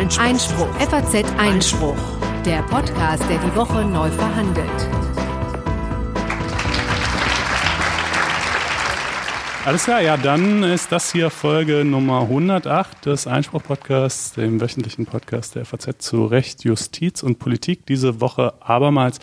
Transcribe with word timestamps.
Einspruch. 0.00 0.24
Einspruch. 0.24 0.74
FAZ 0.80 1.24
Einspruch. 1.36 1.96
Der 2.46 2.62
Podcast, 2.62 3.22
der 3.28 3.36
die 3.36 3.54
Woche 3.54 3.84
neu 3.84 4.08
verhandelt. 4.08 4.88
Alles 9.66 9.84
klar, 9.84 10.00
ja, 10.00 10.16
dann 10.16 10.62
ist 10.62 10.90
das 10.90 11.12
hier 11.12 11.28
Folge 11.28 11.84
Nummer 11.84 12.22
108 12.22 13.04
des 13.04 13.26
Einspruch-Podcasts, 13.26 14.32
dem 14.32 14.58
wöchentlichen 14.62 15.04
Podcast 15.04 15.54
der 15.54 15.66
FAZ 15.66 15.98
zu 15.98 16.24
Recht, 16.24 16.64
Justiz 16.64 17.22
und 17.22 17.38
Politik. 17.38 17.84
Diese 17.84 18.22
Woche 18.22 18.54
abermals 18.60 19.18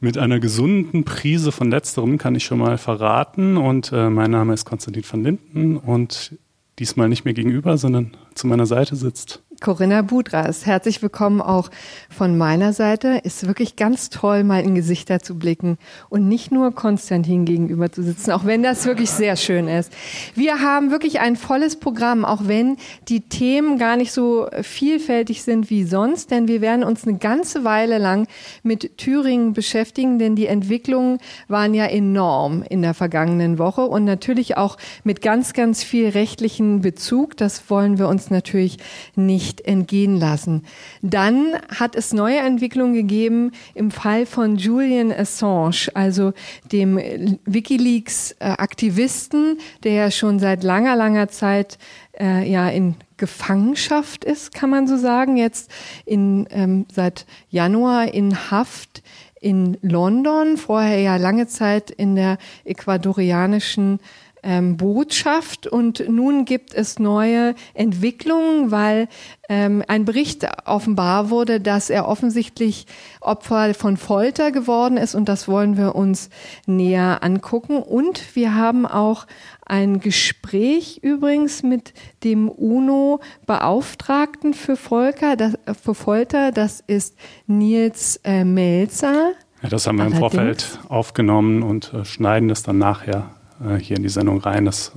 mit 0.00 0.16
einer 0.16 0.40
gesunden 0.40 1.04
Prise 1.04 1.52
von 1.52 1.70
letzterem, 1.70 2.16
kann 2.16 2.34
ich 2.34 2.44
schon 2.44 2.60
mal 2.60 2.78
verraten. 2.78 3.58
Und 3.58 3.92
äh, 3.92 4.08
mein 4.08 4.30
Name 4.30 4.54
ist 4.54 4.64
Konstantin 4.64 5.04
van 5.06 5.22
Linden 5.22 5.76
und 5.76 6.38
diesmal 6.78 7.10
nicht 7.10 7.26
mehr 7.26 7.34
gegenüber, 7.34 7.76
sondern 7.76 8.16
zu 8.34 8.46
meiner 8.46 8.64
Seite 8.64 8.96
sitzt 8.96 9.43
Corinna 9.64 10.02
Budras, 10.02 10.66
herzlich 10.66 11.00
willkommen 11.00 11.40
auch 11.40 11.70
von 12.10 12.36
meiner 12.36 12.74
Seite. 12.74 13.22
Ist 13.24 13.46
wirklich 13.46 13.76
ganz 13.76 14.10
toll, 14.10 14.44
mal 14.44 14.62
in 14.62 14.74
Gesichter 14.74 15.20
zu 15.20 15.38
blicken 15.38 15.78
und 16.10 16.28
nicht 16.28 16.52
nur 16.52 16.74
Konstantin 16.74 17.46
gegenüber 17.46 17.90
zu 17.90 18.02
sitzen, 18.02 18.32
auch 18.32 18.44
wenn 18.44 18.62
das 18.62 18.84
wirklich 18.84 19.08
sehr 19.08 19.36
schön 19.36 19.66
ist. 19.66 19.90
Wir 20.34 20.60
haben 20.60 20.90
wirklich 20.90 21.20
ein 21.20 21.36
volles 21.36 21.76
Programm, 21.76 22.26
auch 22.26 22.42
wenn 22.44 22.76
die 23.08 23.22
Themen 23.22 23.78
gar 23.78 23.96
nicht 23.96 24.12
so 24.12 24.48
vielfältig 24.60 25.42
sind 25.42 25.70
wie 25.70 25.84
sonst, 25.84 26.30
denn 26.30 26.46
wir 26.46 26.60
werden 26.60 26.84
uns 26.84 27.06
eine 27.06 27.16
ganze 27.16 27.64
Weile 27.64 27.96
lang 27.96 28.26
mit 28.64 28.98
Thüringen 28.98 29.54
beschäftigen, 29.54 30.18
denn 30.18 30.36
die 30.36 30.46
Entwicklungen 30.46 31.20
waren 31.48 31.72
ja 31.72 31.86
enorm 31.86 32.62
in 32.68 32.82
der 32.82 32.92
vergangenen 32.92 33.58
Woche 33.58 33.86
und 33.86 34.04
natürlich 34.04 34.58
auch 34.58 34.76
mit 35.04 35.22
ganz, 35.22 35.54
ganz 35.54 35.82
viel 35.82 36.10
rechtlichen 36.10 36.82
Bezug. 36.82 37.38
Das 37.38 37.70
wollen 37.70 37.96
wir 37.98 38.08
uns 38.08 38.28
natürlich 38.28 38.76
nicht 39.16 39.53
nicht 39.54 39.66
entgehen 39.66 40.18
lassen. 40.18 40.64
Dann 41.02 41.56
hat 41.68 41.94
es 41.96 42.12
neue 42.12 42.38
Entwicklungen 42.38 42.94
gegeben 42.94 43.50
im 43.74 43.90
Fall 43.90 44.26
von 44.26 44.54
Julian 44.56 45.10
Assange, 45.12 45.88
also 45.94 46.32
dem 46.72 46.98
WikiLeaks-Aktivisten, 47.44 49.58
der 49.84 49.92
ja 49.92 50.10
schon 50.10 50.38
seit 50.38 50.64
langer, 50.64 50.96
langer 50.96 51.28
Zeit 51.28 51.78
äh, 52.18 52.50
ja 52.50 52.68
in 52.68 52.96
Gefangenschaft 53.16 54.24
ist, 54.24 54.52
kann 54.52 54.70
man 54.70 54.88
so 54.88 54.96
sagen, 54.96 55.36
jetzt 55.36 55.70
in, 56.04 56.48
ähm, 56.50 56.86
seit 56.92 57.26
Januar 57.48 58.12
in 58.12 58.50
Haft 58.50 59.04
in 59.40 59.78
London, 59.82 60.56
vorher 60.56 60.98
ja 60.98 61.14
lange 61.16 61.46
Zeit 61.46 61.92
in 61.92 62.16
der 62.16 62.38
ecuadorianischen 62.64 64.00
ähm, 64.44 64.76
Botschaft 64.76 65.66
und 65.66 66.08
nun 66.08 66.44
gibt 66.44 66.74
es 66.74 66.98
neue 66.98 67.54
Entwicklungen, 67.72 68.70
weil 68.70 69.08
ähm, 69.48 69.82
ein 69.88 70.04
Bericht 70.04 70.46
offenbar 70.66 71.30
wurde, 71.30 71.60
dass 71.60 71.90
er 71.90 72.06
offensichtlich 72.06 72.86
Opfer 73.20 73.74
von 73.74 73.96
Folter 73.96 74.52
geworden 74.52 74.96
ist 74.96 75.14
und 75.14 75.28
das 75.28 75.48
wollen 75.48 75.76
wir 75.76 75.94
uns 75.94 76.30
näher 76.66 77.22
angucken. 77.22 77.78
Und 77.78 78.36
wir 78.36 78.54
haben 78.54 78.86
auch 78.86 79.26
ein 79.66 80.00
Gespräch 80.00 81.00
übrigens 81.02 81.62
mit 81.62 81.94
dem 82.22 82.48
UNO-Beauftragten 82.48 84.54
für, 84.54 84.76
Volker, 84.76 85.36
das, 85.36 85.54
für 85.82 85.94
Folter, 85.94 86.52
das 86.52 86.82
ist 86.86 87.16
Nils 87.46 88.20
äh, 88.24 88.44
Melzer. 88.44 89.32
Ja, 89.62 89.68
das 89.70 89.86
haben 89.86 89.96
wir 89.96 90.06
im 90.06 90.14
Vorfeld 90.14 90.78
aufgenommen 90.88 91.62
und 91.62 91.94
äh, 91.94 92.04
schneiden 92.04 92.50
es 92.50 92.62
dann 92.62 92.76
nachher 92.76 93.30
hier 93.78 93.96
in 93.96 94.02
die 94.02 94.08
Sendung 94.08 94.38
rein. 94.40 94.64
Das 94.64 94.92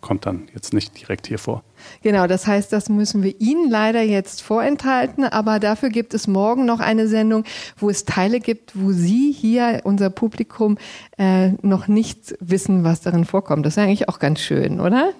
kommt 0.00 0.26
dann 0.26 0.48
jetzt 0.54 0.72
nicht 0.72 0.98
direkt 1.00 1.26
hier 1.26 1.38
vor. 1.38 1.64
Genau, 2.02 2.26
das 2.26 2.46
heißt, 2.46 2.72
das 2.72 2.88
müssen 2.88 3.22
wir 3.22 3.40
Ihnen 3.40 3.68
leider 3.68 4.02
jetzt 4.02 4.42
vorenthalten, 4.42 5.24
aber 5.24 5.58
dafür 5.58 5.88
gibt 5.88 6.14
es 6.14 6.28
morgen 6.28 6.64
noch 6.64 6.80
eine 6.80 7.08
Sendung, 7.08 7.44
wo 7.76 7.90
es 7.90 8.04
Teile 8.04 8.40
gibt, 8.40 8.72
wo 8.74 8.92
Sie 8.92 9.32
hier, 9.32 9.80
unser 9.84 10.10
Publikum, 10.10 10.78
äh, 11.18 11.50
noch 11.62 11.88
nicht 11.88 12.36
wissen, 12.40 12.84
was 12.84 13.00
darin 13.00 13.24
vorkommt. 13.24 13.66
Das 13.66 13.74
ist 13.74 13.78
eigentlich 13.78 14.08
auch 14.08 14.18
ganz 14.18 14.40
schön, 14.40 14.80
oder? 14.80 15.12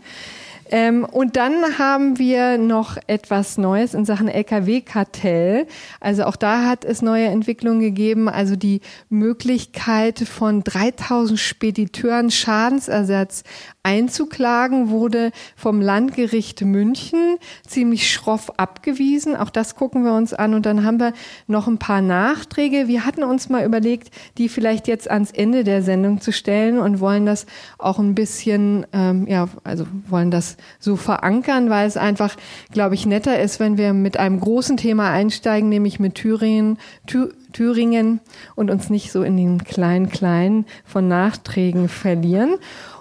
Ähm, 0.70 1.04
und 1.04 1.36
dann 1.36 1.78
haben 1.78 2.18
wir 2.18 2.58
noch 2.58 2.96
etwas 3.06 3.58
Neues 3.58 3.94
in 3.94 4.04
Sachen 4.04 4.28
Lkw-Kartell. 4.28 5.66
Also 6.00 6.24
auch 6.24 6.36
da 6.36 6.66
hat 6.66 6.84
es 6.84 7.02
neue 7.02 7.26
Entwicklungen 7.26 7.80
gegeben. 7.80 8.28
Also 8.28 8.56
die 8.56 8.80
Möglichkeit 9.08 10.20
von 10.20 10.62
3000 10.62 11.38
Spediteuren 11.38 12.30
Schadensersatz 12.30 13.44
einzuklagen 13.82 14.90
wurde 14.90 15.32
vom 15.56 15.80
Landgericht 15.80 16.60
München 16.60 17.38
ziemlich 17.66 18.12
schroff 18.12 18.58
abgewiesen. 18.58 19.34
Auch 19.34 19.48
das 19.48 19.76
gucken 19.76 20.04
wir 20.04 20.12
uns 20.12 20.34
an. 20.34 20.52
Und 20.52 20.66
dann 20.66 20.84
haben 20.84 21.00
wir 21.00 21.14
noch 21.46 21.68
ein 21.68 21.78
paar 21.78 22.02
Nachträge. 22.02 22.86
Wir 22.86 23.06
hatten 23.06 23.24
uns 23.24 23.48
mal 23.48 23.64
überlegt, 23.64 24.10
die 24.36 24.50
vielleicht 24.50 24.88
jetzt 24.88 25.10
ans 25.10 25.30
Ende 25.30 25.64
der 25.64 25.82
Sendung 25.82 26.20
zu 26.20 26.32
stellen 26.32 26.78
und 26.78 27.00
wollen 27.00 27.24
das 27.24 27.46
auch 27.78 27.98
ein 27.98 28.14
bisschen, 28.14 28.86
ähm, 28.92 29.26
ja, 29.26 29.48
also 29.64 29.86
wollen 30.06 30.30
das 30.30 30.57
so 30.78 30.96
verankern, 30.96 31.70
weil 31.70 31.86
es 31.86 31.96
einfach, 31.96 32.36
glaube 32.72 32.94
ich, 32.94 33.06
netter 33.06 33.38
ist, 33.38 33.60
wenn 33.60 33.78
wir 33.78 33.92
mit 33.92 34.19
einem 34.19 34.41
großen 34.41 34.76
Thema 34.76 35.10
einsteigen, 35.10 35.69
nämlich 35.69 36.00
mit 36.00 36.14
Thüringen, 36.14 36.78
Thü 37.06 37.28
Thüringen 37.52 38.20
und 38.56 38.70
uns 38.70 38.91
nicht 38.91 39.10
so 39.10 39.22
in 39.22 39.38
den 39.38 39.64
kleinen, 39.64 40.10
kleinen 40.10 40.66
von 40.84 41.08
Nachträgen 41.08 41.88
verlieren. 41.88 42.56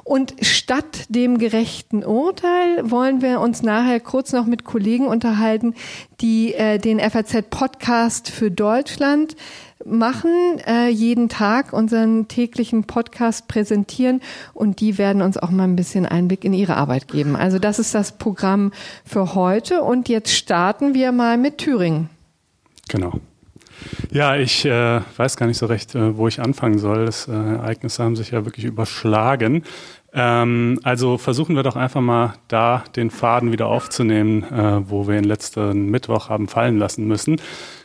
Und 0.08 0.36
statt 0.42 1.04
dem 1.10 1.38
gerechten 1.38 2.02
Urteil 2.06 2.90
wollen 2.90 3.22
wir 3.22 3.42
uns 3.42 3.62
nachher 3.62 4.00
kurz 4.00 4.32
noch 4.32 4.46
mit 4.46 4.64
Kollegen 4.64 5.06
unterhalten, 5.06 5.76
die 6.22 6.54
äh, 6.54 6.78
den 6.78 7.02
FAZ-Podcast 7.02 8.30
für 8.32 8.50
Deutschland 8.50 9.36
machen, 9.84 10.62
äh, 10.66 10.88
jeden 10.88 11.28
Tag 11.28 11.74
unseren 11.74 12.30
täglichen 12.30 12.86
Podcast 12.86 13.50
präsentieren 13.50 14.22
und 14.54 14.80
die 14.80 14.98
werden 14.98 15.22
uns 15.22 15.38
auch 15.38 15.50
mal 15.50 15.66
ein 15.66 15.76
bisschen 15.76 16.06
Einblick 16.06 16.46
in 16.46 16.54
ihre 16.54 16.78
Arbeit 16.78 17.10
geben. 17.10 17.36
Also 17.36 17.60
das 17.60 17.78
ist 17.78 17.94
das 17.94 18.18
Programm 18.18 18.72
für 19.04 19.36
heute 19.36 19.82
und 19.82 20.08
jetzt 20.08 20.32
starten 20.32 20.94
wir 20.94 21.12
mal 21.12 21.38
mit 21.38 21.58
Thüringen. 21.58 22.10
Genau. 22.88 23.20
Ja, 24.12 24.36
ich 24.36 24.66
äh, 24.66 25.02
weiß 25.18 25.38
gar 25.38 25.48
nicht 25.48 25.58
so 25.58 25.66
recht, 25.66 25.96
äh, 25.96 26.18
wo 26.18 26.28
ich 26.28 26.42
anfangen 26.42 26.80
soll. 26.80 27.06
Das 27.06 27.28
äh, 27.28 27.32
Ereignisse 27.32 28.04
haben 28.04 28.16
sich 28.16 28.32
ja 28.32 28.46
wirklich 28.46 28.66
überschlagen. 28.66 29.64
Ähm, 30.18 30.80
also 30.82 31.20
versuchen 31.20 31.56
wir 31.56 31.62
doch 31.62 31.76
einfach 31.76 32.02
mal 32.02 32.34
da 32.48 32.84
den 32.96 33.12
Faden 33.12 33.52
wieder 33.52 33.68
aufzunehmen, 33.68 34.44
äh, 34.44 34.90
wo 34.90 35.08
wir 35.08 35.16
ihn 35.16 35.24
letzten 35.24 35.92
Mittwoch 35.92 36.30
haben 36.30 36.48
fallen 36.48 36.80
lassen 36.80 37.08
müssen. 37.08 37.40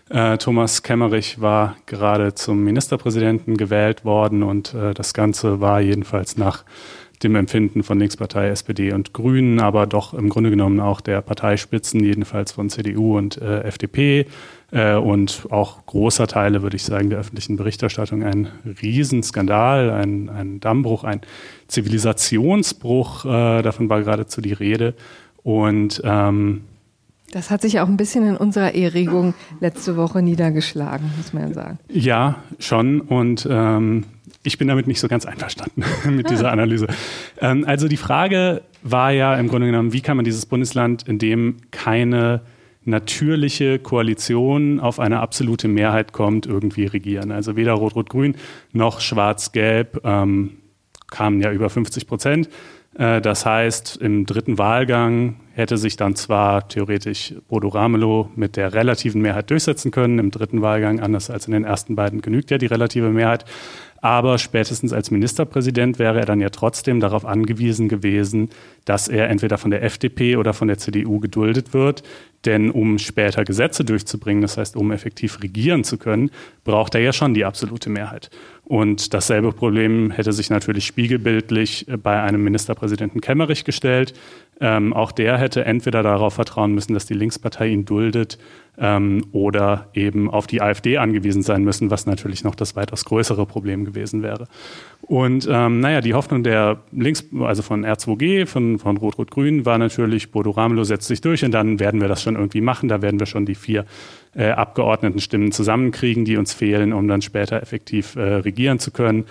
Äh, 0.08 0.38
Thomas 0.38 0.82
Kemmerich 0.82 1.42
war 1.42 1.76
gerade 1.84 2.34
zum 2.34 2.64
Ministerpräsidenten 2.64 3.58
gewählt 3.58 4.06
worden 4.06 4.42
und 4.42 4.72
äh, 4.72 4.94
das 4.94 5.12
Ganze 5.12 5.60
war 5.60 5.82
jedenfalls 5.82 6.38
nach 6.38 6.64
dem 7.22 7.36
Empfinden 7.36 7.82
von 7.82 7.98
Linkspartei, 7.98 8.48
SPD 8.48 8.92
und 8.92 9.12
Grünen, 9.12 9.60
aber 9.60 9.86
doch 9.86 10.14
im 10.14 10.30
Grunde 10.30 10.48
genommen 10.48 10.80
auch 10.80 11.02
der 11.02 11.20
Parteispitzen, 11.20 12.02
jedenfalls 12.02 12.52
von 12.52 12.70
CDU 12.70 13.18
und 13.18 13.40
äh, 13.42 13.60
FDP 13.60 14.26
äh, 14.72 14.94
und 14.94 15.46
auch 15.50 15.86
großer 15.86 16.26
Teile, 16.26 16.62
würde 16.62 16.76
ich 16.76 16.82
sagen, 16.82 17.10
der 17.10 17.18
öffentlichen 17.18 17.56
Berichterstattung 17.56 18.24
ein 18.24 18.48
Riesenskandal, 18.82 19.90
ein, 19.90 20.28
ein 20.28 20.60
Dammbruch, 20.60 21.04
ein 21.04 21.20
Zivilisationsbruch, 21.68 23.24
äh, 23.24 23.62
davon 23.62 23.88
war 23.88 24.00
geradezu 24.00 24.40
die 24.40 24.54
Rede. 24.54 24.94
Und 25.42 26.00
ähm, 26.04 26.62
das 27.32 27.50
hat 27.50 27.62
sich 27.62 27.80
auch 27.80 27.88
ein 27.88 27.96
bisschen 27.96 28.26
in 28.26 28.36
unserer 28.36 28.74
Erregung 28.74 29.34
letzte 29.60 29.96
Woche 29.96 30.22
niedergeschlagen, 30.22 31.10
muss 31.16 31.32
man 31.32 31.48
ja 31.48 31.54
sagen. 31.54 31.78
Ja, 31.88 32.42
schon. 32.58 33.00
Und 33.00 33.46
ähm, 33.50 34.04
ich 34.42 34.58
bin 34.58 34.68
damit 34.68 34.86
nicht 34.86 35.00
so 35.00 35.08
ganz 35.08 35.24
einverstanden 35.24 35.84
mit 36.16 36.30
dieser 36.30 36.48
ah. 36.48 36.52
Analyse. 36.52 36.88
Ähm, 37.40 37.64
also 37.66 37.88
die 37.88 37.96
Frage 37.96 38.62
war 38.82 39.12
ja 39.12 39.34
im 39.36 39.48
Grunde 39.48 39.66
genommen, 39.66 39.92
wie 39.92 40.00
kann 40.00 40.16
man 40.16 40.24
dieses 40.24 40.46
Bundesland, 40.46 41.08
in 41.08 41.18
dem 41.18 41.56
keine 41.70 42.42
natürliche 42.84 43.78
Koalition 43.78 44.80
auf 44.80 44.98
eine 44.98 45.20
absolute 45.20 45.68
Mehrheit 45.68 46.12
kommt, 46.12 46.46
irgendwie 46.46 46.86
regieren. 46.86 47.30
Also 47.30 47.56
weder 47.56 47.74
Rot-Rot-Grün 47.74 48.36
noch 48.72 49.00
Schwarz-Gelb 49.00 50.00
ähm, 50.04 50.58
kamen 51.10 51.40
ja 51.40 51.52
über 51.52 51.70
50 51.70 52.06
Prozent. 52.06 52.48
Äh, 52.94 53.20
das 53.20 53.46
heißt, 53.46 53.98
im 53.98 54.26
dritten 54.26 54.58
Wahlgang 54.58 55.36
hätte 55.54 55.76
sich 55.76 55.96
dann 55.96 56.16
zwar 56.16 56.68
theoretisch 56.68 57.34
Bodo 57.48 57.68
Ramelow 57.68 58.30
mit 58.36 58.56
der 58.56 58.72
relativen 58.72 59.20
Mehrheit 59.22 59.50
durchsetzen 59.50 59.90
können. 59.90 60.18
Im 60.18 60.30
dritten 60.30 60.62
Wahlgang, 60.62 61.00
anders 61.00 61.30
als 61.30 61.46
in 61.46 61.52
den 61.52 61.64
ersten 61.64 61.94
beiden, 61.94 62.22
genügt 62.22 62.50
ja 62.50 62.58
die 62.58 62.66
relative 62.66 63.10
Mehrheit. 63.10 63.44
Aber 64.02 64.38
spätestens 64.38 64.92
als 64.92 65.12
Ministerpräsident 65.12 66.00
wäre 66.00 66.18
er 66.18 66.26
dann 66.26 66.40
ja 66.40 66.50
trotzdem 66.50 66.98
darauf 66.98 67.24
angewiesen 67.24 67.88
gewesen, 67.88 68.50
dass 68.84 69.06
er 69.06 69.30
entweder 69.30 69.58
von 69.58 69.70
der 69.70 69.84
FDP 69.84 70.36
oder 70.36 70.54
von 70.54 70.66
der 70.66 70.76
CDU 70.76 71.20
geduldet 71.20 71.72
wird. 71.72 72.02
Denn 72.44 72.72
um 72.72 72.98
später 72.98 73.44
Gesetze 73.44 73.84
durchzubringen, 73.84 74.42
das 74.42 74.56
heißt, 74.56 74.74
um 74.74 74.90
effektiv 74.90 75.40
regieren 75.40 75.84
zu 75.84 75.98
können, 75.98 76.32
braucht 76.64 76.96
er 76.96 77.00
ja 77.00 77.12
schon 77.12 77.32
die 77.32 77.44
absolute 77.44 77.90
Mehrheit. 77.90 78.30
Und 78.64 79.14
dasselbe 79.14 79.52
Problem 79.52 80.10
hätte 80.10 80.32
sich 80.32 80.50
natürlich 80.50 80.84
spiegelbildlich 80.84 81.86
bei 82.02 82.20
einem 82.20 82.42
Ministerpräsidenten 82.42 83.20
Kemmerich 83.20 83.62
gestellt. 83.62 84.14
Ähm, 84.64 84.92
auch 84.92 85.10
der 85.10 85.38
hätte 85.38 85.64
entweder 85.64 86.04
darauf 86.04 86.34
vertrauen 86.34 86.72
müssen, 86.72 86.94
dass 86.94 87.04
die 87.04 87.14
Linkspartei 87.14 87.66
ihn 87.66 87.84
duldet 87.84 88.38
ähm, 88.78 89.26
oder 89.32 89.88
eben 89.92 90.30
auf 90.30 90.46
die 90.46 90.62
AfD 90.62 90.98
angewiesen 90.98 91.42
sein 91.42 91.64
müssen, 91.64 91.90
was 91.90 92.06
natürlich 92.06 92.44
noch 92.44 92.54
das 92.54 92.76
weitaus 92.76 93.04
größere 93.04 93.44
Problem 93.44 93.84
gewesen 93.84 94.22
wäre. 94.22 94.46
Und 95.00 95.48
ähm, 95.50 95.80
naja, 95.80 96.00
die 96.00 96.14
Hoffnung 96.14 96.44
der 96.44 96.78
Links, 96.92 97.24
also 97.40 97.62
von 97.62 97.84
R2G, 97.84 98.46
von, 98.46 98.78
von 98.78 98.96
Rot-Rot-Grün, 98.98 99.66
war 99.66 99.78
natürlich, 99.78 100.30
Bodo 100.30 100.50
Ramelow 100.52 100.84
setzt 100.84 101.08
sich 101.08 101.20
durch 101.20 101.44
und 101.44 101.50
dann 101.50 101.80
werden 101.80 102.00
wir 102.00 102.06
das 102.06 102.22
schon 102.22 102.36
irgendwie 102.36 102.60
machen. 102.60 102.88
Da 102.88 103.02
werden 103.02 103.18
wir 103.18 103.26
schon 103.26 103.46
die 103.46 103.56
vier 103.56 103.84
äh, 104.36 104.50
Abgeordnetenstimmen 104.50 105.50
zusammenkriegen, 105.50 106.24
die 106.24 106.36
uns 106.36 106.52
fehlen, 106.54 106.92
um 106.92 107.08
dann 107.08 107.20
später 107.20 107.60
effektiv 107.60 108.14
äh, 108.14 108.36
regieren 108.36 108.78
zu 108.78 108.92
können. 108.92 109.24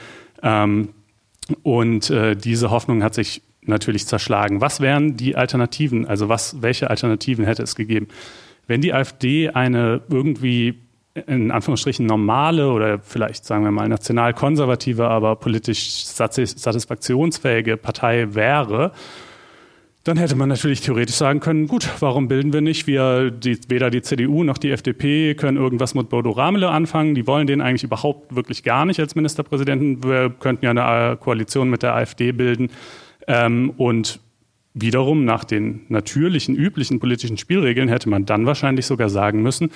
Ähm, 0.44 0.90
und 1.64 2.10
äh, 2.10 2.36
diese 2.36 2.70
Hoffnung 2.70 3.02
hat 3.02 3.14
sich 3.14 3.42
natürlich 3.64 4.08
zerschlagen. 4.08 4.62
Was 4.62 4.80
wären 4.80 5.18
die 5.18 5.36
Alternativen? 5.36 6.08
Also 6.08 6.30
was, 6.30 6.62
welche 6.62 6.90
Alternativen 6.90 7.46
hätte 7.46 7.64
es 7.64 7.76
gegeben? 7.76 8.08
Wenn 8.68 8.82
die 8.82 8.94
AfD 8.94 9.50
eine 9.50 10.02
irgendwie 10.10 10.80
in 11.28 11.52
Anführungsstrichen 11.52 12.06
normale 12.06 12.72
oder 12.72 13.00
vielleicht 13.00 13.44
sagen 13.44 13.66
wir 13.66 13.72
mal 13.72 13.90
national-konservative, 13.90 15.10
aber 15.10 15.36
politisch 15.36 16.06
satisfaktionsfähige 16.06 17.76
Partei 17.76 18.34
wäre, 18.34 18.94
dann 20.04 20.18
hätte 20.18 20.36
man 20.36 20.50
natürlich 20.50 20.82
theoretisch 20.82 21.16
sagen 21.16 21.42
können, 21.42 21.68
gut, 21.68 21.88
warum 22.00 22.28
bilden 22.28 22.54
wir 22.54 22.62
nicht? 22.62 22.88
Wir, 22.88 23.30
die, 23.30 23.60
weder 23.68 23.92
die 23.92 24.02
CDU 24.02 24.44
noch 24.44 24.58
die 24.58 24.72
FDP 24.72 25.36
können 25.36 25.58
irgendwas 25.58 25.94
mit 25.94 26.10
Bodo 26.10 26.32
Ramelow 26.32 26.70
anfangen. 26.70 27.14
Die 27.14 27.28
wollen 27.28 27.46
den 27.46 27.62
eigentlich 27.62 27.84
überhaupt 27.84 28.36
wirklich 28.36 28.64
gar 28.64 28.86
nicht 28.86 29.00
als 29.00 29.14
Ministerpräsidenten. 29.14 30.04
Wir 30.04 30.32
könnten 30.32 30.66
ja 30.66 30.72
eine 30.72 31.18
Koalition 31.18 31.70
mit 31.70 31.84
der 31.84 31.94
AfD 31.94 32.32
bilden. 32.32 32.72
Ähm, 33.28 33.72
und 33.78 34.20
wiederum 34.74 35.26
nach 35.26 35.44
den 35.44 35.82
natürlichen, 35.90 36.56
üblichen 36.56 37.00
politischen 37.00 37.38
Spielregeln 37.38 37.90
hätte 37.90 38.10
man 38.10 38.26
dann 38.26 38.46
wahrscheinlich 38.46 38.86
sogar 38.86 39.10
sagen 39.10 39.42
müssen, 39.42 39.72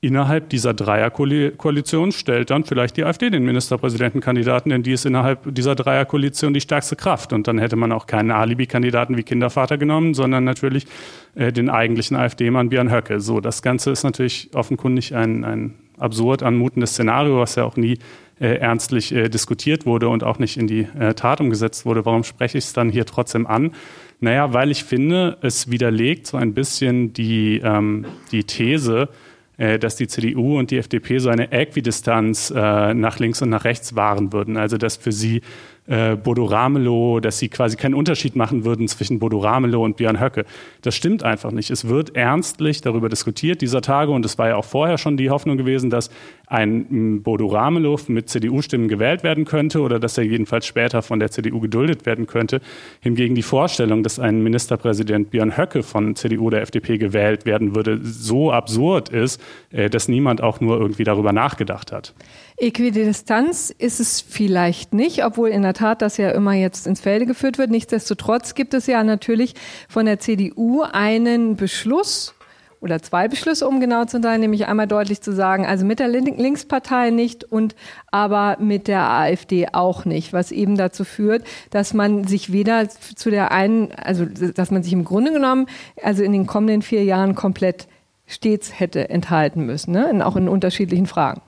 innerhalb 0.00 0.48
dieser 0.48 0.72
Dreierkoalition 0.72 2.12
stellt 2.12 2.50
dann 2.50 2.64
vielleicht 2.64 2.96
die 2.96 3.04
AfD 3.04 3.28
den 3.28 3.44
Ministerpräsidentenkandidaten, 3.44 4.70
denn 4.70 4.82
die 4.82 4.92
ist 4.92 5.04
innerhalb 5.04 5.54
dieser 5.54 5.74
Dreierkoalition 5.74 6.54
die 6.54 6.60
stärkste 6.60 6.96
Kraft. 6.96 7.32
Und 7.34 7.46
dann 7.46 7.58
hätte 7.58 7.76
man 7.76 7.92
auch 7.92 8.06
keinen 8.06 8.30
Alibi-Kandidaten 8.30 9.16
wie 9.16 9.22
Kindervater 9.22 9.76
genommen, 9.76 10.14
sondern 10.14 10.44
natürlich 10.44 10.86
äh, 11.34 11.52
den 11.52 11.68
eigentlichen 11.68 12.16
AfD-Mann 12.16 12.70
Björn 12.70 12.90
Höcke. 12.90 13.20
So, 13.20 13.40
das 13.40 13.60
Ganze 13.60 13.90
ist 13.90 14.02
natürlich 14.02 14.50
offenkundig 14.54 15.14
ein, 15.14 15.44
ein 15.44 15.74
absurd 15.98 16.42
anmutendes 16.42 16.92
Szenario, 16.92 17.38
was 17.38 17.56
ja 17.56 17.64
auch 17.64 17.76
nie 17.76 17.98
äh, 18.40 18.54
ernstlich 18.54 19.12
äh, 19.14 19.28
diskutiert 19.28 19.86
wurde 19.86 20.08
und 20.08 20.24
auch 20.24 20.38
nicht 20.38 20.56
in 20.56 20.66
die 20.66 20.86
äh, 20.98 21.14
Tat 21.14 21.40
umgesetzt 21.40 21.84
wurde. 21.84 22.04
Warum 22.06 22.24
spreche 22.24 22.58
ich 22.58 22.64
es 22.64 22.72
dann 22.72 22.90
hier 22.90 23.06
trotzdem 23.06 23.46
an? 23.46 23.72
Naja, 24.20 24.52
weil 24.52 24.70
ich 24.70 24.84
finde, 24.84 25.38
es 25.42 25.70
widerlegt 25.70 26.26
so 26.26 26.36
ein 26.36 26.54
bisschen 26.54 27.12
die, 27.12 27.60
ähm, 27.64 28.06
die 28.32 28.44
These, 28.44 29.08
äh, 29.56 29.78
dass 29.78 29.96
die 29.96 30.08
CDU 30.08 30.58
und 30.58 30.70
die 30.70 30.78
FDP 30.78 31.18
so 31.18 31.28
eine 31.28 31.52
Äquidistanz 31.52 32.50
äh, 32.50 32.94
nach 32.94 33.18
links 33.18 33.42
und 33.42 33.50
nach 33.50 33.64
rechts 33.64 33.94
wahren 33.94 34.32
würden. 34.32 34.56
Also 34.56 34.78
dass 34.78 34.96
für 34.96 35.12
sie 35.12 35.42
äh, 35.86 36.16
Bodo 36.16 36.44
Ramelow, 36.44 37.20
dass 37.20 37.38
sie 37.38 37.48
quasi 37.48 37.76
keinen 37.76 37.94
Unterschied 37.94 38.36
machen 38.36 38.64
würden 38.64 38.88
zwischen 38.88 39.18
Bodo 39.18 39.38
Ramelow 39.38 39.84
und 39.84 39.96
Björn 39.96 40.20
Höcke. 40.20 40.44
Das 40.82 40.94
stimmt 40.94 41.22
einfach 41.24 41.50
nicht. 41.50 41.70
Es 41.70 41.88
wird 41.88 42.16
ernstlich 42.16 42.80
darüber 42.80 43.08
diskutiert 43.08 43.60
dieser 43.60 43.82
Tage 43.82 44.12
und 44.12 44.24
es 44.24 44.38
war 44.38 44.48
ja 44.48 44.56
auch 44.56 44.64
vorher 44.64 44.98
schon 44.98 45.16
die 45.16 45.30
Hoffnung 45.30 45.56
gewesen, 45.56 45.90
dass 45.90 46.10
ein 46.46 47.22
Bodo 47.22 47.46
Ramelow 47.46 47.98
mit 48.08 48.28
CDU-Stimmen 48.28 48.88
gewählt 48.88 49.22
werden 49.22 49.44
könnte 49.44 49.80
oder 49.80 50.00
dass 50.00 50.18
er 50.18 50.24
jedenfalls 50.24 50.66
später 50.66 51.00
von 51.02 51.20
der 51.20 51.30
CDU 51.30 51.60
geduldet 51.60 52.06
werden 52.06 52.26
könnte. 52.26 52.60
Hingegen 53.00 53.34
die 53.34 53.42
Vorstellung, 53.42 54.02
dass 54.02 54.18
ein 54.18 54.42
Ministerpräsident 54.42 55.30
Björn 55.30 55.56
Höcke 55.56 55.82
von 55.82 56.16
CDU 56.16 56.46
oder 56.46 56.60
FDP 56.60 56.98
gewählt 56.98 57.46
werden 57.46 57.76
würde, 57.76 58.00
so 58.02 58.50
absurd 58.50 59.10
ist, 59.10 59.40
äh, 59.70 59.88
dass 59.88 60.08
niemand 60.08 60.42
auch 60.42 60.60
nur 60.60 60.80
irgendwie 60.80 61.04
darüber 61.04 61.32
nachgedacht 61.32 61.92
hat. 61.92 62.14
Äquidistanz 62.60 63.70
ist 63.70 64.00
es 64.00 64.20
vielleicht 64.20 64.92
nicht, 64.92 65.24
obwohl 65.24 65.48
in 65.48 65.62
der 65.62 65.72
Tat 65.72 66.02
das 66.02 66.18
ja 66.18 66.30
immer 66.30 66.52
jetzt 66.52 66.86
ins 66.86 67.00
Felde 67.00 67.24
geführt 67.24 67.56
wird. 67.56 67.70
Nichtsdestotrotz 67.70 68.54
gibt 68.54 68.74
es 68.74 68.86
ja 68.86 69.02
natürlich 69.02 69.54
von 69.88 70.04
der 70.04 70.20
CDU 70.20 70.82
einen 70.82 71.56
Beschluss 71.56 72.34
oder 72.80 73.00
zwei 73.00 73.28
Beschlüsse, 73.28 73.66
um 73.66 73.80
genau 73.80 74.04
zu 74.04 74.20
sein, 74.20 74.40
nämlich 74.40 74.66
einmal 74.66 74.86
deutlich 74.86 75.22
zu 75.22 75.32
sagen, 75.32 75.64
also 75.64 75.86
mit 75.86 76.00
der 76.00 76.08
Linkspartei 76.08 77.10
nicht 77.10 77.44
und 77.44 77.74
aber 78.10 78.56
mit 78.60 78.88
der 78.88 79.10
AfD 79.10 79.68
auch 79.72 80.04
nicht, 80.04 80.32
was 80.32 80.52
eben 80.52 80.76
dazu 80.76 81.04
führt, 81.04 81.44
dass 81.70 81.94
man 81.94 82.24
sich 82.24 82.52
weder 82.52 82.88
zu 82.88 83.30
der 83.30 83.52
einen, 83.52 83.92
also 83.92 84.26
dass 84.26 84.70
man 84.70 84.82
sich 84.82 84.92
im 84.92 85.04
Grunde 85.04 85.32
genommen, 85.32 85.66
also 86.02 86.22
in 86.22 86.32
den 86.32 86.46
kommenden 86.46 86.82
vier 86.82 87.04
Jahren 87.04 87.34
komplett 87.34 87.86
stets 88.26 88.78
hätte 88.78 89.08
enthalten 89.08 89.64
müssen, 89.64 89.92
ne? 89.92 90.26
auch 90.26 90.36
in 90.36 90.48
unterschiedlichen 90.48 91.06
Fragen. 91.06 91.42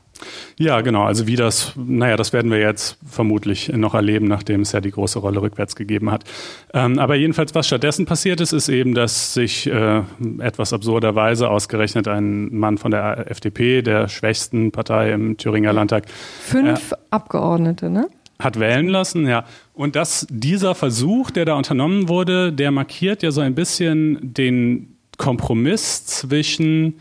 Ja, 0.58 0.80
genau. 0.80 1.04
Also 1.04 1.26
wie 1.26 1.36
das, 1.36 1.72
naja, 1.76 2.16
das 2.16 2.32
werden 2.32 2.50
wir 2.50 2.58
jetzt 2.58 2.98
vermutlich 3.04 3.68
noch 3.68 3.94
erleben, 3.94 4.26
nachdem 4.26 4.62
es 4.62 4.72
ja 4.72 4.80
die 4.80 4.90
große 4.90 5.18
Rolle 5.18 5.42
rückwärts 5.42 5.76
gegeben 5.76 6.10
hat. 6.10 6.24
Ähm, 6.74 6.98
aber 6.98 7.14
jedenfalls, 7.14 7.54
was 7.54 7.66
stattdessen 7.66 8.06
passiert 8.06 8.40
ist, 8.40 8.52
ist 8.52 8.68
eben, 8.68 8.94
dass 8.94 9.34
sich 9.34 9.66
äh, 9.66 10.02
etwas 10.38 10.72
absurderweise 10.72 11.48
ausgerechnet 11.48 12.08
ein 12.08 12.54
Mann 12.54 12.78
von 12.78 12.90
der 12.90 13.30
FDP, 13.30 13.82
der 13.82 14.08
schwächsten 14.08 14.72
Partei 14.72 15.12
im 15.12 15.36
Thüringer 15.36 15.72
Landtag, 15.72 16.08
fünf 16.08 16.92
äh, 16.92 16.96
Abgeordnete, 17.10 17.90
ne? 17.90 18.08
Hat 18.38 18.58
wählen 18.58 18.88
lassen, 18.88 19.26
ja. 19.28 19.44
Und 19.74 19.94
dass 19.94 20.26
dieser 20.28 20.74
Versuch, 20.74 21.30
der 21.30 21.44
da 21.44 21.54
unternommen 21.54 22.08
wurde, 22.08 22.52
der 22.52 22.70
markiert 22.70 23.22
ja 23.22 23.30
so 23.30 23.40
ein 23.40 23.54
bisschen 23.54 24.18
den 24.20 24.96
Kompromiss 25.16 26.04
zwischen 26.06 26.94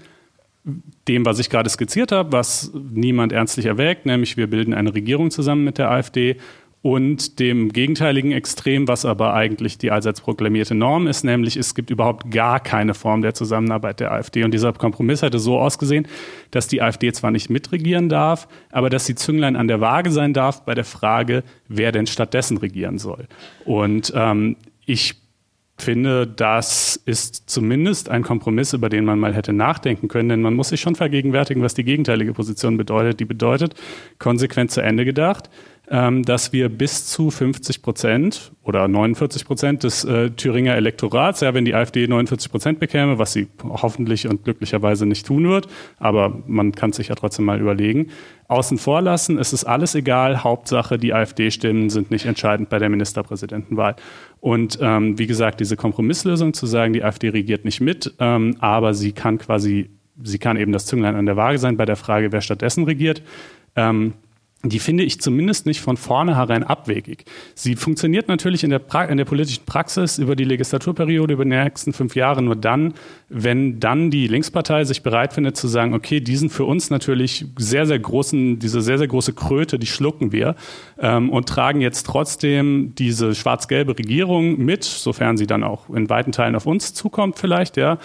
dem, 1.08 1.26
was 1.26 1.40
ich 1.40 1.50
gerade 1.50 1.70
skizziert 1.70 2.12
habe, 2.12 2.32
was 2.32 2.72
niemand 2.74 3.32
ernstlich 3.32 3.66
erwägt, 3.66 4.06
nämlich 4.06 4.38
wir 4.38 4.48
bilden 4.48 4.74
eine 4.74 4.94
Regierung 4.94 5.32
zusammen 5.32 5.64
mit 5.64 5.78
der 5.78 5.90
AfD 5.90 6.38
und 6.84 7.40
dem 7.40 7.70
gegenteiligen 7.70 8.32
Extrem, 8.32 8.88
was 8.88 9.06
aber 9.06 9.36
eigentlich 9.36 9.78
die 9.78 9.92
allseits 9.92 10.22
proklamierte 10.22 10.74
Norm 10.74 11.06
ist, 11.06 11.24
nämlich 11.24 11.56
es 11.56 11.76
gibt 11.76 11.92
überhaupt 11.92 12.32
gar 12.32 12.60
keine 12.60 12.96
Form 12.96 13.22
der 13.22 13.36
Zusammenarbeit 13.36 14.00
der 14.00 14.12
AfD. 14.12 14.44
Und 14.44 14.52
dieser 14.52 14.74
Kompromiss 14.74 15.22
hätte 15.22 15.38
so 15.38 15.60
ausgesehen, 15.60 16.08
dass 16.50 16.68
die 16.68 16.82
AfD 16.82 17.12
zwar 17.14 17.30
nicht 17.30 17.52
mitregieren 17.52 18.10
darf, 18.10 18.48
aber 18.72 18.90
dass 18.90 19.06
sie 19.06 19.14
Zünglein 19.14 19.56
an 19.56 19.68
der 19.68 19.80
Waage 19.80 20.12
sein 20.12 20.34
darf 20.34 20.66
bei 20.66 20.74
der 20.74 20.86
Frage, 20.86 21.44
wer 21.68 21.92
denn 21.92 22.08
stattdessen 22.08 22.58
regieren 22.58 22.98
soll. 22.98 23.28
Und 23.64 24.12
ähm, 24.16 24.56
ich 24.88 25.21
finde, 25.82 26.28
das 26.28 26.96
ist 27.06 27.50
zumindest 27.50 28.10
ein 28.10 28.24
Kompromiss, 28.24 28.74
über 28.74 28.90
den 28.90 29.06
man 29.06 29.20
mal 29.20 29.34
hätte 29.34 29.54
nachdenken 29.54 30.08
können, 30.08 30.30
denn 30.30 30.42
man 30.42 30.54
muss 30.54 30.70
sich 30.70 30.82
schon 30.82 30.96
vergegenwärtigen, 30.96 31.64
was 31.64 31.74
die 31.74 31.84
gegenteilige 31.84 32.34
Position 32.34 32.78
bedeutet. 32.78 33.20
Die 33.20 33.26
bedeutet, 33.26 33.76
konsequent 34.20 34.72
zu 34.72 34.82
Ende 34.82 35.06
gedacht, 35.06 35.50
dass 35.92 36.54
wir 36.54 36.70
bis 36.70 37.06
zu 37.08 37.32
50 37.32 37.82
Prozent 37.82 38.54
oder 38.64 38.88
49 38.88 39.44
Prozent 39.44 39.84
des 39.84 40.06
äh, 40.06 40.30
Thüringer 40.30 40.76
Elektorats, 40.76 41.42
ja, 41.42 41.54
wenn 41.54 41.66
die 41.66 41.76
AfD 41.76 42.08
49 42.08 42.50
Prozent 42.50 42.80
bekäme, 42.80 43.20
was 43.20 43.34
sie 43.34 43.48
hoffentlich 43.62 44.26
und 44.26 44.46
glücklicherweise 44.46 45.06
nicht 45.06 45.26
tun 45.26 45.50
wird, 45.50 45.68
aber 45.98 46.44
man 46.48 46.72
kann 46.72 46.94
sich 46.94 47.10
ja 47.10 47.16
trotzdem 47.16 47.44
mal 47.44 47.60
überlegen, 47.60 48.08
außen 48.48 48.78
vor 48.78 49.02
lassen, 49.02 49.38
es 49.38 49.52
ist 49.52 49.66
alles 49.66 49.94
egal, 49.94 50.46
Hauptsache 50.46 50.98
die 50.98 51.14
AfD-Stimmen 51.14 51.90
sind 51.90 52.10
nicht 52.10 52.26
entscheidend 52.26 52.70
bei 52.70 52.80
der 52.80 52.90
Ministerpräsidentenwahl. 52.90 53.98
Und 54.40 54.80
ähm, 54.82 55.20
wie 55.20 55.28
gesagt, 55.28 55.60
diese 55.60 55.76
Kompromisslösung 55.76 56.54
zu 56.54 56.68
sagen, 56.68 56.94
die 56.94 57.04
AfD 57.04 57.30
regiert 57.30 57.66
nicht 57.66 57.82
mit, 57.82 58.14
ähm, 58.20 58.56
aber 58.60 58.94
sie 58.94 59.12
kann 59.12 59.40
quasi, 59.40 59.90
sie 60.24 60.40
kann 60.40 60.56
eben 60.56 60.72
das 60.72 60.86
Zünglein 60.86 61.16
an 61.16 61.26
der 61.26 61.36
Waage 61.36 61.58
sein 61.58 61.76
bei 61.76 61.86
der 61.86 61.98
Frage, 61.98 62.32
wer 62.32 62.40
stattdessen 62.42 62.86
regiert. 62.86 63.22
Ähm, 63.76 64.14
die 64.64 64.80
finde 64.80 65.04
ich 65.04 65.20
zumindest 65.20 65.66
nicht 65.66 65.82
von 65.82 65.98
vornherein 65.98 66.64
abwegig. 66.64 67.26
Sie 67.56 67.76
funktioniert 67.76 68.28
natürlich 68.28 68.64
in 68.64 68.70
der, 68.70 68.80
pra 68.80 69.06
in 69.06 69.18
der 69.18 69.26
politischen 69.26 69.66
Praxis 69.66 70.20
über 70.20 70.36
die 70.36 70.44
Legislaturperiode, 70.44 71.34
über 71.34 71.46
die 71.46 71.50
nächsten 71.50 71.94
fünf 71.94 72.16
Jahre 72.16 72.44
nur 72.44 72.56
dann, 72.56 72.94
wenn 73.28 73.80
dann 73.80 74.12
die 74.12 74.28
Linkspartei 74.28 74.84
sich 74.84 75.02
bereit 75.02 75.34
findet 75.34 75.58
zu 75.58 75.68
sagen, 75.68 75.96
okay, 75.96 76.20
diesen 76.20 76.52
für 76.52 76.66
uns 76.66 76.92
natürlich 76.92 77.46
sehr, 77.58 77.88
sehr 77.88 77.98
großen, 77.98 78.60
diese 78.60 78.82
sehr, 78.82 79.00
sehr 79.00 79.08
große 79.08 79.34
Kröte, 79.34 79.80
die 79.80 79.88
schlucken 79.88 80.32
wir 80.32 80.56
ähm, 81.00 81.32
und 81.32 81.50
tragen 81.50 81.82
jetzt 81.82 82.06
trotzdem 82.06 82.94
diese 82.96 83.34
schwarz-gelbe 83.34 83.98
Regierung 83.98 84.60
mit, 84.60 84.84
sofern 84.84 85.38
sie 85.38 85.48
dann 85.48 85.64
auch 85.64 85.90
in 85.90 86.10
weiten 86.10 86.32
Teilen 86.32 86.56
auf 86.56 86.68
uns 86.68 86.94
zukommt 86.94 87.40
vielleicht, 87.40 87.78
ja, 87.78 87.98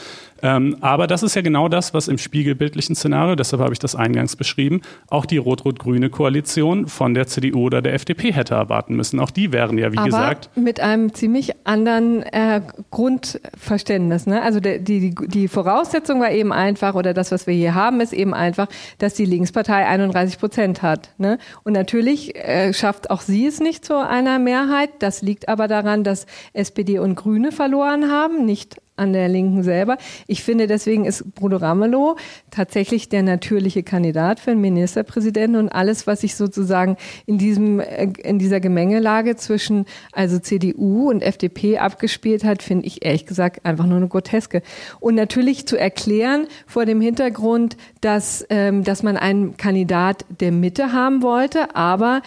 ähm, 0.42 0.76
aber 0.80 1.06
das 1.06 1.22
ist 1.22 1.34
ja 1.34 1.42
genau 1.42 1.68
das, 1.68 1.94
was 1.94 2.08
im 2.08 2.18
spiegelbildlichen 2.18 2.94
Szenario, 2.94 3.34
deshalb 3.36 3.62
habe 3.62 3.72
ich 3.72 3.78
das 3.78 3.94
eingangs 3.94 4.36
beschrieben, 4.36 4.82
auch 5.08 5.26
die 5.26 5.38
rot-rot-grüne 5.38 6.10
Koalition 6.10 6.86
von 6.86 7.14
der 7.14 7.26
CDU 7.26 7.66
oder 7.66 7.82
der 7.82 7.94
FDP 7.94 8.32
hätte 8.32 8.54
erwarten 8.54 8.96
müssen. 8.96 9.20
Auch 9.20 9.30
die 9.30 9.52
wären 9.52 9.78
ja, 9.78 9.92
wie 9.92 9.98
Aber 9.98 10.06
gesagt. 10.06 10.50
Mit 10.56 10.80
einem 10.80 11.14
ziemlich 11.14 11.52
anderen 11.64 12.22
äh, 12.22 12.60
Grundverständnis. 12.90 14.26
Ne? 14.26 14.42
Also 14.42 14.60
die, 14.60 14.80
die, 14.80 15.14
die 15.14 15.48
Voraussetzung 15.48 16.20
war 16.20 16.30
eben 16.30 16.52
einfach, 16.52 16.94
oder 16.94 17.14
das, 17.14 17.32
was 17.32 17.46
wir 17.46 17.54
hier 17.54 17.74
haben, 17.74 18.00
ist 18.00 18.12
eben 18.12 18.34
einfach, 18.34 18.68
dass 18.98 19.14
die 19.14 19.24
Linkspartei 19.24 19.86
31 19.86 20.38
Prozent 20.38 20.82
hat. 20.82 21.10
Ne? 21.18 21.38
Und 21.64 21.72
natürlich 21.72 22.36
äh, 22.36 22.72
schafft 22.72 23.10
auch 23.10 23.20
sie 23.20 23.46
es 23.46 23.60
nicht 23.60 23.84
zu 23.84 23.96
einer 23.96 24.38
Mehrheit. 24.38 24.90
Das 24.98 25.22
liegt 25.22 25.48
aber 25.48 25.68
daran, 25.68 26.04
dass 26.04 26.26
SPD 26.52 26.98
und 26.98 27.14
Grüne 27.14 27.52
verloren 27.52 28.10
haben, 28.10 28.44
nicht 28.44 28.76
an 28.96 29.12
der 29.12 29.28
Linken 29.28 29.62
selber. 29.62 29.98
Ich 30.26 30.42
finde, 30.42 30.66
deswegen 30.66 31.04
ist 31.04 31.34
Bruno 31.34 31.56
Ramelow 31.56 32.16
tatsächlich 32.50 33.08
der 33.08 33.22
natürliche 33.22 33.82
Kandidat 33.82 34.40
für 34.40 34.52
einen 34.52 34.60
Ministerpräsidenten 34.60 35.58
und 35.58 35.68
alles, 35.68 36.06
was 36.06 36.22
sich 36.22 36.36
sozusagen 36.36 36.96
in 37.26 37.38
diesem, 37.38 37.80
äh, 37.80 38.08
in 38.22 38.38
dieser 38.38 38.60
Gemengelage 38.60 39.36
zwischen 39.36 39.86
also 40.12 40.38
CDU 40.38 41.10
und 41.10 41.22
FDP 41.22 41.78
abgespielt 41.78 42.44
hat, 42.44 42.62
finde 42.62 42.86
ich 42.86 43.04
ehrlich 43.04 43.26
gesagt 43.26 43.64
einfach 43.64 43.86
nur 43.86 43.98
eine 43.98 44.08
Groteske. 44.08 44.62
Und 45.00 45.14
natürlich 45.14 45.66
zu 45.66 45.76
erklären 45.76 46.46
vor 46.66 46.86
dem 46.86 47.00
Hintergrund, 47.00 47.76
dass, 48.00 48.46
ähm, 48.50 48.84
dass 48.84 49.02
man 49.02 49.16
einen 49.16 49.56
Kandidat 49.56 50.24
der 50.40 50.52
Mitte 50.52 50.92
haben 50.92 51.22
wollte, 51.22 51.74
aber 51.74 52.22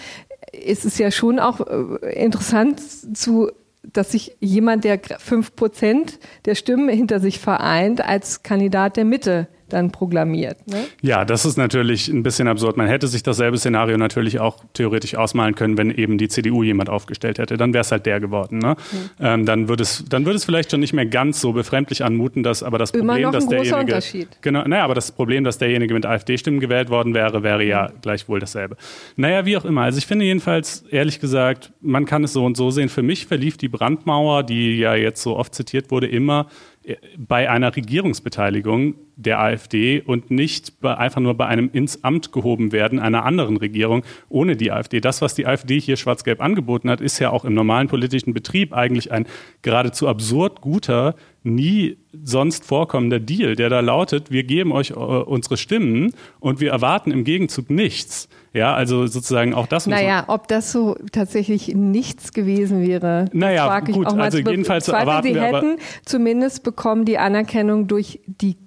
es 0.51 0.85
ist 0.85 0.99
ja 0.99 1.11
schon 1.11 1.39
auch 1.39 1.61
äh, 1.61 2.23
interessant 2.23 2.81
zu 3.15 3.51
dass 3.83 4.12
sich 4.12 4.36
jemand, 4.39 4.83
der 4.83 5.00
fünf 5.17 5.55
Prozent 5.55 6.19
der 6.45 6.55
Stimmen 6.55 6.89
hinter 6.89 7.19
sich 7.19 7.39
vereint, 7.39 8.01
als 8.03 8.43
Kandidat 8.43 8.98
der 8.98 9.05
Mitte 9.05 9.48
dann 9.73 9.91
proklamiert. 9.91 10.67
Ne? 10.67 10.85
Ja, 11.01 11.25
das 11.25 11.45
ist 11.45 11.57
natürlich 11.57 12.07
ein 12.07 12.23
bisschen 12.23 12.47
absurd. 12.47 12.77
Man 12.77 12.88
hätte 12.88 13.07
sich 13.07 13.23
dasselbe 13.23 13.57
Szenario 13.57 13.97
natürlich 13.97 14.39
auch 14.39 14.63
theoretisch 14.73 15.15
ausmalen 15.15 15.55
können, 15.55 15.77
wenn 15.77 15.91
eben 15.91 16.17
die 16.17 16.27
CDU 16.27 16.63
jemand 16.63 16.89
aufgestellt 16.89 17.39
hätte. 17.39 17.57
Dann 17.57 17.73
wäre 17.73 17.81
es 17.81 17.91
halt 17.91 18.05
der 18.05 18.19
geworden. 18.19 18.59
Ne? 18.59 18.75
Mhm. 18.91 18.97
Ähm, 19.19 19.45
dann 19.45 19.67
würde 19.69 19.83
es, 19.83 20.05
dann 20.07 20.25
würde 20.25 20.38
es 20.38 20.45
vielleicht 20.45 20.71
schon 20.71 20.79
nicht 20.79 20.93
mehr 20.93 21.05
ganz 21.05 21.41
so 21.41 21.53
befremdlich 21.53 22.03
anmuten, 22.03 22.43
dass 22.43 22.63
aber 22.63 22.77
das 22.77 22.91
Immer 22.91 23.13
Problem, 23.13 23.31
dass 23.31 23.47
derjenige, 23.47 23.79
Unterschied. 23.79 24.27
genau, 24.41 24.63
naja, 24.63 24.83
aber 24.83 24.95
das 24.95 25.11
Problem, 25.11 25.43
dass 25.43 25.57
derjenige 25.57 25.93
mit 25.93 26.05
AfD-Stimmen 26.05 26.59
gewählt 26.59 26.89
worden 26.89 27.13
wäre, 27.13 27.43
wäre 27.43 27.63
ja 27.63 27.89
mhm. 27.89 28.01
gleichwohl 28.01 28.39
dasselbe. 28.39 28.77
Naja, 29.15 29.45
wie 29.45 29.57
auch 29.57 29.65
immer. 29.65 29.81
Also 29.81 29.97
ich 29.97 30.07
finde 30.07 30.25
jedenfalls 30.25 30.83
ehrlich 30.89 31.19
gesagt, 31.19 31.71
man 31.81 32.05
kann 32.05 32.23
es 32.23 32.33
so 32.33 32.45
und 32.45 32.57
so 32.57 32.71
sehen. 32.71 32.89
Für 32.89 33.03
mich 33.03 33.25
verlief 33.25 33.57
die 33.57 33.69
Brandmauer, 33.69 34.43
die 34.43 34.77
ja 34.77 34.95
jetzt 34.95 35.21
so 35.21 35.38
oft 35.38 35.53
zitiert 35.55 35.91
wurde, 35.91 36.07
immer 36.07 36.47
bei 37.17 37.50
einer 37.50 37.75
Regierungsbeteiligung 37.75 38.96
der 39.15 39.39
AfD 39.39 40.01
und 40.01 40.31
nicht 40.31 40.79
bei, 40.79 40.96
einfach 40.98 41.19
nur 41.19 41.34
bei 41.34 41.46
einem 41.46 41.69
ins 41.74 42.03
Amt 42.03 42.31
gehoben 42.31 42.72
werden 42.72 43.00
einer 43.00 43.25
anderen 43.25 43.58
Regierung 43.58 44.03
ohne 44.29 44.55
die 44.55 44.72
AfD. 44.72 45.01
Das, 45.01 45.22
was 45.22 45.36
die 45.36 45.46
AfD 45.46 45.79
hier 45.79 45.98
schwarz-gelb 45.98 46.41
angeboten 46.41 46.89
hat, 46.89 47.01
ist 47.01 47.19
ja 47.19 47.29
auch 47.29 47.43
im 47.43 47.53
normalen 47.53 47.89
politischen 47.89 48.34
Betrieb 48.34 48.74
eigentlich 48.74 49.12
ein 49.12 49.27
geradezu 49.62 50.08
absurd 50.08 50.62
guter, 50.62 51.15
nie 51.43 51.98
sonst 52.24 52.65
vorkommender 52.65 53.19
Deal, 53.19 53.55
der 53.55 53.69
da 53.69 53.79
lautet, 53.79 54.31
wir 54.31 54.43
geben 54.43 54.72
euch 54.72 54.91
äh, 54.91 54.93
unsere 54.93 55.58
Stimmen 55.58 56.13
und 56.39 56.60
wir 56.60 56.72
erwarten 56.72 57.12
im 57.12 57.24
Gegenzug 57.24 57.69
nichts. 57.69 58.27
Ja, 58.53 58.74
also 58.74 59.05
sozusagen 59.05 59.53
auch 59.53 59.67
das. 59.67 59.86
Naja, 59.86 60.24
ob 60.27 60.48
das 60.48 60.72
so 60.72 60.98
tatsächlich 61.12 61.75
nichts 61.75 62.34
gewesen 62.34 62.86
wäre. 62.86 63.25
Naja, 63.31 63.79
gut, 63.81 64.08
also 64.08 64.39
jedenfalls 64.39 64.88
erwarten 64.88 65.27
Sie 65.27 65.36
wir 65.36 65.41
hätten 65.41 65.77
zumindest 66.03 66.63
bekommen 66.63 67.05
die 67.05 67.19
Anerkennung 67.19 67.88
durch 67.88 68.19
die 68.25 68.58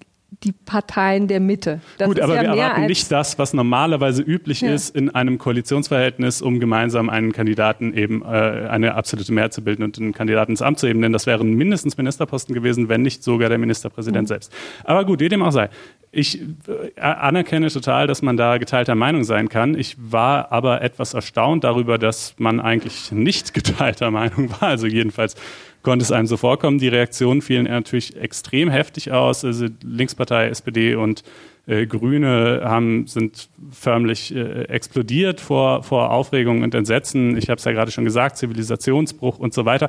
die 0.45 0.53
Parteien 0.53 1.29
der 1.29 1.41
Mitte. 1.41 1.81
Das 1.99 2.09
Gut, 2.09 2.21
aber 2.21 2.37
ja 2.37 2.43
wir 2.43 2.49
erwarten 2.49 2.87
nicht 2.87 3.11
das, 3.13 3.39
was 3.39 3.53
normalerweise 3.53 4.23
üblich 4.23 4.63
ja. 4.63 4.73
ist 4.73 4.95
in 4.97 5.11
einem 5.11 5.39
Koalitionsverhältnis, 5.39 6.41
um 6.43 6.59
gemeinsam 6.59 7.11
einen 7.11 7.33
Kandidaten 7.33 7.95
eben 7.95 8.23
äh, 8.23 8.27
eine 8.27 8.95
absolute 8.95 9.33
Mehrheit 9.33 9.53
zu 9.53 9.63
bilden 9.63 9.83
und 9.83 9.99
einen 9.99 10.13
Kandidaten 10.13 10.53
ins 10.53 10.63
Amt 10.63 10.79
zu 10.79 10.89
heben. 10.89 11.03
Denn 11.03 11.13
das 11.13 11.27
wären 11.27 11.55
mindestens 11.55 11.97
Ministerposten 11.97 12.55
gewesen, 12.55 12.89
wenn 12.89 13.03
nicht 13.03 13.23
sogar 13.23 13.49
der 13.49 13.59
Ministerpräsident 13.59 14.25
mhm. 14.25 14.29
selbst. 14.29 14.53
Aber 14.85 15.05
gut, 15.05 15.21
wie 15.21 15.29
dem 15.29 15.43
auch 15.43 15.53
sei. 15.53 15.69
Ich 16.11 16.41
äh, 16.41 17.01
anerkenne 17.01 17.69
total, 17.69 18.07
dass 18.07 18.23
man 18.23 18.37
da 18.37 18.59
geteilter 18.59 18.95
Meinung 18.95 19.25
sein 19.25 19.49
kann. 19.49 19.79
Ich 19.79 19.97
war 19.99 20.51
aber 20.53 20.83
etwas 20.83 21.15
erstaunt 21.15 21.65
darüber, 21.65 21.99
dass 21.99 22.35
man 22.39 22.61
eigentlich 22.61 23.13
nicht 23.13 23.55
geteilter 23.55 24.11
Meinung 24.11 24.51
war. 24.51 24.69
Also 24.69 24.87
jedenfalls 24.87 25.37
konnte 25.83 26.05
es 26.05 26.13
einem 26.13 26.27
so 26.27 26.37
vorkommen. 26.37 26.79
Die 26.79 26.89
Reaktionen 26.89 27.43
fielen 27.43 27.65
natürlich 27.65 28.17
extrem 28.17 28.71
heftig 28.71 29.13
aus. 29.13 29.45
Also 29.45 29.67
Linkspartei, 29.83 30.49
SPD 30.49 30.95
und 30.95 31.23
äh, 31.67 31.87
Grüne 31.87 32.63
haben, 32.65 33.07
sind 33.07 33.49
förmlich 33.71 34.35
äh, 34.35 34.65
explodiert 34.65 35.41
vor, 35.41 35.83
vor 35.83 36.11
Aufregung 36.11 36.63
und 36.63 36.75
Entsetzen. 36.75 37.37
Ich 37.37 37.49
habe 37.49 37.59
es 37.59 37.65
ja 37.65 37.73
gerade 37.73 37.93
schon 37.93 38.05
gesagt, 38.05 38.37
Zivilisationsbruch 38.37 39.39
und 39.39 39.55
so 39.55 39.65
weiter. 39.65 39.89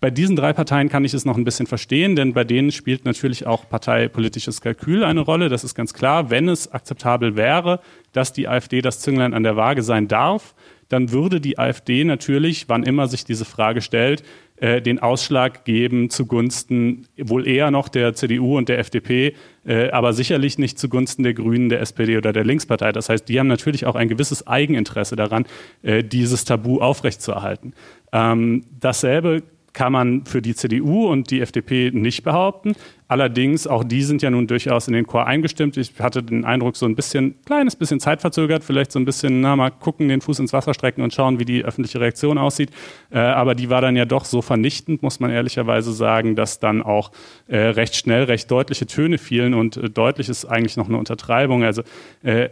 Bei 0.00 0.10
diesen 0.10 0.36
drei 0.36 0.52
Parteien 0.52 0.88
kann 0.88 1.04
ich 1.04 1.14
es 1.14 1.24
noch 1.24 1.36
ein 1.36 1.44
bisschen 1.44 1.66
verstehen, 1.66 2.16
denn 2.16 2.32
bei 2.32 2.44
denen 2.44 2.72
spielt 2.72 3.04
natürlich 3.04 3.46
auch 3.46 3.68
parteipolitisches 3.68 4.60
Kalkül 4.60 5.04
eine 5.04 5.20
Rolle. 5.20 5.48
Das 5.48 5.64
ist 5.64 5.74
ganz 5.74 5.94
klar. 5.94 6.30
Wenn 6.30 6.48
es 6.48 6.72
akzeptabel 6.72 7.36
wäre, 7.36 7.80
dass 8.12 8.32
die 8.32 8.48
AfD 8.48 8.80
das 8.80 9.00
Zünglein 9.00 9.34
an 9.34 9.42
der 9.42 9.56
Waage 9.56 9.82
sein 9.82 10.08
darf, 10.08 10.54
dann 10.88 11.12
würde 11.12 11.40
die 11.40 11.58
AfD 11.58 12.04
natürlich, 12.04 12.68
wann 12.68 12.82
immer 12.82 13.08
sich 13.08 13.24
diese 13.24 13.44
Frage 13.44 13.82
stellt, 13.82 14.22
äh, 14.60 14.82
den 14.82 14.98
Ausschlag 14.98 15.64
geben 15.64 16.10
zugunsten 16.10 17.06
wohl 17.16 17.46
eher 17.46 17.70
noch 17.70 17.88
der 17.88 18.14
CDU 18.14 18.56
und 18.56 18.68
der 18.68 18.78
FDP, 18.78 19.34
äh, 19.64 19.90
aber 19.90 20.12
sicherlich 20.12 20.58
nicht 20.58 20.78
zugunsten 20.78 21.22
der 21.22 21.34
Grünen, 21.34 21.68
der 21.68 21.80
SPD 21.80 22.16
oder 22.16 22.32
der 22.32 22.44
Linkspartei. 22.44 22.92
Das 22.92 23.08
heißt, 23.08 23.28
die 23.28 23.38
haben 23.38 23.46
natürlich 23.46 23.86
auch 23.86 23.94
ein 23.94 24.08
gewisses 24.08 24.46
Eigeninteresse 24.46 25.16
daran, 25.16 25.46
äh, 25.82 26.02
dieses 26.02 26.44
Tabu 26.44 26.80
aufrechtzuerhalten. 26.80 27.74
Ähm, 28.12 28.64
dasselbe 28.80 29.42
kann 29.78 29.92
man 29.92 30.24
für 30.24 30.42
die 30.42 30.56
CDU 30.56 31.06
und 31.06 31.30
die 31.30 31.40
FDP 31.40 31.92
nicht 31.94 32.24
behaupten. 32.24 32.74
Allerdings, 33.06 33.68
auch 33.68 33.84
die 33.84 34.02
sind 34.02 34.22
ja 34.22 34.28
nun 34.28 34.48
durchaus 34.48 34.88
in 34.88 34.92
den 34.92 35.06
Chor 35.06 35.28
eingestimmt. 35.28 35.76
Ich 35.76 35.92
hatte 36.00 36.20
den 36.20 36.44
Eindruck, 36.44 36.76
so 36.76 36.84
ein 36.84 36.96
bisschen, 36.96 37.36
kleines 37.46 37.76
bisschen 37.76 38.00
zeitverzögert, 38.00 38.64
vielleicht 38.64 38.90
so 38.90 38.98
ein 38.98 39.04
bisschen, 39.04 39.40
na, 39.40 39.54
mal 39.54 39.70
gucken, 39.70 40.08
den 40.08 40.20
Fuß 40.20 40.40
ins 40.40 40.52
Wasser 40.52 40.74
strecken 40.74 41.02
und 41.02 41.14
schauen, 41.14 41.38
wie 41.38 41.44
die 41.44 41.64
öffentliche 41.64 42.00
Reaktion 42.00 42.38
aussieht. 42.38 42.70
Äh, 43.10 43.20
aber 43.20 43.54
die 43.54 43.70
war 43.70 43.80
dann 43.80 43.94
ja 43.94 44.04
doch 44.04 44.24
so 44.24 44.42
vernichtend, 44.42 45.04
muss 45.04 45.20
man 45.20 45.30
ehrlicherweise 45.30 45.92
sagen, 45.92 46.34
dass 46.34 46.58
dann 46.58 46.82
auch 46.82 47.12
äh, 47.46 47.56
recht 47.56 47.94
schnell 47.94 48.24
recht 48.24 48.50
deutliche 48.50 48.86
Töne 48.86 49.16
fielen 49.16 49.54
und 49.54 49.76
äh, 49.76 49.88
deutlich 49.88 50.28
ist 50.28 50.44
eigentlich 50.44 50.76
noch 50.76 50.88
eine 50.88 50.98
Untertreibung. 50.98 51.62
Also 51.62 51.82
äh, 52.24 52.48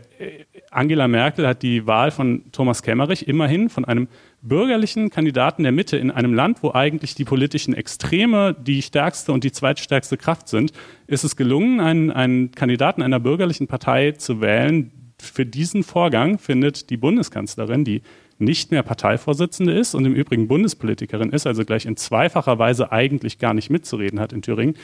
Angela 0.76 1.08
Merkel 1.08 1.46
hat 1.46 1.62
die 1.62 1.86
Wahl 1.86 2.10
von 2.10 2.44
Thomas 2.52 2.82
Kemmerich 2.82 3.26
immerhin 3.26 3.70
von 3.70 3.86
einem 3.86 4.08
bürgerlichen 4.42 5.08
Kandidaten 5.08 5.62
der 5.62 5.72
Mitte 5.72 5.96
in 5.96 6.10
einem 6.10 6.34
Land, 6.34 6.62
wo 6.62 6.72
eigentlich 6.72 7.14
die 7.14 7.24
politischen 7.24 7.72
Extreme 7.72 8.54
die 8.54 8.82
stärkste 8.82 9.32
und 9.32 9.42
die 9.42 9.52
zweitstärkste 9.52 10.18
Kraft 10.18 10.48
sind, 10.48 10.72
ist 11.06 11.24
es 11.24 11.34
gelungen, 11.34 11.80
einen, 11.80 12.10
einen 12.10 12.50
Kandidaten 12.50 13.00
einer 13.00 13.18
bürgerlichen 13.18 13.68
Partei 13.68 14.12
zu 14.12 14.42
wählen. 14.42 14.92
Für 15.18 15.46
diesen 15.46 15.82
Vorgang 15.82 16.38
findet 16.38 16.90
die 16.90 16.98
Bundeskanzlerin, 16.98 17.84
die 17.84 18.02
nicht 18.38 18.70
mehr 18.70 18.82
Parteivorsitzende 18.82 19.72
ist 19.72 19.94
und 19.94 20.04
im 20.04 20.14
Übrigen 20.14 20.46
Bundespolitikerin 20.46 21.30
ist, 21.30 21.46
also 21.46 21.64
gleich 21.64 21.86
in 21.86 21.96
zweifacher 21.96 22.58
Weise 22.58 22.92
eigentlich 22.92 23.38
gar 23.38 23.54
nicht 23.54 23.70
mitzureden 23.70 24.20
hat 24.20 24.34
in 24.34 24.42
Thüringen, 24.42 24.76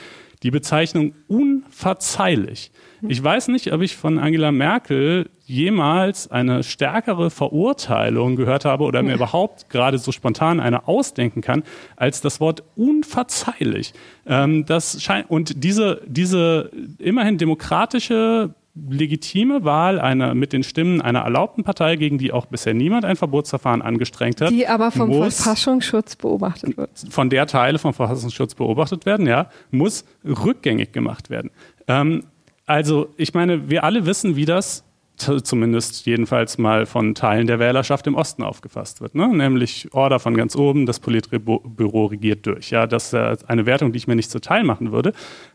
die 0.43 0.51
Bezeichnung 0.51 1.15
unverzeihlich. 1.29 2.73
Ich 3.09 3.23
weiß 3.23 3.49
nicht, 3.49 3.73
ob 3.73 3.81
ich 3.81 3.97
von 3.97 4.19
Angela 4.19 4.53
Merkel 4.53 5.29
jemals 5.45 6.31
eine 6.31 6.63
stärkere 6.63 7.31
Verurteilung 7.31 8.37
gehört 8.37 8.65
habe 8.65 8.85
oder 8.85 9.03
mir 9.03 9.15
überhaupt 9.15 9.71
gerade 9.71 9.99
so 9.99 10.13
spontan 10.13 10.61
eine 10.61 10.87
ausdenken 10.87 11.41
kann, 11.41 11.65
als 11.97 12.21
das 12.21 12.41
Wort 12.41 12.63
unverzeihlich. 12.77 13.93
Ähm, 14.27 14.65
das 14.67 15.03
scheint, 15.03 15.29
und 15.31 15.65
diese, 15.65 16.03
diese 16.07 16.71
immerhin 16.99 17.39
demokratische 17.39 18.55
legitime 18.75 19.65
Wahl 19.65 20.01
einer 20.01 20.35
mit 20.35 20.53
den 20.53 20.63
Stimmen 20.63 21.03
einer 21.03 21.21
erlaubten 21.21 21.63
Partei, 21.63 21.97
gegen 21.97 22.17
die 22.17 22.33
auch 22.33 22.47
bisher 22.47 22.73
niemand 22.73 23.05
ein 23.05 23.17
Verbotsverfahren 23.17 23.83
angestrengt 23.83 24.41
hat. 24.41 24.51
Die 24.51 24.67
aber 24.67 24.91
vom 24.91 25.11
muss, 25.11 25.37
Verfassungsschutz 25.37 26.17
beobachtet 26.17 26.77
wird. 26.77 26.91
Von 27.11 27.29
der 27.29 27.47
Teile 27.47 27.79
vom 27.79 27.93
Verfassungsschutz 27.93 28.55
beobachtet 28.55 29.05
werden, 29.05 29.27
ja, 29.27 29.51
muss 29.71 30.05
rückgängig 30.25 30.93
gemacht 30.93 31.29
werden. 31.29 31.51
Ähm, 31.87 32.25
also, 32.65 33.09
ich 33.17 33.35
meine, 33.35 33.69
wir 33.69 33.85
alle 33.85 34.07
wissen, 34.07 34.37
wie 34.37 34.47
das 34.47 34.85
zumindest 35.17 36.07
jedenfalls 36.07 36.59
mal 36.59 36.87
von 36.87 37.15
Teilen 37.15 37.47
der 37.47 37.59
Wählerschaft 37.59 38.07
im 38.07 38.15
Osten 38.15 38.43
aufgefasst 38.43 39.01
wird. 39.01 39.15
Ne? 39.15 39.29
Nämlich 39.29 39.89
Order 39.93 40.19
von 40.19 40.37
ganz 40.37 40.57
oben, 40.57 40.87
das 40.87 41.01
Politbüro 41.01 42.07
regiert 42.07 42.47
durch. 42.47 42.71
Ja, 42.71 42.87
das 42.87 43.13
ist 43.13 43.49
eine 43.49 43.67
Wertung, 43.67 43.93
die 43.93 43.99
ich 43.99 44.07
mir 44.07 44.17
nicht 44.17 44.31
zuteil 44.31 44.65
machen 44.65 44.91
würde. 44.91 45.13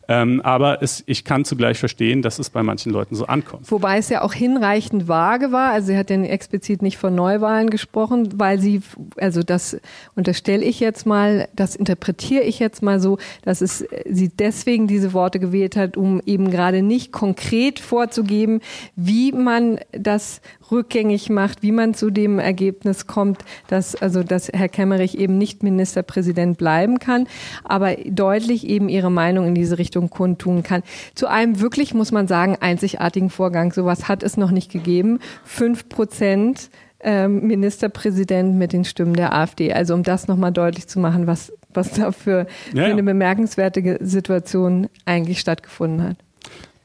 Ähm, 0.07 0.41
aber 0.41 0.81
es, 0.81 1.03
ich 1.05 1.23
kann 1.25 1.43
zugleich 1.43 1.77
verstehen, 1.77 2.21
dass 2.21 2.39
es 2.39 2.49
bei 2.49 2.63
manchen 2.63 2.91
Leuten 2.91 3.15
so 3.15 3.25
ankommt. 3.25 3.69
Wobei 3.71 3.97
es 3.97 4.09
ja 4.09 4.21
auch 4.21 4.33
hinreichend 4.33 5.07
vage 5.07 5.51
war. 5.51 5.71
Also 5.71 5.87
sie 5.87 5.97
hat 5.97 6.09
ja 6.09 6.17
explizit 6.21 6.81
nicht 6.81 6.97
von 6.97 7.13
Neuwahlen 7.13 7.69
gesprochen, 7.69 8.29
weil 8.39 8.59
sie, 8.59 8.81
also 9.17 9.43
das 9.43 9.77
unterstelle 10.15 10.63
ich 10.63 10.79
jetzt 10.79 11.05
mal, 11.05 11.49
das 11.55 11.75
interpretiere 11.75 12.43
ich 12.43 12.59
jetzt 12.59 12.81
mal 12.81 12.99
so, 12.99 13.17
dass 13.43 13.61
es 13.61 13.85
sie 14.05 14.29
deswegen 14.29 14.87
diese 14.87 15.13
Worte 15.13 15.39
gewählt 15.39 15.75
hat, 15.75 15.97
um 15.97 16.21
eben 16.25 16.51
gerade 16.51 16.81
nicht 16.81 17.11
konkret 17.11 17.79
vorzugeben, 17.79 18.61
wie 18.95 19.31
man 19.31 19.79
das 19.91 20.41
rückgängig 20.71 21.29
macht, 21.29 21.63
wie 21.63 21.71
man 21.71 21.93
zu 21.93 22.09
dem 22.09 22.39
Ergebnis 22.39 23.07
kommt, 23.07 23.43
dass 23.67 23.95
also 23.95 24.23
dass 24.23 24.49
Herr 24.49 24.69
Kemmerich 24.69 25.17
eben 25.17 25.37
nicht 25.37 25.63
Ministerpräsident 25.63 26.57
bleiben 26.57 26.99
kann, 26.99 27.27
aber 27.63 27.95
deutlich 27.95 28.67
eben 28.67 28.89
ihre 28.89 29.11
Meinung 29.11 29.47
in 29.47 29.55
diese 29.55 29.77
Richtung 29.77 30.09
kundtun 30.09 30.63
kann. 30.63 30.83
Zu 31.15 31.27
einem 31.27 31.59
wirklich 31.59 31.93
muss 31.93 32.11
man 32.11 32.27
sagen 32.27 32.57
einzigartigen 32.59 33.29
Vorgang. 33.29 33.71
Sowas 33.71 34.07
hat 34.07 34.23
es 34.23 34.37
noch 34.37 34.51
nicht 34.51 34.71
gegeben. 34.71 35.19
Fünf 35.43 35.89
Prozent 35.89 36.69
ähm, 36.99 37.45
Ministerpräsident 37.45 38.55
mit 38.55 38.73
den 38.73 38.85
Stimmen 38.85 39.13
der 39.13 39.33
AfD. 39.33 39.73
Also 39.73 39.93
um 39.93 40.03
das 40.03 40.27
nochmal 40.27 40.51
deutlich 40.51 40.87
zu 40.87 40.99
machen, 40.99 41.27
was, 41.27 41.53
was 41.73 41.91
da 41.91 42.11
für, 42.11 42.47
ja, 42.73 42.85
für 42.85 42.91
eine 42.91 43.03
bemerkenswerte 43.03 43.99
Situation 44.01 44.87
eigentlich 45.05 45.39
stattgefunden 45.39 46.03
hat. 46.03 46.17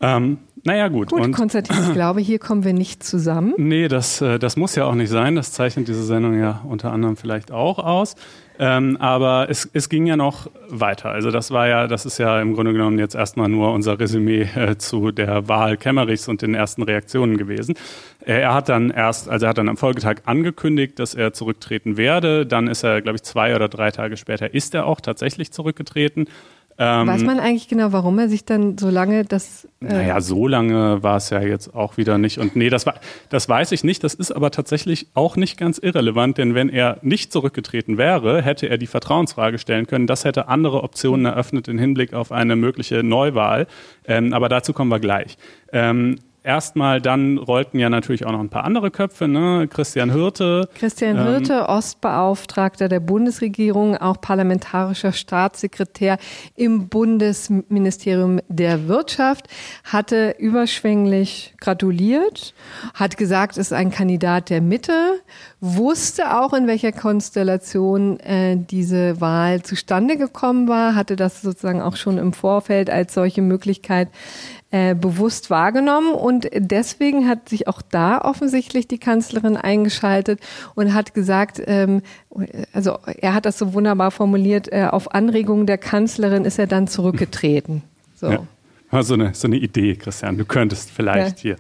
Ähm, 0.01 0.39
naja, 0.65 0.89
gut. 0.89 1.11
Gut, 1.11 1.21
und 1.21 1.33
Konstantin, 1.33 1.77
ich 1.83 1.93
glaube, 1.95 2.21
hier 2.21 2.39
kommen 2.39 2.65
wir 2.65 2.73
nicht 2.73 3.03
zusammen. 3.03 3.55
Nee, 3.57 3.89
das, 3.89 4.21
äh, 4.21 4.39
das 4.39 4.57
muss 4.57 4.75
ja 4.75 4.85
auch 4.85 4.95
nicht 4.95 5.11
sein. 5.11 5.35
Das 5.35 5.53
zeichnet 5.53 5.89
diese 5.89 6.05
Sendung 6.05 6.39
ja 6.39 6.63
unter 6.69 6.93
anderem 6.93 7.17
vielleicht 7.17 7.51
auch 7.51 7.79
aus. 7.79 8.15
Ähm, 8.59 8.97
aber 9.01 9.49
es, 9.49 9.69
es 9.73 9.89
ging 9.89 10.07
ja 10.07 10.17
noch 10.17 10.49
weiter. 10.69 11.11
Also 11.11 11.31
das 11.31 11.51
war 11.51 11.67
ja, 11.67 11.89
das 11.89 12.07
ist 12.07 12.19
ja 12.19 12.41
im 12.41 12.55
Grunde 12.55 12.73
genommen 12.73 12.99
jetzt 12.99 13.15
erstmal 13.15 13.49
nur 13.49 13.73
unser 13.73 13.99
Resümee 13.99 14.43
äh, 14.55 14.77
zu 14.77 15.11
der 15.11 15.49
Wahl 15.49 15.77
Kemmerichs 15.77 16.29
und 16.29 16.43
den 16.43 16.55
ersten 16.55 16.83
Reaktionen 16.83 17.39
gewesen. 17.39 17.75
Äh, 18.25 18.41
er 18.43 18.55
hat 18.55 18.69
dann 18.69 18.91
erst, 18.91 19.29
also 19.29 19.47
er 19.47 19.51
hat 19.51 19.59
dann 19.59 19.69
am 19.69 19.77
Folgetag 19.77 20.19
angekündigt, 20.27 20.99
dass 20.99 21.15
er 21.15 21.33
zurücktreten 21.33 21.97
werde. 21.97 22.47
Dann 22.47 22.69
ist 22.69 22.85
er, 22.85 23.01
glaube 23.01 23.17
ich, 23.17 23.23
zwei 23.23 23.57
oder 23.57 23.69
drei 23.69 23.91
Tage 23.91 24.17
später 24.17 24.55
ist 24.55 24.75
er 24.75 24.87
auch 24.87 25.01
tatsächlich 25.01 25.51
zurückgetreten. 25.51 26.27
Ähm, 26.79 27.07
Weiß 27.07 27.23
man 27.23 27.39
eigentlich 27.39 27.69
genau, 27.69 27.93
warum 27.93 28.19
er 28.19 28.29
sich 28.29 28.45
dann 28.45 28.79
so 28.79 28.89
lange 28.89 29.25
das. 29.25 29.69
Äh 29.81 29.93
naja, 29.93 30.21
so 30.21 30.47
lange 30.47 31.03
war 31.03 31.17
es 31.17 31.31
ja 31.31 31.41
jetzt 31.41 31.75
auch 31.75 31.97
wieder 31.97 32.19
nicht. 32.19 32.39
Und 32.39 32.57
nee, 32.57 32.71
das, 32.71 32.87
war, 32.87 32.95
das 33.29 33.49
weiß 33.49 33.73
ich 33.73 33.85
nicht. 33.85 34.03
Das 34.05 34.15
ist 34.15 34.33
aber 34.33 34.51
tatsächlich 34.51 35.09
auch 35.15 35.37
nicht 35.37 35.59
ganz 35.59 35.79
irrelevant, 35.79 36.39
denn 36.39 36.55
wenn 36.55 36.69
er 36.69 36.99
nicht 37.03 37.33
zurückgetreten 37.33 37.99
wäre, 37.99 38.43
hätte 38.43 38.69
er 38.69 38.79
die 38.79 38.87
Vertrauensfrage 38.87 39.59
stellen 39.59 39.87
können. 39.87 40.07
Das 40.07 40.25
hätte 40.25 40.49
andere 40.49 40.83
Optionen 40.83 41.27
eröffnet 41.27 41.69
im 41.69 41.79
Hinblick 41.79 42.15
auf 42.15 42.33
eine 42.33 42.57
mögliche 42.57 43.03
Neuwahl. 43.03 43.67
Ähm, 44.07 44.33
aber 44.33 44.49
dazu 44.49 44.73
kommen 44.73 44.91
wir 44.91 45.01
gleich. 45.01 45.37
Ähm, 45.73 46.17
erstmal 46.45 47.01
dann 47.01 47.39
rollten 47.39 47.79
ja 47.79 47.89
natürlich 47.89 48.27
auch 48.27 48.33
noch 48.33 48.41
ein 48.41 48.49
paar 48.49 48.65
andere 48.65 48.91
Köpfe, 48.91 49.29
ne? 49.29 49.69
Christian 49.69 50.11
Hirte. 50.11 50.69
Christian 50.75 51.17
ähm, 51.17 51.25
Hirte, 51.25 51.69
Ostbeauftragter 51.69 52.89
der 52.89 53.01
Bundesregierung, 53.01 53.97
auch 53.97 54.21
parlamentarischer 54.21 55.13
Staatssekretär 55.13 56.19
im 56.57 56.89
Bundesministerium 56.89 58.41
der 58.49 58.89
Wirtschaft, 58.89 59.49
hatte 59.85 60.35
überschwänglich 60.39 61.55
gratuliert, 61.61 62.55
hat 62.95 63.17
gesagt, 63.17 63.57
ist 63.57 63.73
ein 63.73 63.91
Kandidat 63.91 64.51
der 64.51 64.61
Mitte, 64.61 65.21
wusste 65.61 66.37
auch, 66.37 66.53
in 66.53 66.67
welcher 66.67 66.93
Konstellation 66.93 68.19
äh, 68.21 68.57
diese 68.57 69.21
Wahl 69.21 69.63
zustande 69.63 70.17
gekommen 70.17 70.69
war, 70.69 70.95
hatte 70.95 71.17
das 71.17 71.43
sozusagen 71.43 71.81
auch 71.81 71.97
schon 71.97 72.19
im 72.19 72.33
Vorfeld 72.33 72.91
als 72.91 73.15
solche 73.15 73.43
Möglichkeit 73.43 74.09
äh, 74.73 74.95
bewusst 74.95 75.51
wahrgenommen 75.51 76.15
und 76.15 76.49
deswegen 76.55 77.29
hat 77.29 77.49
sich 77.49 77.69
auch 77.69 77.83
da 77.83 78.23
offensichtlich 78.23 78.89
die 78.89 78.99
Kanzlerin 78.99 79.57
eingeschaltet 79.57 80.41
und 80.75 80.95
hat 80.95 81.15
gesagt, 81.15 81.63
ähm, 81.67 82.03
also 82.73 82.99
er 83.05 83.35
hat 83.35 83.45
das 83.47 83.59
so 83.59 83.75
wunderbar 83.75 84.11
formuliert, 84.11 84.73
äh, 84.73 84.89
auf 84.91 85.15
Anregung 85.15 85.67
der 85.67 85.79
Kanzlerin 85.79 86.45
ist 86.45 86.59
er 86.59 86.67
dann 86.67 86.89
zurückgetreten. 86.89 87.83
So. 88.15 88.31
Ja. 88.31 89.03
So, 89.03 89.15
eine, 89.15 89.35
so 89.35 89.47
eine 89.47 89.57
Idee, 89.57 89.95
Christian, 89.95 90.37
du 90.37 90.45
könntest 90.45 90.91
vielleicht 90.91 91.45
ja. 91.45 91.55
hier 91.55 91.57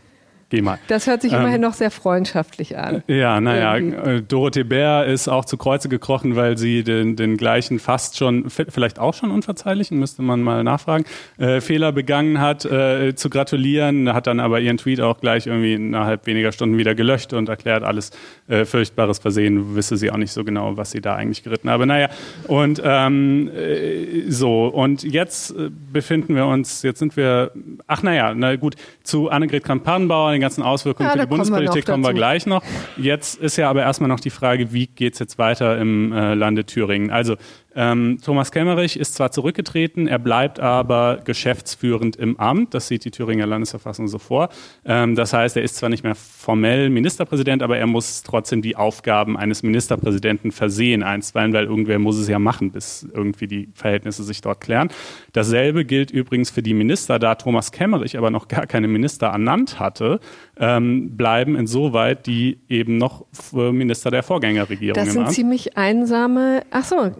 Geh 0.52 0.61
mal. 0.61 0.78
Das 0.87 1.06
hört 1.06 1.23
sich 1.23 1.32
ähm, 1.32 1.40
immerhin 1.40 1.62
noch 1.62 1.73
sehr 1.73 1.90
freundschaftlich 1.90 2.76
an. 2.76 3.02
Ja, 3.06 3.40
naja, 3.40 3.78
äh, 3.78 4.21
Dorothee 4.21 4.64
Bär 4.64 5.06
ist 5.06 5.26
auch 5.26 5.47
zu 5.47 5.56
Kreuze 5.56 5.88
gekrochen, 5.88 6.37
weil 6.37 6.59
sie 6.59 6.85
den, 6.85 7.16
den 7.16 7.38
gleichen 7.38 7.78
fast 7.78 8.18
schon, 8.18 8.50
vielleicht 8.50 8.99
auch 8.99 9.14
schon 9.14 9.30
unverzeihlichen, 9.30 9.99
müsste 9.99 10.21
man 10.21 10.42
mal 10.42 10.62
nachfragen, 10.62 11.06
äh, 11.38 11.62
Fehler 11.62 11.90
begangen 11.92 12.38
hat, 12.38 12.66
äh, 12.66 13.14
zu 13.14 13.30
gratulieren, 13.30 14.12
hat 14.12 14.26
dann 14.26 14.40
aber 14.40 14.61
ihren 14.61 14.76
Tweet 14.76 15.00
auch 15.00 15.21
gleich 15.21 15.47
irgendwie 15.47 15.73
innerhalb 15.73 16.26
weniger 16.26 16.52
Stunden 16.52 16.76
wieder 16.76 16.94
gelöscht 16.94 17.32
und 17.32 17.49
erklärt, 17.49 17.82
alles 17.82 18.11
äh, 18.47 18.66
furchtbares 18.66 19.21
Versehen, 19.21 19.75
wisse 19.75 19.97
sie 19.97 20.11
auch 20.11 20.18
nicht 20.18 20.32
so 20.32 20.44
genau, 20.44 20.76
was 20.76 20.90
sie 20.90 21.00
da 21.00 21.14
eigentlich 21.14 21.44
geritten 21.44 21.71
habe. 21.71 21.87
Naja, 21.87 22.11
und 22.47 22.82
ähm, 22.85 23.50
äh, 23.56 24.30
so, 24.30 24.66
und 24.66 25.02
jetzt 25.02 25.52
äh, 25.52 25.71
befinden 25.71 26.37
wir 26.37 26.44
uns, 26.44 26.82
jetzt 26.82 26.99
sind 26.99 27.16
wir, 27.16 27.52
ach 27.87 28.02
naja, 28.02 28.35
na 28.37 28.56
gut, 28.56 28.75
zu 29.02 29.30
Annegret 29.30 29.64
Kramp-Karrenbauer, 29.64 30.41
ganzen 30.42 30.62
Auswirkungen 30.62 31.08
ja, 31.08 31.12
für 31.12 31.20
die 31.20 31.26
Bundespolitik 31.26 31.87
kommen 31.87 32.04
wir 32.04 32.12
gleich 32.12 32.44
noch. 32.44 32.62
Jetzt 32.99 33.40
ist 33.40 33.57
ja 33.57 33.70
aber 33.70 33.83
erstmal 33.83 34.09
noch 34.09 34.20
die 34.20 34.31
Frage, 34.31 34.72
wie 34.72 34.87
geht 34.87 35.14
es 35.14 35.18
jetzt 35.18 35.38
weiter 35.38 35.78
im 35.78 36.12
äh, 36.12 36.35
Lande 36.35 36.64
Thüringen? 36.64 37.11
Also 37.11 37.37
ähm, 37.74 38.18
Thomas 38.22 38.52
Kemmerich 38.52 38.98
ist 38.98 39.14
zwar 39.14 39.30
zurückgetreten, 39.30 40.06
er 40.06 40.18
bleibt 40.18 40.61
aber 40.61 41.20
geschäftsführend 41.24 42.16
im 42.16 42.38
Amt. 42.38 42.74
Das 42.74 42.88
sieht 42.88 43.04
die 43.04 43.11
Thüringer 43.11 43.46
Landesverfassung 43.46 44.08
so 44.08 44.18
vor. 44.18 44.50
Ähm, 44.85 45.14
das 45.14 45.32
heißt, 45.32 45.56
er 45.56 45.62
ist 45.62 45.76
zwar 45.76 45.88
nicht 45.88 46.04
mehr 46.04 46.14
formell 46.14 46.90
Ministerpräsident, 46.90 47.62
aber 47.62 47.78
er 47.78 47.87
muss 47.87 48.22
trotzdem 48.22 48.62
die 48.62 48.76
Aufgaben 48.76 49.37
eines 49.37 49.62
Ministerpräsidenten 49.62 50.52
versehen, 50.52 51.02
einstweilen, 51.02 51.52
weil 51.52 51.64
irgendwer 51.64 51.98
muss 51.98 52.18
es 52.18 52.28
ja 52.28 52.38
machen, 52.38 52.72
bis 52.72 53.06
irgendwie 53.12 53.46
die 53.46 53.68
Verhältnisse 53.74 54.22
sich 54.22 54.40
dort 54.40 54.61
klären. 54.61 54.88
Dasselbe 55.32 55.85
gilt 55.85 56.11
übrigens 56.11 56.50
für 56.50 56.62
die 56.62 56.74
Minister, 56.74 57.18
da 57.18 57.35
Thomas 57.35 57.72
Kemmerich 57.72 58.18
aber 58.18 58.30
noch 58.30 58.48
gar 58.48 58.66
keine 58.66 58.88
Minister 58.88 59.28
ernannt 59.28 59.80
hatte, 59.80 60.20
ähm, 60.58 61.16
bleiben 61.16 61.56
insoweit 61.56 62.26
die 62.26 62.58
eben 62.68 62.98
noch 62.98 63.24
Minister 63.52 64.11
der 64.11 64.22
Vorgängerregierung. 64.22 64.94
Das 64.94 65.12
sind 65.12 65.30
ziemlich 65.30 65.76
einsame, 65.76 66.62
ach 66.70 66.85
so, 66.85 67.11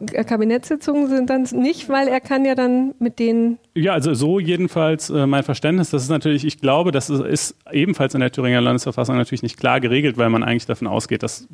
Kabinettssitzungen 0.43 1.09
sind 1.09 1.31
dann 1.31 1.47
nicht, 1.53 1.89
weil 1.89 2.09
er 2.09 2.21
kann 2.21 2.45
ja 2.45 2.57
dann 2.57 2.95
mit 2.99 3.21
denen. 3.21 3.59
Ja, 3.75 3.93
also 3.93 4.13
so 4.13 4.41
jedenfalls 4.41 5.09
äh, 5.09 5.27
mein 5.27 5.45
Verständnis. 5.45 5.91
Das 5.91 6.03
ist 6.03 6.09
natürlich, 6.09 6.45
ich 6.45 6.59
glaube, 6.59 6.91
das 6.91 7.11
ist, 7.11 7.21
ist 7.21 7.57
ebenfalls 7.71 8.15
in 8.15 8.21
der 8.21 8.33
Thüringer 8.33 8.61
Landesverfassung 8.61 9.17
natürlich 9.17 9.43
nicht 9.43 9.57
klar 9.57 9.81
geregelt, 9.81 10.19
weil 10.19 10.31
man 10.31 10.43
eigentlich 10.43 10.67
davon 10.67 10.89
ausgeht, 10.89 11.23
dass 11.23 11.47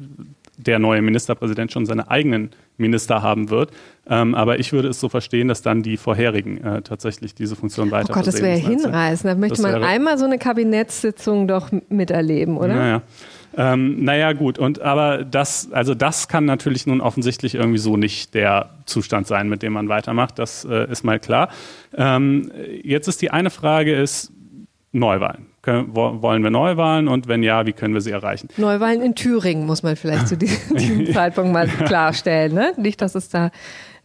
der 0.56 0.78
neue 0.78 1.02
Ministerpräsident 1.02 1.70
schon 1.70 1.84
seine 1.84 2.10
eigenen 2.10 2.50
Minister 2.78 3.22
haben 3.22 3.50
wird. 3.50 3.72
Ähm, 4.08 4.34
aber 4.34 4.58
ich 4.58 4.72
würde 4.72 4.88
es 4.88 4.98
so 5.00 5.10
verstehen, 5.10 5.48
dass 5.48 5.60
dann 5.60 5.82
die 5.82 5.98
vorherigen 5.98 6.64
äh, 6.64 6.80
tatsächlich 6.80 7.34
diese 7.34 7.56
Funktion 7.56 7.90
weiter 7.90 8.10
Oh 8.10 8.14
Gott, 8.14 8.26
das 8.26 8.40
wäre 8.40 8.56
ja 8.56 8.68
hinreißend. 8.68 9.30
Da 9.30 9.34
möchte 9.34 9.60
man 9.60 9.84
einmal 9.84 10.16
so 10.16 10.24
eine 10.24 10.38
Kabinettssitzung 10.38 11.46
doch 11.46 11.70
miterleben, 11.90 12.56
oder? 12.56 12.74
Naja. 12.74 13.02
Ähm, 13.56 14.04
naja, 14.04 14.32
gut. 14.32 14.58
Und 14.58 14.80
aber 14.80 15.24
das, 15.24 15.72
also 15.72 15.94
das 15.94 16.28
kann 16.28 16.44
natürlich 16.44 16.86
nun 16.86 17.00
offensichtlich 17.00 17.54
irgendwie 17.54 17.78
so 17.78 17.96
nicht 17.96 18.34
der 18.34 18.70
Zustand 18.86 19.26
sein, 19.26 19.48
mit 19.48 19.62
dem 19.62 19.72
man 19.72 19.88
weitermacht. 19.88 20.38
Das 20.38 20.64
äh, 20.64 20.90
ist 20.90 21.04
mal 21.04 21.18
klar. 21.18 21.48
Ähm, 21.96 22.50
jetzt 22.82 23.08
ist 23.08 23.22
die 23.22 23.30
eine 23.30 23.50
Frage 23.50 23.94
ist 23.94 24.32
Neuwahlen. 24.92 25.46
Können, 25.60 25.94
wollen 25.94 26.42
wir 26.42 26.50
Neuwahlen 26.50 27.08
und 27.08 27.28
wenn 27.28 27.42
ja, 27.42 27.66
wie 27.66 27.72
können 27.72 27.92
wir 27.92 28.00
sie 28.00 28.10
erreichen? 28.10 28.48
Neuwahlen 28.56 29.02
in 29.02 29.14
Thüringen 29.14 29.66
muss 29.66 29.82
man 29.82 29.96
vielleicht 29.96 30.28
zu 30.28 30.36
diesem, 30.36 30.76
diesem 30.76 31.06
Zeitpunkt 31.12 31.52
mal 31.52 31.68
klarstellen. 31.68 32.54
Ne? 32.54 32.72
Nicht, 32.76 33.02
dass 33.02 33.14
es 33.14 33.28
da 33.28 33.50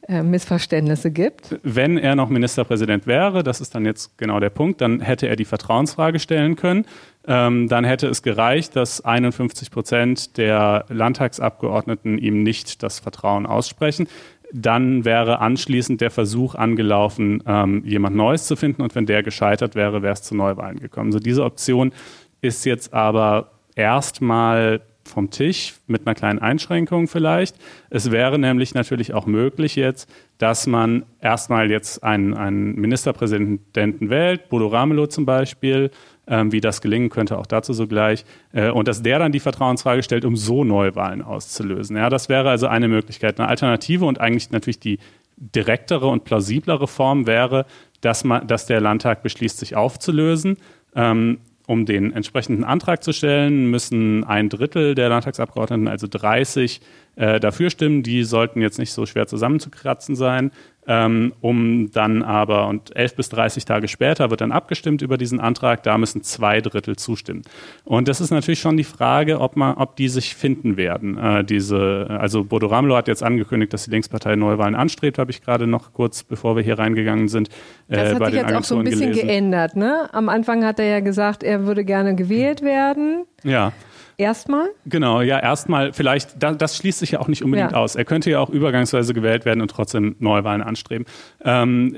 Missverständnisse 0.08 1.12
gibt. 1.12 1.60
Wenn 1.64 1.98
er 1.98 2.16
noch 2.16 2.30
Ministerpräsident 2.30 3.08
wäre, 3.08 3.44
das 3.44 3.62
ist 3.62 3.74
dann 3.74 3.86
jetzt 3.86 4.18
genau 4.18 4.40
der 4.40 4.50
Punkt, 4.50 4.82
dann 4.82 5.00
hätte 5.00 5.28
er 5.28 5.36
die 5.36 5.46
Vertrauensfrage 5.46 6.20
stellen 6.20 6.56
können. 6.56 6.86
Ähm, 7.26 7.70
dann 7.70 7.86
hätte 7.86 8.08
es 8.08 8.22
gereicht, 8.22 8.76
dass 8.76 9.04
51 9.04 9.72
Prozent 9.72 10.38
der 10.38 10.86
Landtagsabgeordneten 10.90 12.18
ihm 12.18 12.44
nicht 12.44 12.84
das 12.84 13.00
Vertrauen 13.00 13.46
aussprechen. 13.46 14.08
Dann 14.52 15.06
wäre 15.06 15.40
anschließend 15.40 16.02
der 16.02 16.12
Versuch 16.12 16.54
angelaufen, 16.56 17.42
ähm, 17.48 17.84
jemand 17.86 18.16
Neues 18.16 18.46
zu 18.46 18.56
finden. 18.56 18.82
Und 18.82 18.94
wenn 18.96 19.06
der 19.06 19.24
gescheitert 19.24 19.74
wäre, 19.74 20.02
wäre 20.02 20.14
es 20.14 20.22
zu 20.22 20.36
Neuwahlen 20.36 20.80
gekommen. 20.80 21.12
So 21.12 21.20
diese 21.20 21.44
Option 21.44 21.94
ist 22.42 22.66
jetzt 22.66 22.94
aber 22.94 23.52
erstmal 23.76 24.82
vom 25.06 25.30
Tisch 25.30 25.76
mit 25.88 26.06
einer 26.06 26.16
kleinen 26.16 26.40
Einschränkung 26.40 27.08
vielleicht. 27.08 27.56
Es 27.90 28.12
wäre 28.12 28.40
nämlich 28.40 28.74
natürlich 28.74 29.14
auch 29.14 29.26
möglich 29.26 29.76
jetzt, 29.76 30.10
dass 30.38 30.68
man 30.68 31.06
erstmal 31.22 31.70
jetzt 31.70 32.04
einen, 32.04 32.34
einen 32.34 32.76
Ministerpräsidenten 32.76 34.10
wählt, 34.10 34.50
Bodo 34.50 34.68
Ramelow 34.68 35.08
zum 35.08 35.26
Beispiel, 35.26 35.92
ähm, 36.28 36.52
wie 36.52 36.62
das 36.62 36.82
gelingen 36.82 37.10
könnte, 37.10 37.38
auch 37.38 37.46
dazu 37.46 37.74
sogleich. 37.74 38.26
Äh, 38.54 38.72
und 38.72 38.88
dass 38.88 39.02
der 39.02 39.20
dann 39.20 39.32
die 39.32 39.40
Vertrauensfrage 39.40 40.04
stellt, 40.04 40.26
um 40.26 40.36
so 40.36 40.64
Neuwahlen 40.64 41.22
auszulösen. 41.22 41.98
Ja, 41.98 42.10
das 42.10 42.30
wäre 42.30 42.50
also 42.50 42.68
eine 42.68 42.88
Möglichkeit. 42.88 43.40
Eine 43.40 43.50
Alternative 43.50 44.06
und 44.06 44.20
eigentlich 44.20 44.52
natürlich 44.52 44.80
die 44.80 45.00
direktere 45.38 46.08
und 46.08 46.24
plausiblere 46.24 46.88
Form 46.88 47.28
wäre, 47.28 47.66
dass, 48.02 48.24
man, 48.24 48.48
dass 48.48 48.66
der 48.66 48.82
Landtag 48.82 49.24
beschließt, 49.24 49.58
sich 49.58 49.76
aufzulösen. 49.76 50.58
Ähm, 50.96 51.40
um 51.68 51.86
den 51.86 52.12
entsprechenden 52.12 52.64
Antrag 52.64 53.04
zu 53.04 53.14
stellen, 53.14 53.70
müssen 53.70 54.24
ein 54.24 54.50
Drittel 54.50 54.96
der 54.96 55.10
Landtagsabgeordneten, 55.10 55.88
also 55.88 56.08
30, 56.10 56.82
äh, 57.16 57.40
dafür 57.40 57.70
stimmen. 57.70 58.04
Die 58.04 58.24
sollten 58.24 58.62
jetzt 58.62 58.80
nicht 58.80 58.92
so 58.92 59.06
schwer 59.06 59.28
zusammenzukratzen 59.28 60.16
sein 60.16 60.52
ähm, 60.88 61.34
um 61.42 61.92
dann 61.92 62.24
aber, 62.24 62.68
und 62.68 62.96
11 62.96 63.16
bis 63.16 63.30
30 63.30 63.66
Tage 63.66 63.88
später 63.88 64.30
wird 64.30 64.42
dann 64.42 64.52
abgestimmt 64.52 65.02
über 65.02 65.18
diesen 65.18 65.40
Antrag, 65.40 65.84
da 65.84 65.98
müssen 65.98 66.24
zwei 66.24 66.62
Drittel 66.62 66.96
zustimmen. 66.96 67.44
Und 67.84 68.08
das 68.08 68.22
ist 68.22 68.32
natürlich 68.32 68.60
schon 68.60 68.78
die 68.78 68.84
Frage, 68.84 69.40
ob, 69.40 69.56
man, 69.56 69.76
ob 69.76 69.96
die 69.96 70.10
sich 70.10 70.36
finden 70.36 70.78
werden. 70.78 71.18
Äh, 71.18 71.44
diese, 71.44 72.08
also 72.10 72.44
Bodo 72.44 72.68
Ramelow 72.68 72.96
hat 72.96 73.08
jetzt 73.08 73.24
angekündigt, 73.24 73.74
dass 73.74 73.86
die 73.86 73.92
Linkspartei 73.92 74.36
Neuwahlen 74.36 74.76
anstrebt, 74.76 75.18
habe 75.18 75.32
ich 75.32 75.42
gerade 75.42 75.68
noch 75.68 75.94
kurz, 75.94 76.24
bevor 76.24 76.56
wir 76.56 76.64
hier 76.64 76.80
reingegangen 76.80 77.28
sind, 77.28 77.50
äh, 77.88 77.96
das 77.96 78.14
hat 78.14 78.20
bei 78.20 78.26
sich 78.32 78.40
den 78.40 78.48
jetzt 78.48 78.58
auch 78.58 78.64
so 78.64 78.78
ein 78.78 78.84
bisschen 78.84 79.12
gelesen. 79.12 79.28
geändert. 79.28 79.76
Ne? 79.76 80.10
Am 80.12 80.30
Anfang 80.30 80.66
hat 80.66 80.80
er 80.80 80.86
ja 80.86 81.00
gesagt, 81.00 81.44
er 81.44 81.66
würde 81.66 81.86
gerne 81.86 82.16
gewählt 82.16 82.62
werden. 82.62 83.26
Ja. 83.44 83.72
Erstmal? 84.18 84.70
Genau, 84.86 85.22
ja, 85.22 85.40
erstmal 85.40 85.94
vielleicht, 85.94 86.42
das, 86.42 86.58
das 86.58 86.78
schließt 86.78 87.00
sich 87.00 87.12
ja 87.12 87.20
auch 87.20 87.28
nicht 87.28 87.44
unbedingt 87.44 87.72
ja. 87.72 87.78
aus. 87.78 87.96
Er 87.96 88.06
könnte 88.06 88.30
ja 88.30 88.40
auch 88.40 88.50
übergangsweise 88.50 89.14
gewählt 89.14 89.46
werden 89.46 89.62
und 89.62 89.72
trotzdem 89.72 90.16
Neuwahlen 90.20 90.62
anstreben. 90.62 91.06
Ähm, 91.44 91.96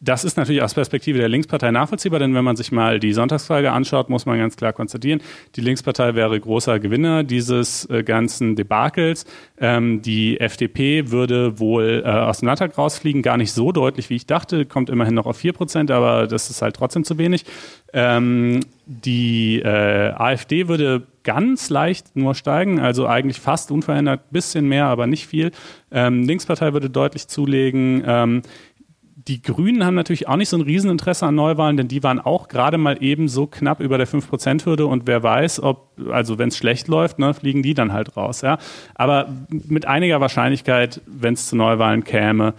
das 0.00 0.24
ist 0.24 0.36
natürlich 0.36 0.62
aus 0.62 0.74
Perspektive 0.74 1.18
der 1.18 1.28
Linkspartei 1.28 1.70
nachvollziehbar, 1.70 2.20
denn 2.20 2.34
wenn 2.34 2.44
man 2.44 2.56
sich 2.56 2.70
mal 2.70 3.00
die 3.00 3.12
Sonntagsfrage 3.12 3.72
anschaut, 3.72 4.08
muss 4.08 4.26
man 4.26 4.38
ganz 4.38 4.56
klar 4.56 4.72
konstatieren, 4.72 5.20
die 5.56 5.60
Linkspartei 5.60 6.14
wäre 6.14 6.38
großer 6.38 6.78
Gewinner 6.78 7.24
dieses 7.24 7.88
äh, 7.90 8.02
ganzen 8.02 8.54
Debakels. 8.54 9.24
Ähm, 9.58 10.02
die 10.02 10.38
FDP 10.40 11.10
würde 11.10 11.58
wohl 11.58 12.02
äh, 12.04 12.08
aus 12.08 12.40
dem 12.40 12.46
Landtag 12.46 12.78
rausfliegen, 12.78 13.22
gar 13.22 13.36
nicht 13.36 13.52
so 13.52 13.72
deutlich, 13.72 14.08
wie 14.10 14.16
ich 14.16 14.26
dachte, 14.26 14.66
kommt 14.66 14.88
immerhin 14.90 15.14
noch 15.14 15.26
auf 15.26 15.36
4 15.38 15.52
Prozent, 15.52 15.90
aber 15.90 16.26
das 16.26 16.50
ist 16.50 16.62
halt 16.62 16.76
trotzdem 16.76 17.04
zu 17.04 17.18
wenig. 17.18 17.44
Ähm, 17.92 18.60
die 18.86 19.60
äh, 19.60 20.12
AfD 20.12 20.68
würde 20.68 21.06
ganz 21.24 21.70
leicht 21.70 22.14
nur 22.14 22.36
steigen, 22.36 22.78
also 22.78 23.06
eigentlich 23.08 23.40
fast 23.40 23.72
unverändert, 23.72 24.30
bisschen 24.30 24.68
mehr, 24.68 24.86
aber 24.86 25.08
nicht 25.08 25.26
viel. 25.26 25.50
Ähm, 25.90 26.22
Linkspartei 26.22 26.72
würde 26.72 26.88
deutlich 26.88 27.26
zulegen. 27.26 28.04
Ähm, 28.06 28.42
die 29.26 29.42
Grünen 29.42 29.84
haben 29.84 29.96
natürlich 29.96 30.28
auch 30.28 30.36
nicht 30.36 30.48
so 30.48 30.56
ein 30.56 30.62
Rieseninteresse 30.62 31.26
an 31.26 31.34
Neuwahlen, 31.34 31.76
denn 31.76 31.88
die 31.88 32.04
waren 32.04 32.20
auch 32.20 32.46
gerade 32.46 32.78
mal 32.78 33.02
eben 33.02 33.26
so 33.26 33.48
knapp 33.48 33.80
über 33.80 33.98
der 33.98 34.06
5%-Hürde 34.06 34.86
und 34.86 35.08
wer 35.08 35.22
weiß, 35.24 35.64
ob, 35.64 35.98
also 36.12 36.38
wenn 36.38 36.48
es 36.48 36.56
schlecht 36.56 36.86
läuft, 36.86 37.18
ne, 37.18 37.34
fliegen 37.34 37.64
die 37.64 37.74
dann 37.74 37.92
halt 37.92 38.16
raus. 38.16 38.42
Ja? 38.42 38.58
Aber 38.94 39.28
mit 39.48 39.84
einiger 39.86 40.20
Wahrscheinlichkeit, 40.20 41.00
wenn 41.06 41.34
es 41.34 41.48
zu 41.48 41.56
Neuwahlen 41.56 42.04
käme, 42.04 42.54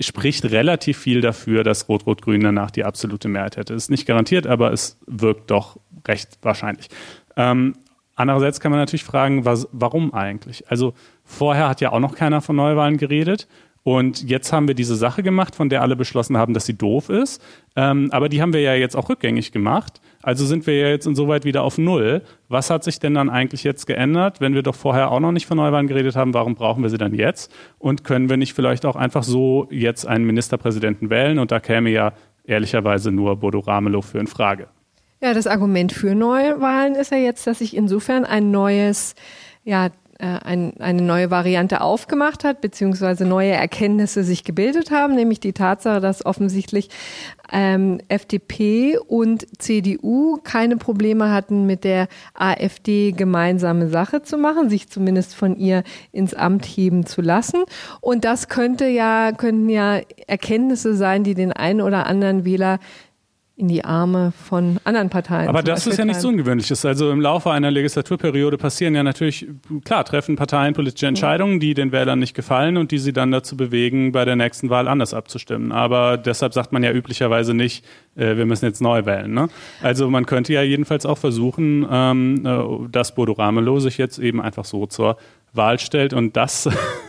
spricht 0.00 0.44
relativ 0.46 0.98
viel 0.98 1.20
dafür, 1.20 1.64
dass 1.64 1.88
Rot-Rot-Grün 1.88 2.42
danach 2.42 2.70
die 2.70 2.84
absolute 2.84 3.28
Mehrheit 3.28 3.56
hätte. 3.56 3.74
Ist 3.74 3.90
nicht 3.90 4.06
garantiert, 4.06 4.46
aber 4.46 4.72
es 4.72 4.98
wirkt 5.06 5.50
doch 5.50 5.78
recht 6.06 6.38
wahrscheinlich. 6.42 6.88
Ähm, 7.36 7.74
Andererseits 8.18 8.58
kann 8.58 8.72
man 8.72 8.80
natürlich 8.80 9.04
fragen, 9.04 9.44
was, 9.44 9.68
warum 9.70 10.12
eigentlich? 10.12 10.68
Also 10.68 10.92
vorher 11.22 11.68
hat 11.68 11.80
ja 11.80 11.92
auch 11.92 12.00
noch 12.00 12.16
keiner 12.16 12.40
von 12.40 12.56
Neuwahlen 12.56 12.96
geredet. 12.96 13.46
Und 13.88 14.28
jetzt 14.28 14.52
haben 14.52 14.68
wir 14.68 14.74
diese 14.74 14.96
Sache 14.96 15.22
gemacht, 15.22 15.56
von 15.56 15.70
der 15.70 15.80
alle 15.80 15.96
beschlossen 15.96 16.36
haben, 16.36 16.52
dass 16.52 16.66
sie 16.66 16.76
doof 16.76 17.08
ist. 17.08 17.42
Ähm, 17.74 18.10
aber 18.12 18.28
die 18.28 18.42
haben 18.42 18.52
wir 18.52 18.60
ja 18.60 18.74
jetzt 18.74 18.94
auch 18.94 19.08
rückgängig 19.08 19.50
gemacht. 19.50 20.02
Also 20.22 20.44
sind 20.44 20.66
wir 20.66 20.76
ja 20.76 20.88
jetzt 20.88 21.06
insoweit 21.06 21.46
wieder 21.46 21.62
auf 21.62 21.78
Null. 21.78 22.20
Was 22.50 22.68
hat 22.68 22.84
sich 22.84 22.98
denn 22.98 23.14
dann 23.14 23.30
eigentlich 23.30 23.64
jetzt 23.64 23.86
geändert? 23.86 24.42
Wenn 24.42 24.52
wir 24.52 24.62
doch 24.62 24.74
vorher 24.74 25.10
auch 25.10 25.20
noch 25.20 25.32
nicht 25.32 25.46
von 25.46 25.56
Neuwahlen 25.56 25.86
geredet 25.86 26.16
haben, 26.16 26.34
warum 26.34 26.54
brauchen 26.54 26.82
wir 26.82 26.90
sie 26.90 26.98
dann 26.98 27.14
jetzt? 27.14 27.50
Und 27.78 28.04
können 28.04 28.28
wir 28.28 28.36
nicht 28.36 28.52
vielleicht 28.52 28.84
auch 28.84 28.94
einfach 28.94 29.22
so 29.22 29.66
jetzt 29.70 30.06
einen 30.06 30.26
Ministerpräsidenten 30.26 31.08
wählen? 31.08 31.38
Und 31.38 31.50
da 31.50 31.58
käme 31.58 31.88
ja 31.88 32.12
ehrlicherweise 32.44 33.10
nur 33.10 33.36
Bodo 33.36 33.60
Ramelow 33.60 34.02
für 34.02 34.18
in 34.18 34.26
Frage. 34.26 34.68
Ja, 35.22 35.32
das 35.32 35.46
Argument 35.46 35.92
für 35.92 36.14
Neuwahlen 36.14 36.94
ist 36.94 37.10
ja 37.10 37.16
jetzt, 37.16 37.46
dass 37.46 37.60
sich 37.60 37.74
insofern 37.74 38.26
ein 38.26 38.50
neues, 38.50 39.14
ja, 39.64 39.88
äh, 40.20 40.26
ein, 40.26 40.72
eine 40.80 41.02
neue 41.02 41.30
Variante 41.30 41.80
aufgemacht 41.80 42.42
hat, 42.42 42.60
beziehungsweise 42.60 43.24
neue 43.24 43.52
Erkenntnisse 43.52 44.24
sich 44.24 44.42
gebildet 44.42 44.90
haben, 44.90 45.14
nämlich 45.14 45.38
die 45.38 45.52
Tatsache, 45.52 46.00
dass 46.00 46.26
offensichtlich 46.26 46.88
ähm, 47.52 48.00
FDP 48.08 48.98
und 48.98 49.46
CDU 49.62 50.38
keine 50.42 50.76
Probleme 50.76 51.30
hatten, 51.30 51.66
mit 51.66 51.84
der 51.84 52.08
AfD 52.34 53.12
gemeinsame 53.12 53.88
Sache 53.88 54.22
zu 54.22 54.38
machen, 54.38 54.68
sich 54.68 54.88
zumindest 54.88 55.36
von 55.36 55.56
ihr 55.56 55.84
ins 56.10 56.34
Amt 56.34 56.66
heben 56.66 57.06
zu 57.06 57.22
lassen. 57.22 57.62
Und 58.00 58.24
das 58.24 58.48
könnte 58.48 58.86
ja, 58.88 59.30
könnten 59.30 59.68
ja 59.68 60.00
Erkenntnisse 60.26 60.96
sein, 60.96 61.22
die 61.22 61.34
den 61.34 61.52
einen 61.52 61.80
oder 61.80 62.06
anderen 62.06 62.44
Wähler 62.44 62.80
in 63.58 63.66
die 63.66 63.84
Arme 63.84 64.32
von 64.48 64.78
anderen 64.84 65.10
Parteien. 65.10 65.48
Aber 65.48 65.64
das 65.64 65.84
ist 65.88 65.98
ja 65.98 66.04
nichts 66.04 66.24
Ungewöhnliches. 66.24 66.84
Also 66.84 67.10
im 67.10 67.20
Laufe 67.20 67.50
einer 67.50 67.72
Legislaturperiode 67.72 68.56
passieren 68.56 68.94
ja 68.94 69.02
natürlich, 69.02 69.48
klar, 69.84 70.04
treffen 70.04 70.36
Parteien 70.36 70.74
politische 70.74 71.08
Entscheidungen, 71.08 71.58
die 71.58 71.74
den 71.74 71.90
Wählern 71.90 72.20
nicht 72.20 72.34
gefallen 72.34 72.76
und 72.76 72.92
die 72.92 72.98
sie 72.98 73.12
dann 73.12 73.32
dazu 73.32 73.56
bewegen, 73.56 74.12
bei 74.12 74.24
der 74.24 74.36
nächsten 74.36 74.70
Wahl 74.70 74.86
anders 74.86 75.12
abzustimmen. 75.12 75.72
Aber 75.72 76.16
deshalb 76.18 76.54
sagt 76.54 76.72
man 76.72 76.84
ja 76.84 76.92
üblicherweise 76.92 77.52
nicht, 77.52 77.84
äh, 78.14 78.36
wir 78.36 78.46
müssen 78.46 78.64
jetzt 78.64 78.80
neu 78.80 79.04
wählen. 79.06 79.34
Ne? 79.34 79.48
Also 79.82 80.08
man 80.08 80.24
könnte 80.24 80.52
ja 80.52 80.62
jedenfalls 80.62 81.04
auch 81.04 81.18
versuchen, 81.18 81.84
ähm, 81.90 82.46
äh, 82.46 82.88
dass 82.92 83.16
Bodo 83.16 83.32
Ramelow 83.32 83.80
sich 83.80 83.98
jetzt 83.98 84.20
eben 84.20 84.40
einfach 84.40 84.64
so 84.64 84.86
zur 84.86 85.16
Wahl 85.52 85.80
stellt 85.80 86.12
und 86.12 86.36
das 86.36 86.68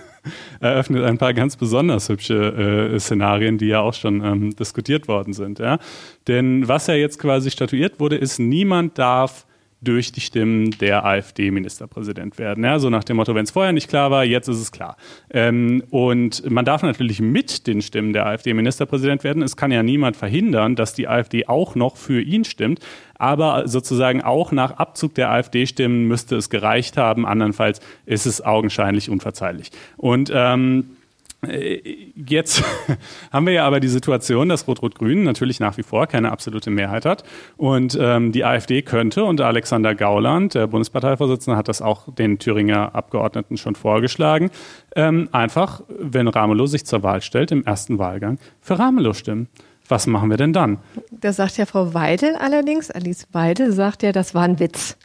eröffnet 0.60 1.04
ein 1.04 1.18
paar 1.18 1.34
ganz 1.34 1.56
besonders 1.56 2.10
hübsche 2.10 2.92
äh, 2.94 3.00
Szenarien, 3.00 3.58
die 3.58 3.68
ja 3.68 3.82
auch 3.82 3.94
schon 3.94 4.24
ähm, 4.24 4.56
diskutiert 4.56 5.08
worden 5.08 5.34
sind. 5.34 5.60
Ja? 5.60 5.80
Denn 6.28 6.68
was 6.68 6.88
ja 6.88 6.96
jetzt 6.96 7.20
quasi 7.20 7.52
statuiert 7.52 8.00
wurde, 8.00 8.16
ist, 8.16 8.40
niemand 8.40 8.98
darf 8.98 9.46
durch 9.82 10.12
die 10.12 10.22
Stimmen 10.22 10.72
der 10.72 11.06
AfD 11.06 11.52
Ministerpräsident 11.52 12.38
werden. 12.38 12.64
Ja, 12.64 12.80
so 12.80 12.90
nach 12.90 13.04
dem 13.04 13.18
Motto, 13.18 13.34
wenn 13.34 13.46
es 13.46 13.52
vorher 13.52 13.72
nicht 13.72 13.88
klar 13.88 14.12
war, 14.12 14.26
jetzt 14.26 14.48
ist 14.48 14.60
es 14.60 14.72
klar. 14.72 14.98
Ähm, 15.30 15.84
und 15.90 16.50
man 16.50 16.66
darf 16.66 16.84
natürlich 16.84 17.22
mit 17.22 17.66
den 17.68 17.82
Stimmen 17.82 18.14
der 18.14 18.26
AfD 18.26 18.54
Ministerpräsident 18.54 19.24
werden. 19.24 19.42
Es 19.42 19.56
kann 19.56 19.72
ja 19.72 19.82
niemand 19.82 20.18
verhindern, 20.18 20.76
dass 20.76 20.94
die 20.94 21.08
AfD 21.08 21.48
auch 21.48 21.76
noch 21.76 21.96
für 21.96 22.22
ihn 22.22 22.44
stimmt. 22.44 22.80
Aber 23.16 23.68
sozusagen 23.68 24.22
auch 24.22 24.52
nach 24.52 24.72
Abzug 24.72 25.16
der 25.16 25.30
AfD-Stimmen 25.32 26.08
müsste 26.08 26.38
es 26.38 26.50
gereicht 26.50 26.98
haben. 26.98 27.26
Andernfalls 27.26 27.82
ist 28.06 28.26
es 28.26 28.44
augenscheinlich 28.44 29.10
unverzeihlich. 29.10 29.72
Und 29.98 30.32
ähm, 30.34 30.80
äh, 30.80 30.99
jetzt 31.42 32.64
haben 33.32 33.46
wir 33.46 33.54
ja 33.54 33.66
aber 33.66 33.80
die 33.80 33.88
Situation, 33.88 34.50
dass 34.50 34.68
Rot-Rot-Grün 34.68 35.24
natürlich 35.24 35.60
nach 35.60 35.78
wie 35.78 35.84
vor 35.84 36.08
keine 36.08 36.32
absolute 36.32 36.70
Mehrheit 36.70 37.06
hat. 37.06 37.24
Und 37.56 37.98
ähm, 38.00 38.32
die 38.32 38.44
AfD 38.44 38.82
könnte, 38.82 39.24
und 39.24 39.40
Alexander 39.40 39.96
Gauland, 39.96 40.54
der 40.56 40.68
Bundesparteivorsitzende, 40.68 41.58
hat 41.58 41.70
das 41.70 41.82
auch 41.82 42.14
den 42.14 42.40
Thüringer 42.40 42.94
Abgeordneten 42.94 43.58
schon 43.58 43.76
vorgeschlagen, 43.76 44.52
ähm, 44.96 45.30
einfach, 45.32 45.82
wenn 45.88 46.28
Ramelow 46.28 46.66
sich 46.66 46.86
zur 46.86 47.04
Wahl 47.04 47.22
stellt, 47.22 47.52
im 47.52 47.64
ersten 47.64 48.00
Wahlgang 48.00 48.38
für 48.60 48.78
Ramelow 48.78 49.14
stimmen. 49.14 49.48
Was 49.88 50.06
machen 50.06 50.30
wir 50.30 50.38
denn 50.38 50.54
dann? 50.54 50.78
Da 51.10 51.34
sagt 51.34 51.58
ja 51.58 51.66
Frau 51.66 51.94
Weidel 51.94 52.36
allerdings, 52.36 52.92
Alice 52.92 53.28
Weidel 53.32 53.72
sagt 53.72 54.04
ja, 54.04 54.12
das 54.12 54.36
war 54.36 54.44
ein 54.44 54.60
Witz. 54.60 54.98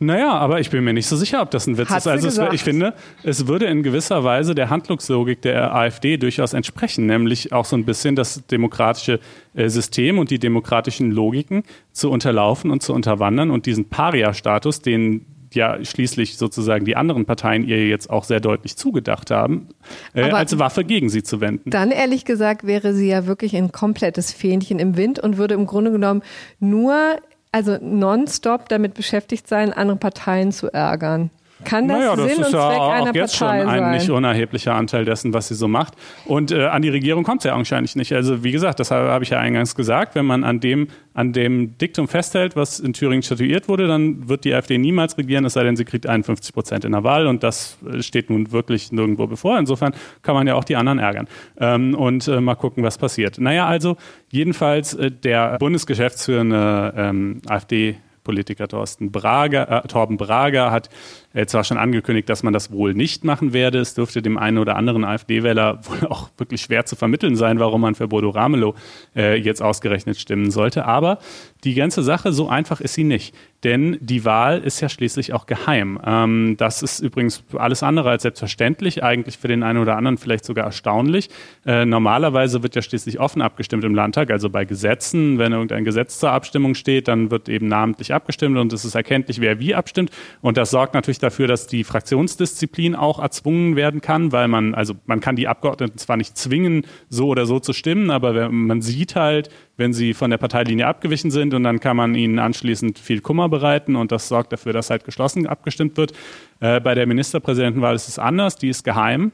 Naja, 0.00 0.32
aber 0.32 0.60
ich 0.60 0.70
bin 0.70 0.84
mir 0.84 0.92
nicht 0.92 1.06
so 1.06 1.16
sicher, 1.16 1.42
ob 1.42 1.50
das 1.50 1.66
ein 1.66 1.76
Witz 1.76 1.90
Hat 1.90 1.98
ist. 1.98 2.06
Also 2.06 2.28
es, 2.28 2.52
ich 2.52 2.62
finde, 2.62 2.94
es 3.24 3.48
würde 3.48 3.66
in 3.66 3.82
gewisser 3.82 4.22
Weise 4.22 4.54
der 4.54 4.70
Handlungslogik 4.70 5.42
der 5.42 5.74
AfD 5.74 6.16
durchaus 6.16 6.52
entsprechen, 6.52 7.06
nämlich 7.06 7.52
auch 7.52 7.64
so 7.64 7.76
ein 7.76 7.84
bisschen 7.84 8.14
das 8.14 8.46
demokratische 8.46 9.18
äh, 9.54 9.68
System 9.68 10.18
und 10.18 10.30
die 10.30 10.38
demokratischen 10.38 11.10
Logiken 11.10 11.64
zu 11.92 12.10
unterlaufen 12.10 12.70
und 12.70 12.82
zu 12.82 12.94
unterwandern 12.94 13.50
und 13.50 13.66
diesen 13.66 13.88
Paria-Status, 13.88 14.82
den 14.82 15.26
ja 15.54 15.82
schließlich 15.84 16.36
sozusagen 16.36 16.84
die 16.84 16.96
anderen 16.96 17.24
Parteien 17.24 17.66
ihr 17.66 17.88
jetzt 17.88 18.10
auch 18.10 18.24
sehr 18.24 18.40
deutlich 18.40 18.76
zugedacht 18.76 19.30
haben, 19.30 19.68
äh, 20.14 20.30
als 20.30 20.58
Waffe 20.58 20.84
gegen 20.84 21.08
sie 21.08 21.22
zu 21.22 21.40
wenden. 21.40 21.70
Dann 21.70 21.90
ehrlich 21.90 22.24
gesagt 22.24 22.66
wäre 22.66 22.94
sie 22.94 23.08
ja 23.08 23.26
wirklich 23.26 23.56
ein 23.56 23.72
komplettes 23.72 24.32
Fähnchen 24.32 24.78
im 24.78 24.96
Wind 24.96 25.18
und 25.18 25.38
würde 25.38 25.54
im 25.54 25.66
Grunde 25.66 25.90
genommen 25.90 26.22
nur 26.60 27.16
also 27.52 27.78
nonstop 27.80 28.68
damit 28.68 28.94
beschäftigt 28.94 29.48
sein, 29.48 29.72
andere 29.72 29.96
Parteien 29.96 30.52
zu 30.52 30.72
ärgern. 30.72 31.30
Kann 31.64 31.88
das 31.88 31.98
naja, 31.98 32.16
das 32.16 32.30
Sinn 32.30 32.44
und 32.44 32.50
Zweck 32.50 32.54
ja 32.54 32.88
einer 32.90 33.10
auch 33.10 33.14
jetzt 33.14 33.38
Partei 33.38 33.60
schon 33.60 33.68
ein 33.68 33.80
sein? 33.80 33.92
nicht 33.92 34.10
unerheblicher 34.10 34.74
Anteil 34.74 35.04
dessen, 35.04 35.34
was 35.34 35.48
sie 35.48 35.54
so 35.54 35.66
macht. 35.66 35.94
Und 36.24 36.52
äh, 36.52 36.66
an 36.66 36.82
die 36.82 36.88
Regierung 36.88 37.24
kommt 37.24 37.40
es 37.40 37.44
ja 37.44 37.54
augenscheinlich 37.54 37.96
nicht. 37.96 38.12
Also 38.12 38.44
wie 38.44 38.52
gesagt, 38.52 38.78
das 38.80 38.90
habe 38.90 39.24
ich 39.24 39.30
ja 39.30 39.38
eingangs 39.38 39.74
gesagt, 39.74 40.14
wenn 40.14 40.26
man 40.26 40.44
an 40.44 40.60
dem, 40.60 40.88
an 41.14 41.32
dem 41.32 41.76
Diktum 41.78 42.06
festhält, 42.06 42.54
was 42.54 42.78
in 42.78 42.92
Thüringen 42.92 43.22
statuiert 43.22 43.68
wurde, 43.68 43.88
dann 43.88 44.28
wird 44.28 44.44
die 44.44 44.54
AfD 44.54 44.78
niemals 44.78 45.18
regieren, 45.18 45.44
es 45.44 45.54
sei 45.54 45.64
denn, 45.64 45.76
sie 45.76 45.84
kriegt 45.84 46.06
51 46.06 46.54
Prozent 46.54 46.84
in 46.84 46.92
der 46.92 47.02
Wahl 47.02 47.26
und 47.26 47.42
das 47.42 47.78
äh, 47.90 48.02
steht 48.02 48.30
nun 48.30 48.52
wirklich 48.52 48.92
nirgendwo 48.92 49.26
bevor. 49.26 49.58
Insofern 49.58 49.94
kann 50.22 50.34
man 50.34 50.46
ja 50.46 50.54
auch 50.54 50.64
die 50.64 50.76
anderen 50.76 50.98
ärgern. 50.98 51.26
Ähm, 51.58 51.94
und 51.94 52.28
äh, 52.28 52.40
mal 52.40 52.54
gucken, 52.54 52.84
was 52.84 52.98
passiert. 52.98 53.38
Naja, 53.38 53.66
also 53.66 53.96
jedenfalls 54.30 54.94
äh, 54.94 55.10
der 55.10 55.58
bundesgeschäftsführende 55.58 56.94
ähm, 56.96 57.42
AfD 57.48 57.96
Politiker 58.28 58.68
Thorsten 58.68 59.10
Brager, 59.10 59.84
äh, 59.84 59.88
Torben 59.88 60.18
Brager 60.18 60.70
hat 60.70 60.90
äh, 61.38 61.46
zwar 61.46 61.62
schon 61.62 61.78
angekündigt, 61.78 62.28
dass 62.28 62.42
man 62.42 62.52
das 62.52 62.72
wohl 62.72 62.94
nicht 62.94 63.22
machen 63.22 63.52
werde. 63.52 63.78
Es 63.78 63.94
dürfte 63.94 64.22
dem 64.22 64.38
einen 64.38 64.58
oder 64.58 64.74
anderen 64.74 65.04
AfD-Wähler 65.04 65.80
wohl 65.84 66.08
auch 66.08 66.30
wirklich 66.36 66.62
schwer 66.62 66.84
zu 66.84 66.96
vermitteln 66.96 67.36
sein, 67.36 67.60
warum 67.60 67.80
man 67.82 67.94
für 67.94 68.08
Bodo 68.08 68.30
Ramelow 68.30 68.74
äh, 69.14 69.36
jetzt 69.36 69.62
ausgerechnet 69.62 70.18
stimmen 70.18 70.50
sollte. 70.50 70.84
Aber 70.84 71.18
die 71.64 71.74
ganze 71.74 72.02
Sache, 72.02 72.32
so 72.32 72.48
einfach 72.48 72.80
ist 72.80 72.94
sie 72.94 73.04
nicht. 73.04 73.34
Denn 73.64 73.98
die 74.00 74.24
Wahl 74.24 74.60
ist 74.60 74.80
ja 74.80 74.88
schließlich 74.88 75.32
auch 75.32 75.46
geheim. 75.46 75.98
Ähm, 76.04 76.54
das 76.58 76.82
ist 76.82 77.00
übrigens 77.00 77.42
alles 77.56 77.82
andere 77.82 78.10
als 78.10 78.22
selbstverständlich, 78.22 79.02
eigentlich 79.02 79.38
für 79.38 79.48
den 79.48 79.64
einen 79.64 79.80
oder 79.80 79.96
anderen 79.96 80.16
vielleicht 80.16 80.44
sogar 80.44 80.64
erstaunlich. 80.64 81.28
Äh, 81.66 81.84
normalerweise 81.84 82.62
wird 82.62 82.76
ja 82.76 82.82
schließlich 82.82 83.18
offen 83.18 83.42
abgestimmt 83.42 83.82
im 83.82 83.96
Landtag, 83.96 84.30
also 84.30 84.48
bei 84.48 84.64
Gesetzen. 84.64 85.38
Wenn 85.38 85.52
irgendein 85.52 85.84
Gesetz 85.84 86.20
zur 86.20 86.30
Abstimmung 86.30 86.76
steht, 86.76 87.08
dann 87.08 87.32
wird 87.32 87.48
eben 87.48 87.66
namentlich 87.66 88.14
abgestimmt 88.14 88.58
und 88.58 88.72
es 88.72 88.84
ist 88.84 88.94
erkenntlich, 88.94 89.40
wer 89.40 89.58
wie 89.58 89.74
abstimmt. 89.74 90.10
Und 90.40 90.56
das 90.56 90.70
sorgt 90.70 90.94
natürlich 90.94 91.18
dafür, 91.18 91.27
dass 91.36 91.66
die 91.66 91.84
Fraktionsdisziplin 91.84 92.94
auch 92.94 93.18
erzwungen 93.18 93.76
werden 93.76 94.00
kann, 94.00 94.32
weil 94.32 94.48
man, 94.48 94.74
also 94.74 94.94
man 95.06 95.20
kann 95.20 95.36
die 95.36 95.48
Abgeordneten 95.48 95.98
zwar 95.98 96.16
nicht 96.16 96.36
zwingen, 96.36 96.86
so 97.08 97.28
oder 97.28 97.46
so 97.46 97.60
zu 97.60 97.72
stimmen, 97.72 98.10
aber 98.10 98.50
man 98.50 98.82
sieht 98.82 99.14
halt, 99.14 99.50
wenn 99.76 99.92
sie 99.92 100.14
von 100.14 100.30
der 100.30 100.38
Parteilinie 100.38 100.86
abgewichen 100.86 101.30
sind 101.30 101.54
und 101.54 101.64
dann 101.64 101.80
kann 101.80 101.96
man 101.96 102.14
ihnen 102.14 102.38
anschließend 102.38 102.98
viel 102.98 103.20
Kummer 103.20 103.48
bereiten 103.48 103.96
und 103.96 104.12
das 104.12 104.28
sorgt 104.28 104.52
dafür, 104.52 104.72
dass 104.72 104.90
halt 104.90 105.04
geschlossen 105.04 105.46
abgestimmt 105.46 105.96
wird. 105.96 106.12
Äh, 106.60 106.80
bei 106.80 106.94
der 106.94 107.06
Ministerpräsidentenwahl 107.06 107.94
ist 107.94 108.08
es 108.08 108.18
anders, 108.18 108.56
die 108.56 108.68
ist 108.68 108.84
geheim. 108.84 109.32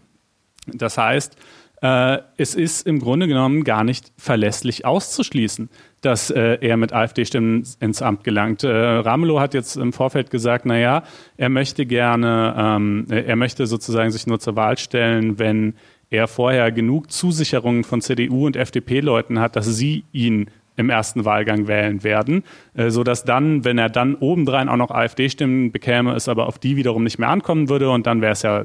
Das 0.67 0.99
heißt, 0.99 1.37
äh, 1.85 2.19
es 2.39 2.55
ist 2.55 2.87
im 2.87 2.99
Grunde 2.99 3.29
genommen 3.29 3.63
gar 3.63 3.85
nicht 3.85 4.13
verlässlich 4.17 4.87
auszuschließen, 4.87 5.69
dass 6.05 6.31
äh, 6.31 6.59
er 6.61 6.77
mit 6.77 6.93
AfD-Stimmen 6.93 7.65
ins 7.81 8.03
Amt 8.03 8.25
gelangt. 8.25 8.65
Äh, 8.65 8.69
Ramelow 8.69 9.41
hat 9.41 9.55
jetzt 9.55 9.77
im 9.77 9.93
Vorfeld 9.93 10.31
gesagt, 10.31 10.67
na 10.67 10.79
ja, 10.79 11.03
er 11.37 11.49
möchte 11.49 11.87
gerne, 11.87 12.55
ähm, 12.57 13.07
er 13.09 13.37
möchte 13.37 13.67
sozusagen 13.67 14.11
sich 14.11 14.27
nur 14.27 14.41
zur 14.41 14.57
Wahl 14.57 14.77
stellen, 14.79 15.39
wenn 15.39 15.75
er 16.11 16.29
vorher 16.29 16.71
genug 16.73 17.11
Zusicherungen 17.11 17.85
von 17.85 18.01
CDU 18.01 18.47
und 18.47 18.57
FDP-Leuten 18.57 19.41
hat, 19.41 19.57
dass 19.57 19.67
sie 19.67 20.05
ihn 20.13 20.51
im 20.77 20.91
ersten 20.91 21.25
Wahlgang 21.25 21.67
wählen 21.69 22.03
werden, 22.03 22.43
äh, 22.75 22.91
so 22.91 23.05
dass 23.05 23.25
dann, 23.25 23.65
wenn 23.65 23.79
er 23.79 23.89
dann 23.89 24.17
obendrein 24.17 24.69
auch 24.69 24.77
noch 24.77 24.91
AfD-Stimmen 24.91 25.73
bekäme, 25.73 26.15
es 26.15 26.29
aber 26.29 26.47
auf 26.47 26.59
die 26.59 26.77
wiederum 26.77 27.05
nicht 27.05 27.19
mehr 27.19 27.29
ankommen 27.29 27.69
würde 27.69 27.91
und 27.91 28.07
dann 28.07 28.21
wäre 28.21 28.33
es 28.33 28.43
ja, 28.43 28.65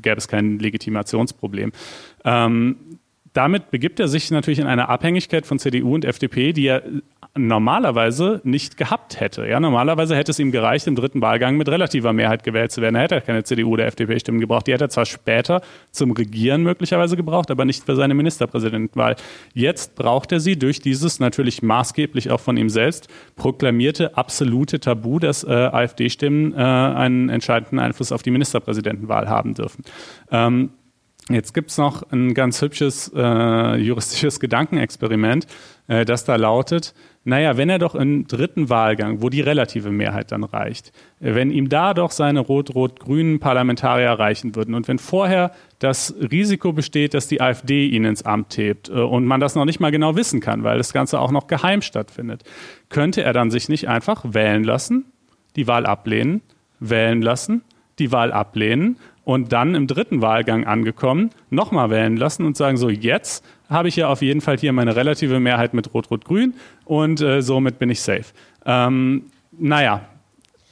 gäbe 0.00 0.16
es 0.16 0.28
kein 0.28 0.58
Legitimationsproblem. 0.58 1.72
Ähm, 2.24 2.76
damit 3.32 3.70
begibt 3.70 4.00
er 4.00 4.08
sich 4.08 4.30
natürlich 4.30 4.58
in 4.58 4.66
eine 4.66 4.88
Abhängigkeit 4.88 5.46
von 5.46 5.58
CDU 5.58 5.94
und 5.94 6.04
FDP, 6.04 6.52
die 6.52 6.66
er 6.66 6.82
normalerweise 7.36 8.40
nicht 8.44 8.76
gehabt 8.76 9.20
hätte. 9.20 9.46
Ja, 9.46 9.60
normalerweise 9.60 10.16
hätte 10.16 10.30
es 10.30 10.38
ihm 10.38 10.50
gereicht, 10.50 10.86
im 10.86 10.96
dritten 10.96 11.20
Wahlgang 11.20 11.56
mit 11.56 11.68
relativer 11.68 12.12
Mehrheit 12.12 12.42
gewählt 12.42 12.72
zu 12.72 12.80
werden. 12.80 12.96
Er 12.96 13.02
hätte 13.02 13.20
keine 13.20 13.44
CDU 13.44 13.74
oder 13.74 13.86
FDP-Stimmen 13.86 14.40
gebraucht. 14.40 14.66
Die 14.66 14.72
hätte 14.72 14.84
er 14.84 14.90
zwar 14.90 15.06
später 15.06 15.60
zum 15.90 16.10
Regieren 16.12 16.62
möglicherweise 16.62 17.16
gebraucht, 17.16 17.50
aber 17.50 17.64
nicht 17.64 17.84
für 17.84 17.96
seine 17.96 18.14
Ministerpräsidentenwahl. 18.14 19.16
Jetzt 19.54 19.94
braucht 19.94 20.32
er 20.32 20.40
sie 20.40 20.58
durch 20.58 20.80
dieses 20.80 21.20
natürlich 21.20 21.62
maßgeblich 21.62 22.30
auch 22.30 22.40
von 22.40 22.56
ihm 22.56 22.68
selbst 22.68 23.08
proklamierte 23.36 24.16
absolute 24.16 24.80
Tabu, 24.80 25.18
dass 25.18 25.44
äh, 25.44 25.48
AfD-Stimmen 25.50 26.54
äh, 26.54 26.56
einen 26.56 27.28
entscheidenden 27.28 27.78
Einfluss 27.78 28.12
auf 28.12 28.22
die 28.22 28.30
Ministerpräsidentenwahl 28.30 29.28
haben 29.28 29.54
dürfen. 29.54 29.84
Ähm, 30.30 30.70
Jetzt 31.30 31.52
gibt's 31.52 31.76
noch 31.76 32.10
ein 32.10 32.32
ganz 32.32 32.62
hübsches 32.62 33.12
äh, 33.14 33.76
juristisches 33.76 34.40
Gedankenexperiment, 34.40 35.46
äh, 35.86 36.06
das 36.06 36.24
da 36.24 36.36
lautet, 36.36 36.94
naja, 37.24 37.58
wenn 37.58 37.68
er 37.68 37.78
doch 37.78 37.94
im 37.94 38.26
dritten 38.26 38.70
Wahlgang, 38.70 39.20
wo 39.20 39.28
die 39.28 39.42
relative 39.42 39.90
Mehrheit 39.90 40.32
dann 40.32 40.42
reicht, 40.42 40.92
äh, 41.20 41.34
wenn 41.34 41.50
ihm 41.50 41.68
da 41.68 41.92
doch 41.92 42.12
seine 42.12 42.40
rot-rot-grünen 42.40 43.40
Parlamentarier 43.40 44.12
reichen 44.12 44.54
würden 44.54 44.74
und 44.74 44.88
wenn 44.88 44.98
vorher 44.98 45.52
das 45.78 46.14
Risiko 46.18 46.72
besteht, 46.72 47.12
dass 47.12 47.28
die 47.28 47.42
AfD 47.42 47.86
ihn 47.86 48.06
ins 48.06 48.22
Amt 48.22 48.56
hebt 48.56 48.88
äh, 48.88 48.92
und 48.92 49.26
man 49.26 49.40
das 49.40 49.54
noch 49.54 49.66
nicht 49.66 49.80
mal 49.80 49.90
genau 49.90 50.16
wissen 50.16 50.40
kann, 50.40 50.64
weil 50.64 50.78
das 50.78 50.94
Ganze 50.94 51.20
auch 51.20 51.30
noch 51.30 51.46
geheim 51.46 51.82
stattfindet, 51.82 52.44
könnte 52.88 53.22
er 53.22 53.34
dann 53.34 53.50
sich 53.50 53.68
nicht 53.68 53.88
einfach 53.88 54.24
wählen 54.32 54.64
lassen, 54.64 55.04
die 55.56 55.66
Wahl 55.66 55.84
ablehnen, 55.84 56.40
wählen 56.80 57.20
lassen, 57.20 57.60
die 57.98 58.12
Wahl 58.12 58.32
ablehnen 58.32 58.96
und 59.28 59.52
dann 59.52 59.74
im 59.74 59.86
dritten 59.86 60.22
Wahlgang 60.22 60.64
angekommen, 60.64 61.28
nochmal 61.50 61.90
wählen 61.90 62.16
lassen 62.16 62.46
und 62.46 62.56
sagen, 62.56 62.78
so 62.78 62.88
jetzt 62.88 63.44
habe 63.68 63.88
ich 63.88 63.96
ja 63.96 64.08
auf 64.08 64.22
jeden 64.22 64.40
Fall 64.40 64.56
hier 64.56 64.72
meine 64.72 64.96
relative 64.96 65.38
Mehrheit 65.38 65.74
mit 65.74 65.92
Rot-Rot-Grün 65.92 66.54
und 66.86 67.20
äh, 67.20 67.42
somit 67.42 67.78
bin 67.78 67.90
ich 67.90 68.00
safe. 68.00 68.24
Ähm, 68.64 69.24
naja, 69.52 70.00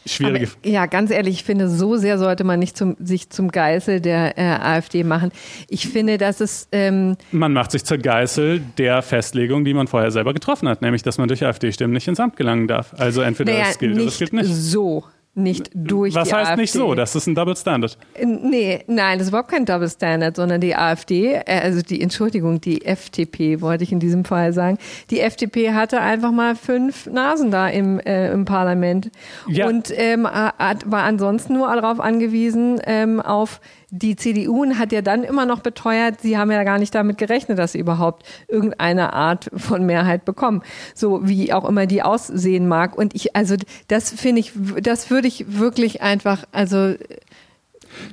schwierige. 0.06 0.46
Aber, 0.46 0.70
ja, 0.70 0.86
ganz 0.86 1.10
ehrlich, 1.10 1.34
ich 1.34 1.44
finde, 1.44 1.68
so 1.68 1.98
sehr 1.98 2.16
sollte 2.16 2.44
man 2.44 2.58
nicht 2.58 2.78
zum, 2.78 2.96
sich 2.98 3.28
zum 3.28 3.50
Geißel 3.50 4.00
der 4.00 4.38
äh, 4.38 4.42
AfD 4.44 5.04
machen. 5.04 5.32
Ich 5.68 5.86
finde, 5.86 6.16
dass 6.16 6.40
es. 6.40 6.66
Ähm 6.72 7.18
man 7.32 7.52
macht 7.52 7.72
sich 7.72 7.84
zur 7.84 7.98
Geißel 7.98 8.62
der 8.78 9.02
Festlegung, 9.02 9.66
die 9.66 9.74
man 9.74 9.86
vorher 9.86 10.10
selber 10.10 10.32
getroffen 10.32 10.66
hat, 10.66 10.80
nämlich, 10.80 11.02
dass 11.02 11.18
man 11.18 11.28
durch 11.28 11.44
AfD-Stimmen 11.44 11.92
nicht 11.92 12.08
ins 12.08 12.20
Amt 12.20 12.38
gelangen 12.38 12.68
darf. 12.68 12.94
Also 12.96 13.20
entweder 13.20 13.52
naja, 13.52 13.66
es 13.68 13.78
gilt 13.78 13.96
oder 13.96 14.06
es 14.06 14.16
gilt 14.16 14.32
nicht. 14.32 14.46
So 14.46 15.04
nicht 15.36 15.70
durch 15.74 16.14
Was 16.14 16.28
die 16.28 16.34
heißt 16.34 16.50
AfD. 16.50 16.62
nicht 16.62 16.72
so? 16.72 16.94
Das 16.94 17.14
ist 17.14 17.26
ein 17.26 17.34
Double 17.34 17.54
Standard. 17.56 17.96
Nee, 18.24 18.82
nein, 18.86 19.18
das 19.18 19.26
ist 19.26 19.28
überhaupt 19.28 19.50
kein 19.50 19.64
Double 19.66 19.88
Standard, 19.88 20.34
sondern 20.34 20.60
die 20.60 20.74
AfD, 20.74 21.34
äh, 21.34 21.60
also 21.62 21.82
die, 21.82 22.00
Entschuldigung, 22.00 22.60
die 22.60 22.84
FDP 22.84 23.60
wollte 23.60 23.84
ich 23.84 23.92
in 23.92 24.00
diesem 24.00 24.24
Fall 24.24 24.52
sagen. 24.54 24.78
Die 25.10 25.20
FDP 25.20 25.72
hatte 25.72 26.00
einfach 26.00 26.32
mal 26.32 26.56
fünf 26.56 27.06
Nasen 27.06 27.50
da 27.50 27.68
im, 27.68 28.00
äh, 28.00 28.30
im 28.32 28.46
Parlament 28.46 29.10
Ja. 29.46 29.66
und 29.68 29.92
ähm, 29.94 30.26
hat, 30.26 30.90
war 30.90 31.02
ansonsten 31.02 31.52
nur 31.52 31.68
darauf 31.68 32.00
angewiesen, 32.00 32.80
ähm, 32.86 33.20
auf 33.20 33.60
die 33.90 34.16
CDU 34.16 34.66
hat 34.74 34.92
ja 34.92 35.02
dann 35.02 35.22
immer 35.22 35.46
noch 35.46 35.60
beteuert, 35.60 36.20
sie 36.20 36.36
haben 36.36 36.50
ja 36.50 36.64
gar 36.64 36.78
nicht 36.78 36.94
damit 36.94 37.18
gerechnet, 37.18 37.58
dass 37.58 37.72
sie 37.72 37.78
überhaupt 37.78 38.26
irgendeine 38.48 39.12
Art 39.12 39.48
von 39.54 39.86
Mehrheit 39.86 40.24
bekommen. 40.24 40.62
So 40.94 41.26
wie 41.28 41.52
auch 41.52 41.64
immer 41.64 41.86
die 41.86 42.02
aussehen 42.02 42.68
mag. 42.68 42.96
Und 42.96 43.14
ich, 43.14 43.36
also 43.36 43.56
das 43.88 44.10
finde 44.10 44.40
ich, 44.40 44.52
das 44.82 45.10
würde 45.10 45.28
ich 45.28 45.58
wirklich 45.58 46.02
einfach, 46.02 46.44
also 46.52 46.94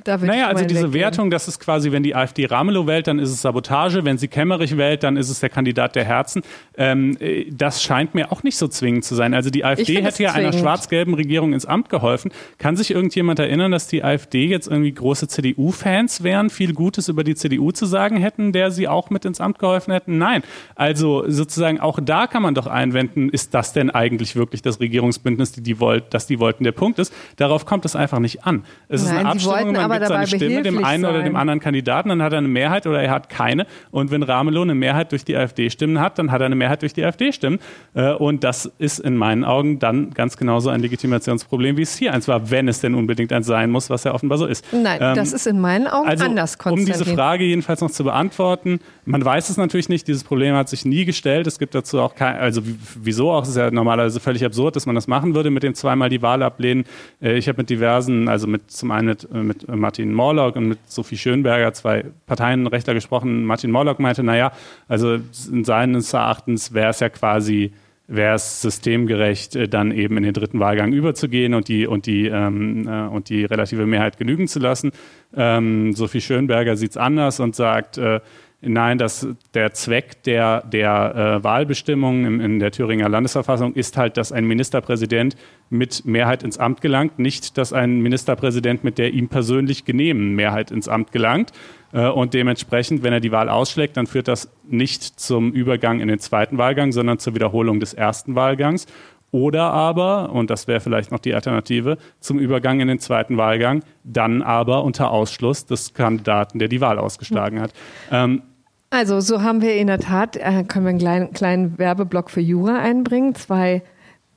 da 0.04 0.16
Naja, 0.16 0.48
also 0.48 0.64
diese 0.64 0.80
weggehen. 0.80 0.94
Wertung, 0.94 1.30
das 1.30 1.48
ist 1.48 1.60
quasi, 1.60 1.92
wenn 1.92 2.02
die 2.02 2.14
AfD 2.14 2.46
Ramelow 2.46 2.86
wählt, 2.86 3.06
dann 3.06 3.18
ist 3.18 3.30
es 3.30 3.42
Sabotage. 3.42 4.04
Wenn 4.04 4.18
sie 4.18 4.28
Kemmerich 4.28 4.76
wählt, 4.76 5.02
dann 5.02 5.16
ist 5.16 5.30
es 5.30 5.40
der 5.40 5.50
Kandidat 5.50 5.96
der 5.96 6.04
Herzen. 6.04 6.42
Ähm, 6.76 7.16
äh, 7.20 7.50
das 7.50 7.82
scheint 7.82 8.14
mir 8.14 8.32
auch 8.32 8.42
nicht 8.42 8.56
so 8.56 8.68
zwingend 8.68 9.04
zu 9.04 9.14
sein. 9.14 9.34
Also 9.34 9.50
die 9.50 9.64
AfD 9.64 10.02
hätte 10.02 10.22
ja 10.22 10.32
einer 10.32 10.52
schwarz-gelben 10.52 11.14
Regierung 11.14 11.52
ins 11.52 11.66
Amt 11.66 11.88
geholfen. 11.88 12.32
Kann 12.58 12.76
sich 12.76 12.90
irgendjemand 12.90 13.38
erinnern, 13.38 13.72
dass 13.72 13.86
die 13.86 14.02
AfD 14.02 14.46
jetzt 14.46 14.68
irgendwie 14.68 14.92
große 14.92 15.28
CDU-Fans 15.28 16.22
wären, 16.22 16.50
viel 16.50 16.72
Gutes 16.72 17.08
über 17.08 17.24
die 17.24 17.34
CDU 17.34 17.72
zu 17.72 17.86
sagen 17.86 18.16
hätten, 18.16 18.52
der 18.52 18.70
sie 18.70 18.88
auch 18.88 19.10
mit 19.10 19.24
ins 19.24 19.40
Amt 19.40 19.58
geholfen 19.58 19.92
hätten? 19.92 20.18
Nein. 20.18 20.42
Also 20.74 21.24
sozusagen 21.28 21.80
auch 21.80 21.98
da 22.02 22.26
kann 22.26 22.42
man 22.42 22.54
doch 22.54 22.66
einwenden, 22.66 23.28
ist 23.28 23.54
das 23.54 23.72
denn 23.72 23.90
eigentlich 23.90 24.36
wirklich 24.36 24.62
das 24.62 24.80
Regierungsbündnis, 24.80 25.52
die 25.52 25.62
die 25.62 25.80
wollt, 25.80 26.12
das 26.14 26.26
die 26.26 26.38
wollten? 26.38 26.64
Der 26.64 26.72
Punkt 26.72 26.98
ist, 26.98 27.12
darauf 27.36 27.66
kommt 27.66 27.84
es 27.84 27.96
einfach 27.96 28.18
nicht 28.18 28.44
an. 28.44 28.64
Es 28.88 29.02
ist 29.02 29.08
Nein, 29.08 29.26
eine 29.26 29.38
die 29.38 29.46
Abstimmung, 29.46 29.73
man 29.74 29.82
aber 29.84 29.94
gibt 29.98 30.08
seine 30.08 30.24
dabei 30.24 30.36
Stimme 30.36 30.62
dem 30.62 30.84
einen 30.84 31.04
oder 31.04 31.14
sein. 31.16 31.24
dem 31.24 31.36
anderen 31.36 31.60
Kandidaten, 31.60 32.08
dann 32.08 32.22
hat 32.22 32.32
er 32.32 32.38
eine 32.38 32.48
Mehrheit 32.48 32.86
oder 32.86 33.02
er 33.02 33.10
hat 33.10 33.28
keine. 33.28 33.66
Und 33.90 34.10
wenn 34.10 34.22
Ramelow 34.22 34.62
eine 34.62 34.74
Mehrheit 34.74 35.12
durch 35.12 35.24
die 35.24 35.36
AfD-Stimmen 35.36 36.00
hat, 36.00 36.18
dann 36.18 36.30
hat 36.30 36.40
er 36.40 36.46
eine 36.46 36.54
Mehrheit 36.56 36.82
durch 36.82 36.92
die 36.94 37.04
AfD-Stimmen. 37.04 37.58
Äh, 37.94 38.12
Und 38.14 38.44
das 38.44 38.70
ist 38.78 38.98
in 39.00 39.16
meinen 39.16 39.44
Augen 39.44 39.78
dann 39.78 40.10
ganz 40.10 40.36
genauso 40.36 40.70
ein 40.70 40.80
Legitimationsproblem, 40.80 41.76
wie 41.76 41.82
es 41.82 41.96
hier 41.96 42.12
eins 42.14 42.26
war, 42.28 42.50
wenn 42.50 42.68
es 42.68 42.80
denn 42.80 42.94
unbedingt 42.94 43.32
eins 43.32 43.46
sein 43.46 43.70
muss, 43.70 43.90
was 43.90 44.04
ja 44.04 44.14
offenbar 44.14 44.38
so 44.38 44.46
ist. 44.46 44.64
Nein, 44.72 44.98
Ähm, 45.00 45.14
das 45.14 45.32
ist 45.32 45.46
in 45.46 45.60
meinen 45.60 45.86
Augen 45.86 46.08
also, 46.08 46.24
anders, 46.24 46.56
um 46.64 46.76
diese 46.76 46.88
Konstantin. 46.92 47.14
Frage 47.14 47.44
jedenfalls 47.44 47.80
noch 47.80 47.90
zu 47.90 48.04
beantworten, 48.04 48.80
man 49.04 49.24
weiß 49.24 49.50
es 49.50 49.56
natürlich 49.56 49.88
nicht, 49.88 50.08
dieses 50.08 50.24
Problem 50.24 50.54
hat 50.54 50.68
sich 50.68 50.84
nie 50.84 51.04
gestellt. 51.04 51.46
Es 51.46 51.58
gibt 51.58 51.74
dazu 51.74 52.00
auch 52.00 52.14
kein, 52.14 52.36
also 52.36 52.62
wieso 53.00 53.30
auch, 53.30 53.42
es 53.42 53.50
ist 53.50 53.56
ja 53.56 53.70
normalerweise 53.70 54.18
völlig 54.20 54.44
absurd, 54.44 54.76
dass 54.76 54.86
man 54.86 54.94
das 54.94 55.06
machen 55.06 55.34
würde 55.34 55.50
mit 55.50 55.62
dem 55.62 55.74
zweimal 55.74 56.08
die 56.08 56.22
Wahl 56.22 56.42
ablehnen. 56.42 56.84
Äh, 57.20 57.34
Ich 57.36 57.48
habe 57.48 57.58
mit 57.58 57.70
diversen, 57.70 58.28
also 58.28 58.46
mit 58.46 58.70
zum 58.70 58.90
einen 58.90 59.06
mit, 59.06 59.24
äh, 59.24 59.36
mit 59.66 59.76
Martin 59.76 60.12
Morlock 60.12 60.56
und 60.56 60.68
mit 60.68 60.78
Sophie 60.86 61.16
Schönberger, 61.16 61.72
zwei 61.72 62.04
Parteienrechtler 62.26 62.94
gesprochen. 62.94 63.44
Martin 63.44 63.70
Morlock 63.70 64.00
meinte, 64.00 64.22
naja, 64.22 64.52
also 64.88 65.18
in 65.50 65.64
seines 65.64 66.12
Erachtens 66.12 66.72
wäre 66.72 66.90
es 66.90 67.00
ja 67.00 67.08
quasi 67.08 67.72
wäre 68.06 68.34
es 68.34 68.60
systemgerecht, 68.60 69.56
äh, 69.56 69.68
dann 69.68 69.90
eben 69.90 70.16
in 70.18 70.24
den 70.24 70.34
dritten 70.34 70.60
Wahlgang 70.60 70.92
überzugehen 70.92 71.54
und 71.54 71.68
die 71.68 71.86
und 71.86 72.06
die 72.06 72.26
ähm, 72.26 72.86
äh, 72.86 73.06
und 73.06 73.28
die 73.28 73.44
relative 73.44 73.86
Mehrheit 73.86 74.18
genügen 74.18 74.46
zu 74.46 74.58
lassen. 74.58 74.92
Ähm, 75.34 75.94
Sophie 75.94 76.20
Schönberger 76.20 76.76
sieht 76.76 76.90
es 76.90 76.96
anders 76.96 77.40
und 77.40 77.56
sagt, 77.56 77.98
äh, 77.98 78.20
nein, 78.60 78.98
dass 78.98 79.26
der 79.54 79.72
Zweck 79.72 80.22
der 80.24 80.62
der 80.62 81.38
äh, 81.40 81.44
Wahlbestimmungen 81.44 82.24
in, 82.26 82.40
in 82.40 82.58
der 82.58 82.70
Thüringer 82.72 83.08
Landesverfassung 83.08 83.74
ist 83.74 83.96
halt, 83.96 84.16
dass 84.16 84.32
ein 84.32 84.44
Ministerpräsident 84.46 85.36
mit 85.70 86.04
Mehrheit 86.04 86.42
ins 86.42 86.58
Amt 86.58 86.80
gelangt, 86.80 87.18
nicht, 87.18 87.58
dass 87.58 87.72
ein 87.72 88.00
Ministerpräsident 88.00 88.84
mit 88.84 88.98
der 88.98 89.12
ihm 89.12 89.28
persönlich 89.28 89.84
genehmen 89.84 90.34
Mehrheit 90.34 90.70
ins 90.70 90.88
Amt 90.88 91.12
gelangt. 91.12 91.52
Äh, 91.92 92.08
Und 92.08 92.34
dementsprechend, 92.34 93.02
wenn 93.02 93.12
er 93.12 93.20
die 93.20 93.32
Wahl 93.32 93.48
ausschlägt, 93.48 93.96
dann 93.96 94.06
führt 94.06 94.28
das 94.28 94.50
nicht 94.68 95.02
zum 95.02 95.52
Übergang 95.52 96.00
in 96.00 96.08
den 96.08 96.18
zweiten 96.18 96.58
Wahlgang, 96.58 96.92
sondern 96.92 97.18
zur 97.18 97.34
Wiederholung 97.34 97.80
des 97.80 97.94
ersten 97.94 98.34
Wahlgangs. 98.34 98.86
Oder 99.34 99.72
aber, 99.72 100.30
und 100.30 100.48
das 100.48 100.68
wäre 100.68 100.78
vielleicht 100.78 101.10
noch 101.10 101.18
die 101.18 101.34
Alternative, 101.34 101.98
zum 102.20 102.38
Übergang 102.38 102.78
in 102.78 102.86
den 102.86 103.00
zweiten 103.00 103.36
Wahlgang, 103.36 103.82
dann 104.04 104.42
aber 104.42 104.84
unter 104.84 105.10
Ausschluss 105.10 105.66
des 105.66 105.92
Kandidaten, 105.92 106.60
der 106.60 106.68
die 106.68 106.80
Wahl 106.80 107.00
ausgeschlagen 107.00 107.60
hat. 107.60 107.72
Ähm, 108.12 108.42
also 108.90 109.18
so 109.18 109.42
haben 109.42 109.60
wir 109.60 109.74
in 109.74 109.88
der 109.88 109.98
Tat, 109.98 110.36
äh, 110.36 110.62
können 110.62 110.84
wir 110.84 110.90
einen 110.90 110.98
kleinen, 111.00 111.32
kleinen 111.32 111.78
Werbeblock 111.78 112.30
für 112.30 112.40
Jura 112.40 112.78
einbringen. 112.78 113.34
Zwei 113.34 113.82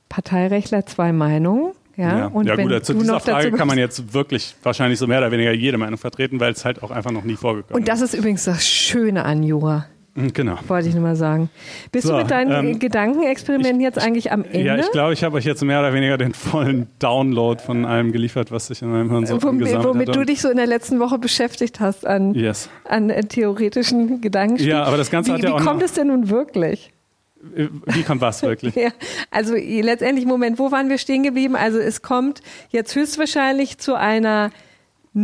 Parteirechtler, 0.08 0.84
zwei 0.84 1.12
Meinungen. 1.12 1.74
Ja, 1.96 2.18
ja. 2.18 2.26
und 2.26 2.48
ja 2.48 2.56
gut, 2.56 2.84
zu 2.84 2.94
du 2.94 2.98
dieser 2.98 3.20
Frage 3.20 3.52
kann 3.52 3.68
man 3.68 3.78
jetzt 3.78 4.12
wirklich 4.12 4.56
wahrscheinlich 4.64 4.98
so 4.98 5.06
mehr 5.06 5.18
oder 5.18 5.30
weniger 5.30 5.52
jede 5.52 5.78
Meinung 5.78 5.98
vertreten, 5.98 6.40
weil 6.40 6.50
es 6.50 6.64
halt 6.64 6.82
auch 6.82 6.90
einfach 6.90 7.12
noch 7.12 7.22
nie 7.22 7.36
vorgekommen 7.36 7.80
Und 7.80 7.86
das 7.86 8.00
ist 8.00 8.14
übrigens 8.14 8.42
das 8.46 8.66
Schöne 8.66 9.24
an 9.24 9.44
Jura, 9.44 9.76
ist. 9.78 9.97
Genau. 10.34 10.58
wollte 10.66 10.88
ich 10.88 10.94
nur 10.94 11.02
mal 11.02 11.16
sagen. 11.16 11.48
Bist 11.92 12.06
So, 12.06 12.12
du 12.14 12.18
mit 12.18 12.30
deinen 12.30 12.50
ähm, 12.72 12.78
Gedankenexperimenten 12.78 13.80
jetzt 13.80 13.98
eigentlich 13.98 14.32
am 14.32 14.44
Ende? 14.44 14.60
Ja, 14.60 14.76
ich 14.76 14.90
glaube, 14.90 15.12
ich 15.12 15.22
habe 15.24 15.36
euch 15.36 15.44
jetzt 15.44 15.62
mehr 15.62 15.78
oder 15.80 15.92
weniger 15.92 16.18
den 16.18 16.34
vollen 16.34 16.88
Download 16.98 17.62
von 17.62 17.84
allem 17.84 18.12
geliefert, 18.12 18.50
was 18.50 18.66
sich 18.68 18.82
in 18.82 18.90
meinem 18.90 19.10
Hirn 19.10 19.26
so 19.26 19.34
womit, 19.42 19.48
angesammelt 19.62 19.86
womit 19.88 20.08
hat. 20.08 20.16
du 20.16 20.24
dich 20.24 20.40
so 20.40 20.50
in 20.50 20.56
der 20.56 20.66
letzten 20.66 20.98
Woche 21.00 21.18
beschäftigt 21.18 21.80
hast 21.80 22.06
an, 22.06 22.34
Yes. 22.34 22.68
an 22.84 23.10
äh, 23.10 23.22
theoretischen 23.24 24.20
Gedankenspielen. 24.20 24.76
Ja, 24.78 24.84
aber 24.84 24.96
das 24.96 25.10
Ganze 25.10 25.30
wie, 25.30 25.34
hat 25.34 25.42
ja 25.42 25.48
wie 25.50 25.52
auch 25.54 25.60
kommt 25.64 25.78
noch- 25.80 25.84
es 25.86 25.92
denn 25.92 26.08
nun 26.08 26.28
wirklich? 26.30 26.90
Äh, 27.56 27.68
Wie 27.86 28.02
kommt 28.02 28.20
was 28.20 28.42
wirklich? 28.42 28.74
Ja, 28.76 28.90
also 29.30 29.54
letztendlich, 29.54 30.26
Moment, 30.26 30.58
wo 30.58 30.72
waren 30.72 30.88
wir 30.88 30.98
stehen 30.98 31.22
geblieben? 31.22 31.54
Also 31.54 31.78
es 31.78 32.02
kommt 32.02 32.40
jetzt 32.70 32.96
höchstwahrscheinlich 32.96 33.78
zu 33.78 33.94
einer 33.94 34.50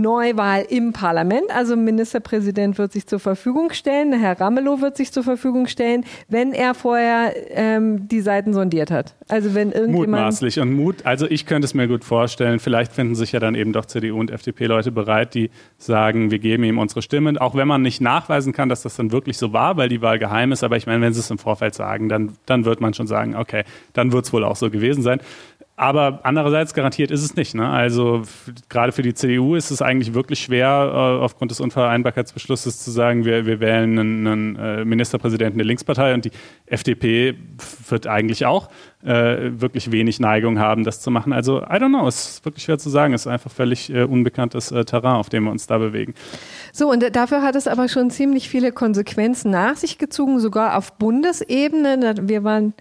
Neuwahl 0.01 0.67
im 0.69 0.93
Parlament. 0.93 1.51
Also 1.55 1.77
Ministerpräsident 1.77 2.79
wird 2.79 2.93
sich 2.93 3.07
zur 3.07 3.21
Verfügung 3.21 3.73
stellen, 3.73 4.13
Herr 4.13 4.41
Ramelow 4.41 4.81
wird 4.81 4.97
sich 4.97 5.13
zur 5.13 5.23
Verfügung 5.23 5.67
stellen, 5.67 6.05
wenn 6.29 6.53
er 6.53 6.75
vorher 6.75 7.33
ähm, 7.51 8.09
die 8.09 8.21
Seiten 8.21 8.53
sondiert 8.53 8.91
hat. 8.91 9.15
Also 9.29 9.55
wenn 9.55 9.73
irgendjemand... 9.73 10.11
Mutmaßlich 10.11 10.61
und 10.61 10.73
Mut. 10.73 10.97
Also 11.05 11.27
ich 11.31 11.47
könnte 11.47 11.67
es 11.67 11.75
mir 11.75 11.89
gut 11.89 12.05
vorstellen. 12.05 12.59
Vielleicht 12.59 12.93
finden 12.93 13.15
sich 13.15 13.33
ja 13.33 13.41
dann 13.41 13.55
eben 13.55 13.73
doch 13.73 13.87
CDU 13.87 14.19
und 14.19 14.31
FDP-Leute 14.31 14.91
bereit, 14.91 15.35
die 15.35 15.51
sagen, 15.79 16.31
wir 16.31 16.41
geben 16.41 16.65
ihm 16.65 16.79
unsere 16.79 17.01
Stimme. 17.01 17.41
Auch 17.41 17.55
wenn 17.55 17.69
man 17.69 17.83
nicht 17.83 18.01
nachweisen 18.01 18.53
kann, 18.53 18.69
dass 18.69 18.83
das 18.83 18.97
dann 18.97 19.13
wirklich 19.13 19.39
so 19.39 19.53
war, 19.53 19.77
weil 19.77 19.89
die 19.89 20.03
Wahl 20.03 20.19
geheim 20.19 20.53
ist. 20.53 20.65
Aber 20.65 20.77
ich 20.77 20.87
meine, 20.87 21.01
wenn 21.03 21.13
sie 21.13 21.21
es 21.21 21.31
im 21.31 21.39
Vorfeld 21.39 21.75
sagen, 21.75 22.09
dann, 22.09 22.33
dann 22.47 22.65
wird 22.65 22.81
man 22.81 22.95
schon 22.95 23.07
sagen, 23.07 23.37
okay, 23.37 23.65
dann 23.93 24.13
wird 24.13 24.25
es 24.25 24.33
wohl 24.33 24.45
auch 24.45 24.57
so 24.57 24.71
gewesen 24.71 25.03
sein. 25.03 25.21
Aber 25.77 26.21
andererseits 26.23 26.73
garantiert 26.73 27.11
ist 27.11 27.23
es 27.23 27.35
nicht. 27.35 27.55
Ne? 27.55 27.69
Also 27.69 28.23
gerade 28.69 28.93
für 28.93 29.03
die 29.03 29.13
CDU 29.13 29.57
ist 29.57 29.73
es 29.73 29.83
eigentlich 29.83 30.15
wirklich 30.15 30.39
schwer, 30.39 30.69
äh, 30.69 31.23
aufgrund 31.25 31.51
des 31.51 31.59
Unvereinbarkeitsbeschlusses 31.59 32.79
zu 32.79 32.93
sagen, 32.93 33.25
wir, 33.25 33.45
wir 33.45 33.59
wählen 33.59 33.99
einen, 33.99 34.27
einen 34.27 34.57
äh, 34.57 34.85
Ministerpräsidenten 34.85 35.59
der 35.59 35.67
Linkspartei 35.67 36.15
und 36.15 36.27
die 36.27 36.31
FDP 36.67 37.35
wird 37.89 38.07
eigentlich 38.07 38.47
auch 38.47 38.69
äh, 39.05 39.61
wirklich 39.61 39.93
wenig 39.93 40.21
Neigung 40.21 40.59
haben, 40.59 40.85
das 40.85 41.01
zu 41.01 41.11
machen. 41.11 41.33
Also 41.33 41.61
I 41.61 41.77
don't 41.77 41.89
know, 41.89 42.07
es 42.09 42.29
ist 42.29 42.45
wirklich 42.45 42.65
schwer 42.65 42.79
zu 42.79 42.91
sagen. 42.91 43.15
Es 43.15 43.23
ist 43.23 43.27
einfach 43.27 43.51
völlig 43.51 43.91
äh, 43.91 44.05
unbekanntes 44.05 44.73
äh, 44.73 44.85
Terrain, 44.85 45.17
auf 45.17 45.29
dem 45.29 45.45
wir 45.45 45.51
uns 45.51 45.67
da 45.67 45.79
bewegen. 45.79 46.15
So, 46.73 46.91
und 46.91 47.15
dafür 47.15 47.43
hat 47.43 47.55
es 47.55 47.69
aber 47.69 47.89
schon 47.89 48.11
ziemlich 48.11 48.49
viele 48.49 48.73
Konsequenzen 48.73 49.51
nach 49.51 49.77
sich 49.77 49.99
gezogen, 49.99 50.41
sogar 50.41 50.77
auf 50.77 50.95
Bundesebene. 50.95 52.15
Wir 52.23 52.45
waren, 52.45 52.75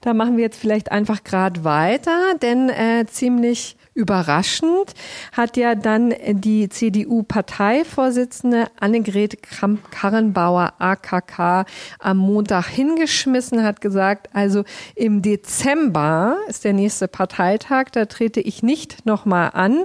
da 0.00 0.14
machen 0.14 0.36
wir 0.36 0.44
jetzt 0.44 0.60
vielleicht 0.60 0.92
einfach 0.92 1.24
gerade 1.24 1.64
weiter, 1.64 2.34
denn 2.40 2.68
äh, 2.68 3.06
ziemlich 3.06 3.76
überraschend 3.94 4.94
hat 5.32 5.56
ja 5.56 5.74
dann 5.74 6.14
die 6.28 6.68
CDU-Parteivorsitzende 6.68 8.66
Annegret 8.78 9.42
Kramp-Karrenbauer 9.42 10.74
AKK 10.78 11.64
am 11.98 12.18
Montag 12.18 12.66
hingeschmissen, 12.66 13.64
hat 13.64 13.80
gesagt, 13.80 14.28
also 14.32 14.64
im 14.94 15.22
Dezember 15.22 16.36
ist 16.48 16.64
der 16.64 16.72
nächste 16.72 17.08
Parteitag, 17.08 17.86
da 17.92 18.04
trete 18.06 18.40
ich 18.40 18.62
nicht 18.62 19.06
nochmal 19.06 19.50
an 19.54 19.84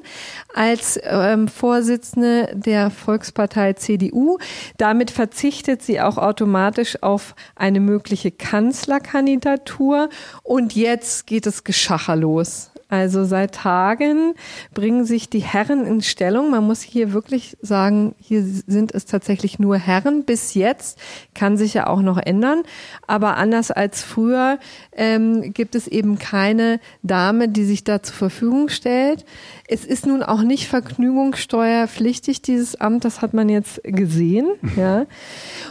als 0.54 1.00
ähm, 1.04 1.48
Vorsitzende 1.48 2.52
der 2.54 2.92
Volkspartei 2.92 3.74
CDU. 3.74 4.38
Damit 4.78 5.10
verzichtet 5.12 5.82
sie 5.82 6.00
auch 6.02 6.18
automatisch 6.18 7.02
auf 7.02 7.36
eine 7.56 7.80
mögliche 7.80 8.32
Kanzlerkandidatur. 8.32 10.10
Und 10.44 10.76
jetzt 10.76 11.28
geht 11.28 11.48
es 11.48 11.64
Geschacher 11.64 12.16
los. 12.16 12.72
Also 12.88 13.26
seit 13.26 13.56
Tagen 13.56 14.36
bringen 14.76 15.06
sich 15.06 15.28
die 15.28 15.40
Herren 15.40 15.88
in 15.88 16.04
Stellung. 16.04 16.52
Man 16.52 16.66
muss 16.66 16.82
hier 16.82 17.14
wirklich 17.14 17.58
sagen, 17.60 18.14
hier 18.20 18.44
sind 18.44 18.94
es 18.94 19.06
tatsächlich 19.06 19.58
nur 19.58 19.78
Herren 19.78 20.24
bis 20.24 20.54
jetzt. 20.54 21.00
Kann 21.34 21.58
sich 21.58 21.74
ja 21.74 21.88
auch 21.88 22.02
noch 22.02 22.18
ändern. 22.18 22.62
Aber 23.08 23.38
anders 23.38 23.72
als 23.72 24.04
früher 24.04 24.60
ähm, 24.92 25.52
gibt 25.54 25.74
es 25.74 25.88
eben 25.88 26.20
keine 26.20 26.80
Dame, 27.02 27.50
die 27.50 27.66
sich 27.66 27.84
da 27.84 28.04
zur 28.04 28.16
Verfügung 28.16 28.70
stellt. 28.70 29.26
Es 29.68 29.84
ist 29.84 30.06
nun 30.06 30.22
auch 30.22 30.44
nicht 30.44 30.68
vergnügungssteuerpflichtig, 30.68 32.44
dieses 32.44 32.80
Amt. 32.80 33.04
Das 33.04 33.24
hat 33.24 33.34
man 33.34 33.50
jetzt 33.50 33.82
gesehen. 33.84 34.48
Ja. 34.78 35.08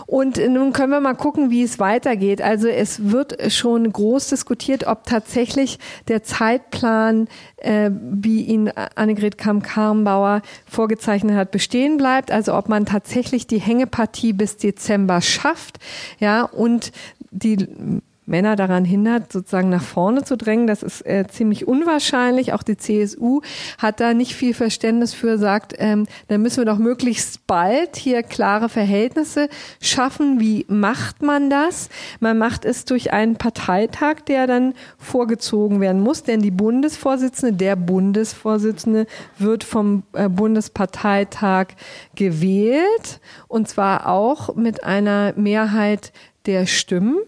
Und 0.07 0.40
nun 0.48 0.72
können 0.72 0.90
wir 0.90 1.00
mal 1.00 1.14
gucken, 1.14 1.50
wie 1.50 1.62
es 1.62 1.79
weitergeht. 1.79 2.42
Also 2.42 2.66
es 2.66 3.11
wird 3.11 3.53
schon 3.53 3.92
groß 3.92 4.31
diskutiert, 4.31 4.87
ob 4.88 5.05
tatsächlich 5.05 5.79
der 6.09 6.24
Zeitplan, 6.24 7.04
äh, 7.57 7.90
wie 7.93 8.43
ihn 8.43 8.71
Annegret 8.95 9.38
Kamm-Karrenbauer 9.38 10.43
vorgezeichnet 10.67 11.37
hat, 11.37 11.51
bestehen 11.51 11.97
bleibt. 11.97 12.31
Also 12.31 12.55
ob 12.55 12.69
man 12.69 12.87
tatsächlich 12.87 13.47
die 13.47 13.61
Hängepartie 13.61 14.33
bis 14.33 14.57
Dezember 14.57 15.21
schafft. 15.21 15.79
Ja, 16.19 16.43
und 16.43 16.93
die 17.31 17.67
Männer 18.26 18.56
daran 18.56 18.84
hindert, 18.84 19.32
sozusagen 19.32 19.68
nach 19.68 19.82
vorne 19.82 20.24
zu 20.24 20.37
drängen. 20.37 20.66
Das 20.66 20.82
ist 20.82 21.02
äh, 21.02 21.26
ziemlich 21.28 21.68
unwahrscheinlich. 21.68 22.52
Auch 22.52 22.62
die 22.62 22.76
CSU 22.76 23.42
hat 23.78 24.00
da 24.00 24.14
nicht 24.14 24.34
viel 24.34 24.54
Verständnis 24.54 25.12
für, 25.12 25.38
sagt, 25.38 25.74
ähm, 25.78 26.06
da 26.28 26.38
müssen 26.38 26.58
wir 26.58 26.64
doch 26.64 26.78
möglichst 26.78 27.46
bald 27.46 27.96
hier 27.96 28.22
klare 28.22 28.68
Verhältnisse 28.68 29.48
schaffen. 29.80 30.40
Wie 30.40 30.64
macht 30.68 31.22
man 31.22 31.50
das? 31.50 31.90
Man 32.20 32.38
macht 32.38 32.64
es 32.64 32.84
durch 32.84 33.12
einen 33.12 33.37
Parteitag, 33.37 34.20
der 34.26 34.46
dann 34.46 34.74
vorgezogen 34.98 35.80
werden 35.80 36.00
muss, 36.00 36.22
denn 36.22 36.40
die 36.40 36.50
Bundesvorsitzende, 36.50 37.56
der 37.56 37.76
Bundesvorsitzende 37.76 39.06
wird 39.38 39.64
vom 39.64 40.02
äh, 40.12 40.28
Bundesparteitag 40.28 41.68
gewählt 42.14 43.20
und 43.48 43.68
zwar 43.68 44.08
auch 44.08 44.54
mit 44.54 44.84
einer 44.84 45.34
Mehrheit 45.37 46.12
der 46.46 46.66
Stimmen. 46.66 47.18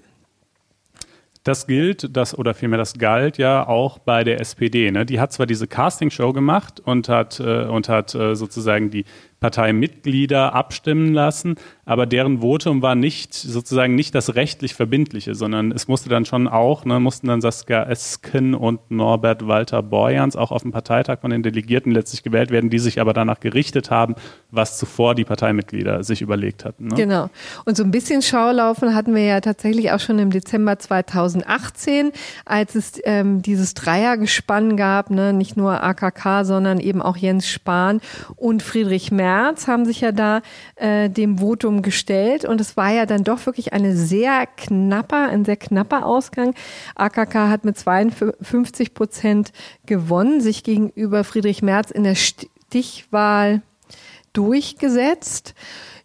Das 1.46 1.68
gilt, 1.68 2.16
das 2.16 2.36
oder 2.36 2.54
vielmehr 2.54 2.78
das 2.78 2.94
galt 2.94 3.38
ja 3.38 3.68
auch 3.68 4.00
bei 4.00 4.24
der 4.24 4.40
SPD. 4.40 4.90
Ne? 4.90 5.06
Die 5.06 5.20
hat 5.20 5.32
zwar 5.32 5.46
diese 5.46 5.68
Castingshow 5.68 6.32
gemacht 6.32 6.80
und 6.80 7.08
hat 7.08 7.38
äh, 7.38 7.66
und 7.66 7.88
hat 7.88 8.16
äh, 8.16 8.34
sozusagen 8.34 8.90
die 8.90 9.04
Parteimitglieder 9.40 10.54
abstimmen 10.54 11.12
lassen, 11.12 11.56
aber 11.84 12.06
deren 12.06 12.40
Votum 12.40 12.80
war 12.80 12.94
nicht 12.94 13.34
sozusagen 13.34 13.94
nicht 13.94 14.14
das 14.14 14.34
rechtlich 14.34 14.74
verbindliche, 14.74 15.34
sondern 15.34 15.72
es 15.72 15.88
musste 15.88 16.08
dann 16.08 16.24
schon 16.24 16.48
auch, 16.48 16.86
ne, 16.86 17.00
mussten 17.00 17.26
dann 17.26 17.42
Saskia 17.42 17.82
Esken 17.84 18.54
und 18.54 18.90
Norbert 18.90 19.46
Walter 19.46 19.82
Borjans 19.82 20.36
auch 20.36 20.52
auf 20.52 20.62
dem 20.62 20.72
Parteitag 20.72 21.20
von 21.20 21.30
den 21.30 21.42
Delegierten 21.42 21.92
letztlich 21.92 22.22
gewählt 22.22 22.50
werden, 22.50 22.70
die 22.70 22.78
sich 22.78 22.98
aber 22.98 23.12
danach 23.12 23.38
gerichtet 23.38 23.90
haben, 23.90 24.14
was 24.50 24.78
zuvor 24.78 25.14
die 25.14 25.24
Parteimitglieder 25.24 26.02
sich 26.02 26.22
überlegt 26.22 26.64
hatten. 26.64 26.88
Ne? 26.88 26.94
Genau. 26.94 27.28
Und 27.66 27.76
so 27.76 27.84
ein 27.84 27.90
bisschen 27.90 28.22
Schaulaufen 28.22 28.94
hatten 28.94 29.14
wir 29.14 29.24
ja 29.24 29.40
tatsächlich 29.42 29.92
auch 29.92 30.00
schon 30.00 30.18
im 30.18 30.30
Dezember 30.30 30.78
2018, 30.78 32.12
als 32.46 32.74
es 32.74 33.00
ähm, 33.04 33.42
dieses 33.42 33.74
Dreiergespann 33.74 34.78
gab, 34.78 35.10
ne? 35.10 35.34
nicht 35.34 35.58
nur 35.58 35.82
AKK, 35.82 36.44
sondern 36.44 36.80
eben 36.80 37.02
auch 37.02 37.18
Jens 37.18 37.46
Spahn 37.46 38.00
und 38.36 38.62
Friedrich 38.62 39.12
Merz 39.12 39.25
haben 39.26 39.84
sich 39.84 40.00
ja 40.00 40.12
da 40.12 40.42
äh, 40.76 41.08
dem 41.08 41.38
Votum 41.38 41.82
gestellt 41.82 42.44
und 42.44 42.60
es 42.60 42.76
war 42.76 42.92
ja 42.92 43.06
dann 43.06 43.24
doch 43.24 43.44
wirklich 43.46 43.72
eine 43.72 43.96
sehr 43.96 44.46
knapper, 44.46 45.28
ein 45.28 45.44
sehr 45.44 45.56
knapper 45.56 46.06
Ausgang. 46.06 46.54
AKK 46.94 47.48
hat 47.48 47.64
mit 47.64 47.78
52 47.78 48.94
Prozent 48.94 49.52
gewonnen, 49.86 50.40
sich 50.40 50.62
gegenüber 50.62 51.24
Friedrich 51.24 51.62
Merz 51.62 51.90
in 51.90 52.04
der 52.04 52.14
Stichwahl 52.14 53.62
durchgesetzt. 54.32 55.54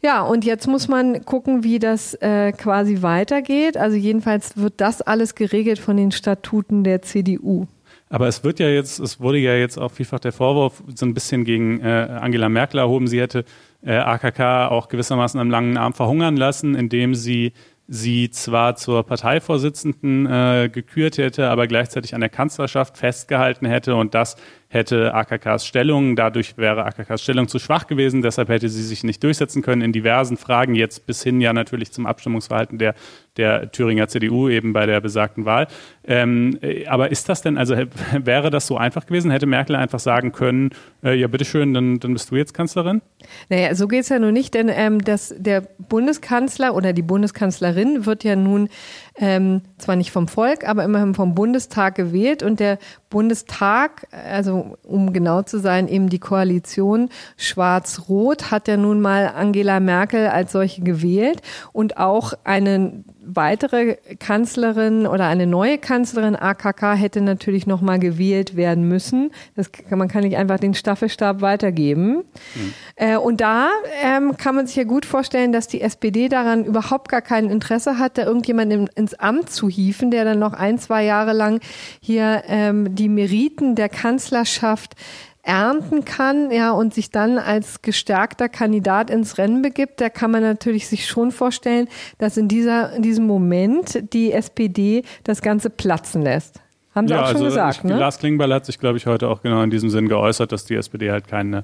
Ja, 0.04 0.22
und 0.24 0.46
jetzt 0.46 0.68
muss 0.68 0.88
man 0.88 1.26
gucken, 1.26 1.64
wie 1.64 1.78
das 1.78 2.16
äh, 2.16 2.54
quasi 2.54 3.04
weitergeht. 3.04 3.78
Also 3.78 3.98
jedenfalls 3.98 4.58
wird 4.58 4.76
das 4.78 5.02
alles 5.02 5.36
geregelt 5.36 5.78
von 5.78 5.96
den 5.96 6.12
Statuten 6.12 6.84
der 6.84 7.04
CDU. 7.04 7.68
Aber 8.12 8.28
es 8.28 8.43
wird 8.43 8.60
ja 8.60 8.67
jetzt, 8.67 9.00
es 9.00 9.21
wurde 9.21 9.38
ja 9.38 9.56
jetzt 9.56 9.78
auch 9.78 9.89
vielfach 9.89 10.19
der 10.19 10.34
Vorwurf 10.34 10.84
so 10.95 11.06
ein 11.06 11.13
bisschen 11.13 11.45
gegen 11.45 11.80
äh, 11.80 12.10
Angela 12.19 12.50
Merkel 12.50 12.80
erhoben, 12.80 13.08
sie 13.08 13.21
hätte 13.21 13.45
äh, 13.84 13.95
AKK 13.95 14.67
auch 14.69 14.89
gewissermaßen 14.89 15.39
am 15.39 15.50
langen 15.50 15.78
Arm 15.78 15.93
verhungern 15.93 16.36
lassen, 16.36 16.76
indem 16.76 17.15
sie 17.15 17.54
sie 17.88 18.30
zwar 18.30 18.76
zur 18.76 19.04
Parteivorsitzenden 19.06 20.26
äh, 20.26 20.69
gekürt 20.71 21.17
hätte, 21.17 21.50
aber 21.50 21.67
gleichzeitig 21.67 22.13
an 22.13 22.19
der 22.19 22.30
Kanzlerschaft 22.30 22.97
festgehalten 22.97 23.65
hätte. 23.65 23.95
Und 23.95 24.13
das 24.13 24.36
hätte 24.72 25.14
AKKs 25.14 25.66
Stellung, 25.66 26.16
dadurch 26.16 26.58
wäre 26.58 26.86
AKKs 26.86 27.22
Stellung 27.22 27.50
zu 27.50 27.60
schwach 27.60 27.88
gewesen, 27.88 28.22
deshalb 28.22 28.48
hätte 28.48 28.70
sie 28.70 28.84
sich 28.84 29.04
nicht 29.04 29.22
durchsetzen 29.22 29.62
können 29.62 29.82
in 29.82 29.92
diversen 29.92 30.38
Fragen, 30.38 30.76
jetzt 30.76 31.06
bis 31.06 31.22
hin 31.22 31.42
ja 31.42 31.52
natürlich 31.52 31.92
zum 31.92 32.06
Abstimmungsverhalten 32.06 32.78
der 32.78 32.96
der 33.38 33.72
Thüringer 33.72 34.08
CDU 34.08 34.50
eben 34.50 34.74
bei 34.74 34.86
der 34.86 35.00
besagten 35.00 35.46
Wahl. 35.46 35.68
Ähm, 36.04 36.58
äh, 36.62 36.86
aber 36.88 37.12
ist 37.12 37.30
das 37.30 37.42
denn, 37.42 37.58
also 37.58 37.76
wäre 38.18 38.50
das 38.50 38.68
so 38.68 38.78
einfach 38.78 39.06
gewesen? 39.06 39.32
Hätte 39.32 39.46
Merkel 39.46 39.76
einfach 39.76 40.00
sagen 40.00 40.32
können, 40.32 40.72
äh, 41.04 41.14
ja 41.14 41.28
bitteschön, 41.28 41.74
dann, 41.74 42.00
dann 42.00 42.14
bist 42.14 42.32
du 42.32 42.36
jetzt 42.36 42.54
Kanzlerin? 42.54 43.02
Naja, 43.50 43.74
so 43.76 43.88
geht 43.88 44.02
es 44.02 44.10
ja 44.10 44.20
nun 44.20 44.34
nicht, 44.34 44.54
denn 44.54 44.70
ähm, 44.70 45.02
das, 45.02 45.34
der 45.38 45.62
Bundeskanzler 45.78 46.76
oder 46.76 46.92
die 46.92 47.02
Bundeskanzlerin 47.02 48.06
wird 48.06 48.24
ja 48.24 48.36
nun 48.36 48.69
ähm, 49.15 49.62
zwar 49.78 49.96
nicht 49.96 50.12
vom 50.12 50.28
Volk, 50.28 50.67
aber 50.67 50.84
immerhin 50.84 51.13
vom 51.13 51.36
Bundestag 51.36 51.96
gewählt 51.96 52.44
und 52.44 52.60
der 52.60 52.80
Bundestag, 53.10 54.08
also 54.12 54.61
um 54.84 55.14
genau 55.14 55.42
zu 55.42 55.60
sein, 55.60 55.88
eben 55.88 56.10
die 56.10 56.20
Koalition. 56.20 57.10
Schwarz-Rot 57.38 58.52
hat 58.52 58.68
ja 58.68 58.78
nun 58.78 59.02
mal 59.02 59.32
Angela 59.36 59.80
Merkel 59.80 60.28
als 60.28 60.52
solche 60.52 60.82
gewählt 60.82 61.42
und 61.74 61.98
auch 61.98 62.34
eine 62.44 63.04
weitere 63.24 63.98
Kanzlerin 64.19 65.06
oder 65.06 65.26
eine 65.26 65.46
neue 65.46 65.78
Kanzlerin 65.78 66.36
AKK 66.36 66.94
hätte 66.96 67.22
natürlich 67.22 67.67
noch 67.67 67.82
mal 67.82 68.00
gewählt 68.00 68.56
werden 68.56 68.88
müssen. 68.88 69.32
Das 69.56 69.69
man 69.90 70.08
kann 70.08 70.24
nicht 70.24 70.38
einfach 70.38 70.60
den 70.60 70.74
Staffelstab 70.74 71.42
weitergeben. 71.42 72.24
Mhm. 72.56 72.74
Äh, 72.96 73.17
und 73.17 73.42
da 73.42 73.69
ähm, 74.04 74.38
kann 74.38 74.56
man 74.56 74.65
sich 74.65 74.76
ja 74.76 74.86
gut 74.86 75.06
vorstellen, 75.06 75.52
dass 75.52 75.67
die 75.67 75.82
SPD 75.82 76.30
daran 76.30 76.65
überhaupt 76.65 77.10
gar 77.10 77.22
kein 77.22 77.50
Interesse 77.50 78.00
hat, 78.00 78.17
da 78.17 78.24
irgendjemanden 78.24 78.88
ins 78.96 79.13
Amt 79.13 79.52
zu 79.52 79.69
hieven, 79.69 80.10
der 80.10 80.26
dann 80.26 80.40
noch 80.40 80.54
ein, 80.54 80.80
zwei 80.80 81.04
Jahre 81.04 81.34
lang 81.34 81.60
hier 82.02 82.44
ähm, 82.48 82.96
die 82.96 83.10
Meriten 83.10 83.76
der 83.76 83.90
Kanzlerschaft 83.90 84.96
ernten 85.44 86.06
kann, 86.06 86.52
ja, 86.52 86.71
und 86.71 86.94
sich 86.94 87.10
dann 87.10 87.37
als 87.37 87.81
gestärkter 87.81 88.50
Kandidat 88.50 89.10
ins 89.10 89.37
Rennen 89.37 89.62
begibt, 89.62 90.00
da 90.00 90.10
kann 90.10 90.31
man 90.31 90.42
natürlich 90.42 90.87
sich 90.87 91.08
schon 91.08 91.31
vorstellen, 91.31 91.87
dass 92.19 92.37
in 92.37 92.48
dieser, 92.48 92.94
in 92.94 93.02
diesem 93.02 93.25
Moment 93.25 94.13
die 94.13 94.31
SPD 94.31 95.04
das 95.23 95.42
Ganze 95.42 95.69
platzen 95.69 96.21
lässt. 96.21 96.62
Haben 96.94 97.08
Sie 97.08 97.13
ja, 97.13 97.23
auch 97.23 97.27
schon 97.27 97.37
also 97.37 97.46
gesagt, 97.46 97.77
ich, 97.77 97.83
ne? 97.85 97.98
Lars 97.98 98.19
Klingbeil 98.19 98.54
hat 98.54 98.65
sich, 98.65 98.77
glaube 98.77 98.98
ich, 98.98 99.08
heute 99.08 99.29
auch 99.29 99.42
genau 99.42 99.63
in 99.63 99.69
diesem 99.69 99.89
Sinn 99.89 100.10
geäußert, 100.10 100.52
dass 100.52 100.65
die 100.65 100.75
SPD 100.75 101.12
halt 101.12 101.27
keine 101.27 101.63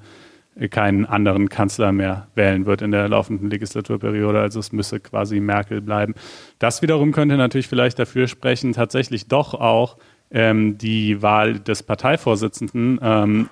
keinen 0.72 1.06
anderen 1.06 1.50
Kanzler 1.50 1.92
mehr 1.92 2.28
wählen 2.34 2.66
wird 2.66 2.82
in 2.82 2.90
der 2.90 3.08
laufenden 3.08 3.50
Legislaturperiode. 3.50 4.40
Also 4.40 4.60
es 4.60 4.72
müsse 4.72 5.00
quasi 5.00 5.40
Merkel 5.40 5.82
bleiben. 5.82 6.16
Das 6.58 6.82
wiederum 6.82 7.12
könnte 7.12 7.38
natürlich 7.38 7.68
vielleicht 7.68 8.00
dafür 8.00 8.28
sprechen, 8.28 8.74
tatsächlich 8.74 9.28
doch 9.28 9.54
auch 9.54 9.98
ähm, 10.32 10.78
die 10.78 11.22
Wahl 11.22 11.60
des 11.60 11.84
Parteivorsitzenden 11.84 13.00
ähm, 13.02 13.50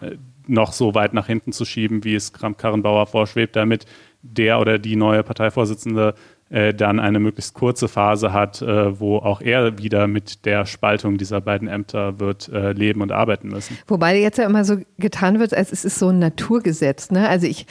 noch 0.48 0.74
so 0.74 0.94
weit 0.94 1.14
nach 1.14 1.28
hinten 1.28 1.52
zu 1.52 1.66
schieben, 1.66 2.04
wie 2.04 2.16
es 2.16 2.34
Kramp-Karrenbauer 2.34 3.08
vorschwebt, 3.08 3.56
damit 3.56 3.86
der 4.22 4.60
oder 4.60 4.80
die 4.80 4.96
neue 4.96 5.24
Parteivorsitzende 5.24 6.16
äh, 6.50 6.76
dann 6.76 7.00
eine 7.00 7.20
möglichst 7.20 7.56
kurze 7.56 7.88
Phase 7.88 8.32
hat, 8.32 8.62
äh, 8.62 9.00
wo 9.00 9.18
auch 9.18 9.42
er 9.42 9.80
wieder 9.80 10.06
mit 10.06 10.46
der 10.46 10.68
Spaltung 10.68 11.18
dieser 11.18 11.42
beiden 11.42 11.68
Ämter 11.68 12.20
wird 12.20 12.50
äh, 12.50 12.72
leben 12.72 13.02
und 13.02 13.12
arbeiten 13.12 13.48
müssen. 13.48 13.80
Wobei 13.88 14.20
jetzt 14.20 14.38
ja 14.38 14.46
immer 14.46 14.64
so 14.64 14.78
getan 15.00 15.40
wird, 15.40 15.56
als 15.56 15.72
es 15.72 15.84
ist 15.84 15.98
so 15.98 16.10
ein 16.10 16.20
Naturgesetz. 16.20 17.10
Ne? 17.10 17.28
Also 17.28 17.48
ich 17.48 17.66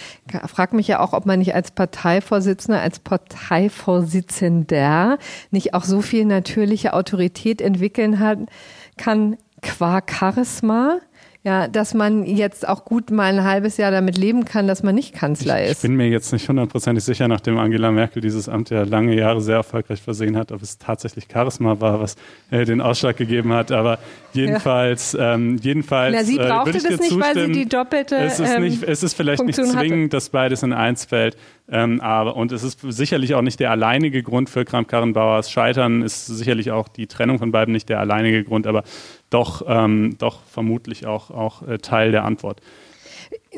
frage 0.48 0.74
mich 0.74 0.88
ja 0.88 0.98
auch, 0.98 1.12
ob 1.12 1.24
man 1.24 1.38
nicht 1.38 1.54
als 1.54 1.70
Parteivorsitzender, 1.70 2.80
als 2.80 2.98
Parteivorsitzender 2.98 5.18
nicht 5.52 5.72
auch 5.74 5.84
so 5.84 6.00
viel 6.00 6.24
natürliche 6.24 6.94
Autorität 6.94 7.60
entwickeln 7.60 8.18
hat, 8.18 8.40
kann 8.96 9.36
qua 9.62 10.02
Charisma, 10.06 11.00
ja, 11.44 11.68
dass 11.68 11.92
man 11.92 12.24
jetzt 12.24 12.66
auch 12.66 12.86
gut 12.86 13.10
mal 13.10 13.38
ein 13.38 13.44
halbes 13.44 13.76
Jahr 13.76 13.90
damit 13.90 14.16
leben 14.16 14.46
kann, 14.46 14.66
dass 14.66 14.82
man 14.82 14.94
nicht 14.94 15.14
Kanzler 15.14 15.62
ist. 15.62 15.72
Ich 15.72 15.82
bin 15.82 15.94
mir 15.94 16.08
jetzt 16.08 16.32
nicht 16.32 16.48
hundertprozentig 16.48 17.04
sicher, 17.04 17.28
nachdem 17.28 17.58
Angela 17.58 17.90
Merkel 17.90 18.22
dieses 18.22 18.48
Amt 18.48 18.70
ja 18.70 18.82
lange 18.84 19.14
Jahre 19.14 19.42
sehr 19.42 19.56
erfolgreich 19.56 20.00
versehen 20.00 20.38
hat, 20.38 20.52
ob 20.52 20.62
es 20.62 20.78
tatsächlich 20.78 21.26
Charisma 21.30 21.80
war, 21.80 22.00
was 22.00 22.16
äh, 22.50 22.64
den 22.64 22.80
Ausschlag 22.80 23.18
gegeben 23.18 23.52
hat. 23.52 23.72
Aber 23.72 23.98
jedenfalls, 24.32 25.12
ja. 25.12 25.34
ähm, 25.34 25.58
jedenfalls. 25.60 26.16
Na, 26.16 26.24
sie 26.24 26.38
äh, 26.38 26.48
brauchte 26.48 26.78
äh, 26.78 26.82
das 26.82 26.98
nicht, 26.98 27.20
weil 27.20 27.34
sie 27.34 27.52
die 27.52 27.68
doppelte. 27.68 28.16
Es 28.16 28.40
ist, 28.40 28.58
nicht, 28.58 28.82
ähm, 28.82 28.88
es 28.88 29.02
ist 29.02 29.12
vielleicht 29.12 29.42
Funktion 29.42 29.66
nicht 29.66 29.78
zwingend, 29.78 30.04
hatte. 30.04 30.16
dass 30.16 30.30
beides 30.30 30.62
in 30.62 30.72
eins 30.72 31.04
fällt. 31.04 31.36
Ähm, 31.66 32.00
aber, 32.00 32.36
und 32.36 32.52
es 32.52 32.62
ist 32.62 32.80
sicherlich 32.82 33.34
auch 33.34 33.42
nicht 33.42 33.58
der 33.58 33.70
alleinige 33.70 34.22
Grund 34.22 34.50
für 34.50 34.64
Kramp-Karrenbauers 34.64 35.50
Scheitern, 35.50 36.02
ist 36.02 36.26
sicherlich 36.26 36.70
auch 36.70 36.88
die 36.88 37.06
Trennung 37.06 37.38
von 37.38 37.52
beiden 37.52 37.72
nicht 37.72 37.88
der 37.88 38.00
alleinige 38.00 38.44
Grund, 38.44 38.66
aber 38.66 38.84
doch, 39.30 39.62
ähm, 39.66 40.16
doch 40.18 40.40
vermutlich 40.44 41.06
auch, 41.06 41.30
auch 41.30 41.66
äh, 41.66 41.78
Teil 41.78 42.12
der 42.12 42.24
Antwort. 42.24 42.60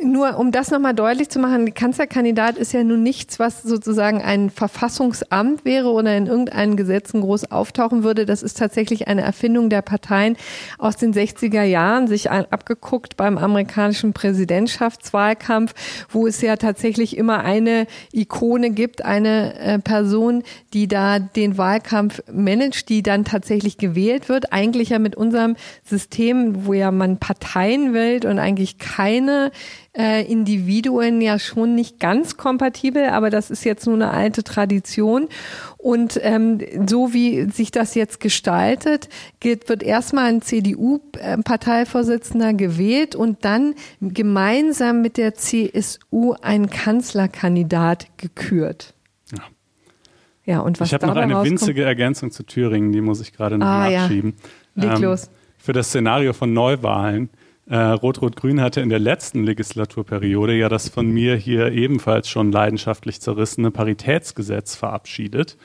Nur 0.02 0.38
um 0.38 0.52
das 0.52 0.70
nochmal 0.70 0.94
deutlich 0.94 1.28
zu 1.28 1.38
machen, 1.38 1.72
Kanzlerkandidat 1.72 2.58
ist 2.58 2.72
ja 2.72 2.82
nun 2.82 3.02
nichts, 3.02 3.38
was 3.38 3.62
sozusagen 3.62 4.20
ein 4.20 4.50
Verfassungsamt 4.50 5.64
wäre 5.64 5.90
oder 5.90 6.16
in 6.16 6.26
irgendeinen 6.26 6.76
Gesetzen 6.76 7.20
groß 7.20 7.50
auftauchen 7.50 8.02
würde. 8.02 8.26
Das 8.26 8.42
ist 8.42 8.58
tatsächlich 8.58 9.08
eine 9.08 9.22
Erfindung 9.22 9.70
der 9.70 9.82
Parteien 9.82 10.36
aus 10.78 10.96
den 10.96 11.14
60er 11.14 11.62
Jahren, 11.62 12.08
sich 12.08 12.30
abgeguckt 12.30 13.16
beim 13.16 13.38
amerikanischen 13.38 14.12
Präsidentschaftswahlkampf, 14.12 15.74
wo 16.10 16.26
es 16.26 16.40
ja 16.40 16.56
tatsächlich 16.56 17.16
immer 17.16 17.44
eine 17.44 17.86
Ikone 18.12 18.70
gibt, 18.70 19.04
eine 19.04 19.58
äh, 19.58 19.78
Person, 19.78 20.42
die 20.72 20.88
da 20.88 21.18
den 21.18 21.58
Wahlkampf 21.58 22.22
managt, 22.32 22.88
die 22.88 23.02
dann 23.02 23.24
tatsächlich 23.24 23.78
gewählt 23.78 24.28
wird. 24.28 24.52
Eigentlich 24.52 24.90
ja 24.90 24.98
mit 24.98 25.16
unserem 25.16 25.56
System, 25.84 26.66
wo 26.66 26.74
ja 26.74 26.90
man 26.90 27.18
Parteien 27.18 27.94
wählt 27.94 28.24
und 28.24 28.38
eigentlich 28.38 28.78
keine 28.78 29.50
äh, 29.96 30.30
Individuen 30.30 31.20
ja 31.20 31.38
schon 31.38 31.74
nicht 31.74 32.00
ganz 32.00 32.36
kompatibel, 32.36 33.08
aber 33.08 33.30
das 33.30 33.50
ist 33.50 33.64
jetzt 33.64 33.86
nur 33.86 33.94
eine 33.94 34.10
alte 34.10 34.44
Tradition. 34.44 35.28
Und 35.78 36.20
ähm, 36.22 36.60
so 36.86 37.14
wie 37.14 37.50
sich 37.50 37.70
das 37.70 37.94
jetzt 37.94 38.20
gestaltet, 38.20 39.08
geht, 39.40 39.68
wird 39.68 39.82
erstmal 39.82 40.26
ein 40.26 40.40
CDU-Parteivorsitzender 40.42 42.52
gewählt 42.54 43.14
und 43.14 43.44
dann 43.44 43.74
gemeinsam 44.00 45.02
mit 45.02 45.16
der 45.16 45.34
CSU 45.34 46.34
ein 46.42 46.68
Kanzlerkandidat 46.68 48.08
gekürt. 48.16 48.94
Ja. 49.32 49.42
Ja, 50.44 50.60
und 50.60 50.78
was 50.78 50.88
ich 50.88 50.94
habe 50.94 51.08
noch 51.08 51.16
eine 51.16 51.34
rauskommt? 51.34 51.60
winzige 51.60 51.84
Ergänzung 51.84 52.30
zu 52.30 52.44
Thüringen, 52.44 52.92
die 52.92 53.00
muss 53.00 53.20
ich 53.20 53.32
gerade 53.32 53.58
noch 53.58 53.66
ah, 53.66 53.90
nachschieben. 53.90 54.34
Ja. 54.76 54.84
Leg 54.84 54.94
ähm, 54.96 55.02
los. 55.02 55.28
Für 55.58 55.72
das 55.72 55.88
Szenario 55.88 56.32
von 56.32 56.52
Neuwahlen 56.52 57.30
äh, 57.68 57.76
Rot-Rot-Grün 57.76 58.60
hatte 58.60 58.80
in 58.80 58.88
der 58.88 58.98
letzten 58.98 59.44
Legislaturperiode 59.44 60.54
ja 60.54 60.68
das 60.68 60.88
von 60.88 61.10
mir 61.10 61.36
hier 61.36 61.72
ebenfalls 61.72 62.28
schon 62.28 62.52
leidenschaftlich 62.52 63.20
zerrissene 63.20 63.70
Paritätsgesetz 63.70 64.76
verabschiedet. 64.76 65.56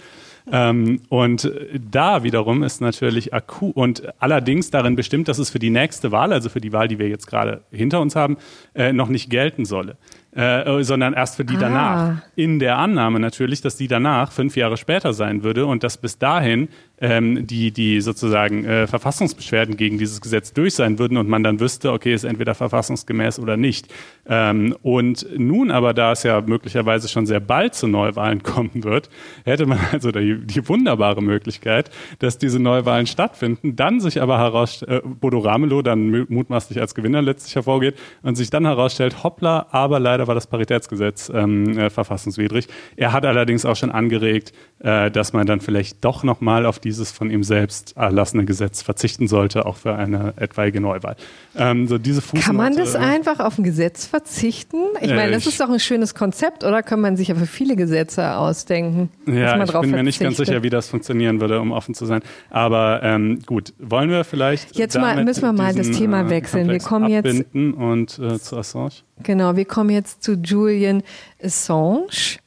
Ähm, 0.52 1.02
und 1.10 1.52
da 1.92 2.24
wiederum 2.24 2.64
ist 2.64 2.82
natürlich 2.82 3.34
akut 3.34 3.76
und 3.76 4.04
allerdings 4.20 4.72
darin 4.72 4.96
bestimmt, 4.96 5.28
dass 5.28 5.38
es 5.38 5.52
für 5.52 5.60
die 5.60 5.70
nächste 5.70 6.12
Wahl, 6.12 6.34
also 6.34 6.50
für 6.50 6.62
die 6.62 6.74
Wahl, 6.74 6.88
die 6.88 6.98
wir 6.98 7.08
jetzt 7.08 7.28
gerade 7.28 7.62
hinter 7.72 8.02
uns 8.02 8.16
haben, 8.16 8.38
äh, 8.74 8.92
noch 8.92 9.08
nicht 9.08 9.30
gelten 9.30 9.66
solle. 9.66 9.98
Äh, 10.34 10.84
sondern 10.86 11.14
erst 11.14 11.36
für 11.36 11.44
die 11.44 11.58
ah. 11.58 11.60
danach. 11.60 12.22
In 12.38 12.60
der 12.60 12.78
Annahme 12.78 13.20
natürlich, 13.20 13.60
dass 13.60 13.76
die 13.76 13.90
danach 13.90 14.32
fünf 14.32 14.56
Jahre 14.56 14.78
später 14.78 15.12
sein 15.12 15.44
würde 15.44 15.66
und 15.66 15.84
dass 15.84 15.98
bis 15.98 16.20
dahin 16.20 16.70
ähm, 17.02 17.48
die, 17.48 17.72
die 17.72 18.00
sozusagen 18.00 18.64
äh, 18.64 18.88
Verfassungsbeschwerden 18.88 19.76
gegen 19.76 19.98
dieses 19.98 20.22
Gesetz 20.22 20.54
durch 20.54 20.76
sein 20.76 21.00
würden 21.00 21.18
und 21.18 21.28
man 21.28 21.44
dann 21.44 21.60
wüsste, 21.60 21.92
okay, 21.92 22.14
ist 22.14 22.24
entweder 22.24 22.54
verfassungsgemäß 22.54 23.40
oder 23.40 23.58
nicht. 23.58 23.92
Ähm, 24.28 24.76
und 24.84 25.26
nun 25.36 25.72
aber, 25.72 25.94
da 25.94 26.12
es 26.12 26.24
ja 26.24 26.42
möglicherweise 26.42 27.08
schon 27.08 27.26
sehr 27.26 27.40
bald 27.40 27.74
zu 27.74 27.88
Neuwahlen 27.88 28.44
kommen 28.44 28.84
wird, 28.84 29.10
hätte 29.44 29.66
man 29.66 29.80
also 29.92 30.12
die, 30.12 30.46
die 30.46 30.68
wunderbare 30.70 31.22
Möglichkeit, 31.22 31.90
dass 32.20 32.38
diese 32.38 32.60
Neuwahlen 32.60 33.08
stattfinden, 33.08 33.76
dann 33.76 34.00
sich 34.00 34.22
aber 34.22 34.38
heraus, 34.38 34.84
äh, 34.84 35.02
Bodo 35.04 35.40
Ramelow 35.40 35.82
dann 35.82 36.28
mutmaßlich 36.30 36.80
als 36.80 36.94
Gewinner 36.94 37.24
letztlich 37.24 37.56
hervorgeht 37.56 37.96
und 38.22 38.36
sich 38.36 38.52
dann 38.52 38.66
herausstellt, 38.66 39.24
hoppla, 39.24 39.68
aber 39.72 40.00
leider 40.00 40.28
war 40.28 40.36
das 40.36 40.46
Paritätsgesetz 40.46 41.32
ähm, 41.34 41.78
äh, 41.78 41.90
verfassungswidrig. 41.90 42.68
Er 42.96 43.12
hat 43.12 43.26
allerdings 43.26 43.66
auch 43.66 43.76
schon 43.76 43.90
angeregt, 43.90 44.54
äh, 44.80 45.10
dass 45.10 45.34
man 45.34 45.48
dann 45.48 45.62
vielleicht 45.62 46.06
doch 46.06 46.24
nochmal 46.24 46.68
auf 46.68 46.78
die 46.78 46.91
dieses 46.92 47.12
von 47.12 47.32
ihm 47.32 47.44
selbst 47.44 47.96
erlassene 47.96 48.46
Gesetz 48.46 48.82
verzichten 48.82 49.28
sollte, 49.28 49.66
auch 49.66 49.78
für 49.78 49.96
eine 49.96 50.34
etwaige 50.36 50.82
Neuwahl. 50.82 51.16
Ähm, 51.56 51.88
so 51.88 51.98
diese 51.98 52.22
Kann 52.22 52.56
man 52.56 52.76
das 52.76 52.96
einfach 52.96 53.40
auf 53.40 53.58
ein 53.58 53.64
Gesetz 53.64 54.06
verzichten? 54.06 54.78
Ich 55.00 55.10
äh, 55.10 55.16
meine, 55.16 55.32
das 55.32 55.48
ist 55.48 55.60
doch 55.60 55.70
ein 55.70 55.80
schönes 55.80 56.14
Konzept, 56.14 56.64
oder 56.64 56.84
kann 56.84 57.00
man 57.00 57.16
sich 57.16 57.30
ja 57.30 57.36
für 57.36 57.46
viele 57.46 57.76
Gesetze 57.76 58.36
ausdenken? 58.36 59.10
Ja, 59.26 59.64
ich 59.64 59.72
bin 59.72 59.92
mir 59.92 60.04
nicht 60.04 60.20
ganz 60.20 60.38
sicher, 60.38 60.64
wie 60.64 60.70
das 60.70 60.90
funktionieren 60.90 61.40
würde, 61.40 61.60
um 61.62 61.72
offen 61.72 61.96
zu 61.96 62.06
sein. 62.06 62.22
Aber 62.50 63.02
ähm, 63.04 63.40
gut, 63.46 63.74
wollen 63.80 64.10
wir 64.10 64.24
vielleicht 64.24 64.76
jetzt 64.78 64.98
mal 64.98 65.24
müssen 65.24 65.44
wir 65.44 65.54
mal 65.54 65.74
diesen, 65.74 65.92
das 65.92 66.00
Thema 66.00 66.22
äh, 66.22 66.30
wechseln. 66.30 66.70
Wir 66.70 66.80
kommen 66.80 67.10
jetzt 67.10 67.46
und 67.54 68.20
äh, 68.20 68.40
zu 68.40 68.58
Assange. 68.58 68.92
Genau, 69.24 69.56
wir 69.56 69.66
kommen 69.66 69.92
jetzt 69.92 70.24
zu 70.24 70.34
Julian 70.34 71.04
Assange. 71.42 72.40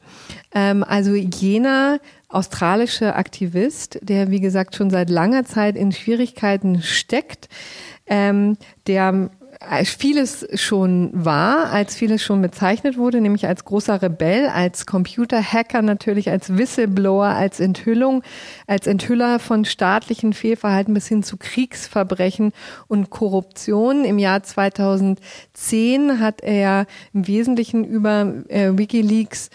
Ähm, 0.53 0.83
also 0.83 1.13
jener 1.13 1.99
australische 2.35 3.15
Aktivist, 3.15 3.99
der 4.01 4.29
wie 4.29 4.41
gesagt 4.41 4.75
schon 4.75 4.89
seit 4.89 5.09
langer 5.09 5.45
Zeit 5.45 5.75
in 5.75 5.91
Schwierigkeiten 5.91 6.81
steckt, 6.81 7.49
ähm, 8.07 8.57
der 8.87 9.29
vieles 9.83 10.45
schon 10.55 11.11
war, 11.13 11.71
als 11.71 11.95
vieles 11.95 12.21
schon 12.21 12.41
bezeichnet 12.41 12.97
wurde, 12.97 13.21
nämlich 13.21 13.47
als 13.47 13.65
großer 13.65 14.01
Rebell, 14.01 14.47
als 14.47 14.85
Computerhacker 14.85 15.81
natürlich, 15.81 16.29
als 16.29 16.57
Whistleblower, 16.57 17.27
als 17.27 17.59
Enthüllung, 17.59 18.21
als 18.67 18.85
Enthüller 18.85 19.39
von 19.39 19.65
staatlichen 19.65 20.33
Fehlverhalten 20.33 20.93
bis 20.93 21.07
hin 21.07 21.23
zu 21.23 21.37
Kriegsverbrechen 21.37 22.51
und 22.87 23.09
Korruption. 23.09 24.05
Im 24.05 24.19
Jahr 24.19 24.43
2010 24.43 26.19
hat 26.19 26.41
er 26.41 26.85
im 27.13 27.27
Wesentlichen 27.27 27.85
über 27.85 28.33
äh, 28.49 28.71
WikiLeaks 28.77 29.49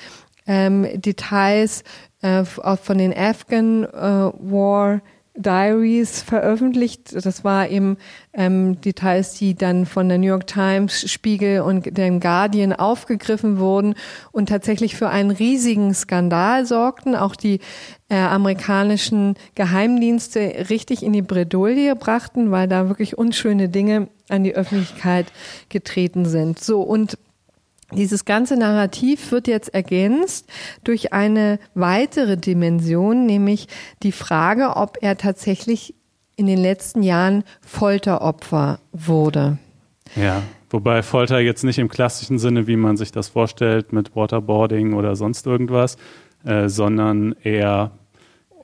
ähm, 0.46 0.86
Details 0.94 1.84
äh, 2.22 2.44
von 2.44 2.98
den 2.98 3.16
Afghan 3.16 3.84
äh, 3.84 3.88
War 3.88 5.00
Diaries 5.36 6.22
veröffentlicht. 6.22 7.14
Das 7.24 7.44
war 7.44 7.68
eben 7.68 7.96
ähm, 8.32 8.80
Details, 8.80 9.34
die 9.34 9.54
dann 9.54 9.86
von 9.86 10.08
der 10.08 10.18
New 10.18 10.26
York 10.26 10.46
Times, 10.46 11.10
Spiegel 11.10 11.60
und 11.62 11.96
dem 11.96 12.20
Guardian 12.20 12.72
aufgegriffen 12.72 13.58
wurden 13.58 13.94
und 14.32 14.48
tatsächlich 14.48 14.96
für 14.96 15.08
einen 15.08 15.30
riesigen 15.30 15.94
Skandal 15.94 16.66
sorgten. 16.66 17.14
Auch 17.14 17.36
die 17.36 17.60
äh, 18.08 18.16
amerikanischen 18.16 19.34
Geheimdienste 19.54 20.66
richtig 20.68 21.02
in 21.02 21.12
die 21.12 21.22
Bredouille 21.22 21.94
brachten, 21.94 22.50
weil 22.50 22.68
da 22.68 22.88
wirklich 22.88 23.16
unschöne 23.16 23.68
Dinge 23.68 24.08
an 24.28 24.44
die 24.44 24.54
Öffentlichkeit 24.54 25.26
getreten 25.68 26.26
sind. 26.26 26.62
So 26.62 26.82
und 26.82 27.16
dieses 27.92 28.24
ganze 28.24 28.56
Narrativ 28.56 29.32
wird 29.32 29.48
jetzt 29.48 29.72
ergänzt 29.74 30.48
durch 30.84 31.12
eine 31.12 31.58
weitere 31.74 32.36
Dimension, 32.36 33.26
nämlich 33.26 33.68
die 34.02 34.12
Frage, 34.12 34.76
ob 34.76 34.98
er 35.00 35.16
tatsächlich 35.16 35.94
in 36.36 36.46
den 36.46 36.58
letzten 36.58 37.02
Jahren 37.02 37.44
Folteropfer 37.60 38.80
wurde. 38.92 39.58
Ja, 40.16 40.42
wobei 40.70 41.02
Folter 41.02 41.38
jetzt 41.38 41.64
nicht 41.64 41.78
im 41.78 41.88
klassischen 41.88 42.38
Sinne, 42.38 42.66
wie 42.66 42.76
man 42.76 42.96
sich 42.96 43.12
das 43.12 43.28
vorstellt, 43.28 43.92
mit 43.92 44.16
Waterboarding 44.16 44.94
oder 44.94 45.16
sonst 45.16 45.46
irgendwas, 45.46 45.96
äh, 46.44 46.68
sondern 46.68 47.34
eher 47.42 47.92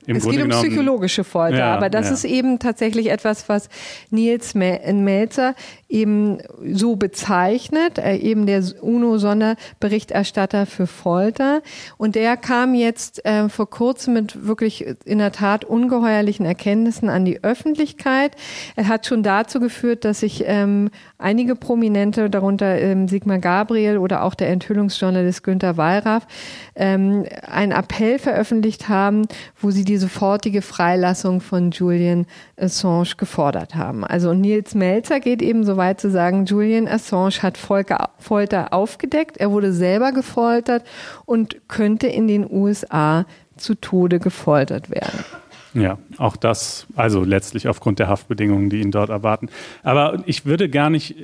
im 0.07 0.17
es 0.17 0.23
Grunde 0.23 0.37
geht 0.37 0.53
um 0.53 0.61
psychologische 0.61 1.23
Folter, 1.23 1.57
ja, 1.59 1.75
aber 1.75 1.89
das 1.89 2.07
ja. 2.07 2.13
ist 2.13 2.23
eben 2.23 2.59
tatsächlich 2.59 3.11
etwas, 3.11 3.49
was 3.49 3.69
Nils 4.09 4.55
Melzer 4.55 5.53
eben 5.89 6.39
so 6.73 6.95
bezeichnet, 6.95 7.97
äh, 7.97 8.15
eben 8.15 8.45
der 8.45 8.63
UNO-Sonderberichterstatter 8.81 10.65
für 10.65 10.87
Folter. 10.87 11.61
Und 11.97 12.15
der 12.15 12.37
kam 12.37 12.73
jetzt 12.73 13.25
äh, 13.25 13.49
vor 13.49 13.69
kurzem 13.69 14.13
mit 14.13 14.47
wirklich 14.47 14.85
in 15.05 15.19
der 15.19 15.31
Tat 15.31 15.65
ungeheuerlichen 15.65 16.45
Erkenntnissen 16.45 17.09
an 17.09 17.25
die 17.25 17.43
Öffentlichkeit. 17.43 18.31
Er 18.75 18.87
hat 18.87 19.05
schon 19.05 19.23
dazu 19.23 19.59
geführt, 19.59 20.03
dass 20.05 20.21
sich 20.21 20.43
ähm, 20.45 20.89
einige 21.17 21.55
Prominente, 21.55 22.29
darunter 22.29 22.79
ähm, 22.79 23.07
Sigmar 23.07 23.39
Gabriel 23.39 23.97
oder 23.97 24.23
auch 24.23 24.35
der 24.35 24.49
Enthüllungsjournalist 24.49 25.43
Günter 25.43 25.77
Wallraff, 25.77 26.27
ähm, 26.75 27.25
einen 27.49 27.71
Appell 27.71 28.19
veröffentlicht 28.19 28.89
haben, 28.89 29.27
wo 29.61 29.71
sie 29.71 29.85
die 29.85 29.96
die 29.97 30.01
sofortige 30.01 30.61
Freilassung 30.61 31.41
von 31.41 31.71
Julian 31.71 32.27
Assange 32.55 33.15
gefordert 33.17 33.73
haben. 33.73 34.03
Also 34.03 34.31
Nils 34.31 34.75
Melzer 34.75 35.19
geht 35.19 35.41
eben 35.41 35.63
so 35.63 35.75
weit 35.75 35.99
zu 35.99 36.11
sagen, 36.11 36.45
Julian 36.45 36.87
Assange 36.87 37.41
hat 37.41 37.57
Folter 37.57 38.73
aufgedeckt, 38.73 39.37
er 39.37 39.49
wurde 39.49 39.73
selber 39.73 40.11
gefoltert 40.11 40.83
und 41.25 41.67
könnte 41.67 42.05
in 42.05 42.27
den 42.27 42.47
USA 42.47 43.25
zu 43.55 43.73
Tode 43.73 44.19
gefoltert 44.19 44.91
werden. 44.91 45.25
Ja, 45.73 45.97
auch 46.17 46.37
das, 46.37 46.85
also 46.95 47.23
letztlich 47.23 47.67
aufgrund 47.67 47.97
der 47.97 48.07
Haftbedingungen, 48.07 48.69
die 48.69 48.81
ihn 48.81 48.91
dort 48.91 49.09
erwarten. 49.09 49.49
Aber 49.83 50.21
ich 50.25 50.45
würde 50.45 50.69
gar 50.69 50.91
nicht 50.91 51.15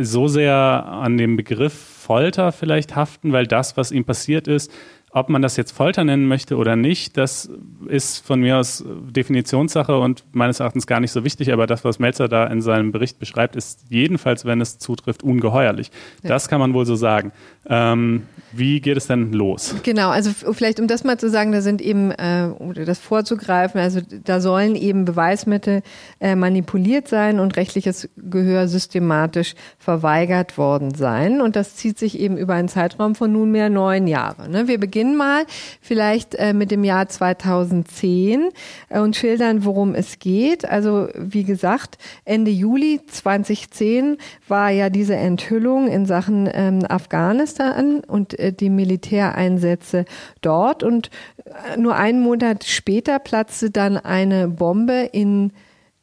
so 0.00 0.26
sehr 0.26 0.54
an 0.54 1.16
dem 1.16 1.36
Begriff 1.36 1.72
Folter 1.72 2.50
vielleicht 2.50 2.96
haften, 2.96 3.32
weil 3.32 3.46
das, 3.46 3.76
was 3.76 3.92
ihm 3.92 4.04
passiert 4.04 4.48
ist, 4.48 4.70
ob 5.12 5.28
man 5.28 5.42
das 5.42 5.56
jetzt 5.56 5.72
Folter 5.72 6.04
nennen 6.04 6.26
möchte 6.26 6.56
oder 6.56 6.76
nicht, 6.76 7.16
das 7.16 7.50
ist 7.88 8.24
von 8.24 8.40
mir 8.40 8.58
aus 8.58 8.84
Definitionssache 8.86 9.98
und 9.98 10.24
meines 10.32 10.60
Erachtens 10.60 10.86
gar 10.86 11.00
nicht 11.00 11.10
so 11.10 11.24
wichtig. 11.24 11.52
Aber 11.52 11.66
das, 11.66 11.84
was 11.84 11.98
Melzer 11.98 12.28
da 12.28 12.46
in 12.46 12.62
seinem 12.62 12.92
Bericht 12.92 13.18
beschreibt, 13.18 13.56
ist 13.56 13.86
jedenfalls, 13.88 14.44
wenn 14.44 14.60
es 14.60 14.78
zutrifft, 14.78 15.24
ungeheuerlich. 15.24 15.90
Ja. 16.22 16.28
Das 16.28 16.48
kann 16.48 16.60
man 16.60 16.74
wohl 16.74 16.86
so 16.86 16.94
sagen. 16.94 17.32
Ähm, 17.68 18.22
wie 18.52 18.80
geht 18.80 18.96
es 18.96 19.08
denn 19.08 19.32
los? 19.32 19.74
Genau, 19.82 20.10
also 20.10 20.30
vielleicht 20.52 20.78
um 20.78 20.86
das 20.86 21.02
mal 21.02 21.18
zu 21.18 21.28
sagen, 21.28 21.50
da 21.50 21.60
sind 21.60 21.80
eben, 21.80 22.12
äh, 22.12 22.50
oder 22.58 22.84
das 22.84 23.00
vorzugreifen, 23.00 23.80
also 23.80 24.00
da 24.24 24.40
sollen 24.40 24.76
eben 24.76 25.04
Beweismittel 25.04 25.82
äh, 26.20 26.36
manipuliert 26.36 27.08
sein 27.08 27.40
und 27.40 27.56
rechtliches 27.56 28.08
Gehör 28.16 28.68
systematisch 28.68 29.54
verweigert 29.78 30.56
worden 30.56 30.94
sein. 30.94 31.40
Und 31.40 31.56
das 31.56 31.74
zieht 31.74 31.98
sich 31.98 32.18
eben 32.18 32.36
über 32.36 32.54
einen 32.54 32.68
Zeitraum 32.68 33.16
von 33.16 33.32
nunmehr 33.32 33.70
neun 33.70 34.06
Jahren. 34.06 34.52
Ne? 34.52 34.68
Wir 34.68 34.78
beginnen 34.78 34.99
beginnen 35.00 35.16
mal 35.16 35.46
vielleicht 35.80 36.34
äh, 36.34 36.52
mit 36.52 36.70
dem 36.70 36.84
Jahr 36.84 37.08
2010 37.08 38.50
äh, 38.90 39.00
und 39.00 39.16
schildern, 39.16 39.64
worum 39.64 39.94
es 39.94 40.18
geht. 40.18 40.66
Also 40.66 41.08
wie 41.14 41.44
gesagt, 41.44 41.96
Ende 42.26 42.50
Juli 42.50 43.00
2010 43.06 44.18
war 44.46 44.68
ja 44.68 44.90
diese 44.90 45.16
Enthüllung 45.16 45.88
in 45.88 46.04
Sachen 46.04 46.50
ähm, 46.52 46.84
Afghanistan 46.86 48.00
und 48.06 48.38
äh, 48.38 48.52
die 48.52 48.68
Militäreinsätze 48.68 50.04
dort. 50.42 50.82
Und 50.82 51.08
äh, 51.46 51.78
nur 51.78 51.96
einen 51.96 52.20
Monat 52.20 52.64
später 52.64 53.18
platzte 53.20 53.70
dann 53.70 53.96
eine 53.96 54.48
Bombe 54.48 55.08
in 55.12 55.52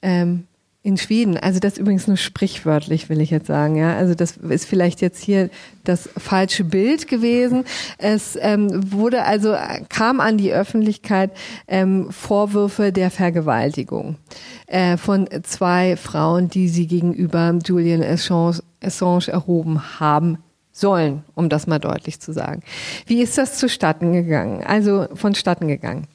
ähm, 0.01 0.47
in 0.87 0.95
Schweden, 0.95 1.35
also 1.35 1.59
das 1.59 1.77
übrigens 1.77 2.07
nur 2.07 2.15
sprichwörtlich, 2.15 3.09
will 3.09 3.19
ich 3.19 3.29
jetzt 3.29 3.47
sagen, 3.47 3.75
ja. 3.75 3.97
Also 3.97 4.15
das 4.15 4.37
ist 4.37 4.65
vielleicht 4.65 5.01
jetzt 5.01 5.21
hier 5.21 5.49
das 5.83 6.07
falsche 6.17 6.63
Bild 6.63 7.09
gewesen. 7.09 7.65
Es 7.97 8.37
ähm, 8.39 8.93
wurde 8.93 9.25
also, 9.25 9.53
kam 9.89 10.21
an 10.21 10.37
die 10.37 10.53
Öffentlichkeit 10.53 11.31
ähm, 11.67 12.09
Vorwürfe 12.09 12.93
der 12.93 13.11
Vergewaltigung 13.11 14.15
äh, 14.67 14.95
von 14.95 15.27
zwei 15.43 15.97
Frauen, 15.97 16.47
die 16.47 16.69
sie 16.69 16.87
gegenüber 16.87 17.59
Julian 17.65 18.01
Assange, 18.01 18.59
Assange 18.81 19.27
erhoben 19.27 19.99
haben 19.99 20.37
sollen, 20.71 21.25
um 21.35 21.49
das 21.49 21.67
mal 21.67 21.79
deutlich 21.79 22.21
zu 22.21 22.31
sagen. 22.31 22.63
Wie 23.07 23.21
ist 23.21 23.37
das 23.37 23.57
zustatten 23.57 24.13
gegangen? 24.13 24.63
Also 24.63 25.07
vonstatten 25.15 25.67
gegangen. 25.67 26.07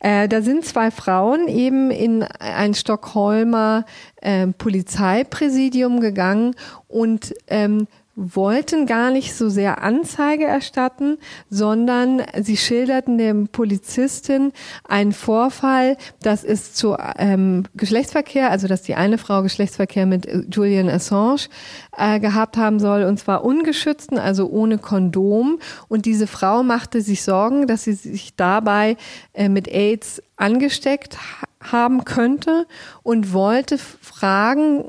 Äh, 0.00 0.28
da 0.28 0.42
sind 0.42 0.64
zwei 0.64 0.90
Frauen 0.90 1.48
eben 1.48 1.90
in 1.90 2.22
ein 2.22 2.74
Stockholmer 2.74 3.84
äh, 4.20 4.46
Polizeipräsidium 4.46 6.00
gegangen 6.00 6.54
und 6.86 7.34
ähm, 7.48 7.86
wollten 8.18 8.86
gar 8.86 9.12
nicht 9.12 9.34
so 9.34 9.48
sehr 9.48 9.80
Anzeige 9.80 10.44
erstatten, 10.44 11.18
sondern 11.50 12.20
sie 12.40 12.56
schilderten 12.56 13.16
dem 13.16 13.46
Polizistin 13.46 14.52
einen 14.88 15.12
Vorfall, 15.12 15.96
dass 16.20 16.42
es 16.42 16.74
zu 16.74 16.96
ähm, 17.16 17.64
Geschlechtsverkehr, 17.76 18.50
also 18.50 18.66
dass 18.66 18.82
die 18.82 18.96
eine 18.96 19.18
Frau 19.18 19.42
Geschlechtsverkehr 19.42 20.04
mit 20.04 20.28
Julian 20.50 20.88
Assange 20.88 21.42
äh, 21.96 22.18
gehabt 22.18 22.56
haben 22.56 22.80
soll, 22.80 23.04
und 23.04 23.20
zwar 23.20 23.44
ungeschützten, 23.44 24.18
also 24.18 24.48
ohne 24.48 24.78
Kondom. 24.78 25.60
Und 25.86 26.04
diese 26.04 26.26
Frau 26.26 26.64
machte 26.64 27.02
sich 27.02 27.22
Sorgen, 27.22 27.68
dass 27.68 27.84
sie 27.84 27.92
sich 27.92 28.34
dabei 28.34 28.96
äh, 29.32 29.48
mit 29.48 29.68
AIDS 29.68 30.20
angesteckt 30.36 31.16
haben 31.62 32.04
könnte 32.04 32.66
und 33.04 33.32
wollte 33.32 33.78
fragen, 33.78 34.86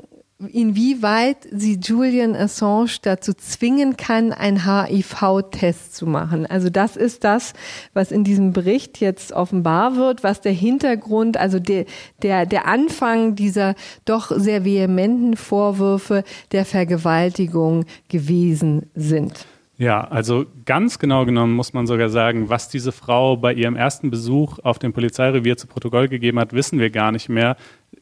inwieweit 0.48 1.36
sie 1.52 1.78
Julian 1.82 2.34
Assange 2.34 2.98
dazu 3.02 3.34
zwingen 3.34 3.96
kann, 3.96 4.32
einen 4.32 4.64
HIV-Test 4.64 5.94
zu 5.94 6.06
machen. 6.06 6.46
Also 6.46 6.70
das 6.70 6.96
ist 6.96 7.24
das, 7.24 7.52
was 7.92 8.10
in 8.10 8.24
diesem 8.24 8.52
Bericht 8.52 9.00
jetzt 9.00 9.32
offenbar 9.32 9.96
wird, 9.96 10.22
was 10.22 10.40
der 10.40 10.52
Hintergrund, 10.52 11.36
also 11.36 11.58
der, 11.58 11.84
der, 12.22 12.46
der 12.46 12.66
Anfang 12.66 13.34
dieser 13.34 13.74
doch 14.04 14.32
sehr 14.34 14.64
vehementen 14.64 15.36
Vorwürfe 15.36 16.24
der 16.52 16.64
Vergewaltigung 16.64 17.84
gewesen 18.08 18.86
sind. 18.94 19.46
Ja, 19.80 20.02
also 20.02 20.44
ganz 20.66 20.98
genau 20.98 21.24
genommen 21.24 21.54
muss 21.54 21.72
man 21.72 21.86
sogar 21.86 22.10
sagen, 22.10 22.50
was 22.50 22.68
diese 22.68 22.92
Frau 22.92 23.38
bei 23.38 23.54
ihrem 23.54 23.76
ersten 23.76 24.10
Besuch 24.10 24.58
auf 24.62 24.78
dem 24.78 24.92
Polizeirevier 24.92 25.56
zu 25.56 25.66
Protokoll 25.66 26.08
gegeben 26.08 26.38
hat, 26.38 26.52
wissen 26.52 26.78
wir 26.78 26.90
gar 26.90 27.12
nicht 27.12 27.30
mehr 27.30 27.56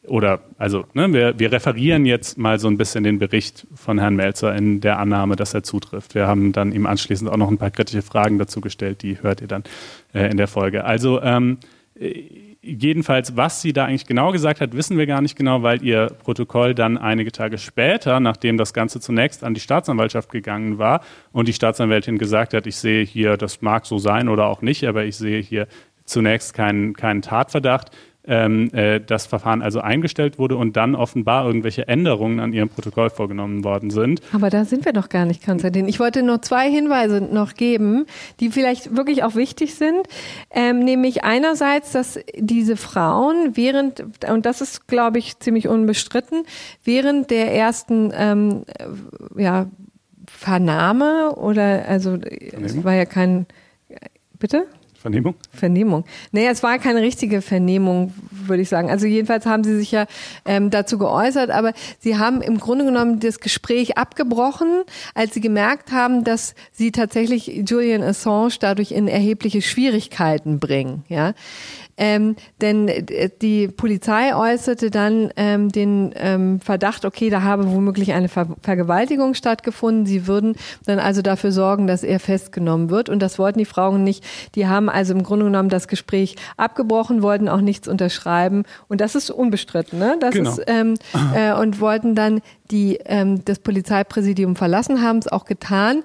oder 0.09 0.41
also 0.57 0.85
ne, 0.93 1.11
wir, 1.13 1.39
wir 1.39 1.51
referieren 1.51 2.05
jetzt 2.05 2.37
mal 2.37 2.59
so 2.59 2.67
ein 2.67 2.77
bisschen 2.77 3.03
den 3.03 3.19
Bericht 3.19 3.67
von 3.75 3.99
Herrn 3.99 4.15
Melzer 4.15 4.55
in 4.55 4.81
der 4.81 4.99
Annahme, 4.99 5.35
dass 5.35 5.53
er 5.53 5.63
zutrifft. 5.63 6.15
Wir 6.15 6.27
haben 6.27 6.51
dann 6.51 6.71
ihm 6.71 6.85
anschließend 6.85 7.29
auch 7.29 7.37
noch 7.37 7.49
ein 7.49 7.57
paar 7.57 7.71
kritische 7.71 8.01
Fragen 8.01 8.37
dazu 8.37 8.61
gestellt, 8.61 9.01
die 9.03 9.21
hört 9.21 9.41
ihr 9.41 9.47
dann 9.47 9.63
äh, 10.13 10.29
in 10.29 10.37
der 10.37 10.47
Folge. 10.47 10.85
Also 10.85 11.21
ähm, 11.21 11.57
jedenfalls, 12.61 13.35
was 13.35 13.61
sie 13.61 13.73
da 13.73 13.85
eigentlich 13.85 14.05
genau 14.05 14.31
gesagt 14.31 14.61
hat, 14.61 14.75
wissen 14.75 14.97
wir 14.97 15.05
gar 15.05 15.21
nicht 15.21 15.35
genau, 15.35 15.63
weil 15.63 15.83
ihr 15.83 16.07
Protokoll 16.07 16.75
dann 16.75 16.97
einige 16.97 17.31
Tage 17.31 17.57
später, 17.57 18.19
nachdem 18.19 18.57
das 18.57 18.73
Ganze 18.73 18.99
zunächst 18.99 19.43
an 19.43 19.53
die 19.53 19.59
Staatsanwaltschaft 19.59 20.31
gegangen 20.31 20.77
war 20.77 21.01
und 21.31 21.47
die 21.47 21.53
Staatsanwältin 21.53 22.17
gesagt 22.17 22.53
hat, 22.53 22.67
ich 22.67 22.77
sehe 22.77 23.03
hier, 23.03 23.37
das 23.37 23.61
mag 23.61 23.85
so 23.85 23.97
sein 23.97 24.29
oder 24.29 24.47
auch 24.47 24.61
nicht, 24.61 24.85
aber 24.85 25.05
ich 25.05 25.17
sehe 25.17 25.41
hier 25.41 25.67
zunächst 26.05 26.53
keinen, 26.53 26.93
keinen 26.93 27.21
Tatverdacht, 27.21 27.91
ähm, 28.29 28.73
äh, 28.73 28.99
das 28.99 29.25
Verfahren 29.25 29.61
also 29.61 29.81
eingestellt 29.81 30.39
wurde 30.39 30.55
und 30.55 30.77
dann 30.77 30.95
offenbar 30.95 31.45
irgendwelche 31.45 31.87
Änderungen 31.87 32.39
an 32.39 32.53
ihrem 32.53 32.69
Protokoll 32.69 33.09
vorgenommen 33.09 33.63
worden 33.63 33.89
sind. 33.89 34.21
Aber 34.31 34.49
da 34.49 34.65
sind 34.65 34.85
wir 34.85 34.93
doch 34.93 35.09
gar 35.09 35.25
nicht, 35.25 35.45
Konstantin. 35.45 35.87
Ich 35.87 35.99
wollte 35.99 36.23
nur 36.23 36.41
zwei 36.41 36.69
Hinweise 36.69 37.21
noch 37.21 37.55
geben, 37.55 38.05
die 38.39 38.49
vielleicht 38.49 38.95
wirklich 38.95 39.23
auch 39.23 39.35
wichtig 39.35 39.75
sind. 39.75 40.07
Ähm, 40.51 40.79
nämlich 40.79 41.23
einerseits, 41.23 41.91
dass 41.91 42.19
diese 42.37 42.77
Frauen 42.77 43.55
während, 43.55 44.05
und 44.29 44.45
das 44.45 44.61
ist, 44.61 44.87
glaube 44.87 45.19
ich, 45.19 45.39
ziemlich 45.39 45.67
unbestritten, 45.67 46.43
während 46.83 47.31
der 47.31 47.53
ersten 47.53 48.11
ähm, 48.15 48.63
ja, 49.35 49.67
Vernahme 50.27 51.35
oder 51.35 51.85
also 51.87 52.17
es 52.63 52.83
war 52.83 52.93
ja 52.93 53.05
kein 53.05 53.47
bitte? 54.39 54.65
Vernehmung? 55.01 55.35
Vernehmung. 55.53 56.03
Naja, 56.31 56.51
es 56.51 56.61
war 56.61 56.77
keine 56.77 57.01
richtige 57.01 57.41
Vernehmung, 57.41 58.13
würde 58.31 58.61
ich 58.61 58.69
sagen. 58.69 58.89
Also 58.89 59.07
jedenfalls 59.07 59.45
haben 59.45 59.63
sie 59.63 59.77
sich 59.77 59.91
ja 59.91 60.07
ähm, 60.45 60.69
dazu 60.69 60.97
geäußert, 60.97 61.51
aber 61.51 61.73
sie 61.99 62.17
haben 62.17 62.41
im 62.41 62.59
Grunde 62.59 62.83
genommen 62.83 63.21
das 63.21 63.39
Gespräch 63.39 63.97
abgebrochen, 63.97 64.83
als 65.15 65.33
sie 65.33 65.41
gemerkt 65.41 65.93
haben, 65.93 66.25
dass 66.25 66.53
sie 66.73 66.91
tatsächlich 66.91 67.47
Julian 67.65 68.03
Assange 68.03 68.55
dadurch 68.59 68.91
in 68.91 69.07
erhebliche 69.07 69.61
Schwierigkeiten 69.61 70.59
bringen. 70.59 71.03
Ja, 71.07 71.33
ähm, 71.99 72.37
denn 72.61 72.87
äh, 72.87 73.29
die 73.41 73.67
Polizei 73.67 74.33
äußerte 74.33 74.89
dann 74.89 75.31
ähm, 75.35 75.69
den 75.69 76.13
ähm, 76.15 76.61
Verdacht, 76.61 77.03
okay, 77.03 77.29
da 77.29 77.43
habe 77.43 77.69
womöglich 77.69 78.13
eine 78.13 78.29
Ver 78.29 78.47
Vergewaltigung 78.61 79.33
stattgefunden. 79.33 80.05
Sie 80.05 80.25
würden 80.25 80.55
dann 80.85 80.97
also 80.99 81.21
dafür 81.21 81.51
sorgen, 81.51 81.87
dass 81.87 82.03
er 82.03 82.21
festgenommen 82.21 82.89
wird. 82.89 83.09
Und 83.09 83.19
das 83.19 83.37
wollten 83.37 83.59
die 83.59 83.65
Frauen 83.65 84.05
nicht. 84.05 84.23
Die 84.55 84.65
haben 84.65 84.89
also 84.89 85.13
im 85.13 85.23
Grunde 85.23 85.45
genommen 85.45 85.67
das 85.67 85.89
Gespräch 85.89 86.37
abgebrochen, 86.55 87.21
wollten 87.21 87.49
auch 87.49 87.61
nichts 87.61 87.87
unterschreiben. 87.89 88.63
Und 88.87 89.01
das 89.01 89.15
ist 89.15 89.29
unbestritten, 89.29 89.99
ne? 89.99 90.15
Das 90.21 90.33
Genau. 90.33 90.51
ist, 90.51 90.61
ähm, 90.67 90.93
äh, 91.35 91.53
und 91.53 91.81
wollten 91.81 92.15
dann 92.15 92.39
die 92.71 92.99
ähm, 93.05 93.43
das 93.45 93.59
Polizeipräsidium 93.59 94.55
verlassen, 94.55 95.01
haben 95.01 95.17
es 95.19 95.27
auch 95.27 95.45
getan. 95.45 96.03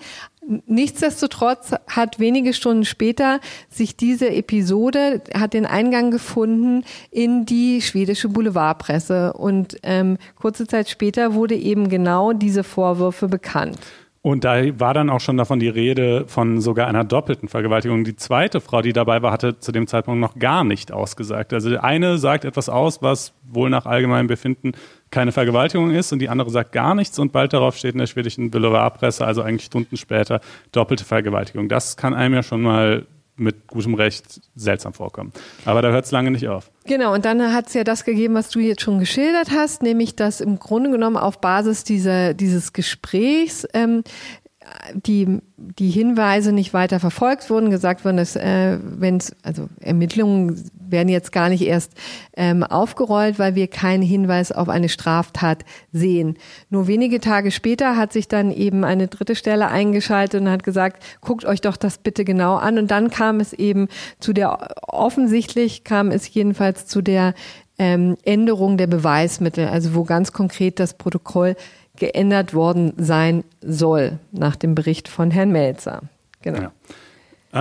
Nichtsdestotrotz 0.66 1.72
hat 1.88 2.18
wenige 2.18 2.52
Stunden 2.52 2.84
später 2.84 3.40
sich 3.70 3.96
diese 3.96 4.30
Episode 4.30 5.22
hat 5.34 5.54
den 5.54 5.64
Eingang 5.64 6.10
gefunden 6.10 6.84
in 7.10 7.46
die 7.46 7.80
schwedische 7.80 8.28
Boulevardpresse 8.28 9.32
und 9.32 9.78
ähm, 9.82 10.18
kurze 10.36 10.66
Zeit 10.66 10.90
später 10.90 11.34
wurde 11.34 11.54
eben 11.54 11.88
genau 11.88 12.32
diese 12.32 12.62
Vorwürfe 12.62 13.28
bekannt. 13.28 13.78
Und 14.26 14.42
da 14.44 14.56
war 14.80 14.94
dann 14.94 15.10
auch 15.10 15.20
schon 15.20 15.36
davon 15.36 15.60
die 15.60 15.68
Rede 15.68 16.24
von 16.26 16.62
sogar 16.62 16.86
einer 16.86 17.04
doppelten 17.04 17.46
Vergewaltigung. 17.46 18.04
Die 18.04 18.16
zweite 18.16 18.62
Frau, 18.62 18.80
die 18.80 18.94
dabei 18.94 19.20
war, 19.20 19.30
hatte 19.30 19.58
zu 19.58 19.70
dem 19.70 19.86
Zeitpunkt 19.86 20.18
noch 20.18 20.38
gar 20.38 20.64
nicht 20.64 20.92
ausgesagt. 20.92 21.52
Also 21.52 21.76
eine 21.76 22.16
sagt 22.16 22.46
etwas 22.46 22.70
aus, 22.70 23.02
was 23.02 23.34
wohl 23.46 23.68
nach 23.68 23.84
allgemeinem 23.84 24.26
Befinden 24.26 24.72
keine 25.10 25.30
Vergewaltigung 25.30 25.90
ist 25.90 26.10
und 26.10 26.20
die 26.20 26.30
andere 26.30 26.48
sagt 26.48 26.72
gar 26.72 26.94
nichts 26.94 27.18
und 27.18 27.32
bald 27.32 27.52
darauf 27.52 27.76
steht 27.76 27.92
in 27.92 27.98
der 27.98 28.06
schwedischen 28.06 28.50
Boulevardpresse, 28.50 29.26
also 29.26 29.42
eigentlich 29.42 29.66
Stunden 29.66 29.98
später, 29.98 30.40
doppelte 30.72 31.04
Vergewaltigung. 31.04 31.68
Das 31.68 31.98
kann 31.98 32.14
einem 32.14 32.32
ja 32.32 32.42
schon 32.42 32.62
mal 32.62 33.06
mit 33.36 33.66
gutem 33.66 33.94
Recht 33.94 34.40
seltsam 34.54 34.92
vorkommen. 34.92 35.32
Aber 35.64 35.82
da 35.82 35.90
hört 35.90 36.04
es 36.04 36.12
lange 36.12 36.30
nicht 36.30 36.48
auf. 36.48 36.70
Genau, 36.84 37.12
und 37.14 37.24
dann 37.24 37.52
hat 37.52 37.66
es 37.68 37.74
ja 37.74 37.82
das 37.82 38.04
gegeben, 38.04 38.34
was 38.34 38.50
du 38.50 38.60
jetzt 38.60 38.82
schon 38.82 38.98
geschildert 38.98 39.50
hast, 39.50 39.82
nämlich 39.82 40.14
dass 40.14 40.40
im 40.40 40.58
Grunde 40.58 40.90
genommen 40.90 41.16
auf 41.16 41.40
Basis 41.40 41.82
dieser, 41.84 42.34
dieses 42.34 42.72
Gesprächs 42.72 43.66
ähm, 43.74 44.04
die, 44.94 45.40
die 45.56 45.90
Hinweise 45.90 46.52
nicht 46.52 46.72
weiter 46.72 47.00
verfolgt 47.00 47.50
wurden, 47.50 47.70
gesagt 47.70 48.04
wurden, 48.04 48.16
dass 48.16 48.36
äh, 48.36 48.78
wenn 48.82 49.16
es, 49.16 49.34
also 49.42 49.68
Ermittlungen 49.80 50.70
werden 50.88 51.08
jetzt 51.08 51.32
gar 51.32 51.48
nicht 51.48 51.62
erst 51.62 51.92
ähm, 52.36 52.62
aufgerollt, 52.62 53.38
weil 53.38 53.54
wir 53.54 53.66
keinen 53.68 54.02
Hinweis 54.02 54.52
auf 54.52 54.68
eine 54.68 54.88
Straftat 54.88 55.64
sehen. 55.92 56.36
Nur 56.70 56.86
wenige 56.86 57.20
Tage 57.20 57.50
später 57.50 57.96
hat 57.96 58.12
sich 58.12 58.28
dann 58.28 58.50
eben 58.50 58.84
eine 58.84 59.08
dritte 59.08 59.34
Stelle 59.34 59.68
eingeschaltet 59.68 60.40
und 60.40 60.50
hat 60.50 60.62
gesagt, 60.62 61.02
guckt 61.20 61.44
euch 61.44 61.60
doch 61.60 61.76
das 61.76 61.98
bitte 61.98 62.24
genau 62.24 62.56
an. 62.56 62.78
Und 62.78 62.90
dann 62.90 63.10
kam 63.10 63.40
es 63.40 63.52
eben 63.52 63.88
zu 64.20 64.32
der, 64.32 64.76
offensichtlich 64.82 65.84
kam 65.84 66.10
es 66.10 66.32
jedenfalls 66.32 66.86
zu 66.86 67.02
der 67.02 67.34
ähm, 67.78 68.16
Änderung 68.22 68.76
der 68.76 68.86
Beweismittel, 68.86 69.66
also 69.66 69.94
wo 69.94 70.04
ganz 70.04 70.32
konkret 70.32 70.78
das 70.78 70.94
Protokoll 70.94 71.56
geändert 71.96 72.54
worden 72.54 72.92
sein 72.96 73.44
soll, 73.60 74.18
nach 74.32 74.56
dem 74.56 74.74
Bericht 74.74 75.08
von 75.08 75.30
Herrn 75.30 75.52
Melzer. 75.52 76.02
Genau. 76.42 76.60
Ja. 76.60 76.72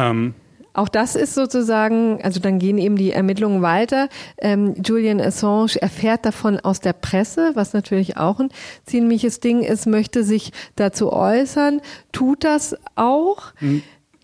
Ähm, 0.09 0.33
Auch 0.73 0.89
das 0.89 1.15
ist 1.15 1.35
sozusagen, 1.35 2.19
also 2.23 2.39
dann 2.39 2.57
gehen 2.57 2.79
eben 2.79 2.95
die 2.95 3.11
Ermittlungen 3.11 3.61
weiter. 3.61 4.09
Ähm, 4.39 4.73
Julian 4.83 5.21
Assange 5.21 5.79
erfährt 5.79 6.25
davon 6.25 6.59
aus 6.59 6.79
der 6.79 6.93
Presse, 6.93 7.51
was 7.53 7.73
natürlich 7.73 8.17
auch 8.17 8.39
ein 8.39 8.49
ziemliches 8.85 9.39
Ding 9.39 9.61
ist, 9.61 9.85
möchte 9.85 10.23
sich 10.23 10.51
dazu 10.75 11.13
äußern, 11.13 11.79
tut 12.11 12.43
das 12.43 12.75
auch. 12.95 13.53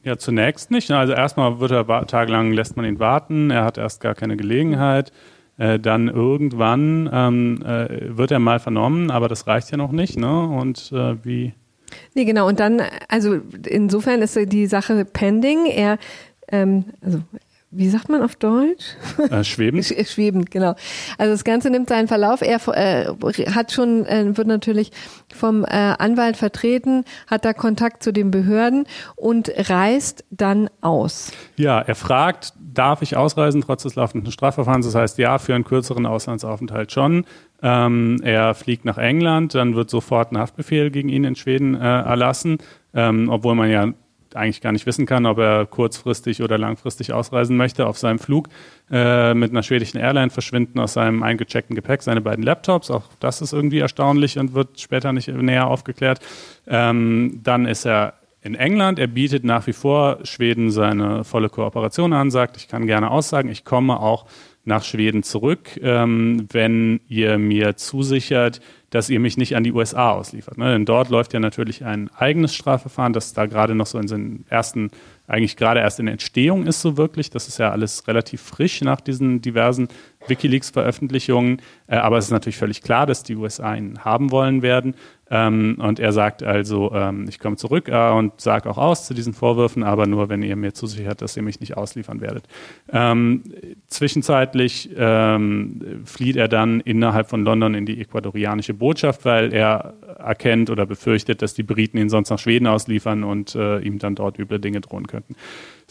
Ja, 0.03 0.17
zunächst 0.17 0.71
nicht. 0.71 0.89
Also 0.89 1.13
erstmal 1.13 1.59
wird 1.59 1.71
er 1.71 2.07
tagelang 2.07 2.51
lässt 2.51 2.77
man 2.77 2.85
ihn 2.85 2.99
warten. 2.99 3.51
Er 3.51 3.63
hat 3.63 3.77
erst 3.77 4.01
gar 4.01 4.15
keine 4.15 4.37
Gelegenheit. 4.37 5.11
Äh, 5.59 5.77
dann 5.77 6.07
irgendwann 6.07 7.09
ähm, 7.11 7.61
äh, 7.63 8.17
wird 8.17 8.31
er 8.31 8.39
mal 8.39 8.59
vernommen, 8.59 9.11
aber 9.11 9.27
das 9.27 9.45
reicht 9.45 9.69
ja 9.71 9.77
noch 9.77 9.91
nicht. 9.91 10.17
Ne? 10.17 10.47
Und 10.47 10.89
äh, 10.93 11.15
wie? 11.25 11.53
Nee, 12.15 12.23
genau. 12.23 12.47
Und 12.47 12.61
dann, 12.61 12.81
also 13.09 13.41
insofern 13.67 14.21
ist 14.21 14.39
die 14.53 14.67
Sache 14.67 15.03
pending. 15.03 15.65
Er, 15.65 15.97
ähm, 16.49 16.85
also 17.01 17.19
wie 17.71 17.89
sagt 17.89 18.09
man 18.09 18.21
auf 18.23 18.35
Deutsch? 18.35 18.95
Äh, 19.29 19.43
schweben? 19.43 19.79
Sch- 19.81 20.11
Schwebend, 20.11 20.49
genau. 20.49 20.75
Also 21.17 21.33
das 21.33 21.43
Ganze 21.43 21.69
nimmt 21.69 21.89
seinen 21.89 22.07
Verlauf. 22.07 22.41
Er 22.41 22.59
äh, 22.75 23.05
hat 23.51 23.71
schon, 23.71 24.05
äh, 24.05 24.35
wird 24.35 24.47
natürlich 24.47 24.91
vom 25.33 25.63
äh, 25.65 25.67
Anwalt 25.69 26.35
vertreten, 26.37 27.03
hat 27.27 27.45
da 27.45 27.53
Kontakt 27.53 28.01
zu 28.01 28.11
den 28.11 28.31
Behörden 28.31 28.85
und 29.15 29.51
reist 29.69 30.25
dann 30.31 30.69
aus. 30.81 31.31
Ja, 31.57 31.79
er 31.79 31.95
fragt, 31.95 32.53
darf 32.59 33.01
ich 33.01 33.15
ausreisen 33.15 33.61
trotz 33.61 33.83
des 33.83 33.95
laufenden 33.95 34.31
Strafverfahrens? 34.31 34.85
Das 34.85 34.95
heißt, 34.95 35.17
ja, 35.19 35.37
für 35.37 35.53
einen 35.53 35.63
kürzeren 35.63 36.05
Auslandsaufenthalt 36.05 36.91
schon. 36.91 37.25
Ähm, 37.61 38.19
er 38.23 38.55
fliegt 38.55 38.85
nach 38.85 38.97
England, 38.97 39.53
dann 39.53 39.75
wird 39.75 39.89
sofort 39.89 40.31
ein 40.31 40.37
Haftbefehl 40.37 40.89
gegen 40.91 41.09
ihn 41.09 41.23
in 41.23 41.35
Schweden 41.35 41.75
äh, 41.75 41.79
erlassen, 41.79 42.57
ähm, 42.93 43.29
obwohl 43.29 43.53
man 43.55 43.69
ja 43.69 43.93
eigentlich 44.35 44.61
gar 44.61 44.71
nicht 44.71 44.85
wissen 44.85 45.05
kann, 45.05 45.25
ob 45.25 45.37
er 45.39 45.65
kurzfristig 45.65 46.41
oder 46.41 46.57
langfristig 46.57 47.13
ausreisen 47.13 47.57
möchte. 47.57 47.87
Auf 47.87 47.97
seinem 47.97 48.19
Flug 48.19 48.49
äh, 48.91 49.33
mit 49.33 49.51
einer 49.51 49.63
schwedischen 49.63 49.97
Airline 49.97 50.29
verschwinden 50.29 50.79
aus 50.79 50.93
seinem 50.93 51.23
eingecheckten 51.23 51.75
Gepäck 51.75 52.01
seine 52.01 52.21
beiden 52.21 52.43
Laptops. 52.43 52.91
Auch 52.91 53.03
das 53.19 53.41
ist 53.41 53.53
irgendwie 53.53 53.79
erstaunlich 53.79 54.37
und 54.37 54.53
wird 54.53 54.79
später 54.79 55.13
nicht 55.13 55.27
näher 55.27 55.67
aufgeklärt. 55.67 56.19
Ähm, 56.67 57.39
dann 57.43 57.65
ist 57.65 57.85
er 57.85 58.13
in 58.41 58.55
England. 58.55 58.99
Er 58.99 59.07
bietet 59.07 59.43
nach 59.43 59.67
wie 59.67 59.73
vor 59.73 60.19
Schweden 60.23 60.71
seine 60.71 61.23
volle 61.23 61.49
Kooperation 61.49 62.13
an, 62.13 62.31
sagt, 62.31 62.57
ich 62.57 62.67
kann 62.67 62.87
gerne 62.87 63.11
aussagen, 63.11 63.49
ich 63.49 63.65
komme 63.65 63.99
auch 63.99 64.25
nach 64.65 64.83
Schweden 64.83 65.23
zurück, 65.23 65.79
ähm, 65.81 66.47
wenn 66.51 67.01
ihr 67.07 67.37
mir 67.37 67.75
zusichert, 67.75 68.61
dass 68.89 69.09
ihr 69.09 69.19
mich 69.19 69.37
nicht 69.37 69.55
an 69.55 69.63
die 69.63 69.71
USA 69.71 70.11
ausliefert. 70.11 70.57
Ne? 70.57 70.71
Denn 70.71 70.85
dort 70.85 71.09
läuft 71.09 71.33
ja 71.33 71.39
natürlich 71.39 71.85
ein 71.85 72.09
eigenes 72.15 72.55
Strafverfahren, 72.55 73.13
das 73.13 73.33
da 73.33 73.45
gerade 73.45 73.75
noch 73.75 73.85
so 73.85 73.99
in 73.99 74.07
seinen 74.07 74.45
ersten, 74.49 74.89
eigentlich 75.29 75.55
gerade 75.57 75.79
erst 75.79 75.99
in 75.99 76.07
Entstehung 76.07 76.65
ist, 76.65 76.81
so 76.81 76.97
wirklich. 76.97 77.29
Das 77.29 77.47
ist 77.47 77.59
ja 77.59 77.71
alles 77.71 78.07
relativ 78.07 78.41
frisch 78.41 78.81
nach 78.81 78.99
diesen 78.99 79.41
diversen 79.41 79.87
Wikileaks-Veröffentlichungen. 80.27 81.61
Äh, 81.87 81.97
aber 81.97 82.17
es 82.17 82.25
ist 82.25 82.31
natürlich 82.31 82.57
völlig 82.57 82.81
klar, 82.81 83.05
dass 83.05 83.23
die 83.23 83.35
USA 83.35 83.75
ihn 83.75 83.99
haben 84.03 84.31
wollen 84.31 84.61
werden. 84.61 84.95
Ähm, 85.31 85.77
und 85.79 85.99
er 85.99 86.11
sagt 86.11 86.41
also, 86.41 86.91
ähm, 86.93 87.27
ich 87.29 87.39
komme 87.39 87.55
zurück 87.55 87.87
äh, 87.87 88.09
und 88.09 88.41
sage 88.41 88.69
auch 88.69 88.77
aus 88.77 89.05
zu 89.05 89.13
diesen 89.13 89.33
Vorwürfen, 89.33 89.83
aber 89.83 90.07
nur, 90.07 90.27
wenn 90.29 90.41
ihr 90.41 90.55
mir 90.55 90.73
zusichert, 90.73 91.21
dass 91.21 91.37
ihr 91.37 91.43
mich 91.43 91.59
nicht 91.59 91.77
ausliefern 91.77 92.19
werdet. 92.19 92.45
Ähm, 92.91 93.43
zwischenzeitlich 93.87 94.89
ähm, 94.97 96.01
flieht 96.05 96.35
er 96.35 96.47
dann 96.47 96.79
innerhalb 96.79 97.29
von 97.29 97.43
London 97.43 97.75
in 97.75 97.85
die 97.85 98.01
ecuadorianische 98.01 98.73
Botschaft, 98.73 99.23
weil 99.25 99.53
er 99.53 99.93
erkennt 100.17 100.71
oder 100.71 100.87
befürchtet, 100.87 101.43
dass 101.43 101.53
die 101.53 101.63
Briten 101.63 101.99
ihn 101.99 102.09
sonst 102.09 102.31
nach 102.31 102.39
Schweden 102.39 102.65
ausliefern 102.65 103.23
und 103.23 103.53
äh, 103.53 103.79
ihm 103.79 103.99
dann 103.99 104.15
dort 104.15 104.39
üble 104.39 104.59
Dinge 104.59 104.81
drohen 104.81 105.05
könnten. 105.21 105.35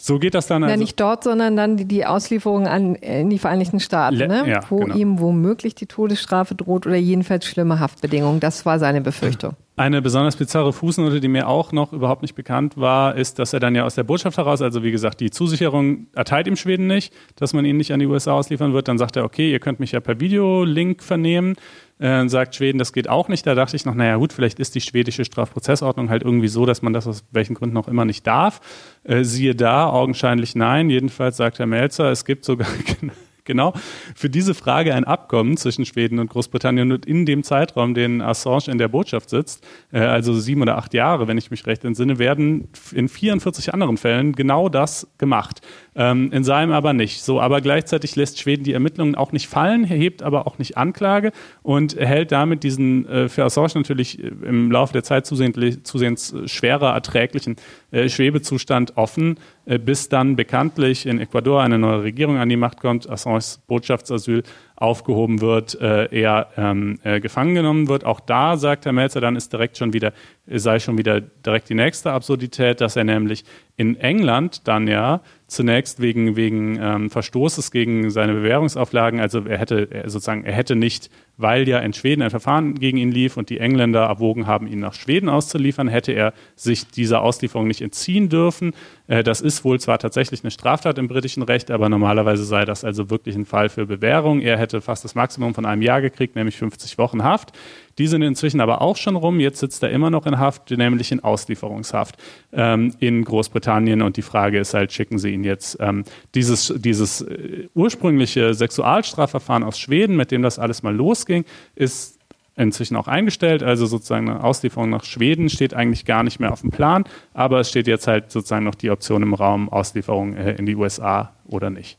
So 0.01 0.17
geht 0.17 0.33
das 0.33 0.47
dann 0.47 0.61
Ja, 0.61 0.69
also. 0.69 0.79
nicht 0.79 0.97
dort, 0.99 1.25
sondern 1.25 1.57
dann 1.57 1.75
die, 1.75 1.83
die 1.83 2.05
Auslieferung 2.05 2.67
an, 2.67 2.95
äh, 2.95 3.19
in 3.21 3.29
die 3.29 3.37
Vereinigten 3.37 3.81
Staaten, 3.81 4.15
Le- 4.15 4.27
ne? 4.29 4.43
ja, 4.49 4.61
wo 4.69 4.77
genau. 4.77 4.95
ihm 4.95 5.19
womöglich 5.19 5.75
die 5.75 5.87
Todesstrafe 5.87 6.55
droht 6.55 6.87
oder 6.87 6.95
jedenfalls 6.95 7.45
schlimme 7.45 7.79
Haftbedingungen. 7.81 8.39
Das 8.39 8.65
war 8.65 8.79
seine 8.79 9.01
Befürchtung. 9.01 9.55
Eine 9.75 10.01
besonders 10.01 10.35
bizarre 10.37 10.71
Fußnote, 10.73 11.19
die 11.19 11.27
mir 11.27 11.47
auch 11.49 11.71
noch 11.73 11.91
überhaupt 11.93 12.21
nicht 12.21 12.35
bekannt 12.35 12.77
war, 12.77 13.15
ist, 13.15 13.39
dass 13.39 13.51
er 13.53 13.59
dann 13.59 13.75
ja 13.75 13.83
aus 13.85 13.95
der 13.95 14.03
Botschaft 14.03 14.37
heraus, 14.37 14.61
also 14.61 14.83
wie 14.83 14.91
gesagt, 14.91 15.19
die 15.21 15.31
Zusicherung 15.31 16.07
erteilt 16.13 16.47
ihm 16.47 16.55
Schweden 16.57 16.87
nicht, 16.87 17.13
dass 17.35 17.53
man 17.53 17.63
ihn 17.65 17.77
nicht 17.77 17.91
an 17.93 17.99
die 17.99 18.05
USA 18.07 18.33
ausliefern 18.33 18.73
wird. 18.73 18.87
Dann 18.87 18.97
sagt 18.97 19.15
er, 19.17 19.23
okay, 19.25 19.51
ihr 19.51 19.59
könnt 19.59 19.79
mich 19.81 19.91
ja 19.93 19.99
per 20.01 20.19
Videolink 20.19 21.01
vernehmen. 21.03 21.55
Äh, 21.99 22.29
sagt 22.29 22.55
Schweden, 22.55 22.79
das 22.79 22.93
geht 22.93 23.09
auch 23.09 23.27
nicht. 23.27 23.45
Da 23.45 23.55
dachte 23.55 23.75
ich 23.75 23.85
noch, 23.85 23.93
naja 23.93 24.15
gut, 24.15 24.31
vielleicht 24.31 24.59
ist 24.59 24.73
die 24.73 24.81
schwedische 24.81 25.25
Strafprozessordnung 25.25 26.09
halt 26.09 26.23
irgendwie 26.23 26.47
so, 26.47 26.65
dass 26.65 26.81
man 26.81 26.93
das 26.93 27.07
aus 27.07 27.25
welchen 27.31 27.55
Gründen 27.55 27.75
auch 27.77 27.89
immer 27.89 28.05
nicht 28.05 28.25
darf. 28.25 28.61
Äh, 29.03 29.23
siehe 29.23 29.53
da, 29.53 29.89
augenscheinlich 29.89 30.55
nein. 30.55 30.89
Jedenfalls 30.89 31.37
sagt 31.37 31.59
Herr 31.59 31.65
Melzer, 31.65 32.09
es 32.09 32.23
gibt 32.23 32.45
sogar 32.45 32.67
genau 33.49 33.73
für 34.15 34.29
diese 34.29 34.53
Frage 34.53 34.93
ein 34.93 35.03
Abkommen 35.03 35.57
zwischen 35.57 35.85
Schweden 35.85 36.19
und 36.19 36.29
Großbritannien 36.29 36.91
und 36.91 37.05
in 37.05 37.25
dem 37.25 37.43
Zeitraum, 37.43 37.93
den 37.93 38.21
Assange 38.21 38.67
in 38.67 38.77
der 38.77 38.87
Botschaft 38.87 39.29
sitzt, 39.29 39.67
äh, 39.91 39.99
also 39.99 40.33
sieben 40.33 40.61
oder 40.61 40.77
acht 40.77 40.93
Jahre, 40.93 41.27
wenn 41.27 41.37
ich 41.37 41.51
mich 41.51 41.65
recht 41.67 41.83
entsinne, 41.83 42.19
werden 42.19 42.69
in 42.93 43.09
44 43.09 43.73
anderen 43.73 43.97
Fällen 43.97 44.33
genau 44.33 44.69
das 44.69 45.07
gemacht. 45.17 45.61
Ähm, 45.95 46.31
in 46.31 46.43
seinem 46.43 46.71
aber 46.71 46.93
nicht. 46.93 47.23
So, 47.23 47.41
aber 47.41 47.59
gleichzeitig 47.59 48.15
lässt 48.15 48.39
Schweden 48.39 48.63
die 48.63 48.73
Ermittlungen 48.73 49.15
auch 49.15 49.31
nicht 49.31 49.47
fallen, 49.47 49.83
erhebt 49.83 50.23
aber 50.23 50.47
auch 50.47 50.57
nicht 50.59 50.77
Anklage 50.77 51.31
und 51.61 51.97
erhält 51.97 52.31
damit 52.31 52.63
diesen 52.63 53.07
äh, 53.09 53.27
für 53.27 53.43
Assange 53.43 53.71
natürlich 53.75 54.23
äh, 54.23 54.27
im 54.27 54.71
Laufe 54.71 54.93
der 54.93 55.03
Zeit 55.03 55.25
zusehends, 55.25 55.83
zusehends 55.83 56.35
schwerer 56.45 56.93
erträglichen 56.93 57.55
äh, 57.91 58.07
Schwebezustand 58.07 58.95
offen, 58.95 59.31
äh, 59.31 59.39
bis 59.77 60.09
dann 60.09 60.35
bekanntlich 60.35 61.05
in 61.05 61.19
Ecuador 61.19 61.61
eine 61.61 61.77
neue 61.77 62.03
Regierung 62.03 62.37
an 62.37 62.49
die 62.49 62.55
Macht 62.55 62.79
kommt, 62.79 63.07
Assange's 63.07 63.59
Botschaftsasyl 63.67 64.41
aufgehoben 64.75 65.41
wird, 65.41 65.79
äh, 65.81 66.05
er 66.05 66.47
ähm, 66.57 66.99
äh, 67.03 67.19
gefangen 67.19 67.53
genommen 67.53 67.89
wird. 67.89 68.05
Auch 68.05 68.21
da 68.21 68.55
sagt 68.55 68.85
Herr 68.85 68.93
Melzer, 68.93 69.19
dann 69.19 69.35
ist 69.35 69.51
direkt 69.51 69.77
schon 69.77 69.93
wieder, 69.93 70.13
sei 70.47 70.79
schon 70.79 70.97
wieder 70.97 71.19
direkt 71.19 71.69
die 71.69 71.75
nächste 71.75 72.11
Absurdität, 72.11 72.79
dass 72.79 72.95
er 72.95 73.03
nämlich 73.03 73.43
in 73.75 73.97
England 73.97 74.67
dann 74.67 74.87
ja 74.87 75.21
zunächst 75.47 76.01
wegen, 76.01 76.35
wegen 76.35 76.79
ähm, 76.81 77.09
Verstoßes 77.09 77.71
gegen 77.71 78.09
seine 78.09 78.33
Bewährungsauflagen, 78.33 79.19
also 79.19 79.45
er 79.45 79.57
hätte 79.57 80.03
sozusagen, 80.05 80.45
er 80.45 80.53
hätte 80.53 80.75
nicht, 80.75 81.09
weil 81.39 81.67
ja 81.67 81.79
in 81.79 81.93
Schweden 81.93 82.21
ein 82.21 82.29
Verfahren 82.29 82.75
gegen 82.75 82.97
ihn 82.97 83.11
lief 83.11 83.37
und 83.37 83.49
die 83.49 83.59
Engländer 83.59 84.01
erwogen 84.01 84.45
haben, 84.45 84.67
ihn 84.67 84.79
nach 84.79 84.93
Schweden 84.93 85.29
auszuliefern, 85.29 85.87
hätte 85.87 86.11
er 86.11 86.33
sich 86.55 86.87
dieser 86.87 87.21
Auslieferung 87.21 87.67
nicht 87.67 87.81
entziehen 87.81 88.27
dürfen. 88.27 88.73
Äh, 89.07 89.23
das 89.23 89.39
ist 89.39 89.63
wohl 89.63 89.79
zwar 89.79 89.99
tatsächlich 89.99 90.43
eine 90.43 90.51
Straftat 90.51 90.97
im 90.97 91.07
britischen 91.07 91.41
Recht, 91.41 91.71
aber 91.71 91.87
normalerweise 91.87 92.43
sei 92.43 92.65
das 92.65 92.83
also 92.83 93.09
wirklich 93.09 93.35
ein 93.35 93.45
Fall 93.45 93.69
für 93.69 93.85
Bewährung. 93.85 94.41
Er 94.41 94.57
hätte 94.57 94.81
fast 94.81 95.05
das 95.05 95.15
Maximum 95.15 95.53
von 95.55 95.65
einem 95.65 95.81
Jahr 95.81 96.01
gekriegt, 96.01 96.35
nämlich 96.35 96.57
50 96.57 96.97
Wochen 96.97 97.23
Haft. 97.23 97.53
Die 97.99 98.07
sind 98.07 98.21
inzwischen 98.21 98.61
aber 98.61 98.81
auch 98.81 98.95
schon 98.95 99.17
rum. 99.17 99.41
Jetzt 99.41 99.59
sitzt 99.59 99.83
er 99.83 99.89
immer 99.89 100.09
noch 100.09 100.25
in 100.25 100.39
Haft, 100.39 100.71
nämlich 100.71 101.11
in 101.11 101.21
Auslieferungshaft 101.21 102.15
ähm, 102.53 102.93
in 102.99 103.25
Großbritannien. 103.25 104.01
Und 104.01 104.15
die 104.15 104.21
Frage 104.21 104.57
ist 104.57 104.73
halt, 104.73 104.93
schicken 104.93 105.19
Sie 105.19 105.31
ihn 105.31 105.43
jetzt 105.43 105.77
ähm, 105.81 106.05
dieses, 106.33 106.73
dieses 106.77 107.21
äh, 107.21 107.67
ursprüngliche 107.75 108.53
Sexualstrafverfahren 108.53 109.63
aus 109.63 109.77
Schweden, 109.77 110.15
mit 110.15 110.31
dem 110.31 110.41
das 110.41 110.59
alles 110.59 110.81
mal 110.81 110.95
losging, 111.29 111.45
ist 111.75 112.19
inzwischen 112.55 112.97
auch 112.97 113.07
eingestellt. 113.07 113.63
Also 113.63 113.85
sozusagen 113.85 114.29
eine 114.29 114.43
Auslieferung 114.43 114.89
nach 114.89 115.05
Schweden 115.05 115.49
steht 115.49 115.73
eigentlich 115.73 116.05
gar 116.05 116.23
nicht 116.23 116.39
mehr 116.39 116.51
auf 116.51 116.61
dem 116.61 116.71
Plan. 116.71 117.05
Aber 117.33 117.61
es 117.61 117.69
steht 117.69 117.87
jetzt 117.87 118.07
halt 118.07 118.31
sozusagen 118.31 118.65
noch 118.65 118.75
die 118.75 118.91
Option 118.91 119.23
im 119.23 119.33
Raum, 119.33 119.69
Auslieferung 119.69 120.35
äh, 120.35 120.55
in 120.55 120.65
die 120.65 120.75
USA 120.75 121.33
oder 121.47 121.69
nicht. 121.69 121.97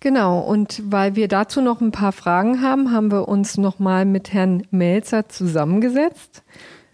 Genau, 0.00 0.38
und 0.38 0.80
weil 0.84 1.16
wir 1.16 1.26
dazu 1.26 1.60
noch 1.60 1.80
ein 1.80 1.90
paar 1.90 2.12
Fragen 2.12 2.62
haben, 2.62 2.92
haben 2.92 3.10
wir 3.10 3.26
uns 3.26 3.58
nochmal 3.58 4.04
mit 4.04 4.32
Herrn 4.32 4.62
Melzer 4.70 5.28
zusammengesetzt. 5.28 6.44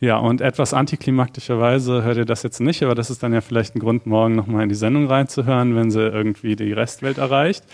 Ja, 0.00 0.16
und 0.16 0.40
etwas 0.40 0.72
antiklimaktischerweise 0.72 2.02
hört 2.02 2.16
ihr 2.16 2.24
das 2.24 2.42
jetzt 2.42 2.60
nicht, 2.60 2.82
aber 2.82 2.94
das 2.94 3.10
ist 3.10 3.22
dann 3.22 3.34
ja 3.34 3.42
vielleicht 3.42 3.76
ein 3.76 3.78
Grund, 3.78 4.06
morgen 4.06 4.34
nochmal 4.34 4.62
in 4.62 4.68
die 4.70 4.74
Sendung 4.74 5.06
reinzuhören, 5.06 5.76
wenn 5.76 5.90
sie 5.90 6.00
irgendwie 6.00 6.56
die 6.56 6.72
Restwelt 6.72 7.18
erreicht. 7.18 7.64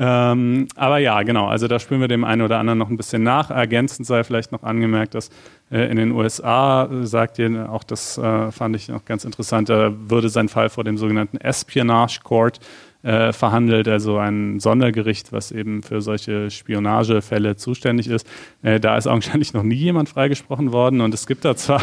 Ähm, 0.00 0.68
aber 0.76 0.98
ja, 0.98 1.22
genau, 1.24 1.48
also 1.48 1.66
da 1.66 1.80
spüren 1.80 2.00
wir 2.00 2.06
dem 2.06 2.22
einen 2.22 2.42
oder 2.42 2.58
anderen 2.58 2.78
noch 2.78 2.88
ein 2.88 2.96
bisschen 2.96 3.24
nach. 3.24 3.50
Ergänzend 3.50 4.06
sei 4.06 4.22
vielleicht 4.22 4.52
noch 4.52 4.62
angemerkt, 4.62 5.14
dass 5.14 5.30
äh, 5.72 5.90
in 5.90 5.96
den 5.96 6.12
USA, 6.12 6.84
äh, 6.84 7.04
sagt 7.04 7.40
ihr, 7.40 7.68
auch 7.70 7.82
das 7.82 8.16
äh, 8.16 8.52
fand 8.52 8.76
ich 8.76 8.88
noch 8.88 9.04
ganz 9.04 9.24
interessant, 9.24 9.68
da 9.68 9.92
würde 10.08 10.28
sein 10.28 10.48
Fall 10.48 10.68
vor 10.68 10.84
dem 10.84 10.98
sogenannten 10.98 11.38
Espionage 11.38 12.20
Court 12.22 12.60
äh, 13.02 13.32
verhandelt, 13.32 13.88
also 13.88 14.18
ein 14.18 14.60
Sondergericht, 14.60 15.32
was 15.32 15.50
eben 15.50 15.82
für 15.82 16.00
solche 16.00 16.50
Spionagefälle 16.50 17.56
zuständig 17.56 18.08
ist. 18.08 18.26
Äh, 18.62 18.78
da 18.78 18.96
ist 18.96 19.06
augenscheinlich 19.08 19.52
noch 19.52 19.64
nie 19.64 19.74
jemand 19.74 20.08
freigesprochen 20.08 20.72
worden 20.72 21.00
und 21.00 21.12
es 21.12 21.26
gibt 21.26 21.44
da 21.44 21.56
zwar 21.56 21.82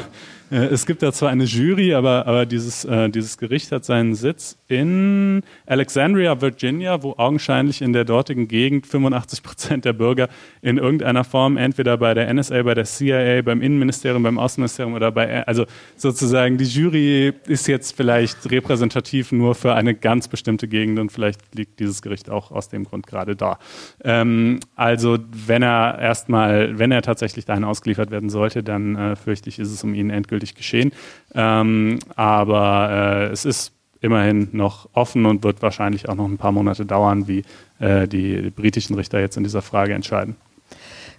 es 0.52 0.86
gibt 0.86 1.02
da 1.02 1.12
zwar 1.12 1.30
eine 1.30 1.46
Jury, 1.46 1.94
aber, 1.96 2.28
aber 2.28 2.46
dieses, 2.46 2.86
äh, 2.86 3.10
dieses 3.10 3.38
Gericht 3.38 3.72
hat 3.72 3.84
seinen 3.84 4.14
Sitz 4.14 4.58
in 4.68 5.42
Alexandria, 5.66 6.40
Virginia, 6.40 7.02
wo 7.02 7.16
augenscheinlich 7.18 7.82
in 7.82 7.94
der 7.94 8.06
dortigen 8.06 8.48
Gegend 8.48 8.86
85 8.86 9.42
Prozent 9.44 9.86
der 9.86 9.94
Bürger 9.94 10.30
in 10.62 10.78
irgendeiner 10.78 11.24
Form 11.24 11.58
entweder 11.58 11.98
bei 11.98 12.14
der 12.14 12.32
NSA, 12.32 12.62
bei 12.62 12.76
der 12.76 12.86
CIA, 12.86 13.42
beim 13.42 13.62
Innenministerium, 13.62 14.22
beim 14.22 14.38
Außenministerium 14.38 14.94
oder 14.94 15.12
bei, 15.12 15.46
also 15.48 15.66
sozusagen 15.98 16.58
die 16.58 16.66
Jury 16.66 17.34
ist 17.48 17.68
jetzt 17.68 17.96
vielleicht 17.96 18.50
repräsentativ 18.52 19.32
nur 19.32 19.56
für 19.56 19.74
eine 19.74 19.96
ganz 19.96 20.28
bestimmte 20.28 20.68
Gegend 20.68 21.00
und 21.00 21.12
vielleicht 21.12 21.56
liegt 21.56 21.80
dieses 21.80 22.04
Gericht 22.04 22.30
auch 22.30 22.52
aus 22.52 22.70
dem 22.70 22.86
Grund 22.86 23.08
gerade 23.08 23.36
da. 23.36 23.58
Ähm, 24.04 24.60
also 24.76 25.18
wenn 25.32 25.64
er 25.64 25.98
erstmal, 26.00 26.78
wenn 26.78 26.92
er 26.92 27.02
tatsächlich 27.02 27.46
dahin 27.46 27.64
ausgeliefert 27.64 28.12
werden 28.12 28.30
sollte, 28.30 28.62
dann 28.62 28.96
äh, 28.96 29.16
fürchte 29.16 29.50
ich, 29.50 29.58
ist 29.58 29.72
es 29.72 29.84
um 29.84 29.96
ihn 29.96 30.12
endgültig 30.12 30.35
endgültig 30.36 30.56
geschehen. 30.56 30.92
Ähm, 31.34 32.00
aber 32.16 32.90
äh, 32.92 33.32
es 33.32 33.46
ist 33.46 33.72
immerhin 34.02 34.50
noch 34.52 34.90
offen 34.94 35.26
und 35.26 35.44
wird 35.44 35.62
wahrscheinlich 35.62 36.10
auch 36.10 36.16
noch 36.16 36.26
ein 36.26 36.38
paar 36.38 36.52
Monate 36.52 36.86
dauern, 36.86 37.28
wie 37.28 37.44
äh, 37.80 38.08
die 38.08 38.52
britischen 38.56 38.96
Richter 38.96 39.20
jetzt 39.20 39.38
in 39.38 39.44
dieser 39.44 39.62
Frage 39.62 39.94
entscheiden. 39.94 40.36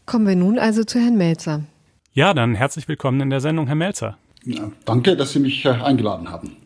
Kommen 0.05 0.27
wir 0.27 0.37
nun 0.37 0.59
also 0.59 0.85
zu 0.85 1.01
Herrn 1.01 1.17
Melzer. 1.17 1.63
Ja, 2.13 2.33
dann 2.33 2.55
herzlich 2.55 2.87
willkommen 2.89 3.21
in 3.21 3.31
der 3.31 3.41
Sendung, 3.41 3.67
Herr 3.67 3.75
Melzer. 3.75 4.17
Ja, 4.45 4.71
danke, 4.85 5.17
dass 5.17 5.33
Sie 5.33 5.41
mich 5.41 5.65
äh, 5.65 5.71
eingeladen 5.71 6.31
haben. 6.31 6.57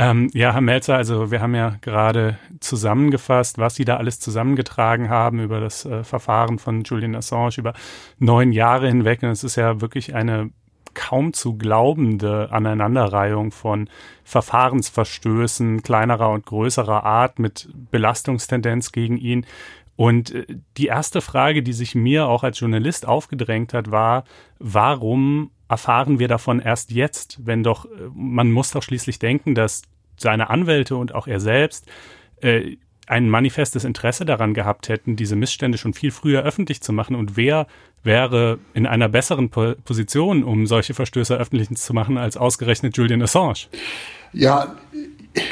Ähm, 0.00 0.30
ja, 0.32 0.52
Herr 0.52 0.60
Melzer, 0.60 0.96
also 0.96 1.30
wir 1.32 1.40
haben 1.42 1.56
ja 1.56 1.76
gerade 1.80 2.38
zusammengefasst, 2.60 3.58
was 3.58 3.74
Sie 3.74 3.84
da 3.84 3.96
alles 3.96 4.20
zusammengetragen 4.20 5.10
haben 5.10 5.40
über 5.40 5.60
das 5.60 5.84
äh, 5.84 6.04
Verfahren 6.04 6.58
von 6.58 6.84
Julian 6.84 7.16
Assange 7.16 7.58
über 7.58 7.74
neun 8.18 8.52
Jahre 8.52 8.88
hinweg. 8.88 9.22
Und 9.22 9.30
es 9.30 9.44
ist 9.44 9.56
ja 9.56 9.80
wirklich 9.80 10.14
eine 10.14 10.50
kaum 10.94 11.32
zu 11.32 11.56
glaubende 11.56 12.50
Aneinanderreihung 12.50 13.50
von 13.50 13.88
Verfahrensverstößen 14.24 15.82
kleinerer 15.82 16.30
und 16.30 16.46
größerer 16.46 17.04
Art 17.04 17.38
mit 17.38 17.68
Belastungstendenz 17.90 18.92
gegen 18.92 19.16
ihn. 19.16 19.46
Und 19.96 20.32
äh, 20.34 20.46
die 20.76 20.86
erste 20.86 21.20
Frage, 21.20 21.62
die 21.62 21.72
sich 21.72 21.94
mir 21.94 22.28
auch 22.28 22.44
als 22.44 22.60
Journalist 22.60 23.06
aufgedrängt 23.06 23.74
hat, 23.74 23.90
war, 23.90 24.24
warum 24.58 25.50
erfahren 25.68 26.18
wir 26.18 26.28
davon 26.28 26.60
erst 26.60 26.90
jetzt, 26.92 27.44
wenn 27.44 27.62
doch, 27.62 27.84
äh, 27.86 28.08
man 28.14 28.50
muss 28.52 28.70
doch 28.70 28.82
schließlich 28.82 29.18
denken, 29.18 29.54
dass 29.54 29.82
seine 30.16 30.50
Anwälte 30.50 30.96
und 30.96 31.14
auch 31.14 31.26
er 31.26 31.40
selbst 31.40 31.86
äh, 32.40 32.76
ein 33.08 33.28
manifestes 33.30 33.84
Interesse 33.84 34.26
daran 34.26 34.52
gehabt 34.52 34.88
hätten, 34.88 35.16
diese 35.16 35.34
Missstände 35.34 35.78
schon 35.78 35.94
viel 35.94 36.10
früher 36.10 36.42
öffentlich 36.42 36.82
zu 36.82 36.92
machen. 36.92 37.16
Und 37.16 37.36
wer 37.36 37.66
wäre 38.08 38.58
in 38.74 38.86
einer 38.86 39.08
besseren 39.08 39.50
Position, 39.50 40.42
um 40.42 40.66
solche 40.66 40.94
Verstöße 40.94 41.36
öffentlich 41.36 41.68
zu 41.76 41.94
machen, 41.94 42.18
als 42.18 42.36
ausgerechnet 42.36 42.96
Julian 42.96 43.22
Assange? 43.22 43.68
Ja, 44.32 44.74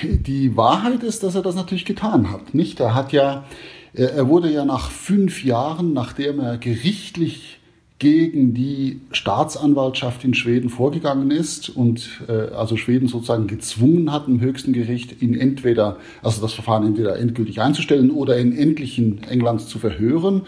die 0.03 0.57
Wahrheit 0.57 1.05
ist, 1.05 1.23
dass 1.23 1.37
er 1.37 1.43
das 1.43 1.55
natürlich 1.55 1.85
getan 1.85 2.33
hat. 2.33 2.55
Nicht? 2.55 2.81
Er 2.81 2.95
hat 2.95 3.13
ja, 3.13 3.45
er 3.93 4.27
wurde 4.27 4.51
ja 4.51 4.65
nach 4.65 4.91
fünf 4.91 5.45
Jahren, 5.45 5.93
nachdem 5.93 6.41
er 6.41 6.59
gerichtlich 6.59 7.61
gegen 7.99 8.53
die 8.53 9.01
Staatsanwaltschaft 9.13 10.23
in 10.25 10.35
Schweden 10.35 10.69
vorgegangen 10.69 11.31
ist 11.31 11.71
und 11.71 12.23
äh, 12.29 12.55
also 12.55 12.77
Schweden 12.77 13.09
sozusagen 13.09 13.47
gezwungen 13.47 14.13
hat, 14.13 14.29
im 14.29 14.41
höchsten 14.41 14.75
Gericht 14.75 15.23
ihn 15.23 15.35
entweder, 15.35 15.97
also 16.23 16.43
das 16.43 16.53
Verfahren 16.53 16.87
entweder 16.87 17.19
endgültig 17.19 17.63
einzustellen 17.63 18.11
oder 18.11 18.37
in 18.37 18.57
endlichen 18.57 19.23
Englands 19.25 19.67
zu 19.69 19.79
verhören. 19.79 20.43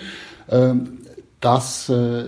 Ähm, 0.50 0.97
das, 1.40 1.88
äh, 1.88 2.20
äh, 2.20 2.26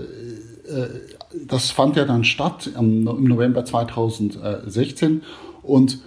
das 1.46 1.70
fand 1.70 1.96
ja 1.96 2.04
dann 2.04 2.24
statt 2.24 2.70
im 2.78 3.04
November 3.04 3.64
2016 3.64 5.22
und 5.62 6.00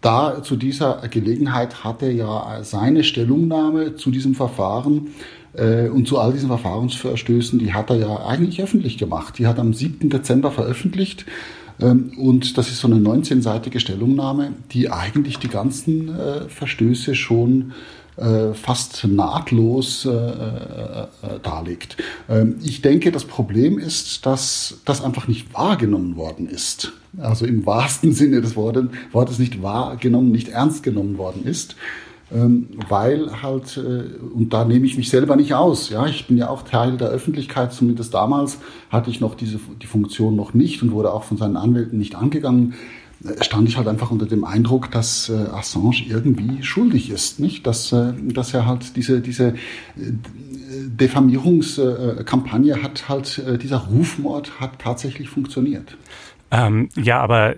da 0.00 0.42
zu 0.42 0.56
dieser 0.56 1.06
Gelegenheit 1.08 1.84
hat 1.84 2.02
er 2.02 2.12
ja 2.12 2.60
seine 2.62 3.04
Stellungnahme 3.04 3.96
zu 3.96 4.10
diesem 4.10 4.34
Verfahren 4.34 5.08
äh, 5.52 5.88
und 5.88 6.08
zu 6.08 6.18
all 6.18 6.32
diesen 6.32 6.48
Verfahrensverstößen, 6.48 7.58
die 7.58 7.74
hat 7.74 7.90
er 7.90 7.96
ja 7.96 8.26
eigentlich 8.26 8.62
öffentlich 8.62 8.98
gemacht. 8.98 9.38
Die 9.38 9.46
hat 9.46 9.58
am 9.58 9.74
7. 9.74 10.08
Dezember 10.08 10.50
veröffentlicht. 10.50 11.26
Ähm, 11.80 12.12
und 12.16 12.56
das 12.56 12.68
ist 12.68 12.80
so 12.80 12.88
eine 12.88 12.96
19-seitige 12.96 13.80
Stellungnahme, 13.80 14.52
die 14.72 14.90
eigentlich 14.90 15.38
die 15.38 15.48
ganzen 15.48 16.08
äh, 16.08 16.48
Verstöße 16.48 17.14
schon 17.14 17.72
äh, 18.20 18.54
fast 18.54 19.04
nahtlos 19.04 20.08
darlegt. 21.42 21.96
Ähm, 22.28 22.56
ich 22.62 22.82
denke, 22.82 23.12
das 23.12 23.24
Problem 23.24 23.78
ist, 23.78 24.26
dass 24.26 24.80
das 24.84 25.02
einfach 25.02 25.28
nicht 25.28 25.52
wahrgenommen 25.54 26.16
worden 26.16 26.48
ist. 26.48 26.92
Also 27.18 27.46
im 27.46 27.66
wahrsten 27.66 28.12
Sinne 28.20 28.40
des 28.40 28.56
Wortes 28.56 29.38
nicht 29.38 29.62
wahrgenommen, 29.62 30.30
nicht 30.30 30.48
ernst 30.48 30.82
genommen 30.82 31.18
worden 31.18 31.44
ist. 31.44 31.76
Ähm, 32.32 32.68
weil 32.88 33.42
halt, 33.42 33.76
äh, 33.76 34.04
und 34.32 34.52
da 34.52 34.64
nehme 34.64 34.86
ich 34.86 34.96
mich 34.96 35.10
selber 35.10 35.34
nicht 35.34 35.52
aus, 35.54 35.90
ja, 35.90 36.06
ich 36.06 36.28
bin 36.28 36.36
ja 36.36 36.48
auch 36.48 36.62
Teil 36.62 36.96
der 36.96 37.08
Öffentlichkeit, 37.08 37.72
zumindest 37.72 38.14
damals 38.14 38.58
hatte 38.88 39.10
ich 39.10 39.18
noch 39.18 39.34
diese, 39.34 39.58
die 39.82 39.86
Funktion 39.88 40.36
noch 40.36 40.54
nicht 40.54 40.80
und 40.80 40.92
wurde 40.92 41.12
auch 41.12 41.24
von 41.24 41.38
seinen 41.38 41.56
Anwälten 41.56 41.98
nicht 41.98 42.14
angegangen. 42.14 42.74
Stand 43.42 43.68
ich 43.68 43.76
halt 43.76 43.86
einfach 43.86 44.10
unter 44.10 44.26
dem 44.26 44.44
Eindruck, 44.44 44.90
dass 44.90 45.28
äh, 45.28 45.32
Assange 45.32 46.04
irgendwie 46.08 46.62
schuldig 46.62 47.10
ist, 47.10 47.38
nicht? 47.38 47.66
Dass, 47.66 47.92
äh, 47.92 48.12
dass 48.18 48.54
er 48.54 48.66
halt 48.66 48.96
diese, 48.96 49.20
diese 49.20 49.48
äh, 49.48 49.54
Diffamierungskampagne 50.86 52.82
hat 52.82 53.08
halt, 53.08 53.38
äh, 53.38 53.58
dieser 53.58 53.78
Rufmord 53.78 54.60
hat 54.60 54.78
tatsächlich 54.78 55.28
funktioniert. 55.28 55.96
Ähm, 56.50 56.88
ja, 56.96 57.20
aber 57.20 57.56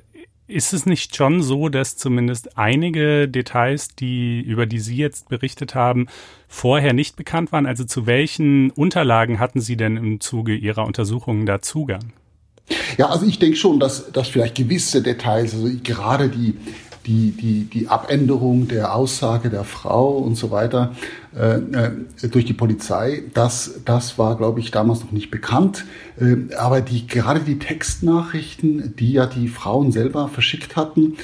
ist 0.48 0.72
es 0.72 0.84
nicht 0.84 1.16
schon 1.16 1.42
so, 1.42 1.68
dass 1.68 1.96
zumindest 1.96 2.58
einige 2.58 3.28
Details, 3.28 3.94
die, 3.94 4.40
über 4.40 4.66
die 4.66 4.80
Sie 4.80 4.96
jetzt 4.96 5.28
berichtet 5.28 5.74
haben, 5.74 6.08
vorher 6.48 6.92
nicht 6.92 7.16
bekannt 7.16 7.52
waren? 7.52 7.66
Also 7.66 7.84
zu 7.84 8.06
welchen 8.06 8.70
Unterlagen 8.70 9.38
hatten 9.38 9.60
Sie 9.60 9.76
denn 9.76 9.96
im 9.96 10.20
Zuge 10.20 10.54
Ihrer 10.54 10.84
Untersuchungen 10.84 11.46
da 11.46 11.62
Zugang? 11.62 12.12
Ja, 12.98 13.08
also 13.08 13.26
ich 13.26 13.38
denke 13.38 13.56
schon, 13.56 13.80
dass, 13.80 14.12
dass 14.12 14.28
vielleicht 14.28 14.56
gewisse 14.56 15.02
Details, 15.02 15.54
also 15.54 15.68
gerade 15.82 16.28
die, 16.28 16.56
die, 17.06 17.32
die, 17.32 17.64
die 17.64 17.88
Abänderung 17.88 18.68
der 18.68 18.94
Aussage 18.94 19.50
der 19.50 19.64
Frau 19.64 20.18
und 20.18 20.36
so 20.36 20.50
weiter 20.50 20.94
äh, 21.36 21.56
äh, 21.56 21.90
durch 22.30 22.44
die 22.44 22.52
Polizei, 22.52 23.22
das, 23.34 23.80
das 23.84 24.18
war, 24.18 24.36
glaube 24.36 24.60
ich, 24.60 24.70
damals 24.70 25.00
noch 25.00 25.12
nicht 25.12 25.30
bekannt. 25.30 25.84
Äh, 26.20 26.54
aber 26.54 26.80
die, 26.80 27.06
gerade 27.06 27.40
die 27.40 27.58
Textnachrichten, 27.58 28.94
die 28.96 29.12
ja 29.12 29.26
die 29.26 29.48
Frauen 29.48 29.90
selber 29.92 30.28
verschickt 30.28 30.76
hatten, 30.76 31.16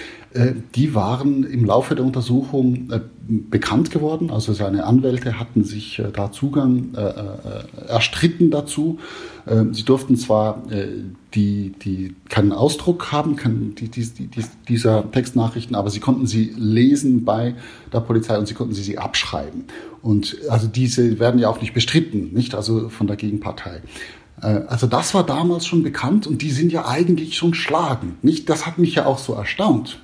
die 0.75 0.95
waren 0.95 1.45
im 1.45 1.65
Laufe 1.65 1.95
der 1.95 2.05
Untersuchung 2.05 2.91
äh, 2.91 3.01
bekannt 3.27 3.91
geworden. 3.91 4.31
Also 4.31 4.53
seine 4.53 4.85
Anwälte 4.85 5.41
hatten 5.41 5.65
sich 5.65 5.99
äh, 5.99 6.11
da 6.13 6.31
Zugang 6.31 6.95
erstritten 7.87 8.51
dazu. 8.51 8.99
Sie 9.73 9.85
durften 9.85 10.17
zwar 10.17 10.63
die, 11.35 11.73
die 11.83 12.15
keinen 12.29 12.53
Ausdruck 12.53 13.13
haben, 13.13 13.37
kann, 13.37 13.75
die, 13.77 13.89
die, 13.89 14.07
die, 14.07 14.45
dieser 14.69 15.11
Textnachrichten, 15.11 15.75
aber 15.75 15.89
sie 15.89 16.01
konnten 16.01 16.27
sie 16.27 16.53
lesen 16.55 17.25
bei 17.25 17.55
der 17.91 18.01
Polizei 18.01 18.37
und 18.37 18.47
sie 18.47 18.53
konnten 18.53 18.75
sie, 18.75 18.83
sie 18.83 18.99
abschreiben. 18.99 19.65
Und 20.03 20.37
also 20.51 20.67
diese 20.67 21.19
werden 21.19 21.41
ja 21.41 21.49
auch 21.49 21.63
nicht 21.63 21.73
bestritten, 21.73 22.35
nicht 22.35 22.55
also 22.55 22.91
von 22.91 23.07
der 23.07 23.17
Gegenpartei. 23.17 23.81
Also 24.37 24.87
das 24.87 25.15
war 25.15 25.25
damals 25.25 25.67
schon 25.67 25.83
bekannt 25.83 26.27
und 26.27 26.43
die 26.43 26.51
sind 26.51 26.71
ja 26.71 26.87
eigentlich 26.87 27.37
schon 27.37 27.55
schlagend, 27.55 28.23
nicht? 28.23 28.51
Das 28.51 28.67
hat 28.67 28.77
mich 28.77 28.95
ja 28.95 29.07
auch 29.07 29.19
so 29.19 29.33
erstaunt 29.33 29.99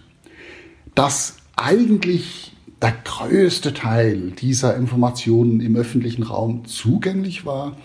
dass 0.95 1.36
eigentlich 1.57 2.53
der 2.82 2.95
größte 3.05 3.72
Teil 3.72 4.32
dieser 4.32 4.76
Informationen 4.76 5.61
im 5.61 5.76
öffentlichen 5.76 6.22
Raum 6.22 6.66
zugänglich 6.66 7.47
war, 7.47 7.76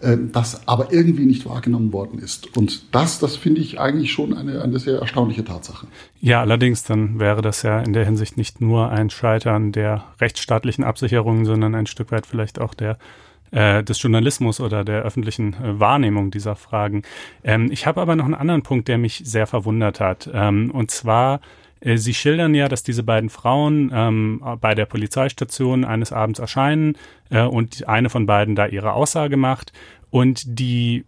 äh, 0.00 0.16
das 0.32 0.68
aber 0.68 0.92
irgendwie 0.92 1.26
nicht 1.26 1.46
wahrgenommen 1.46 1.92
worden 1.92 2.18
ist. 2.18 2.56
Und 2.56 2.94
das, 2.94 3.18
das 3.18 3.36
finde 3.36 3.60
ich 3.60 3.80
eigentlich 3.80 4.12
schon 4.12 4.36
eine, 4.36 4.62
eine 4.62 4.78
sehr 4.78 5.00
erstaunliche 5.00 5.44
Tatsache. 5.44 5.86
Ja, 6.20 6.40
allerdings 6.40 6.84
dann 6.84 7.18
wäre 7.18 7.42
das 7.42 7.62
ja 7.62 7.80
in 7.80 7.92
der 7.92 8.04
Hinsicht 8.04 8.36
nicht 8.36 8.60
nur 8.60 8.90
ein 8.90 9.10
Scheitern 9.10 9.72
der 9.72 10.04
rechtsstaatlichen 10.20 10.84
Absicherungen, 10.84 11.46
sondern 11.46 11.74
ein 11.74 11.86
Stück 11.86 12.12
weit 12.12 12.26
vielleicht 12.26 12.60
auch 12.60 12.74
der 12.74 12.98
äh, 13.50 13.82
des 13.82 14.02
Journalismus 14.02 14.60
oder 14.60 14.84
der 14.84 15.02
öffentlichen 15.02 15.54
äh, 15.54 15.80
Wahrnehmung 15.80 16.30
dieser 16.30 16.56
Fragen. 16.56 17.02
Ähm, 17.42 17.70
ich 17.70 17.86
habe 17.86 18.00
aber 18.00 18.16
noch 18.16 18.24
einen 18.24 18.34
anderen 18.34 18.62
Punkt, 18.62 18.88
der 18.88 18.98
mich 18.98 19.22
sehr 19.24 19.46
verwundert 19.46 20.00
hat. 20.00 20.28
Ähm, 20.32 20.70
und 20.70 20.90
zwar 20.90 21.40
Sie 21.82 22.14
schildern 22.14 22.54
ja, 22.54 22.68
dass 22.68 22.82
diese 22.82 23.02
beiden 23.02 23.28
Frauen 23.28 23.90
ähm, 23.92 24.42
bei 24.60 24.74
der 24.74 24.86
Polizeistation 24.86 25.84
eines 25.84 26.12
Abends 26.12 26.38
erscheinen 26.38 26.96
äh, 27.30 27.42
und 27.42 27.86
eine 27.88 28.08
von 28.08 28.26
beiden 28.26 28.54
da 28.54 28.66
ihre 28.66 28.94
Aussage 28.94 29.36
macht 29.36 29.72
und 30.10 30.58
die 30.58 31.04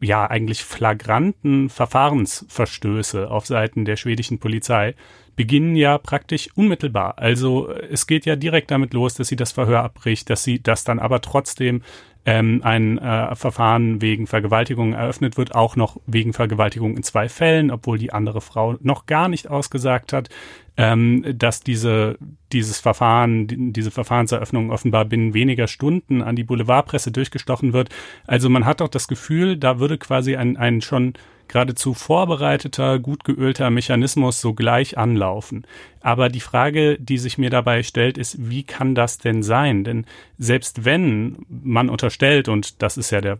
ja 0.00 0.26
eigentlich 0.26 0.64
flagranten 0.64 1.68
Verfahrensverstöße 1.68 3.30
auf 3.30 3.46
Seiten 3.46 3.84
der 3.84 3.96
schwedischen 3.96 4.38
Polizei 4.38 4.94
beginnen 5.36 5.74
ja 5.74 5.98
praktisch 5.98 6.48
unmittelbar. 6.54 7.18
Also 7.18 7.70
es 7.70 8.06
geht 8.06 8.26
ja 8.26 8.36
direkt 8.36 8.70
damit 8.70 8.92
los, 8.92 9.14
dass 9.14 9.28
sie 9.28 9.36
das 9.36 9.52
Verhör 9.52 9.82
abbricht, 9.82 10.28
dass 10.30 10.44
sie 10.44 10.62
das 10.62 10.84
dann 10.84 10.98
aber 10.98 11.20
trotzdem 11.20 11.82
ähm, 12.26 12.60
ein 12.62 12.98
äh, 12.98 13.34
Verfahren 13.34 14.02
wegen 14.02 14.26
Vergewaltigung 14.26 14.92
eröffnet 14.92 15.36
wird, 15.38 15.54
auch 15.54 15.76
noch 15.76 15.98
wegen 16.06 16.32
Vergewaltigung 16.32 16.96
in 16.96 17.02
zwei 17.02 17.28
Fällen, 17.28 17.70
obwohl 17.70 17.98
die 17.98 18.12
andere 18.12 18.40
Frau 18.40 18.76
noch 18.80 19.06
gar 19.06 19.28
nicht 19.28 19.48
ausgesagt 19.48 20.12
hat, 20.12 20.28
ähm, 20.76 21.24
dass 21.34 21.60
diese, 21.62 22.18
dieses 22.52 22.78
Verfahren, 22.78 23.72
diese 23.72 23.90
Verfahrenseröffnung 23.90 24.70
offenbar 24.70 25.06
binnen 25.06 25.34
weniger 25.34 25.66
Stunden 25.66 26.22
an 26.22 26.36
die 26.36 26.44
Boulevardpresse 26.44 27.10
durchgestochen 27.10 27.72
wird. 27.72 27.88
Also 28.26 28.50
man 28.50 28.66
hat 28.66 28.80
doch 28.80 28.88
das 28.88 29.08
Gefühl, 29.08 29.56
da 29.56 29.78
würde 29.78 29.96
quasi 29.98 30.36
ein, 30.36 30.56
ein 30.56 30.82
schon 30.82 31.14
geradezu 31.50 31.94
vorbereiteter, 31.94 32.98
gut 32.98 33.24
geölter 33.24 33.70
Mechanismus 33.70 34.40
sogleich 34.40 34.96
anlaufen. 34.96 35.66
Aber 36.00 36.28
die 36.28 36.40
Frage, 36.40 36.96
die 36.98 37.18
sich 37.18 37.38
mir 37.38 37.50
dabei 37.50 37.82
stellt, 37.82 38.16
ist, 38.16 38.50
wie 38.50 38.62
kann 38.62 38.94
das 38.94 39.18
denn 39.18 39.42
sein? 39.42 39.84
Denn 39.84 40.06
selbst 40.38 40.84
wenn 40.84 41.44
man 41.48 41.90
unterstellt, 41.90 42.48
und 42.48 42.82
das 42.82 42.96
ist 42.96 43.10
ja 43.10 43.20
der 43.20 43.38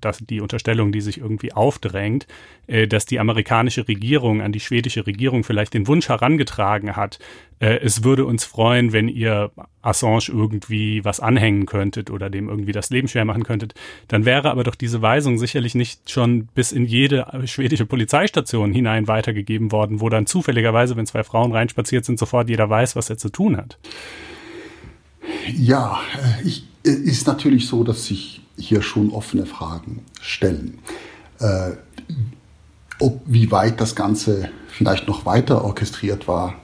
dass 0.00 0.18
die 0.18 0.40
Unterstellung, 0.40 0.92
die 0.92 1.00
sich 1.00 1.18
irgendwie 1.18 1.52
aufdrängt, 1.52 2.26
äh, 2.66 2.86
dass 2.86 3.06
die 3.06 3.18
amerikanische 3.18 3.88
Regierung 3.88 4.42
an 4.42 4.52
die 4.52 4.60
schwedische 4.60 5.06
Regierung 5.06 5.44
vielleicht 5.44 5.74
den 5.74 5.86
Wunsch 5.86 6.08
herangetragen 6.08 6.96
hat, 6.96 7.18
äh, 7.60 7.78
es 7.82 8.04
würde 8.04 8.24
uns 8.24 8.44
freuen, 8.44 8.92
wenn 8.92 9.08
ihr 9.08 9.50
Assange 9.82 10.28
irgendwie 10.28 11.04
was 11.04 11.20
anhängen 11.20 11.66
könntet 11.66 12.10
oder 12.10 12.28
dem 12.28 12.48
irgendwie 12.48 12.72
das 12.72 12.90
Leben 12.90 13.08
schwer 13.08 13.24
machen 13.24 13.44
könntet, 13.44 13.74
dann 14.08 14.24
wäre 14.24 14.50
aber 14.50 14.64
doch 14.64 14.74
diese 14.74 15.00
Weisung 15.00 15.38
sicherlich 15.38 15.74
nicht 15.74 16.10
schon 16.10 16.46
bis 16.46 16.72
in 16.72 16.84
jede 16.84 17.26
schwedische 17.46 17.86
Polizeistation 17.86 18.72
hinein 18.72 19.08
weitergegeben 19.08 19.72
worden, 19.72 20.00
wo 20.00 20.08
dann 20.08 20.26
zufälligerweise, 20.26 20.96
wenn 20.96 21.06
zwei 21.06 21.24
Frauen 21.24 21.52
reinspaziert 21.52 22.04
sind, 22.04 22.18
sofort 22.18 22.48
jeder 22.48 22.68
weiß, 22.68 22.96
was 22.96 23.10
er 23.10 23.18
zu 23.18 23.30
tun 23.30 23.56
hat. 23.56 23.78
Ja, 25.56 26.00
äh, 26.14 26.46
ich, 26.46 26.66
ist 26.84 27.26
natürlich 27.26 27.66
so, 27.66 27.84
dass 27.84 28.06
sich 28.06 28.41
hier 28.66 28.82
schon 28.82 29.10
offene 29.10 29.46
Fragen 29.46 30.04
stellen. 30.20 30.78
Äh, 31.38 31.72
ob, 33.00 33.20
wie 33.26 33.50
weit 33.50 33.80
das 33.80 33.96
Ganze 33.96 34.50
vielleicht 34.68 35.08
noch 35.08 35.26
weiter 35.26 35.64
orchestriert 35.64 36.28
war, 36.28 36.54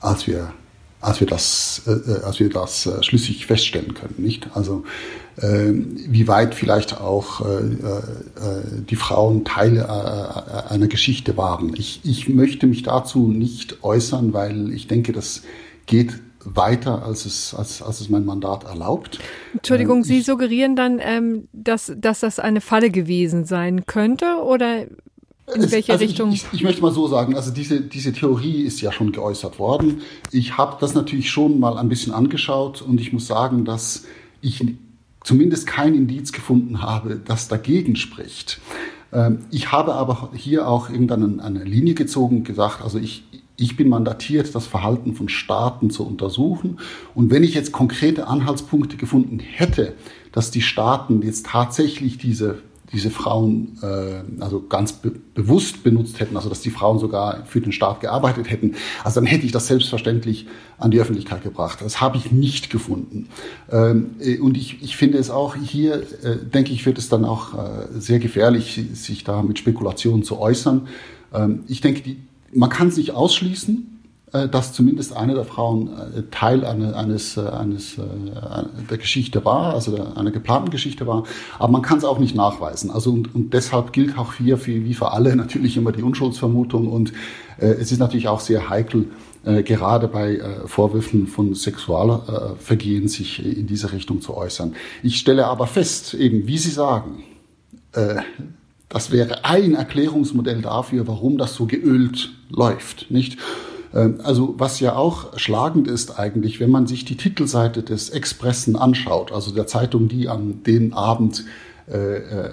als 0.00 0.26
wir, 0.26 0.52
als 1.00 1.20
wir 1.20 1.26
das, 1.26 1.82
äh, 1.86 1.92
äh 1.92 2.22
als 2.24 2.40
wir 2.40 2.50
das 2.50 2.86
äh, 2.86 3.02
schlüssig 3.02 3.46
feststellen 3.46 3.94
können, 3.94 4.16
nicht? 4.18 4.48
Also 4.54 4.84
äh, 5.36 5.70
wie 5.72 6.26
weit 6.26 6.54
vielleicht 6.54 7.00
auch 7.00 7.42
äh, 7.42 7.60
die 8.88 8.96
Frauen 8.96 9.44
Teile 9.44 10.68
einer 10.68 10.88
Geschichte 10.88 11.36
waren. 11.36 11.74
Ich, 11.76 12.00
ich 12.02 12.28
möchte 12.28 12.66
mich 12.66 12.82
dazu 12.82 13.28
nicht 13.28 13.84
äußern, 13.84 14.32
weil 14.32 14.72
ich 14.72 14.88
denke, 14.88 15.12
das 15.12 15.42
geht 15.86 16.14
weiter, 16.44 17.04
als 17.04 17.26
es, 17.26 17.54
als, 17.54 17.82
als 17.82 18.00
es 18.00 18.08
mein 18.08 18.24
Mandat 18.24 18.64
erlaubt. 18.64 19.18
Entschuldigung, 19.54 19.98
ähm, 19.98 20.04
Sie 20.04 20.20
suggerieren 20.20 20.76
dann, 20.76 21.00
ähm, 21.02 21.48
dass, 21.52 21.92
dass 21.96 22.20
das 22.20 22.38
eine 22.38 22.60
Falle 22.60 22.90
gewesen 22.90 23.44
sein 23.44 23.86
könnte 23.86 24.42
oder 24.44 24.86
in 25.54 25.70
welche 25.70 25.92
also 25.92 26.04
Richtung? 26.04 26.32
Ich, 26.32 26.44
ich, 26.44 26.54
ich, 26.54 26.62
möchte 26.62 26.82
mal 26.82 26.92
so 26.92 27.08
sagen, 27.08 27.34
also 27.34 27.50
diese, 27.50 27.80
diese 27.80 28.12
Theorie 28.12 28.62
ist 28.62 28.80
ja 28.80 28.92
schon 28.92 29.12
geäußert 29.12 29.58
worden. 29.58 30.02
Ich 30.30 30.58
habe 30.58 30.76
das 30.80 30.94
natürlich 30.94 31.30
schon 31.30 31.58
mal 31.58 31.78
ein 31.78 31.88
bisschen 31.88 32.12
angeschaut 32.12 32.82
und 32.82 33.00
ich 33.00 33.12
muss 33.12 33.26
sagen, 33.26 33.64
dass 33.64 34.04
ich 34.40 34.64
zumindest 35.24 35.66
kein 35.66 35.94
Indiz 35.94 36.32
gefunden 36.32 36.82
habe, 36.82 37.20
das 37.22 37.48
dagegen 37.48 37.96
spricht. 37.96 38.60
Ähm, 39.12 39.40
ich 39.50 39.72
habe 39.72 39.94
aber 39.94 40.30
hier 40.34 40.68
auch 40.68 40.90
irgendeine 40.90 41.42
eine 41.42 41.64
Linie 41.64 41.94
gezogen, 41.94 42.44
gesagt, 42.44 42.82
also 42.82 42.98
ich, 42.98 43.24
ich 43.58 43.76
bin 43.76 43.88
mandatiert, 43.88 44.54
das 44.54 44.66
Verhalten 44.66 45.14
von 45.14 45.28
Staaten 45.28 45.90
zu 45.90 46.06
untersuchen. 46.06 46.78
Und 47.14 47.30
wenn 47.30 47.42
ich 47.42 47.54
jetzt 47.54 47.72
konkrete 47.72 48.28
Anhaltspunkte 48.28 48.96
gefunden 48.96 49.40
hätte, 49.40 49.94
dass 50.32 50.52
die 50.52 50.62
Staaten 50.62 51.22
jetzt 51.22 51.46
tatsächlich 51.46 52.18
diese, 52.18 52.62
diese 52.92 53.10
Frauen 53.10 53.76
äh, 53.82 54.22
also 54.40 54.64
ganz 54.66 54.92
be 54.92 55.12
bewusst 55.34 55.82
benutzt 55.82 56.20
hätten, 56.20 56.36
also 56.36 56.48
dass 56.48 56.60
die 56.60 56.70
Frauen 56.70 57.00
sogar 57.00 57.44
für 57.46 57.60
den 57.60 57.72
Staat 57.72 58.00
gearbeitet 58.00 58.48
hätten, 58.48 58.76
also 59.02 59.20
dann 59.20 59.26
hätte 59.26 59.44
ich 59.44 59.52
das 59.52 59.66
selbstverständlich 59.66 60.46
an 60.78 60.92
die 60.92 61.00
Öffentlichkeit 61.00 61.42
gebracht. 61.42 61.80
Das 61.80 62.00
habe 62.00 62.16
ich 62.16 62.30
nicht 62.30 62.70
gefunden. 62.70 63.28
Ähm, 63.72 64.10
äh, 64.20 64.38
und 64.38 64.56
ich, 64.56 64.82
ich 64.82 64.96
finde 64.96 65.18
es 65.18 65.30
auch 65.30 65.56
hier, 65.56 66.04
äh, 66.22 66.36
denke 66.36 66.72
ich, 66.72 66.86
wird 66.86 66.98
es 66.98 67.08
dann 67.08 67.24
auch 67.24 67.54
äh, 67.54 67.86
sehr 67.98 68.20
gefährlich, 68.20 68.80
sich 68.92 69.24
da 69.24 69.42
mit 69.42 69.58
Spekulationen 69.58 70.22
zu 70.22 70.38
äußern. 70.38 70.86
Ähm, 71.34 71.64
ich 71.66 71.80
denke, 71.80 72.02
die, 72.02 72.18
man 72.52 72.70
kann 72.70 72.88
es 72.88 72.96
nicht 72.96 73.12
ausschließen, 73.12 73.98
äh, 74.32 74.48
dass 74.48 74.74
zumindest 74.74 75.16
eine 75.16 75.34
der 75.34 75.44
Frauen 75.44 75.88
äh, 75.88 76.22
Teil 76.30 76.64
eines, 76.64 77.36
äh, 77.38 77.40
eines 77.40 77.96
der 78.90 78.98
Geschichte 78.98 79.44
war, 79.44 79.72
also 79.72 79.96
einer 80.14 80.30
geplanten 80.30 80.70
Geschichte 80.70 81.06
war, 81.06 81.24
aber 81.58 81.72
man 81.72 81.82
kann 81.82 81.98
es 81.98 82.04
auch 82.04 82.18
nicht 82.18 82.34
nachweisen. 82.34 82.90
Also 82.90 83.10
und, 83.10 83.34
und 83.34 83.54
deshalb 83.54 83.92
gilt 83.92 84.18
auch 84.18 84.34
hier 84.34 84.58
für, 84.58 84.84
wie 84.84 84.94
für 84.94 85.12
alle 85.12 85.34
natürlich 85.44 85.76
immer 85.76 85.92
die 85.92 86.02
Unschuldsvermutung 86.02 86.88
und 86.88 87.12
äh, 87.58 87.68
es 87.68 87.90
ist 87.90 88.00
natürlich 88.00 88.28
auch 88.28 88.40
sehr 88.40 88.68
heikel, 88.68 89.06
äh, 89.44 89.62
gerade 89.62 90.08
bei 90.08 90.36
äh, 90.36 90.66
Vorwürfen 90.66 91.26
von 91.26 91.54
Sexualvergehen 91.54 93.08
sich 93.08 93.42
in 93.42 93.66
diese 93.66 93.92
Richtung 93.92 94.20
zu 94.20 94.36
äußern. 94.36 94.74
Ich 95.02 95.18
stelle 95.18 95.46
aber 95.46 95.66
fest, 95.66 96.12
eben 96.12 96.46
wie 96.46 96.58
Sie 96.58 96.70
sagen, 96.70 97.22
das 98.88 99.10
wäre 99.10 99.44
ein 99.44 99.74
Erklärungsmodell 99.74 100.62
dafür, 100.62 101.06
warum 101.06 101.38
das 101.38 101.54
so 101.54 101.66
geölt 101.66 102.30
läuft, 102.48 103.10
nicht? 103.10 103.38
Ähm, 103.94 104.20
also 104.22 104.54
was 104.58 104.80
ja 104.80 104.96
auch 104.96 105.38
schlagend 105.38 105.88
ist 105.88 106.18
eigentlich, 106.18 106.60
wenn 106.60 106.70
man 106.70 106.86
sich 106.86 107.04
die 107.04 107.16
Titelseite 107.16 107.82
des 107.82 108.10
Expressen 108.10 108.76
anschaut, 108.76 109.32
also 109.32 109.52
der 109.52 109.66
Zeitung, 109.66 110.08
die 110.08 110.28
an 110.28 110.62
den 110.62 110.92
Abend 110.92 111.44
äh, 111.90 112.16
äh, 112.16 112.50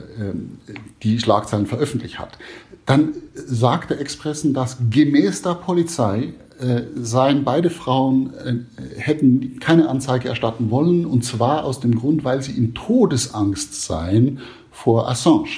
die 1.03 1.19
Schlagzeilen 1.19 1.65
veröffentlicht 1.65 2.19
hat, 2.19 2.38
dann 2.86 3.13
sagt 3.33 3.89
der 3.89 3.99
Expressen, 3.99 4.53
dass 4.53 4.77
gemäß 4.89 5.41
der 5.41 5.55
Polizei 5.55 6.33
äh, 6.59 6.83
seien 6.95 7.43
beide 7.43 7.69
Frauen 7.69 8.33
äh, 8.33 8.55
hätten 8.97 9.59
keine 9.59 9.89
Anzeige 9.89 10.29
erstatten 10.29 10.69
wollen 10.69 11.05
und 11.05 11.25
zwar 11.25 11.65
aus 11.65 11.81
dem 11.81 11.95
Grund, 11.95 12.23
weil 12.23 12.41
sie 12.41 12.53
in 12.53 12.73
Todesangst 12.73 13.81
seien 13.86 14.39
vor 14.71 15.09
Assange 15.09 15.49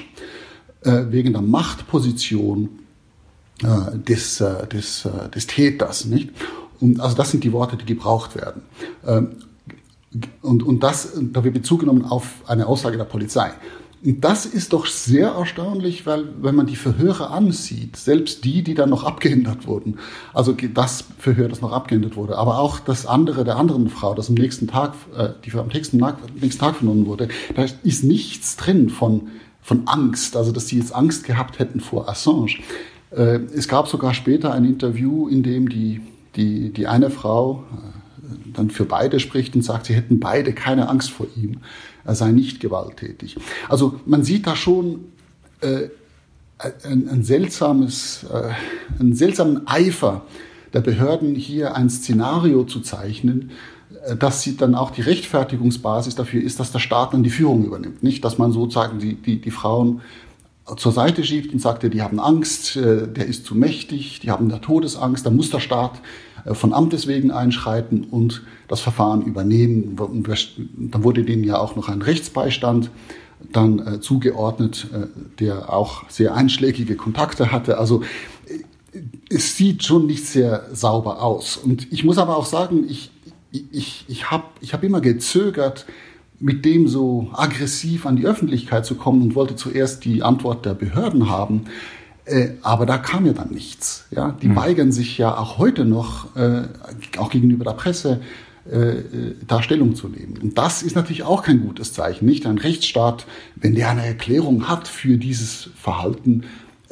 wegen 1.12 1.34
der 1.34 1.42
Machtposition 1.42 2.70
äh, 3.64 3.98
des, 3.98 4.40
äh, 4.40 4.68
des, 4.68 5.06
äh, 5.06 5.30
des 5.30 5.48
Täters. 5.48 6.06
Nicht? 6.06 6.30
Und 6.80 7.00
also 7.00 7.16
das 7.16 7.32
sind 7.32 7.44
die 7.44 7.52
Worte, 7.54 7.76
die 7.76 7.86
gebraucht 7.86 8.36
werden. 8.36 8.62
Ähm, 9.06 9.30
und, 10.42 10.64
und 10.64 10.84
das, 10.84 11.14
da 11.20 11.44
wird 11.44 11.54
Bezug 11.54 11.82
genommen 11.82 12.06
auf 12.06 12.44
eine 12.48 12.68
Aussage 12.68 12.98
der 12.98 13.06
Polizei. 13.06 13.52
Und 14.06 14.24
das 14.24 14.46
ist 14.46 14.74
doch 14.74 14.86
sehr 14.86 15.30
erstaunlich, 15.30 16.06
weil 16.06 16.26
wenn 16.42 16.54
man 16.54 16.68
die 16.68 16.76
Verhöre 16.76 17.32
ansieht, 17.32 17.98
selbst 17.98 18.46
die, 18.46 18.62
die 18.64 18.76
dann 18.76 18.92
noch 18.92 19.04
abgeändert 19.04 19.66
wurden, 19.66 19.98
also 20.34 20.56
das 20.74 21.06
Verhör, 21.18 21.50
das 21.50 21.62
noch 21.62 21.72
abgeändert 21.72 22.16
wurde, 22.16 22.38
aber 22.38 22.60
auch 22.60 22.80
das 22.80 23.08
andere 23.08 23.44
der 23.44 23.56
anderen 23.56 23.90
Frau, 23.90 24.14
das 24.14 24.30
am 24.30 24.36
nächsten 24.36 24.68
Tag, 24.68 24.94
äh, 25.18 25.30
die 25.44 25.52
am 25.58 25.68
nächsten, 25.68 25.98
nächsten 26.40 26.60
Tag 26.60 26.76
vernommen 26.76 27.08
wurde, 27.08 27.28
da 27.56 27.66
ist 27.84 28.04
nichts 28.04 28.56
drin 28.56 28.90
von, 28.90 29.30
von 29.68 29.86
Angst, 29.86 30.38
also 30.38 30.54
dass 30.54 30.70
sie 30.70 30.78
jetzt 30.78 30.96
Angst 30.96 31.26
gehabt 31.26 31.60
hätten 31.60 31.82
vor 31.82 32.08
Assange. 32.08 32.56
Äh, 33.12 33.40
es 33.54 33.68
gab 33.68 33.90
sogar 33.90 34.14
später 34.14 34.54
ein 34.54 34.64
Interview, 34.64 35.28
in 35.28 35.44
dem 35.44 35.68
die, 35.68 36.00
die, 36.38 36.72
die 36.72 36.88
eine 36.88 37.10
Frau 37.10 37.66
äh, 37.74 38.54
dann 38.54 38.70
für 38.70 38.86
beide 38.86 39.20
spricht 39.20 39.56
und 39.56 39.64
sagt, 39.64 39.88
sie 39.88 39.94
hätten 39.94 40.22
beide 40.22 40.54
keine 40.54 40.88
Angst 40.88 41.12
vor 41.12 41.28
ihm. 41.36 41.58
Er 42.06 42.16
sei 42.16 42.32
nicht 42.32 42.62
gewalttätig. 42.62 43.36
Also 43.68 44.00
man 44.06 44.24
sieht 44.24 44.48
da 44.48 44.56
schon 44.56 45.04
äh, 45.60 45.90
ein, 46.60 47.10
ein, 47.10 47.24
seltsames, 47.26 48.26
äh, 48.34 48.54
einen 49.02 49.16
seltsamen 49.16 49.68
Eifer 49.68 50.22
der 50.72 50.80
Behörden, 50.80 51.36
hier 51.36 51.76
ein 51.76 51.90
Szenario 51.90 52.64
zu 52.64 52.80
zeichnen, 52.80 53.52
dass 54.16 54.42
sie 54.42 54.56
dann 54.56 54.76
auch 54.76 54.92
die 54.92 55.02
Rechtfertigungsbasis 55.02 56.16
dafür 56.16 56.42
ist, 56.42 56.60
dass 56.60 56.72
der 56.72 56.80
Staat 56.80 57.14
dann 57.14 57.24
die 57.24 57.30
Führung 57.30 57.66
übernimmt. 57.66 58.04
Nicht, 58.04 58.24
dass 58.24 58.38
man 58.38 58.52
sozusagen 58.52 59.00
die, 59.00 59.16
die, 59.16 59.42
die 59.42 59.52
Frauen 59.52 60.02
zur 60.76 60.92
Seite 60.92 61.24
schiebt 61.24 61.54
und 61.54 61.60
sagt, 61.60 61.84
die 61.84 62.02
haben 62.02 62.20
Angst, 62.20 62.76
äh, 62.76 63.08
der 63.08 63.26
ist 63.26 63.46
zu 63.46 63.56
mächtig, 63.56 64.20
die 64.20 64.32
haben 64.32 64.50
da 64.50 64.58
Todesangst, 64.58 65.26
da 65.26 65.30
muss 65.30 65.50
der 65.50 65.62
Staat 65.62 66.02
äh, 66.46 66.54
von 66.54 66.74
Amtes 66.74 67.08
wegen 67.08 67.32
einschreiten 67.32 68.04
und 68.04 68.44
das 68.68 68.82
Verfahren 68.82 69.22
übernehmen. 69.22 69.96
Dann 70.92 71.04
wurde 71.04 71.24
denen 71.24 71.46
ja 71.46 71.58
auch 71.58 71.76
noch 71.76 71.88
ein 71.88 72.02
Rechtsbeistand 72.02 72.92
dann 73.54 73.80
äh, 73.80 74.02
zugeordnet, 74.02 74.88
der 75.40 75.72
auch 75.72 76.10
sehr 76.10 76.36
einschlägige 76.36 76.96
Kontakte 76.96 77.52
hatte. 77.52 77.78
Also 77.78 78.02
es 79.30 79.56
sieht 79.56 79.84
schon 79.84 80.08
nicht 80.08 80.26
sehr 80.26 80.66
sauber 80.74 81.22
aus. 81.22 81.56
Und 81.56 81.92
ich 81.94 82.04
muss 82.04 82.18
aber 82.18 82.36
auch 82.36 82.48
sagen, 82.48 82.86
ich, 82.90 83.12
ich, 83.52 84.06
ich 84.08 84.32
habe 84.32 84.46
ich 84.62 84.74
hab 84.74 84.84
immer 84.84 85.02
gezögert, 85.02 85.86
mit 86.40 86.66
dem 86.66 86.88
so 86.88 87.30
aggressiv 87.34 88.06
an 88.06 88.16
die 88.16 88.26
Öffentlichkeit 88.26 88.86
zu 88.86 88.96
kommen 88.96 89.22
und 89.22 89.36
wollte 89.36 89.56
zuerst 89.56 90.06
die 90.06 90.22
Antwort 90.22 90.66
der 90.66 90.74
Behörden 90.74 91.30
haben. 91.30 91.66
Äh, 92.26 92.50
aber 92.62 92.86
da 92.86 92.98
kam 92.98 93.26
ja 93.26 93.34
dann 93.34 93.52
nichts. 93.52 94.06
Ja, 94.12 94.36
die 94.42 94.50
mhm. 94.50 94.56
weigern 94.56 94.92
sich 94.92 95.18
ja 95.18 95.36
auch 95.38 95.58
heute 95.58 95.86
noch, 95.86 96.36
äh, 96.36 96.64
auch 97.18 97.30
gegenüber 97.30 97.64
der 97.64 97.72
Presse, 97.72 98.22
äh, 98.70 99.36
da 99.48 99.64
Stellung 99.64 99.96
zu 99.96 100.10
nehmen. 100.10 100.38
Und 100.42 100.58
das 100.58 100.84
ist 100.84 100.96
natürlich 100.96 101.24
auch 101.24 101.42
kein 101.42 101.62
gutes 101.62 101.94
Zeichen. 101.94 102.26
Nicht 102.26 102.46
ein 102.46 102.58
Rechtsstaat, 102.58 103.26
wenn 103.56 103.76
der 103.76 103.90
eine 103.90 104.06
Erklärung 104.06 104.68
hat 104.68 104.88
für 104.88 105.18
dieses 105.18 105.70
Verhalten, 105.76 106.44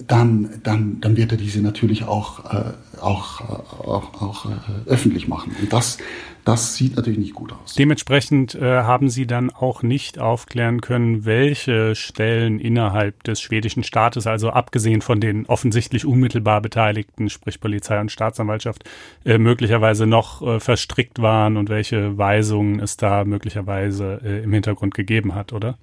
dann, 0.08 0.50
dann, 0.64 1.00
dann 1.02 1.18
wird 1.18 1.32
er 1.32 1.38
diese 1.38 1.62
natürlich 1.62 2.04
auch, 2.04 2.46
äh, 2.46 2.74
auch, 3.00 3.42
äh, 3.42 3.88
auch, 3.88 4.22
auch 4.22 4.46
äh, 4.46 4.90
öffentlich 4.90 5.28
machen. 5.28 5.56
Und 5.62 5.72
das, 5.72 5.98
das 6.44 6.76
sieht 6.76 6.96
natürlich 6.96 7.20
nicht 7.20 7.34
gut 7.34 7.54
aus. 7.54 7.76
Dementsprechend 7.76 8.56
äh, 8.56 8.84
haben 8.84 9.10
Sie 9.10 9.26
dann 9.26 9.50
auch 9.50 9.84
nicht 9.84 10.20
aufklären 10.20 10.82
können, 10.82 11.26
welche 11.26 11.96
Stellen 11.96 12.60
innerhalb 12.60 13.24
des 13.24 13.40
schwedischen 13.42 13.84
Staates, 13.84 14.28
also 14.28 14.50
abgesehen 14.50 15.02
von 15.02 15.20
den 15.20 15.46
offensichtlich 15.46 16.06
unmittelbar 16.06 16.62
Beteiligten, 16.62 17.30
sprich 17.30 17.60
Polizei 17.60 18.00
und 18.00 18.12
Staatsanwaltschaft, 18.12 18.84
äh, 19.24 19.38
möglicherweise 19.38 20.06
noch 20.06 20.42
äh, 20.42 20.60
verstrickt 20.60 21.22
waren 21.22 21.58
und 21.58 21.70
welche 21.70 22.18
Weisungen 22.18 22.80
es 22.80 22.98
da 22.98 23.24
möglicherweise 23.24 24.22
äh, 24.24 24.44
im 24.44 24.52
Hintergrund 24.54 24.94
gegeben 24.94 25.36
hat, 25.36 25.54
oder? 25.54 25.78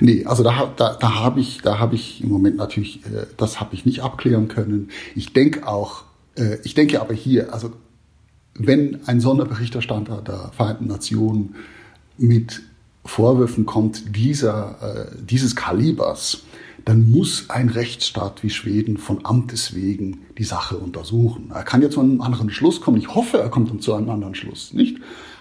Nee, 0.00 0.24
also 0.24 0.42
da, 0.42 0.72
da, 0.76 0.94
da 0.94 1.14
habe 1.14 1.40
ich, 1.40 1.60
da 1.62 1.78
habe 1.78 1.94
ich 1.94 2.22
im 2.22 2.30
Moment 2.30 2.56
natürlich, 2.56 3.04
äh, 3.06 3.26
das 3.36 3.60
habe 3.60 3.74
ich 3.74 3.84
nicht 3.84 4.00
abklären 4.00 4.48
können. 4.48 4.90
Ich 5.14 5.32
denke 5.32 5.66
auch, 5.66 6.04
äh, 6.36 6.58
ich 6.64 6.74
denke 6.74 7.00
aber 7.00 7.14
hier, 7.14 7.52
also 7.52 7.72
wenn 8.54 9.00
ein 9.06 9.20
Sonderberichterstatter 9.20 10.22
der 10.22 10.50
Vereinten 10.54 10.86
Nationen 10.86 11.54
mit 12.18 12.62
Vorwürfen 13.04 13.66
kommt 13.66 14.16
dieser, 14.16 15.10
äh, 15.10 15.16
dieses 15.24 15.56
Kalibers, 15.56 16.44
dann 16.84 17.10
muss 17.10 17.48
ein 17.48 17.68
Rechtsstaat 17.68 18.42
wie 18.42 18.50
Schweden 18.50 18.96
von 18.96 19.24
Amtes 19.24 19.74
wegen 19.74 20.22
die 20.38 20.44
Sache 20.44 20.76
untersuchen. 20.76 21.50
Er 21.54 21.62
kann 21.62 21.82
ja 21.82 21.90
zu 21.90 22.00
einem 22.00 22.20
anderen 22.20 22.50
Schluss 22.50 22.80
kommen. 22.80 22.96
Ich 22.96 23.14
hoffe, 23.14 23.38
er 23.38 23.48
kommt 23.50 23.82
zu 23.82 23.94
einem 23.94 24.10
anderen 24.10 24.34
Schluss, 24.34 24.72
nicht? 24.72 24.98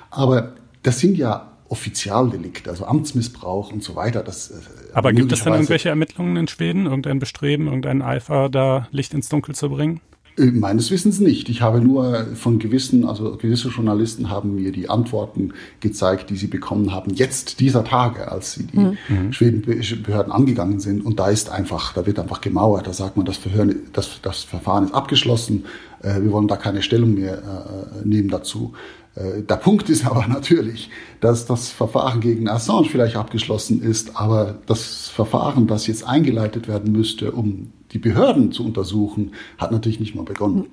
Aber 0.10 0.54
das 0.84 1.00
sind 1.00 1.18
ja 1.18 1.51
Offizialdelikte, 1.72 2.70
also 2.70 2.86
Amtsmissbrauch 2.86 3.72
und 3.72 3.82
so 3.82 3.96
weiter. 3.96 4.24
Das, 4.24 4.52
äh, 4.52 4.56
Aber 4.94 5.14
gibt 5.14 5.32
es 5.32 5.44
dann 5.44 5.54
irgendwelche 5.54 5.88
Ermittlungen 5.88 6.36
in 6.36 6.48
Schweden, 6.50 6.86
irgendein 6.86 7.20
Bestreben, 7.20 7.68
irgendein 7.68 8.02
Eifer, 8.02 8.50
da 8.50 8.90
Licht 8.92 9.14
ins 9.14 9.30
Dunkel 9.30 9.56
zu 9.56 9.70
bringen? 9.70 10.02
Äh, 10.38 10.48
meines 10.48 10.92
Wissens 10.92 11.22
nicht. 11.22 11.48
Ich 11.48 11.62
habe 11.62 11.80
nur 11.80 12.28
von 12.36 12.60
gewissen, 12.60 13.06
also 13.06 13.38
gewisse 13.38 13.70
Journalisten 13.70 14.30
haben 14.30 14.56
mir 14.56 14.74
die 14.74 14.90
Antworten 14.90 15.54
gezeigt, 15.80 16.30
die 16.30 16.36
sie 16.36 16.48
bekommen 16.48 16.92
haben, 16.92 17.14
jetzt 17.14 17.62
dieser 17.62 17.86
Tage, 17.86 18.30
als 18.30 18.54
sie 18.54 18.68
die 18.68 18.78
mhm. 18.78 18.98
mhm. 19.08 19.32
schwedischen 19.32 20.04
Behörden 20.04 20.34
angegangen 20.34 20.82
sind. 20.82 21.06
Und 21.06 21.22
da 21.22 21.30
ist 21.30 21.50
einfach, 21.50 21.94
da 21.94 22.06
wird 22.06 22.20
einfach 22.20 22.42
gemauert. 22.42 22.86
Da 22.86 22.92
sagt 22.92 23.16
man, 23.16 23.26
das, 23.26 23.38
Verhör, 23.38 23.66
das, 23.94 24.20
das 24.22 24.44
Verfahren 24.44 24.86
ist 24.86 24.94
abgeschlossen. 24.94 25.64
Äh, 26.02 26.22
wir 26.22 26.34
wollen 26.34 26.50
da 26.50 26.58
keine 26.58 26.82
Stellung 26.82 27.14
mehr 27.14 27.82
nehmen 28.04 28.28
dazu. 28.28 28.74
Äh, 29.16 29.42
der 29.42 29.56
Punkt 29.56 29.90
ist 29.90 30.06
aber 30.06 30.28
natürlich, 30.30 30.90
dass 31.20 31.46
das 31.46 31.70
Verfahren 31.70 32.22
gegen 32.22 32.48
Assange 32.48 32.90
vielleicht 32.90 33.16
abgeschlossen 33.16 33.82
ist, 33.82 34.16
aber 34.16 34.56
das 34.66 35.10
Verfahren, 35.10 35.68
das 35.68 35.88
jetzt 35.88 36.08
eingeleitet 36.08 36.68
werden 36.68 36.92
müsste, 36.92 37.32
um 37.32 37.72
die 37.92 38.00
Behörden 38.00 38.52
zu 38.52 38.66
untersuchen, 38.66 39.34
hat 39.58 39.72
natürlich 39.72 40.00
nicht 40.00 40.16
mal 40.16 40.24
begonnen. 40.24 40.68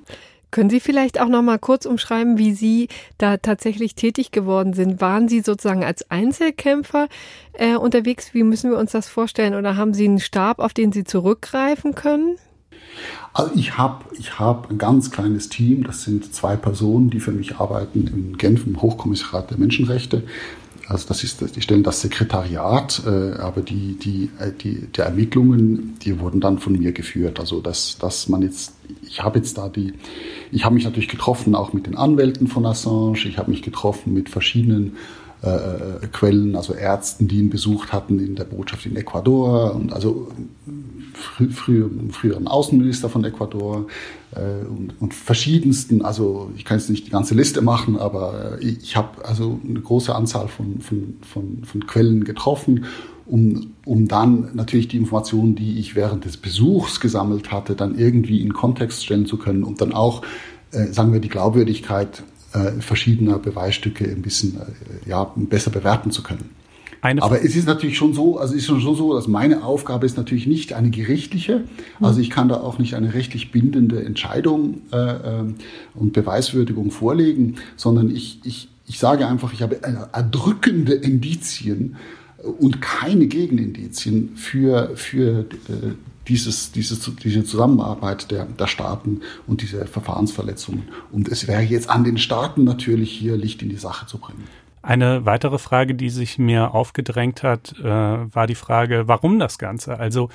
Können 0.51 0.71
Sie 0.71 0.81
vielleicht 0.81 1.21
auch 1.21 1.29
noch 1.29 1.43
mal 1.43 1.59
kurz 1.59 1.85
umschreiben, 1.85 2.39
wie 2.39 2.53
Sie 2.53 2.89
da 3.19 3.37
tatsächlich 3.37 3.95
tätig 3.95 4.31
geworden 4.31 4.73
sind? 4.73 5.01
Waren 5.01 5.29
Sie 5.29 5.41
sozusagen 5.41 5.85
als 5.85 6.11
Einzelkämpfer 6.11 7.09
äh, 7.53 7.77
unterwegs? 7.77 8.33
Wie 8.33 8.45
müssen 8.45 8.71
wir 8.71 8.79
uns 8.79 8.93
das 8.93 9.09
vorstellen? 9.09 9.55
Oder 9.55 9.77
haben 9.77 9.93
Sie 9.93 10.07
einen 10.07 10.21
Stab, 10.21 10.59
auf 10.59 10.73
den 10.73 10.91
Sie 10.91 11.05
zurückgreifen 11.05 11.95
können? 11.95 12.39
Also 13.33 13.53
ich 13.55 13.79
habe 13.79 14.05
ich 14.19 14.39
hab 14.39 14.71
ein 14.71 14.79
ganz 14.79 15.11
kleines 15.11 15.49
Team, 15.49 15.85
das 15.85 16.03
sind 16.03 16.35
zwei 16.35 16.57
Personen, 16.57 17.11
die 17.11 17.21
für 17.21 17.33
mich 17.33 17.57
arbeiten 17.57 18.07
in 18.07 18.39
Genf 18.39 18.67
im 18.67 18.81
Hochkommissariat 18.83 19.51
der 19.51 19.59
Menschenrechte. 19.59 20.25
Also 20.89 21.07
das 21.07 21.23
ist, 21.23 21.55
die 21.55 21.61
stellen 21.61 21.83
das 21.83 22.01
Sekretariat, 22.01 23.03
äh, 23.07 23.35
aber 23.39 23.61
die, 23.61 23.99
die, 23.99 24.31
äh, 24.41 24.53
die, 24.53 24.87
die 24.87 25.01
Ermittlungen, 25.01 25.99
die 26.03 26.19
wurden 26.19 26.41
dann 26.41 26.59
von 26.59 26.73
mir 26.73 26.93
geführt. 26.93 27.39
Also 27.39 27.61
dass, 27.61 27.99
dass 27.99 28.31
man 28.31 28.41
jetzt, 28.41 28.73
ich 29.03 29.23
habe 29.23 29.39
jetzt 29.39 29.59
da 29.59 29.69
die, 29.69 29.93
ich 30.51 30.65
habe 30.65 30.75
mich 30.75 30.85
natürlich 30.85 31.09
getroffen 31.09 31.55
auch 31.55 31.75
mit 31.75 31.87
den 31.87 31.97
Anwälten 31.97 32.47
von 32.47 32.65
Assange, 32.65 33.19
ich 33.29 33.37
habe 33.37 33.51
mich 33.51 33.63
getroffen 33.63 34.15
mit 34.15 34.31
verschiedenen 34.31 34.97
äh, 35.43 35.49
äh 35.49 36.07
Quellen, 36.13 36.57
also 36.57 36.75
Ärzten, 36.75 37.29
die 37.29 37.39
ihn 37.39 37.51
besucht 37.51 37.93
hatten 37.93 38.19
in 38.19 38.35
der 38.35 38.45
Botschaft 38.45 38.87
in 38.87 38.97
Ecuador 38.97 39.75
und 39.75 39.93
also 39.93 40.29
frü 41.19 41.51
früher, 41.51 41.91
früheren 42.11 42.47
Außenminister 42.47 43.09
von 43.09 43.25
Ecuador 43.25 43.87
äh, 44.33 44.67
und, 44.67 44.95
und, 45.01 45.15
verschiedensten, 45.15 46.03
also 46.03 46.51
ich 46.57 46.65
kann 46.65 46.79
jetzt 46.79 46.91
nicht 46.91 47.07
die 47.07 47.11
ganze 47.11 47.35
Liste 47.35 47.61
machen, 47.61 47.97
aber 47.97 48.59
äh, 48.61 48.65
ich 48.65 48.97
habe 48.97 49.25
also 49.25 49.61
eine 49.69 49.81
große 49.81 50.15
Anzahl 50.15 50.49
von, 50.49 50.81
von, 50.81 51.17
von, 51.23 51.65
von 51.65 51.87
Quellen 51.87 52.25
getroffen, 52.25 52.85
um, 53.27 53.75
um 53.85 54.09
dann 54.09 54.51
natürlich 54.55 54.89
die 54.89 54.97
Informationen, 54.97 55.55
die 55.55 55.79
ich 55.79 55.95
während 55.95 56.25
des 56.25 56.37
Besuchs 56.37 57.01
gesammelt 57.01 57.53
hatte, 57.53 57.75
dann 57.75 57.99
irgendwie 57.99 58.41
in 58.41 58.55
Kontext 58.55 59.05
stellen 59.05 59.27
zu 59.27 59.37
können 59.37 59.65
und 59.65 59.81
dann 59.81 59.93
auch, 59.93 60.23
äh, 60.73 60.87
sagen 60.87 61.13
wir, 61.13 61.21
die 61.21 61.29
Glaubwürdigkeit 61.29 62.23
äh, 62.53 62.81
verschiedener 62.81 63.39
Beweisstücke 63.39 64.05
ein 64.05 64.23
bisschen 64.23 64.57
äh, 64.57 65.09
ja, 65.09 65.33
besser 65.37 65.71
bewerten 65.71 66.11
zu 66.11 66.23
können. 66.23 66.51
Eine 67.01 67.23
Aber 67.23 67.45
es 67.45 67.55
ist 67.55 67.67
natürlich 67.67 67.97
schon 67.97 68.13
so, 68.13 68.39
also 68.39 68.55
es 68.55 68.63
ist 68.63 68.67
schon 68.67 68.97
so, 68.97 69.15
dass 69.15 69.29
meine 69.29 69.63
Aufgabe 69.63 70.05
ist 70.05 70.17
natürlich 70.17 70.47
nicht 70.47 70.73
eine 70.73 70.91
gerichtliche. 70.91 71.65
Also 72.01 72.21
ich 72.21 72.31
kann 72.31 72.49
da 72.49 72.57
auch 72.57 72.79
nicht 72.79 72.95
eine 72.95 73.15
rechtlich 73.15 73.53
bindende 73.53 74.05
Entscheidung 74.05 74.83
äh, 74.93 74.97
äh, 74.97 75.45
und 75.95 76.13
Beweiswürdigung 76.13 76.91
vorlegen, 76.91 77.57
sondern 77.77 78.11
ich, 78.11 78.41
ich, 78.43 78.69
ich 78.87 78.99
sage 78.99 79.29
einfach, 79.29 79.53
ich 79.53 79.63
habe 79.63 79.81
erdrückende 80.13 80.95
Indizien 80.95 81.97
und 82.43 82.81
keine 82.81 83.27
Gegenindizien 83.27 84.31
für, 84.37 84.91
für 84.97 85.41
äh, 85.69 85.93
dieses, 86.29 86.73
dieses, 86.73 87.11
diese 87.17 87.45
Zusammenarbeit 87.45 88.31
der, 88.31 88.45
der 88.45 88.67
Staaten 88.67 89.23
und 89.47 89.63
diese 89.63 89.87
Verfahrensverletzungen. 89.87 90.89
Und 91.11 91.29
es 91.29 91.49
wäre 91.49 91.63
jetzt 91.63 91.89
an 91.89 92.05
den 92.05 92.19
Staaten 92.19 92.65
natürlich 92.65 93.11
hier 93.11 93.37
Licht 93.37 93.63
in 93.63 93.69
die 93.69 93.77
Sache 93.77 94.07
zu 94.07 94.19
bringen. 94.19 94.45
Eine 94.81 95.27
weitere 95.27 95.59
Frage, 95.59 95.95
die 95.95 96.09
sich 96.09 96.39
mir 96.39 96.75
aufgedrängt 96.75 97.43
hat, 97.43 97.75
äh, 97.81 97.85
war 97.85 98.47
die 98.47 98.55
Frage, 98.55 99.09
warum 99.09 99.39
das 99.39 99.59
Ganze? 99.59 99.99
Also 99.99 100.29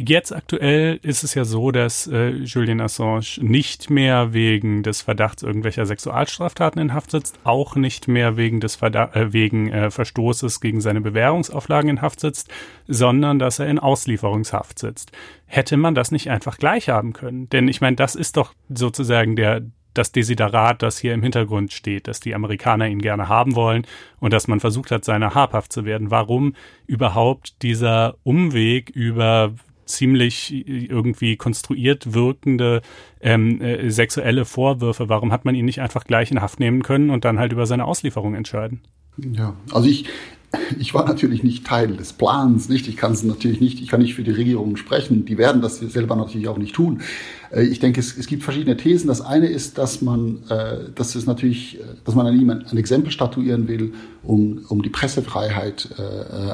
Jetzt 0.00 0.32
aktuell 0.32 1.00
ist 1.02 1.24
es 1.24 1.34
ja 1.34 1.44
so, 1.44 1.72
dass 1.72 2.06
äh, 2.06 2.28
Julian 2.28 2.80
Assange 2.80 3.40
nicht 3.40 3.90
mehr 3.90 4.32
wegen 4.32 4.84
des 4.84 5.02
Verdachts 5.02 5.42
irgendwelcher 5.42 5.86
Sexualstraftaten 5.86 6.80
in 6.80 6.94
Haft 6.94 7.10
sitzt, 7.10 7.40
auch 7.42 7.74
nicht 7.74 8.06
mehr 8.06 8.36
wegen 8.36 8.60
des 8.60 8.76
Verda 8.76 9.10
äh, 9.14 9.32
wegen 9.32 9.72
äh, 9.72 9.90
Verstoßes 9.90 10.60
gegen 10.60 10.80
seine 10.80 11.00
Bewährungsauflagen 11.00 11.90
in 11.90 12.00
Haft 12.00 12.20
sitzt, 12.20 12.48
sondern 12.86 13.40
dass 13.40 13.58
er 13.58 13.66
in 13.66 13.80
Auslieferungshaft 13.80 14.78
sitzt. 14.78 15.10
Hätte 15.46 15.76
man 15.76 15.96
das 15.96 16.12
nicht 16.12 16.30
einfach 16.30 16.58
gleich 16.58 16.88
haben 16.88 17.12
können? 17.12 17.48
Denn 17.48 17.66
ich 17.66 17.80
meine, 17.80 17.96
das 17.96 18.14
ist 18.14 18.36
doch 18.36 18.54
sozusagen 18.68 19.34
der 19.34 19.62
das 19.94 20.12
Desiderat, 20.12 20.82
das 20.82 20.98
hier 20.98 21.12
im 21.12 21.24
Hintergrund 21.24 21.72
steht, 21.72 22.06
dass 22.06 22.20
die 22.20 22.36
Amerikaner 22.36 22.86
ihn 22.86 23.02
gerne 23.02 23.28
haben 23.28 23.56
wollen 23.56 23.84
und 24.20 24.32
dass 24.32 24.46
man 24.46 24.60
versucht 24.60 24.92
hat, 24.92 25.04
seiner 25.04 25.34
habhaft 25.34 25.72
zu 25.72 25.84
werden. 25.84 26.12
Warum 26.12 26.54
überhaupt 26.86 27.62
dieser 27.62 28.14
Umweg 28.22 28.90
über 28.90 29.54
ziemlich 29.88 30.52
irgendwie 30.66 31.36
konstruiert 31.36 32.14
wirkende 32.14 32.82
ähm, 33.20 33.60
äh, 33.60 33.90
sexuelle 33.90 34.44
Vorwürfe. 34.44 35.08
Warum 35.08 35.32
hat 35.32 35.44
man 35.44 35.54
ihn 35.54 35.64
nicht 35.64 35.80
einfach 35.80 36.04
gleich 36.04 36.30
in 36.30 36.40
Haft 36.40 36.60
nehmen 36.60 36.82
können 36.82 37.10
und 37.10 37.24
dann 37.24 37.38
halt 37.38 37.52
über 37.52 37.66
seine 37.66 37.84
Auslieferung 37.84 38.34
entscheiden? 38.34 38.82
Ja, 39.16 39.56
also 39.72 39.88
ich, 39.88 40.04
ich 40.78 40.94
war 40.94 41.06
natürlich 41.06 41.42
nicht 41.42 41.66
Teil 41.66 41.96
des 41.96 42.12
Plans, 42.12 42.68
nicht. 42.68 42.88
Ich 42.88 42.96
kann 42.96 43.12
es 43.12 43.22
natürlich 43.22 43.60
nicht, 43.60 43.80
ich 43.80 43.88
kann 43.88 44.00
nicht 44.00 44.14
für 44.14 44.22
die 44.22 44.30
Regierung 44.30 44.76
sprechen. 44.76 45.24
Die 45.24 45.38
werden 45.38 45.62
das 45.62 45.78
selber 45.78 46.16
natürlich 46.16 46.48
auch 46.48 46.58
nicht 46.58 46.74
tun. 46.74 47.02
Äh, 47.50 47.64
ich 47.64 47.80
denke, 47.80 48.00
es, 48.00 48.16
es 48.16 48.26
gibt 48.26 48.42
verschiedene 48.42 48.76
Thesen. 48.76 49.08
Das 49.08 49.20
eine 49.20 49.46
ist, 49.46 49.78
dass 49.78 50.02
man, 50.02 50.42
äh, 50.48 50.90
dass 50.94 51.14
es 51.14 51.26
natürlich, 51.26 51.80
äh, 51.80 51.84
dass 52.04 52.14
man 52.14 52.26
an 52.26 52.38
ihm 52.38 52.50
ein, 52.50 52.76
Exempel 52.76 53.10
statuieren 53.10 53.68
will, 53.68 53.92
um, 54.22 54.64
um 54.68 54.82
die 54.82 54.88
Pressefreiheit 54.88 55.88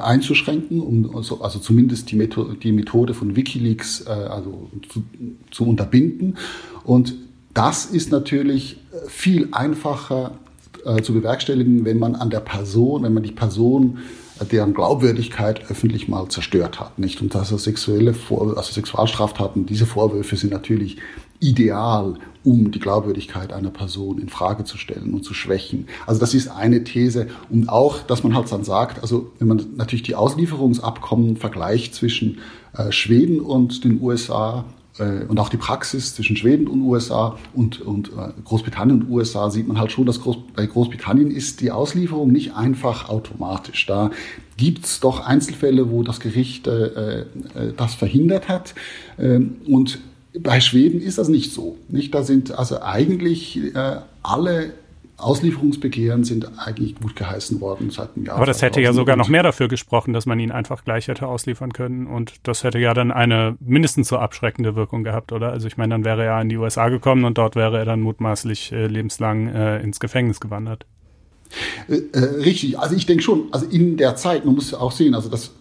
einzuschränken, 0.03 0.81
um 0.81 1.15
also, 1.15 1.43
also 1.43 1.59
zumindest 1.59 2.11
die 2.11 2.17
Methode, 2.17 2.57
die 2.57 2.73
Methode 2.73 3.15
von 3.15 3.37
WikiLeaks 3.37 4.07
also 4.07 4.71
zu, 4.89 5.03
zu 5.51 5.67
unterbinden. 5.67 6.37
Und 6.85 7.15
das 7.53 7.87
ist 7.87 8.11
natürlich 8.11 8.79
viel 9.07 9.49
einfacher 9.53 10.39
äh, 10.85 11.03
zu 11.03 11.13
bewerkstelligen, 11.13 11.85
wenn 11.85 11.99
man 11.99 12.15
an 12.15 12.31
der 12.31 12.41
Person, 12.41 13.03
wenn 13.03 13.15
man 13.15 13.23
die 13.23 13.33
Person 13.33 13.99
äh, 14.41 14.45
deren 14.45 14.75
Glaubwürdigkeit 14.75 15.71
öffentlich 15.71 16.09
mal 16.09 16.29
zerstört 16.29 16.81
hat, 16.81 16.99
nicht? 16.99 17.21
Und 17.21 17.35
dass 17.35 17.53
er 17.53 17.59
sexuelle 17.59 18.15
Vor 18.15 18.57
also 18.57 18.73
Sexualstraftaten, 18.73 19.67
diese 19.67 19.87
Vorwürfe 19.87 20.37
sind 20.37 20.53
natürlich 20.53 20.99
ideal, 21.41 22.15
um 22.43 22.71
die 22.71 22.79
Glaubwürdigkeit 22.79 23.53
einer 23.53 23.71
Person 23.71 24.19
in 24.19 24.29
Frage 24.29 24.65
zu 24.65 24.79
stellen 24.79 25.15
und 25.15 25.25
zu 25.25 25.35
schwächen. 25.35 25.87
Also 26.07 26.21
das 26.21 26.35
ist 26.35 26.49
eine 26.49 26.85
These 26.85 27.29
und 27.51 27.69
auch, 27.69 28.03
dass 28.03 28.23
man 28.23 28.35
halt 28.35 28.51
dann 28.51 28.65
sagt, 28.65 29.03
also 29.03 29.33
wenn 29.39 29.49
man 29.49 29.65
natürlich 29.77 30.03
die 30.03 30.15
Auslieferungsabkommen 30.15 31.37
vergleicht 31.37 31.95
zwischen 31.95 32.39
äh, 32.77 32.93
Schweden 32.93 33.41
und 33.41 33.85
den 33.85 34.01
USA 34.01 34.65
und 34.99 35.41
auch 35.41 35.49
die 35.49 35.57
Praxis 35.57 36.15
zwischen 36.15 36.37
Schweden 36.37 36.69
und 36.69 36.81
USA 36.83 37.37
und, 37.53 37.81
und 37.81 38.11
äh, 38.11 38.29
Großbritannien 38.45 39.03
und 39.03 39.11
USA 39.11 39.51
sieht 39.51 39.67
man 39.67 39.79
halt 39.79 39.91
schon, 39.91 40.07
dass 40.07 40.21
Groß, 40.21 40.37
bei 40.55 40.67
Großbritannien 40.67 41.33
ist 41.33 41.61
die 41.61 41.73
Auslieferung 41.73 42.31
nicht 42.31 42.55
einfach 42.55 43.09
automatisch. 43.09 43.87
Da 43.87 44.13
gibt's 44.57 45.01
doch 45.01 45.27
Einzelfälle, 45.27 45.91
wo 45.91 46.05
das 46.05 46.21
Gericht 46.21 46.69
äh, 46.69 47.23
äh, 47.23 47.27
das 47.77 47.95
verhindert 47.95 48.49
hat. 48.49 48.75
Ähm, 49.19 49.57
und 49.67 49.99
bei 50.39 50.61
Schweden 50.61 51.01
ist 51.01 51.19
das 51.19 51.29
nicht 51.29 51.53
so. 51.53 51.77
Nicht? 51.89 52.15
Da 52.15 52.23
sind 52.23 52.53
also 52.53 52.81
eigentlich 52.81 53.75
äh, 53.75 53.97
alle 54.23 54.75
Auslieferungsbegehren 55.25 56.25
sind 56.25 56.51
eigentlich 56.59 56.95
gut 56.97 57.17
geheißen 57.17 57.61
worden 57.61 57.91
seit 57.91 58.15
einem 58.15 58.27
Jahr. 58.27 58.37
Aber 58.37 58.47
das 58.47 58.63
hätte 58.63 58.81
ja 58.81 58.93
sogar 58.93 59.17
noch 59.17 59.29
mehr 59.29 59.43
dafür 59.43 59.69
gesprochen, 59.69 60.13
dass 60.13 60.27
man 60.27 60.39
ihn 60.39 60.53
einfach 60.53 60.85
gleich 60.85 61.09
hätte 61.09 61.27
ausliefern 61.27 61.73
können. 61.73 62.07
Und 62.07 62.35
das 62.43 62.65
hätte 62.65 62.79
ja 62.79 62.95
dann 62.95 63.11
eine 63.11 63.57
mindestens 63.61 64.09
so 64.09 64.19
abschreckende 64.19 64.77
Wirkung 64.77 65.05
gehabt, 65.05 65.33
oder? 65.33 65.51
Also 65.51 65.67
ich 65.67 65.77
meine, 65.77 65.95
dann 65.95 66.05
wäre 66.05 66.25
er 66.25 66.41
in 66.41 66.49
die 66.49 66.57
USA 66.57 66.89
gekommen 66.89 67.25
und 67.25 67.39
dort 67.39 67.57
wäre 67.57 67.79
er 67.79 67.85
dann 67.85 68.01
mutmaßlich 68.01 68.73
äh, 68.73 68.87
lebenslang 68.87 69.49
äh, 69.49 69.81
ins 69.81 70.01
Gefängnis 70.01 70.41
gewandert. 70.41 70.87
Äh, 71.89 71.97
äh 72.13 72.19
richtig, 72.43 72.79
also 72.79 72.95
ich 72.95 73.07
denke 73.07 73.23
schon, 73.23 73.49
also 73.51 73.67
in 73.67 73.97
der 73.97 74.17
Zeit, 74.17 74.45
man 74.45 74.55
muss 74.55 74.71
ja 74.71 74.79
auch 74.79 74.93
sehen, 74.93 75.15
also 75.15 75.29
das 75.29 75.53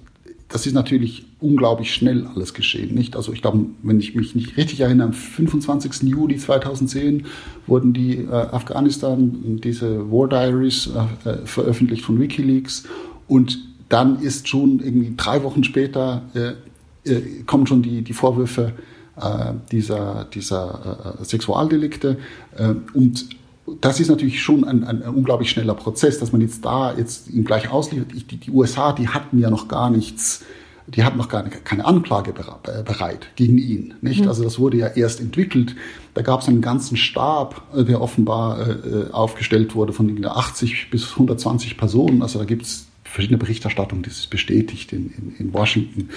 das 0.50 0.68
ist 0.68 0.74
natürlich 0.74 1.26
unglaublich 1.40 1.94
schnell 1.94 2.28
alles 2.28 2.54
geschehen, 2.54 2.94
nicht? 2.94 3.16
Also 3.16 3.34
ich 3.34 3.42
glaube, 3.42 3.66
wenn 3.82 4.00
ich 4.00 4.14
mich 4.14 4.36
nicht 4.36 4.56
richtig 4.58 4.82
erinnere, 4.82 5.08
am 5.08 5.14
25. 5.14 6.04
Juli 6.04 6.38
2010 6.38 7.26
wurden 7.66 7.94
die 7.94 8.20
äh, 8.20 8.30
Afghanistan, 8.32 9.60
diese 9.64 10.12
War 10.12 10.28
Diaries 10.28 10.88
äh, 11.26 11.30
äh, 11.30 11.46
veröffentlicht 11.46 12.04
von 12.04 12.20
WikiLeaks 12.20 12.84
und 13.28 13.60
dann 13.90 14.20
ist 14.20 14.48
schon 14.48 14.80
irgendwie 14.80 15.14
drei 15.18 15.44
Wochen 15.44 15.64
später 15.64 16.24
äh, 16.34 17.10
äh 17.10 17.44
kommen 17.46 17.68
schon 17.68 17.82
die, 17.82 18.02
die 18.02 18.14
Vorwürfe 18.14 18.74
äh, 19.20 19.54
dieser, 19.72 20.26
dieser 20.34 21.18
Sexualdelikte 21.22 22.18
und 22.94 23.28
das 23.80 24.00
ist 24.00 24.10
natürlich 24.10 24.42
schon 24.42 24.64
ein, 24.66 24.84
ein, 24.84 25.02
unglaublich 25.02 25.50
schneller 25.50 25.74
Prozess, 25.74 26.20
dass 26.20 26.32
man 26.32 26.42
jetzt 26.42 26.66
da 26.66 26.94
jetzt 26.98 27.30
ihn 27.30 27.46
gleich 27.46 27.72
ausliefert. 27.72 28.12
Die, 28.14 28.38
die 28.38 28.52
USA, 28.52 28.92
die 28.92 29.08
hatten 29.08 29.40
ja 29.40 29.50
noch 29.50 29.68
gar 29.68 29.90
nichts, 29.90 30.44
die 30.88 31.04
hatten 31.04 31.18
noch 31.18 31.30
gar 31.30 31.44
keine 31.44 31.86
Anklage 31.86 32.34
bereit 32.34 33.30
gegen 33.36 33.58
ihn, 33.58 33.94
nicht? 34.02 34.22
Mhm. 34.22 34.28
Also 34.28 34.44
das 34.44 34.60
wurde 34.60 34.78
ja 34.78 34.88
erst 34.88 35.22
entwickelt. 35.22 35.76
Da 36.14 36.22
gab 36.22 36.42
es 36.42 36.50
einen 36.50 36.62
ganzen 36.62 36.98
Stab, 36.98 37.62
äh, 37.74 37.86
der 37.86 38.02
offenbar 38.02 38.68
äh, 38.68 39.12
aufgestellt 39.12 39.76
wurde 39.76 39.94
von 39.94 40.26
80 40.26 40.90
bis 40.92 41.12
120 41.12 41.78
Personen. 41.78 42.22
Also 42.22 42.40
da 42.40 42.46
gibt 42.46 42.64
es 42.64 42.88
verschiedene 43.06 43.38
Berichterstattungen, 43.38 44.04
das 44.04 44.18
ist 44.18 44.30
bestätigt 44.30 44.92
in, 44.92 45.14
in, 45.18 45.36
in 45.38 45.54
Washington 45.54 46.10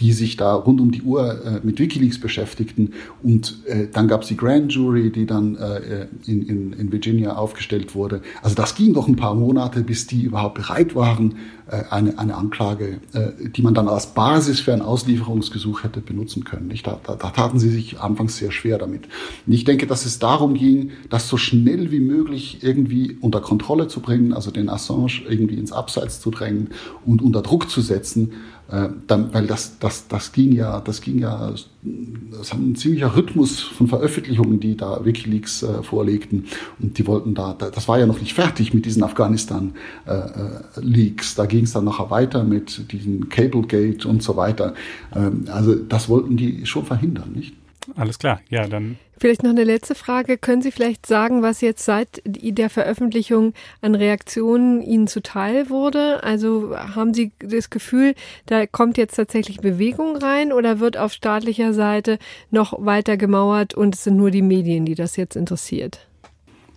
die 0.00 0.12
sich 0.12 0.36
da 0.36 0.54
rund 0.54 0.80
um 0.80 0.90
die 0.90 1.02
Uhr 1.02 1.44
äh, 1.44 1.60
mit 1.62 1.78
Wikileaks 1.78 2.18
beschäftigten. 2.18 2.94
Und 3.22 3.58
äh, 3.66 3.86
dann 3.92 4.08
gab 4.08 4.22
es 4.22 4.28
die 4.28 4.36
Grand 4.36 4.72
Jury, 4.72 5.10
die 5.10 5.26
dann 5.26 5.56
äh, 5.56 6.08
in, 6.26 6.42
in, 6.46 6.72
in 6.72 6.92
Virginia 6.92 7.36
aufgestellt 7.36 7.94
wurde. 7.94 8.20
Also 8.42 8.56
das 8.56 8.74
ging 8.74 8.94
doch 8.94 9.06
ein 9.06 9.16
paar 9.16 9.34
Monate, 9.34 9.82
bis 9.82 10.06
die 10.06 10.22
überhaupt 10.22 10.54
bereit 10.54 10.94
waren, 10.94 11.36
äh, 11.66 11.84
eine, 11.90 12.18
eine 12.18 12.34
Anklage, 12.34 13.00
äh, 13.12 13.48
die 13.48 13.62
man 13.62 13.74
dann 13.74 13.88
als 13.88 14.08
Basis 14.08 14.60
für 14.60 14.72
ein 14.72 14.82
Auslieferungsgesuch 14.82 15.84
hätte 15.84 16.00
benutzen 16.00 16.44
können. 16.44 16.66
Nicht? 16.66 16.86
Da, 16.86 16.98
da, 17.02 17.14
da 17.14 17.30
taten 17.30 17.58
sie 17.58 17.70
sich 17.70 18.00
anfangs 18.00 18.36
sehr 18.36 18.50
schwer 18.50 18.78
damit. 18.78 19.04
Und 19.46 19.52
ich 19.52 19.64
denke, 19.64 19.86
dass 19.86 20.04
es 20.06 20.18
darum 20.18 20.54
ging, 20.54 20.90
das 21.08 21.28
so 21.28 21.36
schnell 21.36 21.90
wie 21.92 22.00
möglich 22.00 22.58
irgendwie 22.62 23.16
unter 23.20 23.40
Kontrolle 23.40 23.86
zu 23.88 24.00
bringen, 24.00 24.32
also 24.32 24.50
den 24.50 24.68
Assange 24.68 25.22
irgendwie 25.28 25.54
ins 25.54 25.72
Abseits 25.72 26.20
zu 26.20 26.30
drängen 26.30 26.70
und 27.06 27.22
unter 27.22 27.42
Druck 27.42 27.70
zu 27.70 27.80
setzen 27.80 28.32
äh, 28.74 28.88
dann, 29.06 29.32
weil 29.32 29.46
das, 29.46 29.78
das, 29.78 30.08
das 30.08 30.32
ging 30.32 30.50
ja, 30.52 30.80
das 30.80 31.00
ging 31.00 31.20
ja, 31.20 31.52
das 31.52 32.52
hat 32.52 32.58
ein 32.58 32.74
ziemlicher 32.74 33.14
Rhythmus 33.14 33.60
von 33.60 33.86
Veröffentlichungen, 33.86 34.58
die 34.58 34.76
da 34.76 35.04
WikiLeaks 35.04 35.62
äh, 35.62 35.84
vorlegten. 35.84 36.46
Und 36.80 36.98
die 36.98 37.06
wollten 37.06 37.34
da, 37.34 37.52
das 37.52 37.86
war 37.86 38.00
ja 38.00 38.06
noch 38.06 38.20
nicht 38.20 38.34
fertig 38.34 38.74
mit 38.74 38.84
diesen 38.86 39.04
Afghanistan-Leaks. 39.04 41.32
Äh, 41.32 41.36
da 41.36 41.46
ging 41.46 41.62
es 41.64 41.72
dann 41.72 41.84
nachher 41.84 42.10
weiter 42.10 42.42
mit 42.42 42.90
diesem 42.90 43.28
Cablegate 43.28 44.08
und 44.08 44.24
so 44.24 44.36
weiter. 44.36 44.74
Ähm, 45.14 45.44
also 45.52 45.76
das 45.76 46.08
wollten 46.08 46.36
die 46.36 46.66
schon 46.66 46.84
verhindern, 46.84 47.30
nicht? 47.32 47.54
Alles 47.94 48.18
klar, 48.18 48.40
ja, 48.48 48.66
dann. 48.66 48.96
Vielleicht 49.18 49.42
noch 49.42 49.50
eine 49.50 49.64
letzte 49.64 49.94
Frage. 49.94 50.38
Können 50.38 50.62
Sie 50.62 50.72
vielleicht 50.72 51.06
sagen, 51.06 51.42
was 51.42 51.60
jetzt 51.60 51.84
seit 51.84 52.22
der 52.26 52.70
Veröffentlichung 52.70 53.52
an 53.80 53.94
Reaktionen 53.94 54.82
Ihnen 54.82 55.06
zuteil 55.06 55.70
wurde? 55.70 56.22
Also 56.22 56.76
haben 56.76 57.14
Sie 57.14 57.32
das 57.38 57.70
Gefühl, 57.70 58.14
da 58.46 58.66
kommt 58.66 58.98
jetzt 58.98 59.14
tatsächlich 59.14 59.60
Bewegung 59.60 60.16
rein 60.16 60.52
oder 60.52 60.80
wird 60.80 60.96
auf 60.96 61.12
staatlicher 61.12 61.72
Seite 61.72 62.18
noch 62.50 62.74
weiter 62.84 63.16
gemauert 63.16 63.74
und 63.74 63.94
es 63.94 64.04
sind 64.04 64.16
nur 64.16 64.30
die 64.30 64.42
Medien, 64.42 64.84
die 64.84 64.94
das 64.94 65.16
jetzt 65.16 65.36
interessiert? 65.36 66.06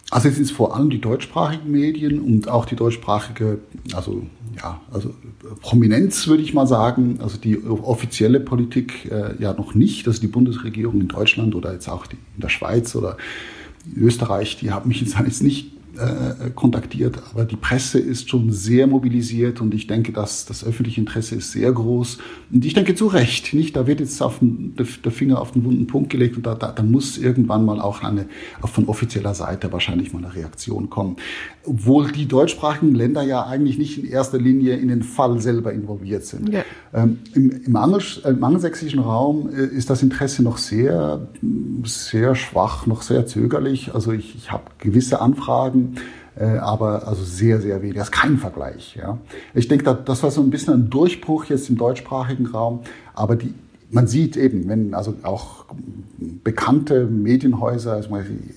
Also 0.10 0.30
es 0.30 0.40
ist 0.40 0.52
vor 0.52 0.76
allem 0.76 0.90
die 0.90 1.02
deutschsprachigen 1.02 1.70
Medien 1.70 2.22
und 2.22 2.48
auch 2.48 2.66
die 2.66 2.78
deutschsprachige, 2.78 3.60
also 3.94 4.26
ja, 4.58 4.82
also 4.92 5.14
Prominenz 5.62 6.28
würde 6.28 6.44
ich 6.44 6.54
mal 6.54 6.68
sagen, 6.68 7.20
also 7.22 7.38
die 7.38 7.64
offizielle 7.64 8.40
Politik 8.40 9.12
äh, 9.12 9.42
ja 9.42 9.54
noch 9.54 9.76
nicht, 9.76 10.08
also 10.08 10.20
die 10.20 10.28
Bundesregierung 10.28 11.00
in 11.02 11.08
Deutschland 11.08 11.56
oder 11.56 11.74
jetzt 11.74 11.88
auch 11.90 12.08
die, 12.08 12.16
in 12.36 12.42
der 12.42 12.50
Schweiz 12.50 12.96
oder 12.96 13.18
Österreich, 13.96 14.58
die 14.58 14.72
haben 14.72 14.88
mich 14.88 15.02
jetzt, 15.02 15.18
jetzt 15.26 15.44
nicht 15.44 15.77
äh, 15.98 16.50
kontaktiert, 16.56 17.20
aber 17.32 17.46
die 17.46 17.56
Presse 17.56 18.00
ist 18.00 18.30
schon 18.30 18.52
sehr 18.52 18.88
mobilisiert 18.88 19.62
und 19.62 19.74
ich 19.74 19.88
denke, 19.88 20.12
dass 20.12 20.46
das 20.46 20.64
öffentliche 20.64 21.02
Interesse 21.02 21.36
ist 21.36 21.52
sehr 21.52 21.72
groß. 21.72 22.18
Und 22.52 22.66
ich 22.66 22.74
denke 22.74 22.96
zu 22.96 23.08
Recht, 23.08 23.54
nicht? 23.54 23.76
Da 23.76 23.88
wird 23.88 24.00
jetzt 24.00 24.22
auf 24.22 24.40
den, 24.40 24.76
der 24.76 25.12
Finger 25.12 25.42
auf 25.42 25.52
den 25.52 25.64
wunden 25.64 25.88
Punkt 25.88 26.10
gelegt 26.10 26.38
und 26.38 26.46
da, 26.46 26.56
da, 26.56 26.72
da 26.72 26.84
muss 26.84 27.18
irgendwann 27.18 27.66
mal 27.66 27.82
auch 27.82 28.04
eine, 28.04 28.28
auch 28.62 28.70
von 28.70 28.86
offizieller 28.86 29.34
Seite 29.34 29.72
wahrscheinlich 29.72 30.14
mal 30.14 30.24
eine 30.24 30.34
Reaktion 30.34 30.90
kommen. 30.90 31.18
Obwohl 31.66 32.12
die 32.12 32.28
deutschsprachigen 32.28 32.96
Länder 32.96 33.24
ja 33.24 33.46
eigentlich 33.46 33.78
nicht 33.78 33.98
in 33.98 34.10
erster 34.10 34.38
Linie 34.38 34.78
in 34.78 34.88
den 34.88 35.04
Fall 35.04 35.40
selber 35.42 35.74
involviert 35.74 36.24
sind. 36.26 36.50
Ja. 36.54 36.64
Ähm, 36.94 37.20
Im 37.34 37.58
im, 37.66 37.76
Angel, 37.76 38.02
im 38.26 38.44
angelsächsischen 38.44 39.00
Raum 39.00 39.50
äh, 39.50 39.66
ist 39.66 39.90
das 39.90 40.04
Interesse 40.04 40.44
noch 40.44 40.58
sehr, 40.58 41.28
sehr 41.84 42.36
schwach, 42.36 42.86
noch 42.88 43.02
sehr 43.02 43.26
zögerlich. 43.26 43.94
Also 43.94 44.12
ich, 44.12 44.36
ich 44.36 44.52
habe 44.52 44.64
gewisse 44.80 45.22
Anfragen, 45.22 45.87
äh, 46.40 46.58
aber 46.58 47.08
also 47.08 47.24
sehr, 47.24 47.62
sehr 47.62 47.82
wenig. 47.82 47.96
Das 47.96 48.08
ist 48.08 48.14
kein 48.14 48.38
Vergleich. 48.38 48.96
Ja. 48.96 49.18
Ich 49.54 49.68
denke, 49.68 49.98
das 50.06 50.24
war 50.24 50.32
so 50.32 50.42
ein 50.42 50.50
bisschen 50.50 50.74
ein 50.74 50.90
Durchbruch 50.90 51.46
jetzt 51.46 51.70
im 51.70 51.78
deutschsprachigen 51.78 52.48
Raum, 52.48 52.82
aber 53.14 53.36
die, 53.36 53.54
man 53.90 54.08
sieht 54.08 54.36
eben, 54.36 54.68
wenn 54.68 54.94
also 54.94 55.14
auch 55.24 55.66
bekannte 56.44 57.06
Medienhäuser, 57.06 57.94
also 57.94 58.10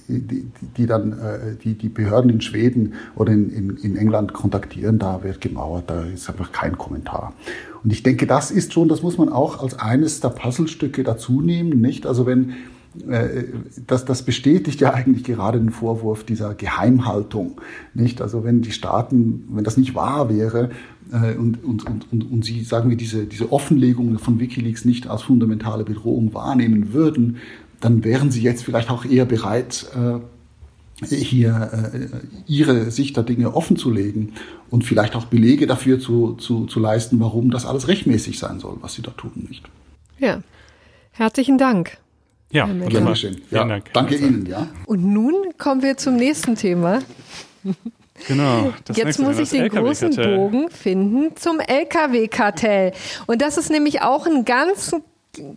die, 0.08 0.46
die, 0.76 0.86
dann 0.86 1.12
äh, 1.12 1.56
die, 1.62 1.74
die 1.74 1.88
Behörden 1.88 2.30
in 2.30 2.40
Schweden 2.40 2.94
oder 3.14 3.32
in, 3.32 3.50
in, 3.50 3.76
in 3.76 3.96
England 3.96 4.32
kontaktieren, 4.32 4.98
da 4.98 5.22
wird 5.22 5.40
gemauert, 5.40 5.84
da 5.88 6.02
ist 6.04 6.28
einfach 6.28 6.52
kein 6.52 6.76
Kommentar. 6.76 7.32
Und 7.82 7.92
ich 7.92 8.02
denke, 8.02 8.26
das 8.26 8.50
ist 8.50 8.72
schon, 8.72 8.88
das 8.88 9.02
muss 9.02 9.18
man 9.18 9.28
auch 9.28 9.62
als 9.62 9.78
eines 9.78 10.20
der 10.20 10.30
Puzzlestücke 10.30 11.04
dazu 11.04 11.40
nehmen, 11.40 11.80
nicht? 11.80 12.06
Also 12.06 12.26
wenn 12.26 12.54
das, 13.86 14.04
das 14.04 14.24
bestätigt 14.24 14.80
ja 14.80 14.92
eigentlich 14.92 15.24
gerade 15.24 15.58
den 15.58 15.70
Vorwurf 15.70 16.24
dieser 16.24 16.54
Geheimhaltung. 16.54 17.60
Nicht? 17.94 18.20
Also 18.20 18.42
wenn 18.42 18.62
die 18.62 18.72
Staaten, 18.72 19.44
wenn 19.50 19.64
das 19.64 19.76
nicht 19.76 19.94
wahr 19.94 20.28
wäre 20.28 20.70
äh, 21.12 21.34
und, 21.36 21.62
und, 21.64 21.86
und, 21.86 22.30
und, 22.30 22.44
sie, 22.44 22.64
sagen 22.64 22.90
wir, 22.90 22.96
diese, 22.96 23.26
diese 23.26 23.52
Offenlegung 23.52 24.18
von 24.18 24.40
Wikileaks 24.40 24.84
nicht 24.84 25.06
als 25.06 25.22
fundamentale 25.22 25.84
Bedrohung 25.84 26.34
wahrnehmen 26.34 26.92
würden, 26.92 27.36
dann 27.80 28.02
wären 28.04 28.30
sie 28.30 28.42
jetzt 28.42 28.64
vielleicht 28.64 28.90
auch 28.90 29.04
eher 29.04 29.24
bereit, 29.24 29.86
äh, 29.94 30.18
hier 31.06 31.70
äh, 31.94 32.08
ihre 32.46 32.90
Sicht 32.90 33.16
der 33.16 33.24
Dinge 33.24 33.54
offen 33.54 33.76
zu 33.76 33.90
legen 33.90 34.34
und 34.68 34.84
vielleicht 34.84 35.16
auch 35.16 35.26
Belege 35.26 35.66
dafür 35.66 35.98
zu, 35.98 36.34
zu, 36.34 36.66
zu 36.66 36.80
leisten, 36.80 37.20
warum 37.20 37.50
das 37.50 37.64
alles 37.64 37.88
rechtmäßig 37.88 38.38
sein 38.38 38.60
soll, 38.60 38.76
was 38.80 38.94
sie 38.94 39.02
da 39.02 39.12
tun, 39.12 39.46
nicht? 39.48 39.64
Ja, 40.18 40.42
herzlichen 41.12 41.56
Dank. 41.56 41.98
Ja, 42.50 42.68
wunderbar. 42.68 43.14
Schön. 43.14 43.40
Ja, 43.50 43.64
Dank. 43.64 43.92
Danke 43.92 44.16
Ihnen, 44.16 44.46
ja. 44.46 44.66
Und 44.86 45.04
nun 45.04 45.34
kommen 45.56 45.82
wir 45.82 45.96
zum 45.96 46.16
nächsten 46.16 46.56
Thema. 46.56 47.00
Genau. 48.26 48.72
Jetzt 48.94 49.18
muss 49.18 49.38
ich 49.38 49.50
den 49.50 49.68
großen 49.68 50.14
Bogen 50.14 50.70
finden 50.70 51.36
zum 51.36 51.60
LKW-Kartell. 51.60 52.92
Und 53.26 53.40
das 53.40 53.56
ist 53.56 53.70
nämlich 53.70 54.02
auch 54.02 54.26
ein 54.26 54.44
ganz 54.44 54.94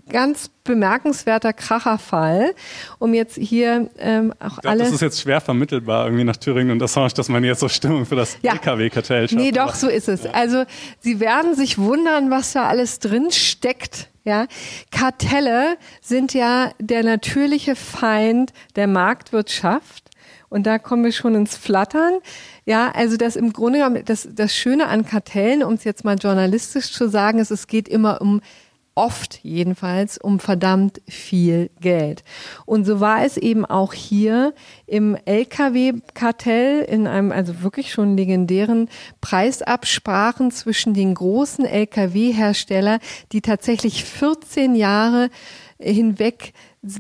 ganz 0.10 0.50
bemerkenswerter 0.64 1.54
Kracherfall, 1.54 2.54
um 3.00 3.14
jetzt 3.14 3.36
hier 3.38 3.90
ähm, 3.98 4.34
auch 4.40 4.60
ich 4.60 4.70
alle. 4.70 4.84
Das 4.84 4.92
ist 4.92 5.02
jetzt 5.02 5.22
schwer 5.22 5.42
vermittelbar 5.42 6.06
irgendwie 6.06 6.24
nach 6.24 6.38
Thüringen 6.38 6.72
und 6.72 6.82
Assange, 6.82 7.10
dass 7.16 7.30
man 7.30 7.44
jetzt 7.44 7.60
so 7.60 7.70
Stimmung 7.70 8.06
für 8.06 8.16
das 8.16 8.38
ja. 8.42 8.54
LKW-Kartell 8.54 9.28
schafft. 9.28 9.42
Nee, 9.42 9.52
doch, 9.52 9.76
so 9.76 9.88
ist 9.88 10.08
es. 10.08 10.24
Ja. 10.24 10.32
Also 10.32 10.64
Sie 11.00 11.20
werden 11.20 11.56
sich 11.56 11.78
wundern, 11.78 12.32
was 12.32 12.54
da 12.54 12.68
alles 12.68 13.00
drin 13.00 13.32
steckt 13.32 14.10
ja, 14.26 14.48
Kartelle 14.92 15.78
sind 16.02 16.34
ja 16.34 16.72
der 16.80 17.04
natürliche 17.04 17.76
Feind 17.76 18.54
der 18.76 18.88
Marktwirtschaft. 18.88 20.10
Und 20.48 20.68
da 20.68 20.78
kommen 20.78 21.04
wir 21.04 21.12
schon 21.12 21.36
ins 21.36 21.58
Flattern. 21.58 22.20
Ja, 22.64 22.92
also 22.92 23.18
das 23.18 23.36
im 23.36 23.52
Grunde 23.54 23.80
genommen, 23.80 24.04
das, 24.06 24.30
das 24.32 24.56
Schöne 24.56 24.88
an 24.88 25.04
Kartellen, 25.06 25.64
um 25.64 25.74
es 25.74 25.84
jetzt 25.84 26.06
mal 26.06 26.16
journalistisch 26.16 26.92
zu 26.92 27.10
sagen, 27.10 27.40
ist, 27.40 27.52
es 27.52 27.68
geht 27.68 27.90
immer 27.90 28.22
um 28.22 28.40
oft 28.96 29.40
jedenfalls 29.44 30.18
um 30.18 30.40
verdammt 30.40 31.02
viel 31.08 31.72
Geld. 31.80 32.24
Und 32.66 32.86
so 32.86 33.00
war 33.00 33.24
es 33.24 33.38
eben 33.38 33.66
auch 33.66 33.94
hier 33.94 34.54
im 34.86 35.16
LKW-Kartell 35.26 36.82
in 36.82 37.08
einem 37.08 37.32
also 37.32 37.62
wirklich 37.64 37.92
schon 37.92 38.16
legendären 38.16 38.90
Preisabsprachen 39.22 40.52
zwischen 40.52 40.94
den 40.94 41.16
großen 41.16 41.66
LKW-Hersteller, 41.66 43.00
die 43.32 43.42
tatsächlich 43.42 44.04
14 44.04 44.76
Jahre 44.76 45.30
hinweg 45.80 46.54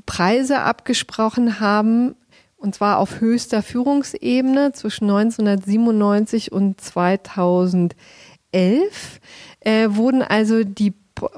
Preise 0.06 0.60
abgesprochen 0.62 1.60
haben, 1.60 2.16
und 2.58 2.74
zwar 2.74 3.00
auf 3.00 3.20
höchster 3.20 3.62
Führungsebene 3.62 4.72
zwischen 4.72 5.10
1997 5.10 6.54
und 6.54 6.80
2011 6.80 7.94
äh, 9.60 9.90
wurden 9.90 10.22
also 10.22 10.64
die 10.64 10.94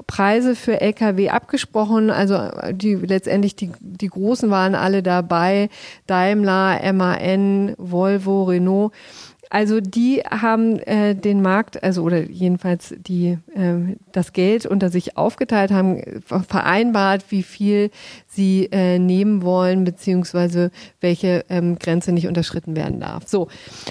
Preise 0.06 0.56
für 0.56 0.80
Lkw 0.80 1.28
abgesprochen. 1.28 2.10
Also 2.10 2.50
die 2.72 2.94
letztendlich 2.94 3.56
die, 3.56 3.72
die 3.80 4.08
großen 4.08 4.50
waren 4.50 4.74
alle 4.74 5.02
dabei. 5.02 5.68
Daimler, 6.06 6.92
MAN, 6.92 7.74
Volvo, 7.78 8.44
Renault. 8.44 8.92
Also 9.48 9.80
die 9.80 10.22
haben 10.22 10.80
äh, 10.80 11.14
den 11.14 11.40
Markt, 11.40 11.82
also 11.82 12.02
oder 12.02 12.28
jedenfalls 12.28 12.94
die 12.98 13.38
äh, 13.54 13.96
das 14.12 14.32
Geld 14.32 14.66
unter 14.66 14.90
sich 14.90 15.16
aufgeteilt, 15.16 15.70
haben 15.70 16.02
vereinbart, 16.26 17.24
wie 17.28 17.42
viel 17.42 17.90
sie 18.36 18.68
äh, 18.70 18.98
nehmen 18.98 19.42
wollen, 19.42 19.84
beziehungsweise 19.84 20.70
welche 21.00 21.44
ähm, 21.48 21.78
Grenze 21.78 22.12
nicht 22.12 22.28
unterschritten 22.28 22.76
werden 22.76 23.00
darf. 23.00 23.24
So. 23.26 23.48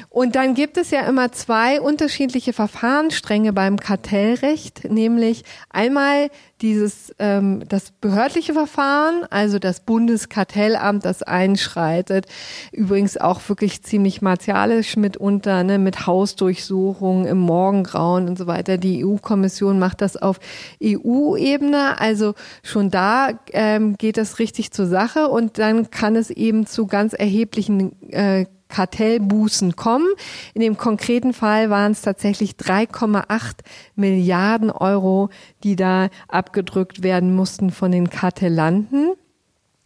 Und 0.09 0.35
dann 0.35 0.53
gibt 0.53 0.77
es 0.77 0.91
ja 0.91 1.01
immer 1.01 1.31
zwei 1.33 1.81
unterschiedliche 1.81 2.53
Verfahrensstränge 2.53 3.51
beim 3.51 3.77
Kartellrecht, 3.77 4.89
nämlich 4.89 5.43
einmal 5.69 6.29
dieses 6.61 7.13
ähm, 7.19 7.63
das 7.67 7.91
behördliche 7.91 8.53
Verfahren, 8.53 9.25
also 9.29 9.59
das 9.59 9.81
Bundeskartellamt, 9.81 11.03
das 11.03 11.21
einschreitet, 11.21 12.27
übrigens 12.71 13.17
auch 13.17 13.41
wirklich 13.49 13.83
ziemlich 13.83 14.21
martialisch 14.21 14.95
mitunter, 14.95 15.63
ne, 15.63 15.79
mit 15.79 16.07
Hausdurchsuchungen 16.07 17.25
im 17.25 17.39
Morgengrauen 17.39 18.29
und 18.29 18.37
so 18.37 18.47
weiter. 18.47 18.77
Die 18.77 19.05
EU-Kommission 19.05 19.79
macht 19.79 20.01
das 20.01 20.15
auf 20.15 20.39
EU-Ebene, 20.81 21.99
also 21.99 22.35
schon 22.63 22.89
da 22.89 23.31
ähm, 23.51 23.97
geht 23.97 24.17
es 24.17 24.34
richtig 24.39 24.71
zur 24.71 24.87
Sache 24.87 25.27
und 25.27 25.57
dann 25.57 25.89
kann 25.89 26.15
es 26.15 26.29
eben 26.29 26.65
zu 26.65 26.87
ganz 26.87 27.13
erheblichen 27.13 28.11
äh, 28.11 28.45
Kartellbußen 28.67 29.75
kommen. 29.75 30.07
In 30.53 30.61
dem 30.61 30.77
konkreten 30.77 31.33
Fall 31.33 31.69
waren 31.69 31.91
es 31.91 32.01
tatsächlich 32.01 32.53
3,8 32.53 33.57
Milliarden 33.95 34.71
Euro, 34.71 35.29
die 35.63 35.75
da 35.75 36.09
abgedrückt 36.27 37.03
werden 37.03 37.35
mussten 37.35 37.71
von 37.71 37.91
den 37.91 38.09
Kartellanten. 38.09 39.11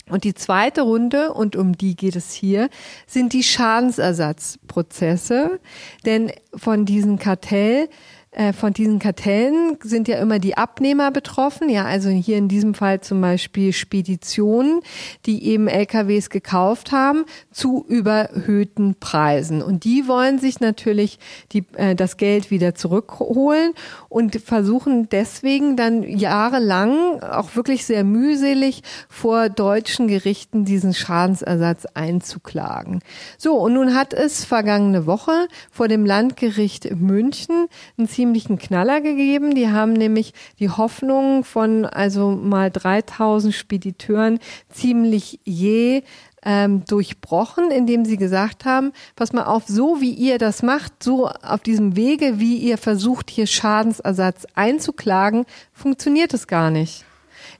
Und 0.10 0.24
die 0.24 0.34
zweite 0.34 0.82
Runde, 0.82 1.34
und 1.34 1.56
um 1.56 1.78
die 1.78 1.96
geht 1.96 2.16
es 2.16 2.34
hier, 2.34 2.70
sind 3.06 3.34
die 3.34 3.44
Schadensersatzprozesse. 3.44 5.60
Denn 6.06 6.32
von 6.56 6.86
diesen 6.86 7.20
Kartell 7.20 7.90
äh, 8.32 8.54
von 8.54 8.74
diesen 8.74 9.00
Kartellen 9.00 9.78
sind 9.82 10.08
ja 10.08 10.20
immer 10.20 10.38
die 10.38 10.56
Abnehmer 10.56 11.10
betroffen, 11.10 11.68
ja, 11.68 11.86
also 11.86 12.10
hier 12.10 12.38
in 12.38 12.48
diesem 12.48 12.76
Fall 12.76 13.02
zum 13.02 13.22
Beispiel 13.22 13.74
Speditionen, 13.74 14.82
die 15.26 15.46
eben 15.46 15.68
LKWs 15.68 16.30
gekauft 16.30 16.92
haben 16.92 17.26
zu 17.52 17.84
überhöhten 17.88 18.96
Preisen. 19.00 19.64
Und 19.64 19.84
die 19.84 20.08
wollen 20.08 20.38
sich 20.38 20.60
natürlich 20.60 21.18
die, 21.54 21.64
äh, 21.76 21.96
das 21.96 22.18
Geld 22.18 22.52
wieder 22.52 22.76
zurückholen 22.76 23.74
und 24.10 24.36
versuchen 24.36 25.10
deswegen 25.10 25.76
dann 25.76 26.04
jahrelang 26.04 27.22
auch 27.24 27.56
wirklich 27.56 27.86
sehr 27.86 28.04
mühselig 28.04 28.84
vor 29.10 29.50
deutschen 29.50 30.08
Gerichten 30.08 30.66
diesen 30.66 30.94
Schadensersatz 30.94 31.88
einzuklagen. 31.96 33.02
So, 33.40 33.56
und 33.56 33.74
nun 33.74 33.96
hat 33.96 34.14
es 34.14 34.46
vergangene 34.46 35.08
Woche 35.08 35.48
vor 35.72 35.88
dem 35.88 36.06
Landgericht 36.06 36.96
München 36.96 37.68
ein 37.98 38.08
ziemlichen 38.20 38.58
Knaller 38.58 39.00
gegeben. 39.00 39.56
Die 39.56 39.70
haben 39.70 39.94
nämlich 39.94 40.34
die 40.60 40.70
Hoffnung 40.70 41.46
von 41.46 41.86
also 41.86 42.32
mal 42.32 42.70
3000 42.70 43.54
Spediteuren 43.54 44.40
ziemlich 44.70 45.40
je 45.46 46.04
ähm, 46.44 46.84
durchbrochen, 46.84 47.72
indem 47.72 48.04
sie 48.04 48.18
gesagt 48.18 48.66
haben, 48.66 48.92
pass 49.16 49.32
mal 49.32 49.46
auf, 49.46 49.64
so 49.68 50.02
wie 50.02 50.12
ihr 50.12 50.38
das 50.38 50.64
macht, 50.64 51.02
so 51.02 51.30
auf 51.30 51.62
diesem 51.62 51.96
Wege, 51.96 52.42
wie 52.42 52.58
ihr 52.58 52.78
versucht, 52.78 53.30
hier 53.30 53.48
Schadensersatz 53.48 54.46
einzuklagen, 54.54 55.46
funktioniert 55.72 56.34
es 56.34 56.48
gar 56.48 56.72
nicht. 56.72 57.06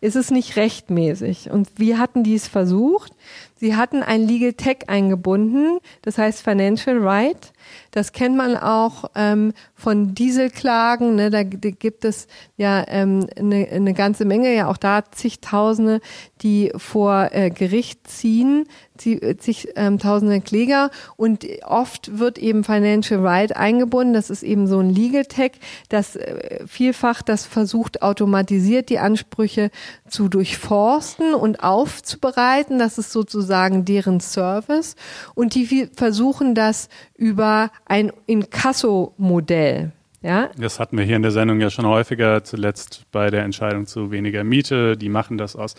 Ist 0.02 0.18
es 0.18 0.30
nicht 0.30 0.58
rechtmäßig. 0.58 1.52
Und 1.52 1.70
wie 1.78 1.96
hatten 1.96 2.26
die 2.26 2.36
es 2.36 2.50
versucht? 2.50 3.14
Sie 3.56 3.78
hatten 3.78 4.04
ein 4.04 4.28
Legal 4.28 4.54
Tech 4.54 4.88
eingebunden, 4.88 5.80
das 6.02 6.18
heißt 6.18 6.42
Financial 6.42 6.98
Right. 6.98 7.54
Das 7.92 8.12
kennt 8.12 8.36
man 8.36 8.58
auch 8.58 9.06
ähm, 9.16 9.54
von 9.76 10.14
Dieselklagen. 10.14 11.16
Ne? 11.16 11.30
Da, 11.30 11.44
gibt 11.44 12.06
es 12.06 12.28
ja 12.58 12.84
ähm, 12.88 13.28
eine, 13.38 13.68
eine 13.72 13.94
ganze 13.94 14.26
Menge, 14.26 14.54
ja 14.56 14.68
auch 14.68 14.78
da 14.78 15.04
zigtausende, 15.12 16.02
die 16.42 16.72
vor 16.76 17.30
äh, 17.32 17.50
Gericht 17.50 18.08
ziehen, 18.08 18.66
zigtausende 18.98 20.36
ähm, 20.36 20.44
Kläger. 20.44 20.92
Und 21.16 21.46
oft 21.66 22.20
wird 22.20 22.38
eben 22.38 22.64
Financial 22.64 23.26
Right 23.26 23.56
eingebunden. 23.56 24.14
Das 24.14 24.30
ist 24.30 24.44
eben 24.44 24.68
so 24.68 24.80
ein 24.80 24.90
Legal 24.90 25.26
Tech, 25.26 25.54
das 25.90 26.16
äh, 26.16 26.66
vielfach 26.68 27.22
das 27.22 27.46
versucht, 27.46 28.02
automatisiert 28.02 28.90
die 28.90 29.00
Ansprüche 29.00 29.72
zu 30.08 30.28
durchforsten 30.28 31.34
und 31.34 31.64
aufzubereiten. 31.64 32.80
Das 32.80 32.98
ist 32.98 33.12
sozusagen 33.12 33.86
deren 33.86 34.20
Service. 34.20 34.96
Und 35.36 35.56
die 35.56 35.90
versuchen 35.96 36.56
das 36.56 36.90
über 37.16 37.59
ein 37.86 38.12
Inkasso-Modell. 38.26 39.92
Ja? 40.22 40.50
Das 40.58 40.80
hatten 40.80 40.98
wir 40.98 41.06
hier 41.06 41.16
in 41.16 41.22
der 41.22 41.32
Sendung 41.32 41.62
ja 41.62 41.70
schon 41.70 41.86
häufiger, 41.86 42.44
zuletzt 42.44 43.06
bei 43.12 43.30
der 43.30 43.44
Entscheidung 43.44 43.86
zu 43.86 44.12
weniger 44.12 44.44
Miete. 44.44 44.98
Die 44.98 45.10
machen 45.10 45.38
das 45.38 45.56
aus 45.56 45.76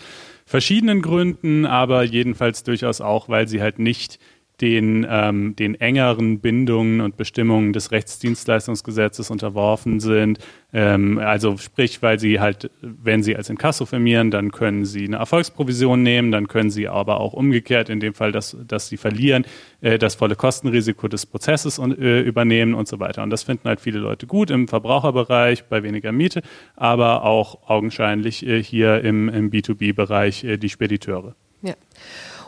verschiedenen 0.46 1.02
Gründen, 1.02 1.66
aber 1.66 2.02
jedenfalls 2.02 2.62
durchaus 2.62 3.00
auch, 3.00 3.28
weil 3.28 3.48
sie 3.48 3.60
halt 3.60 3.78
nicht 3.78 4.18
den, 4.60 5.06
ähm, 5.08 5.56
den 5.56 5.74
engeren 5.80 6.40
Bindungen 6.40 7.00
und 7.00 7.16
Bestimmungen 7.16 7.72
des 7.72 7.92
Rechtsdienstleistungsgesetzes 7.92 9.30
unterworfen 9.30 10.00
sind. 10.00 10.38
Ähm, 10.72 11.18
also 11.18 11.56
sprich, 11.56 12.02
weil 12.02 12.18
sie 12.18 12.40
halt, 12.40 12.70
wenn 12.82 13.22
sie 13.22 13.36
als 13.36 13.48
Inkasso 13.48 13.86
firmieren, 13.86 14.30
dann 14.30 14.52
können 14.52 14.84
sie 14.84 15.06
eine 15.06 15.16
Erfolgsprovision 15.16 16.02
nehmen, 16.02 16.30
dann 16.30 16.46
können 16.46 16.70
sie 16.70 16.88
aber 16.88 17.20
auch 17.20 17.32
umgekehrt, 17.32 17.88
in 17.88 18.00
dem 18.00 18.14
Fall, 18.14 18.32
dass, 18.32 18.56
dass 18.66 18.88
sie 18.88 18.96
verlieren, 18.96 19.44
äh, 19.80 19.98
das 19.98 20.14
volle 20.14 20.36
Kostenrisiko 20.36 21.08
des 21.08 21.26
Prozesses 21.26 21.78
äh, 21.78 22.20
übernehmen 22.20 22.74
und 22.74 22.86
so 22.86 23.00
weiter. 23.00 23.22
Und 23.22 23.30
das 23.30 23.42
finden 23.42 23.68
halt 23.68 23.80
viele 23.80 23.98
Leute 23.98 24.26
gut 24.26 24.50
im 24.50 24.68
Verbraucherbereich 24.68 25.64
bei 25.64 25.82
weniger 25.82 26.12
Miete, 26.12 26.42
aber 26.76 27.24
auch 27.24 27.68
augenscheinlich 27.68 28.46
äh, 28.46 28.62
hier 28.62 29.02
im, 29.02 29.28
im 29.28 29.50
B2B-Bereich 29.50 30.44
äh, 30.44 30.56
die 30.58 30.68
Spediteure. 30.68 31.34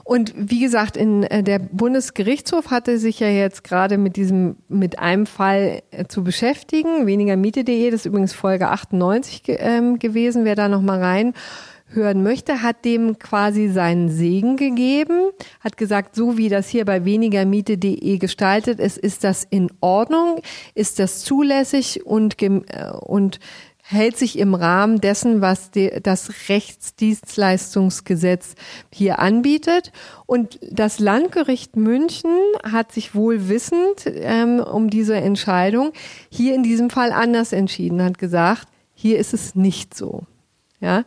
Und 0.05 0.35
wie 0.37 0.61
gesagt, 0.61 0.97
in 0.97 1.23
äh, 1.25 1.43
der 1.43 1.59
Bundesgerichtshof 1.59 2.71
hatte 2.71 2.99
sich 2.99 3.21
ja 3.21 3.29
jetzt 3.29 3.65
gerade 3.65 3.99
mit 3.99 4.17
diesem, 4.17 4.57
mit 4.69 4.99
einem 4.99 5.27
Fall 5.27 5.83
äh, 5.91 6.07
zu 6.07 6.25
beschäftigen. 6.25 7.07
Weniger 7.07 7.37
Miete.de, 7.37 7.91
das 7.91 8.01
ist 8.01 8.07
übrigens 8.07 8.33
Folge 8.33 8.69
98 8.69 9.43
ähm, 9.47 9.99
gewesen. 9.99 10.45
Wer 10.45 10.57
da 10.57 10.69
nochmal 10.69 11.03
rein 11.03 11.35
hören 11.95 12.23
möchte, 12.23 12.63
hat 12.63 12.85
dem 12.85 13.19
quasi 13.19 13.69
seinen 13.69 14.09
Segen 14.09 14.57
gegeben, 14.57 15.31
hat 15.61 15.77
gesagt, 15.77 16.15
so 16.15 16.37
wie 16.37 16.49
das 16.49 16.69
hier 16.69 16.85
bei 16.85 17.05
wenigermiete.de 17.05 18.19
gestaltet 18.19 18.81
ist, 18.81 18.99
ist 18.99 19.25
das 19.25 19.47
in 19.49 19.71
Ordnung, 19.81 20.41
ist 20.75 20.99
das 20.99 21.21
zulässig 21.21 22.05
und, 22.05 22.41
äh, 22.43 22.57
und 23.01 23.39
hält 23.93 24.17
sich 24.17 24.39
im 24.39 24.55
Rahmen 24.55 25.01
dessen, 25.01 25.41
was 25.41 25.71
die, 25.71 25.91
das 26.03 26.49
Rechtsdienstleistungsgesetz 26.49 28.55
hier 28.93 29.19
anbietet. 29.19 29.93
Und 30.27 30.59
das 30.71 30.99
Landgericht 30.99 31.77
München 31.77 32.37
hat 32.65 32.93
sich 32.93 33.15
wohl 33.15 33.49
wissend 33.49 34.07
ähm, 34.07 34.61
um 34.61 34.91
diese 34.91 35.17
Entscheidung 35.17 35.93
hier 36.31 36.55
in 36.55 36.63
diesem 36.63 36.91
Fall 36.91 37.13
anders 37.13 37.53
entschieden, 37.53 38.03
hat 38.03 38.19
gesagt, 38.19 38.69
hier 38.95 39.19
ist 39.19 39.35
es 39.35 39.55
nicht 39.55 39.95
so. 39.95 40.23
Ja, 40.81 41.05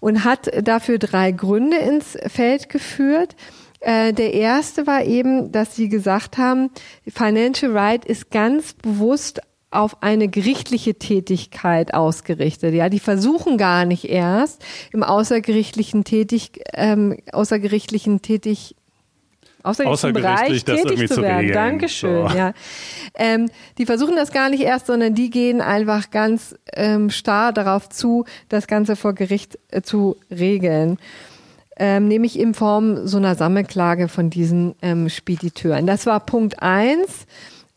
und 0.00 0.24
hat 0.24 0.50
dafür 0.66 0.98
drei 0.98 1.32
Gründe 1.32 1.78
ins 1.78 2.18
Feld 2.26 2.68
geführt. 2.68 3.36
Äh, 3.80 4.12
der 4.12 4.34
erste 4.34 4.86
war 4.86 5.04
eben, 5.04 5.50
dass 5.50 5.76
sie 5.76 5.88
gesagt 5.88 6.36
haben, 6.36 6.68
Financial 7.06 7.72
Right 7.72 8.04
ist 8.04 8.30
ganz 8.30 8.74
bewusst 8.74 9.40
auf 9.74 10.02
eine 10.02 10.28
gerichtliche 10.28 10.94
Tätigkeit 10.94 11.94
ausgerichtet. 11.94 12.74
Ja, 12.74 12.88
die 12.88 13.00
versuchen 13.00 13.58
gar 13.58 13.84
nicht 13.84 14.08
erst 14.08 14.64
im 14.92 15.02
außergerichtlichen 15.02 16.04
tätig, 16.04 16.60
ähm, 16.74 17.18
außergerichtlichen 17.32 18.22
tätig 18.22 18.76
außergerichtlichen 19.64 20.14
Bereich 20.14 20.64
tätig 20.64 21.08
zu 21.08 21.22
werden. 21.22 21.48
Zu 21.48 21.54
Dankeschön. 21.54 22.28
So. 22.28 22.36
Ja. 22.36 22.52
Ähm, 23.14 23.50
die 23.78 23.86
versuchen 23.86 24.14
das 24.16 24.30
gar 24.30 24.50
nicht 24.50 24.62
erst, 24.62 24.86
sondern 24.86 25.14
die 25.14 25.30
gehen 25.30 25.60
einfach 25.60 26.10
ganz 26.10 26.54
ähm, 26.74 27.10
starr 27.10 27.52
darauf 27.52 27.88
zu, 27.88 28.24
das 28.48 28.66
Ganze 28.66 28.94
vor 28.96 29.14
Gericht 29.14 29.58
äh, 29.70 29.82
zu 29.82 30.16
regeln. 30.30 30.98
Ähm, 31.76 32.06
nämlich 32.06 32.38
in 32.38 32.54
Form 32.54 33.06
so 33.06 33.16
einer 33.16 33.34
Sammelklage 33.34 34.08
von 34.08 34.30
diesen 34.30 34.76
ähm, 34.80 35.08
Spediteuren. 35.08 35.86
Das 35.86 36.06
war 36.06 36.20
Punkt 36.20 36.62
eins. 36.62 37.26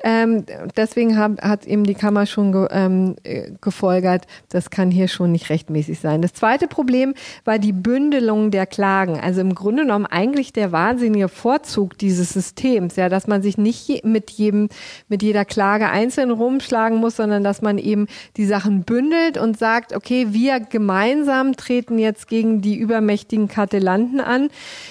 Ähm, 0.03 0.45
deswegen 0.75 1.17
hab, 1.17 1.41
hat 1.41 1.65
eben 1.65 1.83
die 1.83 1.95
Kammer 1.95 2.27
schon 2.27 2.51
ge, 2.51 2.67
ähm, 2.69 3.15
äh, 3.23 3.51
gefolgert, 3.61 4.27
das 4.49 4.69
kann 4.69 4.91
hier 4.91 5.07
schon 5.07 5.31
nicht 5.31 5.49
rechtmäßig 5.49 5.99
sein. 5.99 6.21
Das 6.21 6.33
zweite 6.33 6.67
Problem 6.67 7.15
war 7.45 7.57
die 7.57 7.73
Bündelung 7.73 8.51
der 8.51 8.67
Klagen. 8.67 9.19
Also 9.19 9.41
im 9.41 9.55
Grunde 9.55 9.83
genommen 9.83 10.05
eigentlich 10.05 10.53
der 10.53 10.71
wahnsinnige 10.71 11.29
Vorzug 11.29 11.97
dieses 11.97 12.29
Systems, 12.29 12.95
ja, 12.95 13.09
dass 13.09 13.25
man 13.25 13.41
sich 13.41 13.57
nicht 13.57 14.05
mit 14.05 14.29
jedem, 14.29 14.69
mit 15.07 15.23
jeder 15.23 15.45
Klage 15.45 15.89
einzeln 15.89 16.29
rumschlagen 16.29 16.99
muss, 16.99 17.15
sondern 17.15 17.43
dass 17.43 17.63
man 17.63 17.79
eben 17.79 18.05
die 18.37 18.45
Sachen 18.45 18.83
bündelt 18.83 19.39
und 19.39 19.57
sagt, 19.57 19.95
okay, 19.95 20.27
wir 20.29 20.59
gemeinsam 20.59 21.55
treten 21.55 21.97
jetzt 21.97 22.27
gegen 22.27 22.61
die 22.61 22.75
übermächtigen 22.77 23.47
Kartellanten 23.47 24.19
an, 24.19 24.49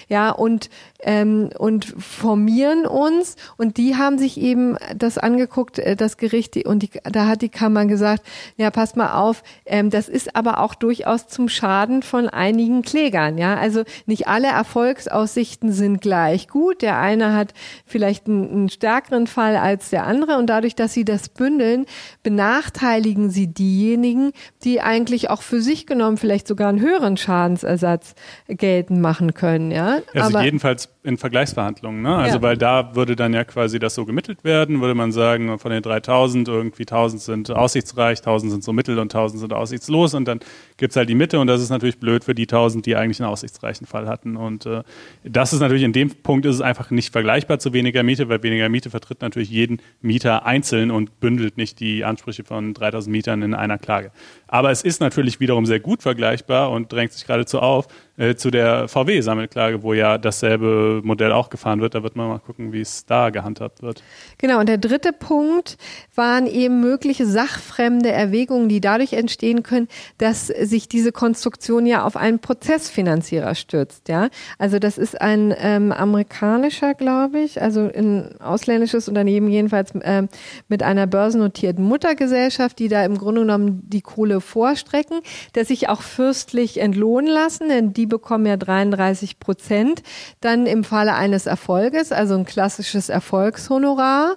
ja, 0.08 0.30
und 0.30 0.68
ähm, 1.02 1.50
und 1.58 1.84
formieren 1.84 2.86
uns. 2.86 3.36
Und 3.56 3.76
die 3.76 3.96
haben 3.96 4.18
sich 4.18 4.40
eben 4.40 4.76
das 4.96 5.18
angeguckt, 5.18 5.78
äh, 5.78 5.96
das 5.96 6.16
Gericht, 6.16 6.56
und 6.66 6.82
die, 6.82 6.90
da 7.04 7.26
hat 7.26 7.42
die 7.42 7.48
Kammer 7.48 7.86
gesagt, 7.86 8.24
ja, 8.56 8.70
passt 8.70 8.96
mal 8.96 9.14
auf, 9.14 9.42
ähm, 9.64 9.90
das 9.90 10.08
ist 10.08 10.36
aber 10.36 10.60
auch 10.60 10.74
durchaus 10.74 11.28
zum 11.28 11.48
Schaden 11.48 12.02
von 12.02 12.28
einigen 12.28 12.82
Klägern. 12.82 13.38
Ja, 13.38 13.56
also 13.56 13.84
nicht 14.06 14.28
alle 14.28 14.48
Erfolgsaussichten 14.48 15.72
sind 15.72 16.00
gleich 16.00 16.48
gut. 16.48 16.82
Der 16.82 16.98
eine 16.98 17.34
hat 17.34 17.52
vielleicht 17.84 18.26
einen, 18.26 18.50
einen 18.50 18.68
stärkeren 18.68 19.26
Fall 19.26 19.56
als 19.56 19.90
der 19.90 20.06
andere 20.06 20.38
und 20.38 20.46
dadurch, 20.46 20.74
dass 20.74 20.92
sie 20.92 21.04
das 21.04 21.28
bündeln, 21.28 21.86
benachteiligen 22.22 23.30
sie 23.30 23.46
diejenigen, 23.46 24.32
die 24.64 24.80
eigentlich 24.80 25.30
auch 25.30 25.42
für 25.42 25.60
sich 25.60 25.86
genommen 25.86 26.16
vielleicht 26.16 26.48
sogar 26.48 26.68
einen 26.68 26.80
höheren 26.80 27.16
Schadensersatz 27.16 28.14
geltend 28.48 29.00
machen 29.00 29.34
können. 29.34 29.70
Ja, 29.70 29.98
also 30.14 30.36
aber 30.36 30.44
jedenfalls 30.44 30.85
in 31.02 31.16
Vergleichsverhandlungen. 31.16 32.02
Ne? 32.02 32.14
Also 32.14 32.38
ja. 32.38 32.42
weil 32.42 32.56
da 32.56 32.96
würde 32.96 33.14
dann 33.14 33.32
ja 33.32 33.44
quasi 33.44 33.78
das 33.78 33.94
so 33.94 34.04
gemittelt 34.04 34.42
werden, 34.42 34.80
würde 34.80 34.94
man 34.94 35.12
sagen, 35.12 35.58
von 35.58 35.70
den 35.70 35.82
3000 35.82 36.48
irgendwie 36.48 36.82
1000 36.82 37.22
sind 37.22 37.50
aussichtsreich, 37.50 38.18
1000 38.18 38.52
sind 38.52 38.64
so 38.64 38.72
mittel 38.72 38.98
und 38.98 39.14
1000 39.14 39.40
sind 39.40 39.52
aussichtslos 39.52 40.14
und 40.14 40.26
dann 40.26 40.40
gibt 40.76 40.90
es 40.90 40.96
halt 40.96 41.08
die 41.08 41.14
Mitte 41.14 41.38
und 41.38 41.46
das 41.46 41.62
ist 41.62 41.70
natürlich 41.70 42.00
blöd 42.00 42.24
für 42.24 42.34
die 42.34 42.42
1000, 42.44 42.84
die 42.86 42.96
eigentlich 42.96 43.20
einen 43.20 43.30
aussichtsreichen 43.30 43.86
Fall 43.86 44.08
hatten 44.08 44.36
und 44.36 44.66
äh, 44.66 44.82
das 45.22 45.52
ist 45.52 45.60
natürlich 45.60 45.84
in 45.84 45.92
dem 45.92 46.10
Punkt 46.10 46.44
ist 46.44 46.56
es 46.56 46.60
einfach 46.60 46.90
nicht 46.90 47.12
vergleichbar 47.12 47.60
zu 47.60 47.72
weniger 47.72 48.02
Miete, 48.02 48.28
weil 48.28 48.42
weniger 48.42 48.68
Miete 48.68 48.90
vertritt 48.90 49.22
natürlich 49.22 49.50
jeden 49.50 49.80
Mieter 50.00 50.44
einzeln 50.44 50.90
und 50.90 51.20
bündelt 51.20 51.56
nicht 51.56 51.78
die 51.78 52.04
Ansprüche 52.04 52.42
von 52.42 52.74
3000 52.74 53.12
Mietern 53.12 53.42
in 53.42 53.54
einer 53.54 53.78
Klage. 53.78 54.10
Aber 54.48 54.72
es 54.72 54.82
ist 54.82 55.00
natürlich 55.00 55.38
wiederum 55.38 55.66
sehr 55.66 55.80
gut 55.80 56.02
vergleichbar 56.02 56.70
und 56.72 56.92
drängt 56.92 57.12
sich 57.12 57.26
geradezu 57.26 57.60
auf 57.60 57.86
äh, 58.16 58.34
zu 58.34 58.50
der 58.50 58.88
VW-Sammelklage, 58.88 59.82
wo 59.82 59.92
ja 59.92 60.18
dasselbe 60.18 61.00
Modell 61.04 61.32
auch 61.32 61.50
gefahren 61.50 61.80
wird. 61.80 61.94
Da 61.94 62.02
wird 62.02 62.16
man 62.16 62.28
mal 62.28 62.38
gucken, 62.38 62.72
wie 62.72 62.80
es 62.80 63.06
da 63.06 63.30
gehandhabt 63.30 63.82
wird. 63.82 64.02
Genau, 64.38 64.60
und 64.60 64.68
der 64.68 64.78
dritte 64.78 65.12
Punkt 65.12 65.76
waren 66.16 66.46
eben 66.46 66.80
mögliche 66.80 67.26
sachfremde 67.26 68.10
Erwägungen, 68.10 68.68
die 68.68 68.80
dadurch 68.80 69.14
entstehen 69.14 69.62
können, 69.62 69.88
dass 70.18 70.46
sich 70.48 70.88
diese 70.88 71.12
Konstruktion 71.12 71.86
ja 71.86 72.04
auf 72.04 72.16
einen 72.16 72.38
Prozessfinanzierer 72.38 73.54
stürzt. 73.54 74.08
Ja, 74.08 74.28
Also 74.58 74.78
das 74.78 74.98
ist 74.98 75.20
ein 75.20 75.54
ähm, 75.58 75.92
amerikanischer, 75.92 76.94
glaube 76.94 77.40
ich, 77.40 77.62
also 77.62 77.90
ein 77.94 78.40
ausländisches 78.40 79.08
Unternehmen 79.08 79.48
jedenfalls 79.48 79.94
äh, 79.94 80.26
mit 80.68 80.82
einer 80.82 81.06
börsennotierten 81.06 81.84
Muttergesellschaft, 81.84 82.78
die 82.78 82.88
da 82.88 83.04
im 83.04 83.16
Grunde 83.18 83.42
genommen 83.42 83.82
die 83.86 84.02
Kohle 84.02 84.26
Kohle 84.26 84.40
vorstrecken, 84.40 85.20
der 85.54 85.64
sich 85.64 85.88
auch 85.88 86.00
fürstlich 86.02 86.80
entlohnen 86.80 87.30
lassen, 87.30 87.68
denn 87.68 87.92
die 87.92 88.06
bekommen 88.06 88.46
ja 88.46 88.56
33 88.56 89.38
Prozent. 89.38 90.02
Dann 90.40 90.66
im 90.66 90.84
Falle 90.84 91.14
eines 91.14 91.46
Erfolges, 91.46 92.12
also 92.12 92.34
ein 92.34 92.44
klassisches 92.44 93.08
Erfolgshonorar, 93.08 94.36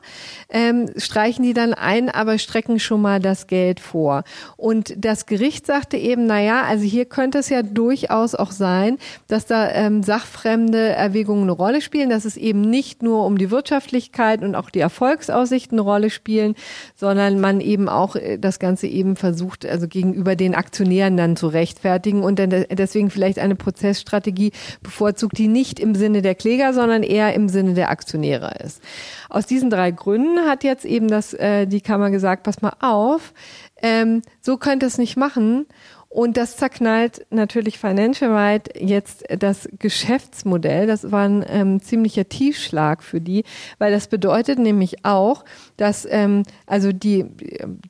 ähm, 0.50 0.90
streichen 0.98 1.44
die 1.44 1.54
dann 1.54 1.69
ein, 1.74 2.10
aber 2.10 2.38
strecken 2.38 2.80
schon 2.80 3.02
mal 3.02 3.20
das 3.20 3.48
Geld 3.48 3.80
vor. 3.80 4.24
Und 4.58 4.94
das 4.98 5.26
Gericht 5.26 5.66
sagte 5.66 5.98
eben, 5.98 6.26
na 6.26 6.42
ja, 6.42 6.64
also 6.64 6.84
hier 6.84 7.06
könnte 7.06 7.40
es 7.40 7.50
ja 7.50 7.64
durchaus 7.64 8.36
auch 8.36 8.52
sein, 8.52 8.98
dass 9.28 9.46
da 9.46 9.70
ähm, 9.72 10.04
sachfremde 10.04 10.90
Erwägungen 10.90 11.44
eine 11.44 11.52
Rolle 11.52 11.82
spielen, 11.82 12.10
dass 12.10 12.26
es 12.26 12.38
eben 12.38 12.62
nicht 12.62 13.04
nur 13.04 13.26
um 13.26 13.38
die 13.38 13.52
Wirtschaftlichkeit 13.52 14.42
und 14.42 14.56
auch 14.56 14.70
die 14.70 14.80
Erfolgsaussichten 14.80 15.80
eine 15.80 15.88
Rolle 15.88 16.10
spielen, 16.10 16.56
sondern 16.96 17.40
man 17.40 17.62
eben 17.62 17.90
auch 17.90 18.16
äh, 18.16 18.38
das 18.38 18.60
Ganze 18.60 18.88
eben 18.88 19.16
versucht, 19.16 19.66
also 19.66 19.88
gegenüber 19.88 20.36
den 20.36 20.56
Aktionären 20.56 21.18
dann 21.18 21.36
zu 21.36 21.48
rechtfertigen 21.48 22.24
und 22.24 22.40
dann 22.40 22.66
deswegen 22.72 23.10
vielleicht 23.10 23.40
eine 23.40 23.56
Prozessstrategie 23.56 24.52
bevorzugt, 24.82 25.38
die 25.38 25.48
nicht 25.48 25.80
im 25.80 25.96
Sinne 25.96 26.22
der 26.22 26.36
Kläger, 26.36 26.74
sondern 26.74 27.04
eher 27.04 27.34
im 27.34 27.50
Sinne 27.50 27.74
der 27.74 27.90
Aktionäre 27.90 28.54
ist. 28.64 28.82
Aus 29.30 29.46
diesen 29.46 29.70
drei 29.70 29.92
Gründen 29.92 30.48
hat 30.48 30.64
jetzt 30.64 30.86
eben 30.86 31.08
das, 31.08 31.34
äh, 31.34 31.59
die 31.66 31.82
Kammer 31.82 32.12
gesagt, 32.12 32.44
pass 32.44 32.62
mal 32.62 32.74
auf, 32.80 33.34
ähm, 33.82 34.22
so 34.42 34.58
könnt 34.58 34.84
ihr 34.84 34.88
es 34.88 34.98
nicht 34.98 35.18
machen. 35.18 35.66
Und 36.12 36.38
das 36.38 36.58
zerknallt 36.58 37.28
natürlich 37.30 37.78
Financial 37.78 38.32
Right 38.32 38.68
jetzt 38.82 39.24
das 39.38 39.70
Geschäftsmodell. 39.78 40.88
Das 40.88 41.12
war 41.12 41.26
ein 41.26 41.46
ähm, 41.48 41.82
ziemlicher 41.84 42.28
Tiefschlag 42.28 43.04
für 43.04 43.22
die, 43.22 43.44
weil 43.78 43.92
das 43.92 44.08
bedeutet 44.08 44.58
nämlich 44.58 45.06
auch, 45.06 45.46
dass 45.78 46.08
ähm, 46.10 46.44
also 46.66 46.92
die, 46.92 47.26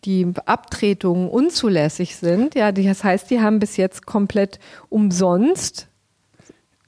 die 0.04 0.28
Abtretungen 0.46 1.30
unzulässig 1.30 2.18
sind. 2.18 2.56
Ja, 2.56 2.74
das 2.74 3.06
heißt, 3.06 3.32
die 3.32 3.40
haben 3.40 3.60
bis 3.60 3.78
jetzt 3.78 4.06
komplett 4.06 4.60
umsonst 4.90 5.89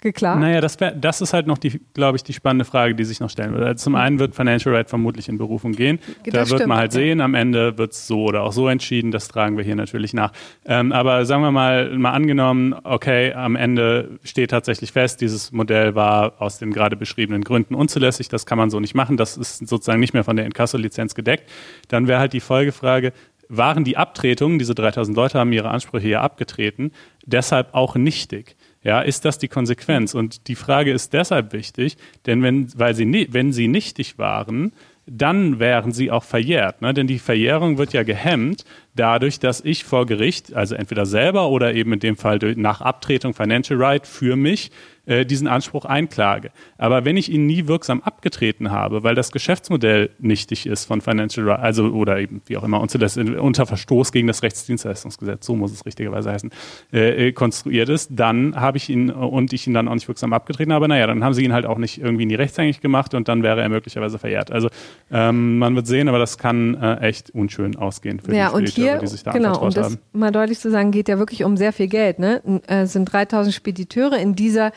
geklagt? 0.02 0.40
Naja, 0.40 0.62
das, 0.62 0.80
wär, 0.80 0.92
das 0.92 1.22
ist 1.22 1.34
halt 1.34 1.48
noch, 1.48 1.58
die, 1.58 1.80
glaube 1.94 2.18
ich, 2.18 2.24
die 2.24 2.34
spannende 2.34 2.66
Frage, 2.66 2.96
die 2.96 3.04
sich 3.04 3.20
noch 3.20 3.30
stellen 3.30 3.54
wird. 3.54 3.64
Also 3.64 3.84
zum 3.84 3.96
einen 3.96 4.20
wird 4.20 4.36
Financial 4.36 4.76
Right 4.76 4.90
vermutlich 4.90 5.30
in 5.30 5.38
Berufung 5.38 5.72
gehen. 5.72 6.00
Das 6.26 6.34
da 6.34 6.40
wird 6.40 6.48
stimmt, 6.48 6.68
man 6.68 6.78
halt 6.78 6.94
ja. 6.94 7.00
sehen, 7.00 7.22
am 7.22 7.36
Ende 7.36 7.78
wird 7.78 7.94
es 7.94 8.08
so 8.08 8.24
oder 8.26 8.44
auch 8.44 8.52
so 8.52 8.68
entschieden. 8.68 9.12
Das 9.12 9.28
tragen 9.28 9.58
wir 9.58 9.64
hier 9.64 9.76
natürlich 9.76 10.14
nach. 10.14 10.34
Ähm, 10.66 10.92
aber 10.92 11.26
sagen 11.26 11.44
wir 11.44 11.52
mal, 11.52 11.98
mal 11.98 12.12
angenommen, 12.12 12.76
okay, 12.84 13.34
am 13.34 13.56
Ende 13.56 14.20
steht 14.24 14.52
tatsächlich 14.52 14.92
fest, 14.92 15.22
dieses 15.22 15.52
Modell 15.52 15.96
war 15.96 16.42
aus 16.42 16.60
den 16.60 16.72
gerade 16.72 16.96
beschriebenen 16.96 17.44
Gründen 17.44 17.76
unzulässig. 17.76 18.30
Das 18.30 18.46
kann 18.46 18.58
man 18.58 18.70
so 18.70 18.80
nicht 18.80 18.96
machen. 18.96 19.18
Das 19.18 19.38
ist 19.38 19.68
sozusagen 19.68 20.00
nicht 20.00 20.14
mehr 20.14 20.24
von 20.24 20.36
der 20.36 20.46
Inkasso-Lizenz 20.46 21.16
gedeckt. 21.16 21.50
Dann 21.88 22.08
wäre 22.08 22.20
halt 22.20 22.34
die 22.34 22.40
Folgefrage, 22.40 23.14
waren 23.52 23.84
die 23.84 23.98
Abtretungen, 23.98 24.60
diese 24.60 24.74
3000 24.74 25.16
Leute 25.16 25.38
haben 25.38 25.52
ihre 25.52 25.70
Ansprüche 25.70 26.08
hier 26.08 26.22
abgetreten, 26.22 26.92
deshalb 27.26 27.74
auch 27.74 27.96
nichtig? 27.96 28.56
Ja, 28.84 29.02
ist 29.02 29.26
das 29.26 29.38
die 29.38 29.48
Konsequenz? 29.48 30.16
Und 30.16 30.48
die 30.48 30.56
Frage 30.56 30.92
ist 30.92 31.14
deshalb 31.14 31.54
wichtig, 31.54 31.98
denn 32.26 32.42
wenn, 32.42 32.68
weil 32.78 32.96
sie, 32.96 33.28
wenn 33.32 33.54
sie 33.54 33.68
nichtig 33.68 34.18
waren, 34.18 34.74
dann 35.06 35.60
wären 35.60 35.92
sie 35.92 36.10
auch 36.10 36.24
verjährt. 36.24 36.82
Ne? 36.82 36.94
Denn 36.94 37.08
die 37.08 37.20
Verjährung 37.20 37.78
wird 37.78 37.94
ja 37.94 38.04
gehemmt 38.04 38.66
dadurch, 38.96 39.40
dass 39.40 39.62
ich 39.62 39.84
vor 39.84 40.06
Gericht, 40.06 40.54
also 40.54 40.76
entweder 40.76 41.06
selber 41.06 41.50
oder 41.50 41.74
eben 41.74 41.94
in 41.94 42.00
dem 42.00 42.18
Fall 42.18 42.40
nach 42.56 42.82
Abtretung 42.82 43.34
Financial 43.34 43.82
Right 43.82 44.06
für 44.06 44.36
mich 44.36 44.72
äh, 45.06 45.26
diesen 45.26 45.48
Anspruch 45.48 45.86
einklage. 45.86 46.52
Aber 46.78 47.06
wenn 47.06 47.18
ich 47.18 47.32
ihn 47.32 47.48
nie 47.48 47.68
wirksam 47.68 48.02
abgetreten 48.02 48.70
habe, 48.72 49.04
weil 49.04 49.16
das 49.16 49.32
Geschäftsmodell 49.32 50.12
nichtig 50.20 50.68
ist 50.68 50.86
von 50.86 51.02
Financial 51.02 51.50
Right, 51.50 51.60
also 51.60 51.86
oder 51.86 52.20
eben 52.20 52.42
wie 52.46 52.56
auch 52.56 52.64
immer 52.64 52.80
unter 52.80 53.66
Verstoß 53.66 54.12
gegen 54.12 54.28
das 54.28 54.44
Rechtsdienstleistungsgesetz, 54.44 55.46
so 55.46 55.56
muss 55.56 55.72
es 55.72 55.86
richtigerweise 55.86 56.32
heißen, 56.32 56.52
äh, 56.94 57.30
äh, 57.30 57.32
konstruiert 57.32 57.90
ist, 57.90 58.12
dann 58.14 58.56
habe 58.56 58.78
ich 58.78 58.90
ihn 58.90 59.10
und 59.10 59.54
ich 59.54 59.66
ihn 59.66 59.74
dann 59.74 59.88
auch 59.88 59.96
nicht 59.96 60.08
wirksam 60.08 60.34
abgetreten 60.34 60.72
habe, 60.72 60.88
naja, 60.88 61.08
dann 61.08 61.24
haben 61.24 61.34
sie 61.34 61.44
ihn 61.44 61.54
halt 61.54 61.66
auch 61.66 61.80
nicht 61.80 62.00
irgendwie 62.00 62.26
nie 62.26 62.36
rechtshängig 62.36 62.80
gemacht 62.80 63.14
und 63.14 63.28
dann 63.28 63.42
wäre 63.44 63.60
er 63.60 63.70
möglicherweise 63.70 64.20
verjährt. 64.20 64.52
Also 64.52 64.70
ähm, 65.12 65.58
man 65.58 65.76
wird 65.76 65.88
sehen, 65.88 66.10
aber 66.10 66.20
das 66.20 66.38
kann 66.38 66.76
äh, 66.76 66.98
echt 66.98 67.32
unschön 67.32 67.76
ausgehen 67.76 68.20
für 68.20 68.36
ja, 68.36 68.50
die 68.50 68.68
Spediteure, 68.68 68.81
die 68.81 68.81
sich 69.06 69.24
da 69.24 69.32
genau, 69.32 69.60
und 69.60 69.78
das 69.78 69.86
haben. 69.86 70.00
mal 70.14 70.32
deutlich 70.32 70.60
zu 70.60 70.72
sagen, 70.72 70.92
geht 70.92 71.10
ja 71.10 71.18
wirklich 71.18 71.44
um 71.44 71.58
sehr 71.58 71.74
viel 71.74 71.88
Geld. 71.88 72.20
Ne? 72.20 72.42
Äh, 72.68 72.86
sind 72.86 73.06
3000 73.06 73.54
Spediteure 73.54 74.18
in 74.18 74.36
dieser 74.36 74.72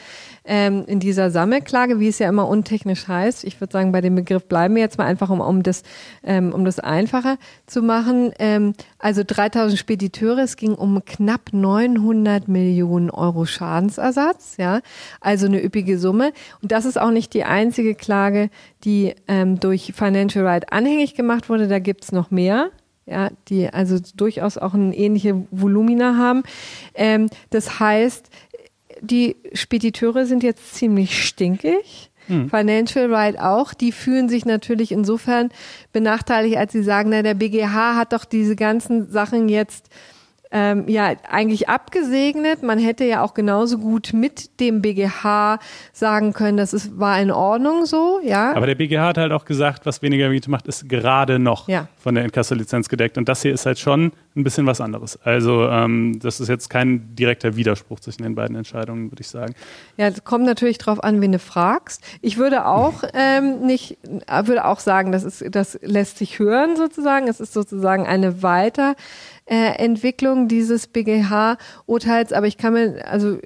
ähm, 0.44 0.84
in 0.86 1.00
dieser 1.00 1.30
Sammelklage, 1.30 2.00
wie 2.00 2.08
es 2.08 2.18
ja 2.18 2.28
immer 2.28 2.48
untechnisch 2.48 3.08
heißt. 3.08 3.44
Ich 3.44 3.60
würde 3.60 3.72
sagen, 3.72 3.92
bei 3.92 4.00
dem 4.00 4.14
Begriff 4.14 4.44
bleiben 4.44 4.74
wir 4.74 4.82
jetzt 4.82 4.98
mal 4.98 5.06
einfach, 5.06 5.30
um, 5.30 5.40
um, 5.40 5.62
das, 5.62 5.82
ähm, 6.22 6.52
um 6.52 6.64
das 6.64 6.78
einfacher 6.78 7.38
zu 7.66 7.82
machen. 7.82 8.32
Ähm, 8.38 8.74
also 8.98 9.22
3000 9.26 9.78
Spediteure, 9.78 10.40
es 10.40 10.56
ging 10.56 10.74
um 10.74 11.02
knapp 11.04 11.52
900 11.52 12.46
Millionen 12.48 13.10
Euro 13.10 13.46
Schadensersatz, 13.46 14.56
ja, 14.58 14.80
also 15.20 15.46
eine 15.46 15.64
üppige 15.64 15.98
Summe. 15.98 16.32
Und 16.60 16.72
das 16.72 16.84
ist 16.84 17.00
auch 17.00 17.10
nicht 17.10 17.32
die 17.32 17.44
einzige 17.44 17.94
Klage, 17.94 18.50
die 18.84 19.14
ähm, 19.28 19.60
durch 19.60 19.92
Financial 19.94 20.46
Right 20.46 20.72
anhängig 20.72 21.14
gemacht 21.14 21.48
wurde. 21.48 21.68
Da 21.68 21.78
gibt's 21.78 22.12
noch 22.12 22.30
mehr 22.30 22.70
ja, 23.06 23.30
die 23.48 23.68
also 23.68 23.98
durchaus 24.16 24.58
auch 24.58 24.74
ein 24.74 24.92
ähnliche 24.92 25.46
Volumina 25.50 26.16
haben. 26.16 26.42
Ähm, 26.94 27.28
das 27.50 27.78
heißt, 27.80 28.30
die 29.00 29.36
Spediteure 29.52 30.26
sind 30.26 30.42
jetzt 30.42 30.74
ziemlich 30.74 31.24
stinkig. 31.24 32.10
Hm. 32.26 32.48
Financial 32.48 33.12
Right 33.12 33.38
auch, 33.38 33.74
die 33.74 33.92
fühlen 33.92 34.30
sich 34.30 34.46
natürlich 34.46 34.92
insofern 34.92 35.50
benachteiligt, 35.92 36.56
als 36.56 36.72
sie 36.72 36.82
sagen, 36.82 37.10
na, 37.10 37.22
der 37.22 37.34
BGH 37.34 37.96
hat 37.96 38.14
doch 38.14 38.24
diese 38.24 38.56
ganzen 38.56 39.10
Sachen 39.10 39.50
jetzt 39.50 39.90
ähm, 40.54 40.88
ja 40.88 41.12
eigentlich 41.28 41.68
abgesegnet. 41.68 42.62
Man 42.62 42.78
hätte 42.78 43.04
ja 43.04 43.22
auch 43.22 43.34
genauso 43.34 43.78
gut 43.78 44.12
mit 44.14 44.60
dem 44.60 44.80
BGH 44.82 45.58
sagen 45.92 46.32
können, 46.32 46.56
das 46.56 46.72
ist, 46.72 46.98
war 46.98 47.20
in 47.20 47.32
Ordnung 47.32 47.86
so, 47.86 48.20
ja. 48.22 48.54
Aber 48.54 48.66
der 48.66 48.76
BGH 48.76 49.04
hat 49.04 49.18
halt 49.18 49.32
auch 49.32 49.44
gesagt, 49.44 49.84
was 49.84 50.00
weniger 50.00 50.28
Miete 50.28 50.48
macht, 50.50 50.68
ist 50.68 50.88
gerade 50.88 51.40
noch 51.40 51.68
ja. 51.68 51.88
von 51.98 52.14
der 52.14 52.24
Inkasso-Lizenz 52.24 52.88
gedeckt. 52.88 53.18
Und 53.18 53.28
das 53.28 53.42
hier 53.42 53.52
ist 53.52 53.66
halt 53.66 53.80
schon 53.80 54.12
ein 54.36 54.44
bisschen 54.44 54.64
was 54.64 54.80
anderes. 54.80 55.18
Also 55.24 55.66
ähm, 55.68 56.20
das 56.20 56.38
ist 56.38 56.48
jetzt 56.48 56.70
kein 56.70 57.16
direkter 57.16 57.56
Widerspruch 57.56 57.98
zwischen 57.98 58.22
den 58.22 58.36
beiden 58.36 58.54
Entscheidungen, 58.54 59.10
würde 59.10 59.22
ich 59.22 59.28
sagen. 59.28 59.54
Ja, 59.96 60.06
es 60.06 60.22
kommt 60.22 60.44
natürlich 60.44 60.78
drauf 60.78 61.02
an, 61.02 61.20
wen 61.20 61.32
du 61.32 61.40
fragst. 61.40 62.00
Ich 62.20 62.38
würde 62.38 62.66
auch 62.66 63.02
ähm, 63.14 63.66
nicht, 63.66 63.98
würde 64.44 64.66
auch 64.66 64.78
sagen, 64.78 65.10
das 65.10 65.24
ist, 65.24 65.44
das 65.50 65.80
lässt 65.82 66.18
sich 66.18 66.38
hören 66.38 66.76
sozusagen. 66.76 67.26
Es 67.26 67.40
ist 67.40 67.52
sozusagen 67.52 68.06
eine 68.06 68.44
weiter 68.44 68.94
äh, 69.46 69.76
Entwicklung 69.76 70.48
dieses 70.48 70.86
BGH-Urteils, 70.86 72.32
aber 72.32 72.46
ich 72.46 72.56
kann 72.56 72.72
mir, 72.72 73.06
also 73.06 73.38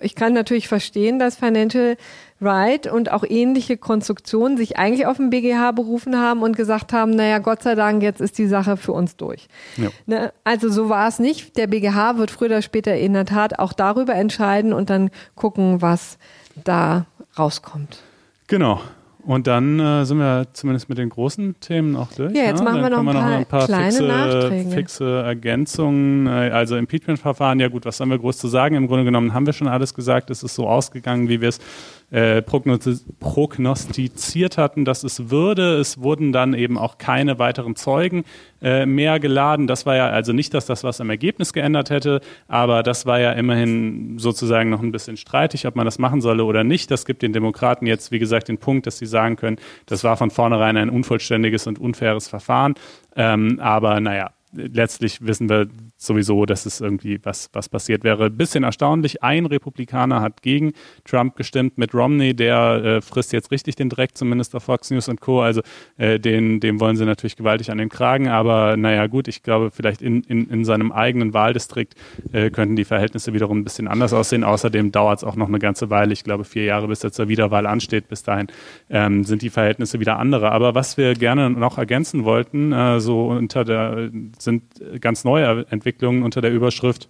ich 0.00 0.14
kann 0.14 0.32
natürlich 0.32 0.68
verstehen, 0.68 1.18
dass 1.18 1.36
Financial 1.36 1.96
Right 2.40 2.86
und 2.86 3.10
auch 3.10 3.24
ähnliche 3.28 3.76
Konstruktionen 3.76 4.56
sich 4.56 4.78
eigentlich 4.78 5.06
auf 5.06 5.16
den 5.16 5.30
BGH 5.30 5.72
berufen 5.72 6.16
haben 6.16 6.42
und 6.42 6.56
gesagt 6.56 6.92
haben, 6.92 7.10
naja, 7.10 7.38
Gott 7.38 7.62
sei 7.62 7.74
Dank, 7.74 8.02
jetzt 8.02 8.20
ist 8.20 8.38
die 8.38 8.46
Sache 8.46 8.76
für 8.76 8.92
uns 8.92 9.16
durch. 9.16 9.48
Ja. 9.76 9.88
Ne? 10.06 10.32
Also 10.44 10.68
so 10.68 10.88
war 10.88 11.08
es 11.08 11.18
nicht. 11.18 11.56
Der 11.56 11.66
BGH 11.66 12.16
wird 12.16 12.30
früher 12.30 12.48
oder 12.48 12.62
später 12.62 12.94
in 12.94 13.12
der 13.12 13.24
Tat 13.24 13.58
auch 13.58 13.72
darüber 13.72 14.14
entscheiden 14.14 14.72
und 14.72 14.88
dann 14.88 15.10
gucken, 15.34 15.82
was 15.82 16.18
da 16.62 17.06
rauskommt. 17.36 17.98
Genau. 18.46 18.80
Und 19.28 19.46
dann 19.46 19.78
äh, 19.78 20.06
sind 20.06 20.16
wir 20.16 20.46
zumindest 20.54 20.88
mit 20.88 20.96
den 20.96 21.10
großen 21.10 21.60
Themen 21.60 21.96
auch 21.96 22.10
durch. 22.12 22.34
Ja, 22.34 22.44
jetzt 22.44 22.60
ne? 22.60 22.64
machen 22.64 22.80
wir 22.80 22.88
noch, 22.88 23.02
wir 23.02 23.12
noch, 23.12 23.22
ein 23.22 23.44
paar, 23.44 23.66
kleine 23.66 23.92
fixe, 23.92 24.02
Nachträge. 24.04 24.70
fixe 24.70 25.22
Ergänzungen. 25.22 26.26
Äh, 26.26 26.30
also 26.30 26.76
Impeachment-Verfahren, 26.76 27.60
ja 27.60 27.68
gut, 27.68 27.84
was 27.84 28.00
haben 28.00 28.08
wir 28.08 28.18
groß 28.18 28.38
zu 28.38 28.48
sagen? 28.48 28.74
Im 28.74 28.86
Grunde 28.86 29.04
genommen 29.04 29.34
haben 29.34 29.44
wir 29.44 29.52
schon 29.52 29.68
alles 29.68 29.92
gesagt. 29.92 30.30
Es 30.30 30.42
ist 30.42 30.54
so 30.54 30.66
ausgegangen, 30.66 31.28
wie 31.28 31.42
wir 31.42 31.50
es 31.50 31.60
äh, 32.10 32.40
prognostiziert 32.42 34.56
hatten, 34.56 34.86
dass 34.86 35.04
es 35.04 35.30
würde. 35.30 35.76
Es 35.76 36.00
wurden 36.00 36.32
dann 36.32 36.54
eben 36.54 36.78
auch 36.78 36.96
keine 36.96 37.38
weiteren 37.38 37.76
Zeugen 37.76 38.24
äh, 38.62 38.86
mehr 38.86 39.20
geladen. 39.20 39.66
Das 39.66 39.84
war 39.84 39.96
ja 39.96 40.08
also 40.08 40.32
nicht, 40.32 40.54
dass 40.54 40.64
das 40.66 40.84
was 40.84 41.00
am 41.00 41.10
Ergebnis 41.10 41.52
geändert 41.52 41.90
hätte, 41.90 42.20
aber 42.46 42.82
das 42.82 43.04
war 43.04 43.20
ja 43.20 43.32
immerhin 43.32 44.18
sozusagen 44.18 44.70
noch 44.70 44.82
ein 44.82 44.92
bisschen 44.92 45.18
streitig, 45.18 45.66
ob 45.66 45.76
man 45.76 45.84
das 45.84 45.98
machen 45.98 46.20
solle 46.20 46.44
oder 46.44 46.64
nicht. 46.64 46.90
Das 46.90 47.04
gibt 47.04 47.22
den 47.22 47.34
Demokraten 47.34 47.86
jetzt, 47.86 48.10
wie 48.10 48.18
gesagt, 48.18 48.48
den 48.48 48.58
Punkt, 48.58 48.86
dass 48.86 48.98
sie 48.98 49.06
sagen 49.06 49.36
können, 49.36 49.58
das 49.86 50.02
war 50.02 50.16
von 50.16 50.30
vornherein 50.30 50.78
ein 50.78 50.90
unvollständiges 50.90 51.66
und 51.66 51.78
unfaires 51.78 52.28
Verfahren. 52.28 52.74
Ähm, 53.16 53.60
aber 53.60 54.00
naja, 54.00 54.30
letztlich 54.52 55.26
wissen 55.26 55.48
wir 55.48 55.68
sowieso, 55.98 56.46
dass 56.46 56.64
es 56.64 56.80
irgendwie 56.80 57.18
was, 57.24 57.50
was 57.52 57.68
passiert 57.68 58.04
wäre. 58.04 58.30
Bisschen 58.30 58.62
erstaunlich, 58.62 59.22
ein 59.22 59.46
Republikaner 59.46 60.22
hat 60.22 60.42
gegen 60.42 60.72
Trump 61.04 61.34
gestimmt 61.36 61.76
mit 61.76 61.92
Romney, 61.92 62.34
der 62.34 62.84
äh, 62.84 63.00
frisst 63.00 63.32
jetzt 63.32 63.50
richtig 63.50 63.74
den 63.74 63.90
Dreck, 63.90 64.16
zumindest 64.16 64.54
auf 64.54 64.62
Fox 64.62 64.90
News 64.92 65.08
und 65.08 65.20
Co. 65.20 65.42
Also 65.42 65.60
äh, 65.96 66.20
den, 66.20 66.60
dem 66.60 66.78
wollen 66.78 66.96
sie 66.96 67.04
natürlich 67.04 67.34
gewaltig 67.34 67.72
an 67.72 67.78
den 67.78 67.88
Kragen, 67.88 68.28
aber 68.28 68.76
naja 68.76 69.08
gut, 69.08 69.26
ich 69.26 69.42
glaube, 69.42 69.70
vielleicht 69.72 70.00
in, 70.00 70.22
in, 70.22 70.48
in 70.48 70.64
seinem 70.64 70.92
eigenen 70.92 71.34
Wahldistrikt 71.34 71.96
äh, 72.32 72.50
könnten 72.50 72.76
die 72.76 72.84
Verhältnisse 72.84 73.32
wiederum 73.32 73.58
ein 73.58 73.64
bisschen 73.64 73.88
anders 73.88 74.12
aussehen. 74.12 74.44
Außerdem 74.44 74.92
dauert 74.92 75.18
es 75.18 75.24
auch 75.24 75.34
noch 75.34 75.48
eine 75.48 75.58
ganze 75.58 75.90
Weile, 75.90 76.12
ich 76.12 76.22
glaube 76.22 76.44
vier 76.44 76.64
Jahre, 76.64 76.86
bis 76.86 77.02
jetzt 77.02 77.16
zur 77.16 77.28
Wiederwahl 77.28 77.66
ansteht. 77.66 78.08
Bis 78.08 78.22
dahin 78.22 78.46
ähm, 78.88 79.24
sind 79.24 79.42
die 79.42 79.50
Verhältnisse 79.50 79.98
wieder 79.98 80.18
andere. 80.18 80.52
Aber 80.52 80.76
was 80.76 80.96
wir 80.96 81.14
gerne 81.14 81.50
noch 81.50 81.76
ergänzen 81.76 82.24
wollten, 82.24 82.72
äh, 82.72 83.00
so 83.00 83.28
unter 83.28 83.64
der 83.64 84.10
sind 84.38 84.62
ganz 85.00 85.24
neue 85.24 85.66
Entwicklungen 85.70 85.87
unter 86.22 86.40
der 86.40 86.52
Überschrift, 86.52 87.08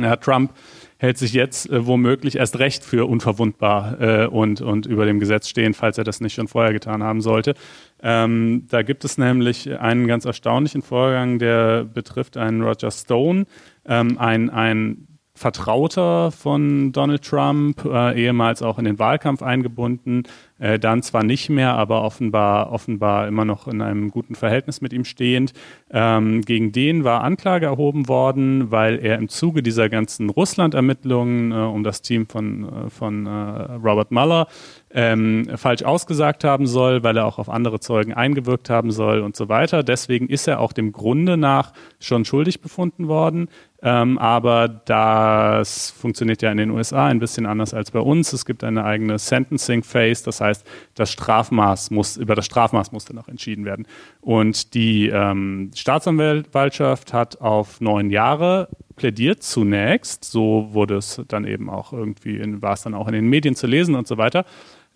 ja, 0.00 0.16
Trump 0.16 0.52
hält 0.98 1.18
sich 1.18 1.32
jetzt 1.32 1.70
äh, 1.70 1.86
womöglich 1.86 2.36
erst 2.36 2.58
recht 2.58 2.84
für 2.84 3.08
unverwundbar 3.08 4.00
äh, 4.00 4.26
und, 4.26 4.60
und 4.60 4.86
über 4.86 5.06
dem 5.06 5.20
Gesetz 5.20 5.48
stehen, 5.48 5.74
falls 5.74 5.98
er 5.98 6.04
das 6.04 6.20
nicht 6.20 6.34
schon 6.34 6.48
vorher 6.48 6.72
getan 6.72 7.02
haben 7.02 7.20
sollte. 7.20 7.54
Ähm, 8.02 8.66
da 8.68 8.82
gibt 8.82 9.04
es 9.04 9.18
nämlich 9.18 9.78
einen 9.78 10.06
ganz 10.06 10.24
erstaunlichen 10.24 10.82
Vorgang, 10.82 11.38
der 11.38 11.84
betrifft 11.84 12.36
einen 12.36 12.62
Roger 12.62 12.90
Stone, 12.90 13.46
ähm, 13.86 14.18
ein, 14.18 14.50
ein 14.50 15.06
Vertrauter 15.34 16.32
von 16.32 16.90
Donald 16.90 17.22
Trump, 17.22 17.84
äh, 17.84 18.20
ehemals 18.20 18.60
auch 18.60 18.78
in 18.78 18.84
den 18.84 18.98
Wahlkampf 18.98 19.42
eingebunden, 19.42 20.24
äh, 20.58 20.78
dann 20.78 21.02
zwar 21.02 21.22
nicht 21.22 21.48
mehr, 21.48 21.74
aber 21.74 22.02
offenbar, 22.02 22.72
offenbar 22.72 23.28
immer 23.28 23.44
noch 23.44 23.68
in 23.68 23.80
einem 23.80 24.10
guten 24.10 24.34
Verhältnis 24.34 24.80
mit 24.80 24.92
ihm 24.92 25.04
stehend. 25.04 25.52
Ähm, 25.90 26.42
gegen 26.42 26.72
den 26.72 27.04
war 27.04 27.22
Anklage 27.22 27.66
erhoben 27.66 28.08
worden, 28.08 28.70
weil 28.70 28.98
er 28.98 29.16
im 29.16 29.28
Zuge 29.28 29.62
dieser 29.62 29.88
ganzen 29.88 30.30
Russland-Ermittlungen 30.30 31.52
äh, 31.52 31.54
um 31.54 31.84
das 31.84 32.02
Team 32.02 32.26
von, 32.26 32.64
äh, 32.64 32.90
von 32.90 33.26
äh, 33.26 33.30
Robert 33.30 34.10
Mueller 34.10 34.46
ähm, 34.90 35.48
falsch 35.56 35.82
ausgesagt 35.82 36.44
haben 36.44 36.66
soll, 36.66 37.02
weil 37.02 37.16
er 37.16 37.26
auch 37.26 37.38
auf 37.38 37.48
andere 37.48 37.80
Zeugen 37.80 38.14
eingewirkt 38.14 38.70
haben 38.70 38.90
soll 38.90 39.20
und 39.20 39.36
so 39.36 39.48
weiter. 39.48 39.82
Deswegen 39.82 40.28
ist 40.28 40.48
er 40.48 40.60
auch 40.60 40.72
dem 40.72 40.92
Grunde 40.92 41.36
nach 41.36 41.72
schon 42.00 42.24
schuldig 42.24 42.60
befunden 42.60 43.08
worden. 43.08 43.48
Ähm, 43.80 44.18
aber 44.18 44.66
das 44.66 45.90
funktioniert 45.90 46.42
ja 46.42 46.50
in 46.50 46.56
den 46.56 46.70
USA 46.70 47.06
ein 47.06 47.20
bisschen 47.20 47.46
anders 47.46 47.74
als 47.74 47.92
bei 47.92 48.00
uns. 48.00 48.32
Es 48.32 48.44
gibt 48.44 48.64
eine 48.64 48.84
eigene 48.84 49.18
Sentencing 49.18 49.84
Phase, 49.84 50.24
das 50.24 50.40
heißt, 50.40 50.47
das 50.94 51.12
Strafmaß 51.12 51.90
muss, 51.90 52.16
über 52.16 52.34
das 52.34 52.46
Strafmaß 52.46 52.92
musste 52.92 53.14
noch 53.14 53.28
entschieden 53.28 53.64
werden. 53.64 53.86
Und 54.20 54.74
die 54.74 55.08
ähm, 55.08 55.70
Staatsanwaltschaft 55.74 57.12
hat 57.12 57.40
auf 57.40 57.80
neun 57.80 58.10
Jahre 58.10 58.68
plädiert 58.96 59.42
zunächst. 59.42 60.24
So 60.24 60.68
wurde 60.72 60.96
es 60.96 61.22
dann 61.28 61.44
eben 61.44 61.70
auch 61.70 61.92
irgendwie, 61.92 62.36
in, 62.36 62.60
war 62.60 62.74
es 62.74 62.82
dann 62.82 62.94
auch 62.94 63.06
in 63.08 63.14
den 63.14 63.28
Medien 63.28 63.54
zu 63.54 63.66
lesen 63.66 63.94
und 63.94 64.06
so 64.06 64.18
weiter. 64.18 64.44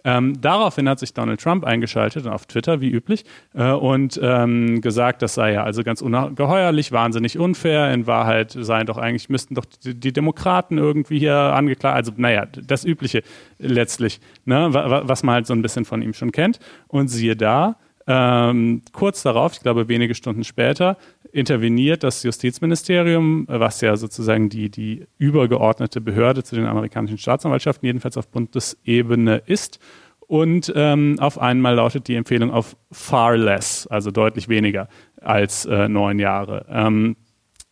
Ähm, 0.04 0.40
daraufhin 0.40 0.88
hat 0.88 0.98
sich 0.98 1.14
Donald 1.14 1.40
Trump 1.40 1.64
eingeschaltet 1.64 2.26
auf 2.26 2.46
Twitter, 2.46 2.80
wie 2.80 2.90
üblich, 2.90 3.24
äh, 3.54 3.70
und 3.70 4.18
ähm, 4.22 4.80
gesagt, 4.80 5.22
das 5.22 5.34
sei 5.34 5.52
ja 5.52 5.64
also 5.64 5.82
ganz 5.82 6.02
ungeheuerlich, 6.02 6.92
wahnsinnig 6.92 7.38
unfair. 7.38 7.92
In 7.92 8.06
Wahrheit 8.06 8.56
seien 8.58 8.86
doch 8.86 8.98
eigentlich, 8.98 9.28
müssten 9.28 9.54
doch 9.54 9.64
die, 9.84 9.94
die 9.94 10.12
Demokraten 10.12 10.78
irgendwie 10.78 11.18
hier 11.18 11.36
angeklagt, 11.36 11.96
also 11.96 12.12
naja, 12.16 12.46
das 12.46 12.84
Übliche 12.84 13.22
letztlich, 13.58 14.20
ne, 14.44 14.68
was 14.72 15.22
man 15.22 15.36
halt 15.36 15.46
so 15.46 15.54
ein 15.54 15.62
bisschen 15.62 15.84
von 15.84 16.02
ihm 16.02 16.14
schon 16.14 16.32
kennt. 16.32 16.58
Und 16.88 17.08
siehe 17.08 17.36
da, 17.36 17.76
ähm, 18.06 18.82
kurz 18.92 19.22
darauf, 19.22 19.52
ich 19.52 19.60
glaube 19.60 19.88
wenige 19.88 20.14
Stunden 20.14 20.44
später, 20.44 20.96
interveniert 21.32 22.02
das 22.02 22.22
Justizministerium, 22.22 23.46
was 23.48 23.80
ja 23.80 23.96
sozusagen 23.96 24.48
die, 24.48 24.70
die 24.70 25.06
übergeordnete 25.18 26.00
Behörde 26.00 26.42
zu 26.42 26.54
den 26.54 26.66
amerikanischen 26.66 27.18
Staatsanwaltschaften, 27.18 27.86
jedenfalls 27.86 28.16
auf 28.16 28.28
Bundesebene 28.28 29.42
ist. 29.46 29.78
Und 30.26 30.72
ähm, 30.74 31.16
auf 31.18 31.38
einmal 31.38 31.74
lautet 31.74 32.08
die 32.08 32.14
Empfehlung 32.14 32.50
auf 32.50 32.76
far 32.90 33.36
less, 33.36 33.86
also 33.86 34.10
deutlich 34.10 34.48
weniger 34.48 34.88
als 35.20 35.66
äh, 35.66 35.88
neun 35.88 36.18
Jahre. 36.18 36.66
Ähm, 36.70 37.16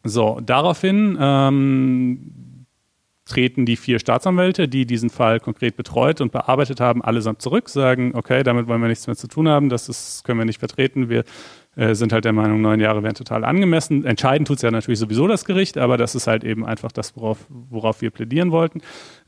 so, 0.04 0.40
daraufhin 0.42 1.16
ähm, 1.20 2.49
treten 3.30 3.64
die 3.64 3.76
vier 3.76 3.98
Staatsanwälte, 3.98 4.68
die 4.68 4.86
diesen 4.86 5.08
Fall 5.08 5.40
konkret 5.40 5.76
betreut 5.76 6.20
und 6.20 6.32
bearbeitet 6.32 6.80
haben, 6.80 7.02
allesamt 7.02 7.40
zurück, 7.40 7.68
sagen, 7.68 8.12
okay, 8.14 8.42
damit 8.42 8.66
wollen 8.66 8.80
wir 8.80 8.88
nichts 8.88 9.06
mehr 9.06 9.16
zu 9.16 9.28
tun 9.28 9.48
haben, 9.48 9.68
das 9.68 9.88
ist, 9.88 10.24
können 10.24 10.38
wir 10.38 10.44
nicht 10.44 10.58
vertreten, 10.58 11.08
wir 11.08 11.24
äh, 11.76 11.94
sind 11.94 12.12
halt 12.12 12.24
der 12.24 12.32
Meinung, 12.32 12.60
neun 12.60 12.80
Jahre 12.80 13.02
wären 13.02 13.14
total 13.14 13.44
angemessen. 13.44 14.04
Entscheiden 14.04 14.44
tut 14.44 14.56
es 14.56 14.62
ja 14.62 14.70
natürlich 14.70 14.98
sowieso 14.98 15.28
das 15.28 15.44
Gericht, 15.44 15.78
aber 15.78 15.96
das 15.96 16.14
ist 16.16 16.26
halt 16.26 16.42
eben 16.42 16.66
einfach 16.66 16.90
das, 16.90 17.16
worauf, 17.16 17.46
worauf 17.48 18.02
wir 18.02 18.10
plädieren 18.10 18.50
wollten. 18.50 18.80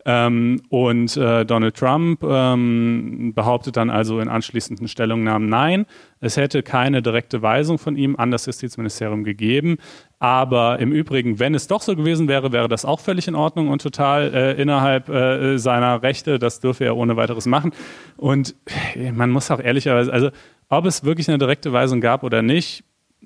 Ähm, 0.05 0.60
und 0.69 1.16
äh, 1.16 1.44
Donald 1.44 1.77
Trump 1.77 2.24
ähm, 2.24 3.32
behauptet 3.35 3.77
dann 3.77 3.90
also 3.90 4.19
in 4.19 4.28
anschließenden 4.28 4.89
Stellungnahmen, 4.89 5.48
nein, 5.48 5.86
es 6.19 6.36
hätte 6.36 6.64
keine 6.64 7.02
direkte 7.02 7.43
Weisung 7.43 7.78
von 7.78 7.97
ihm 7.97 8.16
an 8.16 8.32
das 8.32 8.47
Justizministerium 8.47 9.23
gegeben. 9.23 9.77
Aber 10.19 10.81
im 10.81 10.93
Übrigen, 10.93 11.39
wenn 11.39 11.55
es 11.55 11.69
doch 11.69 11.82
so 11.82 11.94
gewesen 11.94 12.28
wäre, 12.28 12.52
wäre 12.52 12.69
das 12.69 12.85
auch 12.85 13.01
völlig 13.01 13.28
in 13.28 13.35
Ordnung 13.36 13.69
und 13.69 13.82
total 13.82 14.35
äh, 14.35 14.60
innerhalb 14.60 15.09
äh, 15.09 15.59
seiner 15.59 16.02
Rechte. 16.02 16.39
Das 16.40 16.60
dürfe 16.60 16.85
er 16.85 16.97
ohne 16.97 17.16
weiteres 17.16 17.47
machen. 17.47 17.73
Und 18.16 18.56
äh, 18.97 19.12
man 19.12 19.31
muss 19.31 19.51
auch 19.51 19.60
ehrlicherweise, 19.60 20.12
also 20.12 20.31
ob 20.73 20.86
es 20.86 21.05
wirklich 21.05 21.28
eine 21.28 21.36
direkte 21.36 21.73
Weisung 21.73 22.01
gab 22.01 22.24
oder 22.24 22.40
nicht, 22.40 22.85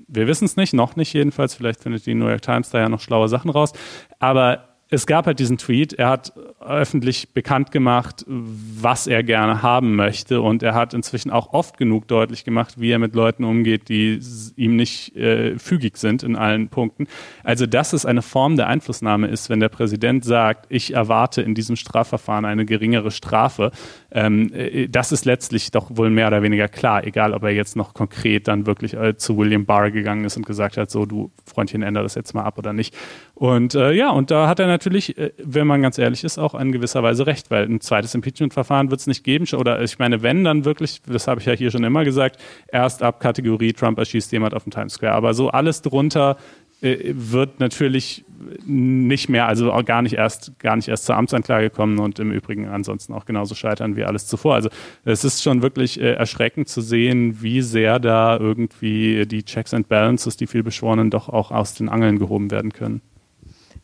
wir 0.09 0.27
wissen 0.27 0.45
es 0.47 0.57
nicht, 0.57 0.75
noch 0.75 0.97
nicht 0.97 1.13
jedenfalls. 1.13 1.55
Vielleicht 1.55 1.81
findet 1.81 2.05
die 2.05 2.15
New 2.15 2.27
York 2.27 2.43
Times 2.43 2.71
da 2.71 2.81
ja 2.81 2.89
noch 2.89 3.01
schlaue 3.01 3.29
Sachen 3.29 3.51
raus. 3.51 3.73
Aber 4.19 4.77
es 4.89 5.07
gab 5.07 5.27
halt 5.27 5.41
diesen 5.41 5.59
Tweet, 5.59 5.95
er 5.95 6.11
hat 6.11 6.33
öffentlich 6.61 7.35
bekannt 7.35 7.73
gemacht, 7.73 8.25
was 8.29 9.09
er 9.09 9.25
gerne 9.25 9.63
haben 9.63 9.97
möchte 9.97 10.41
und 10.41 10.63
er 10.63 10.75
hat 10.75 10.95
inzwischen 10.95 11.31
auch 11.31 11.53
oft 11.53 11.77
genug 11.77 12.07
deutlich 12.07 12.45
gemacht, 12.45 12.81
wie 12.81 12.93
er 12.93 13.01
mit 13.01 13.15
Leuten 13.15 13.43
umgeht, 13.43 13.89
die 13.89 14.21
ihm 14.55 14.77
nicht 14.77 15.17
äh, 15.17 15.59
fügig 15.59 15.97
sind 15.97 16.23
in 16.23 16.37
allen 16.37 16.69
Punkten. 16.69 17.09
Also 17.43 17.67
dass 17.67 17.93
es 17.93 18.07
eine 18.07 18.23
Form 18.23 18.57
der 18.57 18.69
Einflussnahme 18.69 19.27
ist, 19.27 19.51
wenn 19.51 19.59
der 19.59 19.71
Präsident 19.71 20.25
sagt, 20.25 20.67
ich 20.69 20.95
erwarte 20.95 21.43
in 21.43 21.55
diesem 21.55 21.75
Strafverfahren 21.75 22.45
eine 22.45 22.65
geringere 22.65 23.11
Strafe, 23.11 23.73
ähm, 24.17 24.51
äh, 24.55 24.89
das 24.89 25.13
ist 25.13 25.27
letztlich 25.27 25.71
doch 25.71 25.95
wohl 25.95 26.09
mehr 26.09 26.29
oder 26.29 26.43
weniger 26.43 26.69
klar, 26.69 27.05
egal 27.05 27.35
ob 27.35 27.43
er 27.43 27.51
jetzt 27.51 27.77
noch 27.77 27.93
konkret 27.93 28.49
dann 28.49 28.65
wirklich 28.65 28.95
äh, 28.95 29.19
zu 29.19 29.37
William 29.37 29.67
Barr 29.67 29.91
gegangen 29.91 30.25
ist 30.25 30.39
und 30.39 30.47
gesagt 30.47 30.79
hat, 30.79 30.91
so 30.91 31.05
du 31.05 31.31
Freundchen, 31.45 31.83
ändere 31.83 32.05
das 32.05 32.15
jetzt 32.15 32.33
mal 32.33 32.43
ab 32.43 32.57
oder 32.57 32.73
nicht. 32.73 32.97
Und 33.35 33.75
äh, 33.75 33.93
ja, 33.93 34.09
und 34.09 34.31
da 34.31 34.49
hat 34.49 34.59
er 34.59 34.69
natürlich, 34.69 35.19
äh, 35.19 35.33
wenn 35.37 35.67
man 35.67 35.83
ganz 35.83 35.99
ehrlich 35.99 36.25
ist, 36.25 36.39
auch 36.39 36.55
in 36.55 36.73
gewisser 36.73 37.03
Weise 37.03 37.27
recht, 37.27 37.51
weil 37.51 37.65
ein 37.65 37.83
zweites 37.83 38.15
Impeachment-Verfahren 38.15 38.91
wird 38.91 39.01
es 39.01 39.07
nicht 39.07 39.23
geben. 39.23 39.47
Oder 39.55 39.83
ich 39.83 39.99
meine, 39.99 40.23
wenn 40.23 40.45
dann 40.45 40.65
wirklich, 40.65 41.03
das 41.07 41.29
habe 41.29 41.41
ich 41.41 41.47
ja 41.47 41.53
hier 41.53 41.71
schon 41.71 41.85
immer 41.85 42.05
gesagt, 42.05 42.41
erst 42.69 43.03
ab 43.03 43.21
Kategorie 43.21 43.75
Trump 43.75 43.99
erschießt 43.99 44.33
jemand 44.33 44.55
auf 44.55 44.63
dem 44.63 44.73
Times 44.73 44.95
Square. 44.95 45.13
Aber 45.13 45.35
so 45.35 45.51
alles 45.51 45.83
drunter 45.83 46.39
wird 46.81 47.59
natürlich 47.59 48.25
nicht 48.67 49.29
mehr, 49.29 49.49
also 49.49 49.73
auch 49.73 49.85
gar 49.85 50.03
nicht 50.03 50.15
erst, 50.15 50.59
gar 50.59 50.77
nicht 50.77 50.89
erst 50.89 51.07
zur 51.07 51.17
Amtsanklage 51.17 51.71
kommen 51.71 51.99
und 51.99 52.19
im 52.19 52.31
Übrigen 52.31 52.69
ansonsten 52.69 53.15
auch 53.15 53.25
genauso 53.25 53.55
scheitern 53.55 53.97
wie 53.97 54.05
alles 54.05 54.27
zuvor. 54.27 54.55
Also 54.55 54.69
es 55.05 55.25
ist 55.25 55.43
schon 55.43 55.63
wirklich 55.63 56.01
äh, 56.01 56.13
erschreckend 56.13 56.69
zu 56.69 56.83
sehen, 56.83 57.43
wie 57.43 57.63
sehr 57.63 57.99
da 57.99 58.37
irgendwie 58.39 59.27
die 59.27 59.43
Checks 59.43 59.73
and 59.73 59.89
Balances, 59.89 60.37
die 60.37 60.47
vielbeschworenen, 60.47 61.11
doch 61.11 61.29
auch 61.29 61.51
aus 61.51 61.75
den 61.75 61.89
Angeln 61.89 62.19
gehoben 62.19 62.51
werden 62.51 62.73
können. 62.73 63.01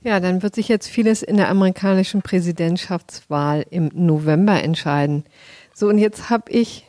Ja, 0.04 0.20
dann 0.20 0.42
wird 0.42 0.54
sich 0.54 0.68
jetzt 0.68 0.88
vieles 0.88 1.22
in 1.22 1.36
der 1.36 1.48
amerikanischen 1.48 2.22
Präsidentschaftswahl 2.22 3.64
im 3.70 3.90
November 3.94 4.62
entscheiden. 4.62 5.24
So, 5.74 5.88
und 5.88 5.98
jetzt 5.98 6.28
habe 6.28 6.50
ich 6.50 6.84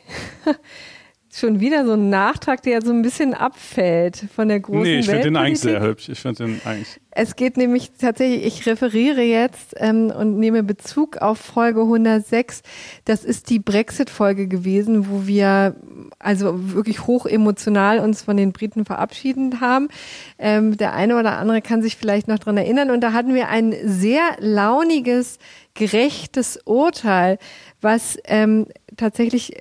schon 1.34 1.58
wieder 1.58 1.84
so 1.84 1.94
einen 1.94 2.10
Nachtrag, 2.10 2.62
der 2.62 2.80
so 2.80 2.92
ein 2.92 3.02
bisschen 3.02 3.34
abfällt 3.34 4.24
von 4.34 4.48
der 4.48 4.60
großen 4.60 4.82
Nee, 4.82 4.98
ich 5.00 5.06
finde 5.06 5.22
den 5.22 5.36
eigentlich 5.36 5.60
sehr 5.60 5.82
hübsch. 5.82 6.08
Ich 6.08 6.20
finde 6.20 6.44
den 6.44 6.60
eigentlich. 6.64 7.00
Es 7.10 7.36
geht 7.36 7.56
nämlich 7.56 7.92
tatsächlich, 7.92 8.44
ich 8.44 8.66
referiere 8.66 9.22
jetzt 9.22 9.74
ähm, 9.76 10.12
und 10.16 10.38
nehme 10.38 10.62
Bezug 10.62 11.18
auf 11.18 11.38
Folge 11.38 11.80
106. 11.80 12.62
Das 13.04 13.24
ist 13.24 13.50
die 13.50 13.58
Brexit-Folge 13.58 14.48
gewesen, 14.48 15.08
wo 15.08 15.26
wir 15.26 15.76
also 16.18 16.72
wirklich 16.72 17.06
hoch 17.06 17.26
emotional 17.26 18.00
uns 18.00 18.22
von 18.22 18.36
den 18.36 18.52
Briten 18.52 18.84
verabschiedet 18.84 19.60
haben. 19.60 19.88
Ähm, 20.38 20.76
der 20.76 20.94
eine 20.94 21.16
oder 21.16 21.38
andere 21.38 21.62
kann 21.62 21.82
sich 21.82 21.96
vielleicht 21.96 22.28
noch 22.28 22.38
dran 22.38 22.56
erinnern. 22.56 22.90
Und 22.90 23.00
da 23.00 23.12
hatten 23.12 23.34
wir 23.34 23.48
ein 23.48 23.74
sehr 23.84 24.22
launiges, 24.38 25.38
gerechtes 25.74 26.60
Urteil, 26.64 27.38
was 27.80 28.18
ähm, 28.24 28.66
tatsächlich 28.96 29.52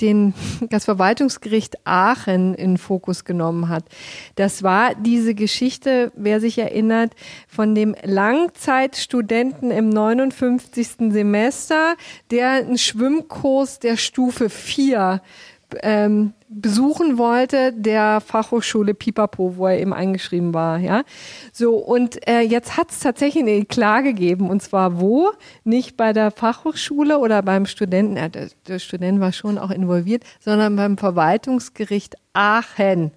den, 0.00 0.34
das 0.70 0.84
Verwaltungsgericht 0.84 1.86
Aachen 1.86 2.54
in 2.54 2.78
Fokus 2.78 3.24
genommen 3.24 3.68
hat. 3.68 3.84
Das 4.36 4.62
war 4.62 4.94
diese 4.94 5.34
Geschichte, 5.34 6.12
wer 6.14 6.40
sich 6.40 6.58
erinnert, 6.58 7.14
von 7.48 7.74
dem 7.74 7.94
Langzeitstudenten 8.02 9.70
im 9.70 9.88
59. 9.88 11.12
Semester, 11.12 11.96
der 12.30 12.50
einen 12.50 12.78
Schwimmkurs 12.78 13.78
der 13.78 13.96
Stufe 13.96 14.50
4 14.50 15.20
ähm, 15.82 16.32
besuchen 16.48 17.18
wollte, 17.18 17.72
der 17.72 18.20
Fachhochschule 18.20 18.94
Pipapo, 18.94 19.56
wo 19.56 19.66
er 19.66 19.80
eben 19.80 19.92
eingeschrieben 19.92 20.54
war, 20.54 20.78
ja. 20.78 21.02
So, 21.52 21.76
und 21.76 22.26
äh, 22.28 22.40
jetzt 22.40 22.76
hat 22.76 22.90
es 22.90 23.00
tatsächlich 23.00 23.42
eine 23.42 23.64
Klage 23.64 24.14
gegeben, 24.14 24.48
und 24.50 24.62
zwar 24.62 25.00
wo? 25.00 25.32
Nicht 25.64 25.96
bei 25.96 26.12
der 26.12 26.30
Fachhochschule 26.30 27.18
oder 27.18 27.42
beim 27.42 27.66
Studenten, 27.66 28.16
äh, 28.16 28.30
der, 28.30 28.48
der 28.68 28.78
Student 28.78 29.20
war 29.20 29.32
schon 29.32 29.58
auch 29.58 29.70
involviert, 29.70 30.24
sondern 30.40 30.76
beim 30.76 30.96
Verwaltungsgericht 30.96 32.16
Aachen. 32.32 33.12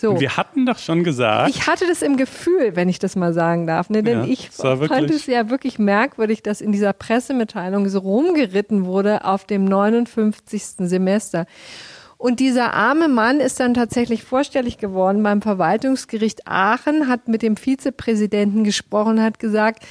So. 0.00 0.18
Wir 0.18 0.36
hatten 0.36 0.64
doch 0.64 0.78
schon 0.78 1.04
gesagt. 1.04 1.50
Ich 1.50 1.66
hatte 1.66 1.86
das 1.86 2.00
im 2.00 2.16
Gefühl, 2.16 2.74
wenn 2.74 2.88
ich 2.88 2.98
das 2.98 3.16
mal 3.16 3.34
sagen 3.34 3.66
darf, 3.66 3.90
ne? 3.90 4.02
denn 4.02 4.24
ja, 4.24 4.30
ich 4.30 4.50
fand 4.50 5.10
es 5.10 5.26
ja 5.26 5.50
wirklich 5.50 5.78
merkwürdig, 5.78 6.42
dass 6.42 6.62
in 6.62 6.72
dieser 6.72 6.94
Pressemitteilung 6.94 7.86
so 7.90 7.98
rumgeritten 7.98 8.86
wurde 8.86 9.24
auf 9.26 9.44
dem 9.44 9.66
59. 9.66 10.62
Semester. 10.78 11.44
Und 12.16 12.40
dieser 12.40 12.72
arme 12.74 13.08
Mann 13.08 13.40
ist 13.40 13.60
dann 13.60 13.74
tatsächlich 13.74 14.24
vorstellig 14.24 14.78
geworden 14.78 15.22
beim 15.22 15.42
Verwaltungsgericht 15.42 16.46
Aachen, 16.46 17.08
hat 17.08 17.28
mit 17.28 17.42
dem 17.42 17.56
Vizepräsidenten 17.56 18.64
gesprochen, 18.64 19.22
hat 19.22 19.38
gesagt, 19.38 19.84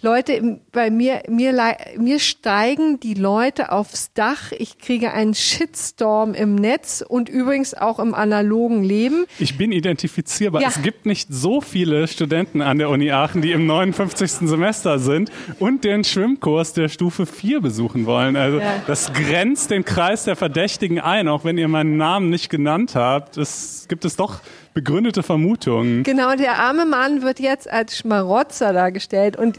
Leute, 0.00 0.60
bei 0.70 0.90
mir, 0.90 1.22
mir, 1.28 1.76
mir 1.96 2.20
steigen 2.20 3.00
die 3.00 3.14
Leute 3.14 3.72
aufs 3.72 4.12
Dach. 4.12 4.52
Ich 4.56 4.78
kriege 4.78 5.12
einen 5.12 5.34
Shitstorm 5.34 6.34
im 6.34 6.54
Netz 6.54 7.04
und 7.06 7.28
übrigens 7.28 7.74
auch 7.74 7.98
im 7.98 8.14
analogen 8.14 8.84
Leben. 8.84 9.26
Ich 9.40 9.58
bin 9.58 9.72
identifizierbar. 9.72 10.62
Ja. 10.62 10.68
Es 10.68 10.82
gibt 10.82 11.04
nicht 11.04 11.26
so 11.32 11.60
viele 11.60 12.06
Studenten 12.06 12.62
an 12.62 12.78
der 12.78 12.90
Uni 12.90 13.10
Aachen, 13.10 13.42
die 13.42 13.50
im 13.50 13.66
59. 13.66 14.48
Semester 14.48 15.00
sind 15.00 15.32
und 15.58 15.82
den 15.82 16.04
Schwimmkurs 16.04 16.74
der 16.74 16.88
Stufe 16.88 17.26
4 17.26 17.60
besuchen 17.60 18.06
wollen. 18.06 18.36
Also 18.36 18.60
ja. 18.60 18.80
das 18.86 19.12
grenzt 19.12 19.72
den 19.72 19.84
Kreis 19.84 20.22
der 20.22 20.36
Verdächtigen 20.36 21.00
ein, 21.00 21.26
auch 21.26 21.44
wenn 21.44 21.58
ihr 21.58 21.66
meinen 21.66 21.96
Namen 21.96 22.30
nicht 22.30 22.50
genannt 22.50 22.94
habt. 22.94 23.36
Es 23.36 23.86
gibt 23.88 24.04
es 24.04 24.14
doch 24.14 24.42
begründete 24.78 25.24
Vermutungen. 25.24 26.04
Genau, 26.04 26.36
der 26.36 26.60
arme 26.60 26.86
Mann 26.86 27.22
wird 27.22 27.40
jetzt 27.40 27.68
als 27.68 27.98
Schmarotzer 27.98 28.72
dargestellt 28.72 29.36
und 29.36 29.58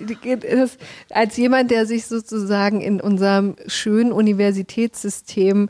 als 1.10 1.36
jemand, 1.36 1.72
der 1.72 1.86
sich 1.86 2.06
sozusagen 2.06 2.80
in 2.80 3.02
unserem 3.02 3.58
schönen 3.68 4.14
Universitätssystem 4.14 5.68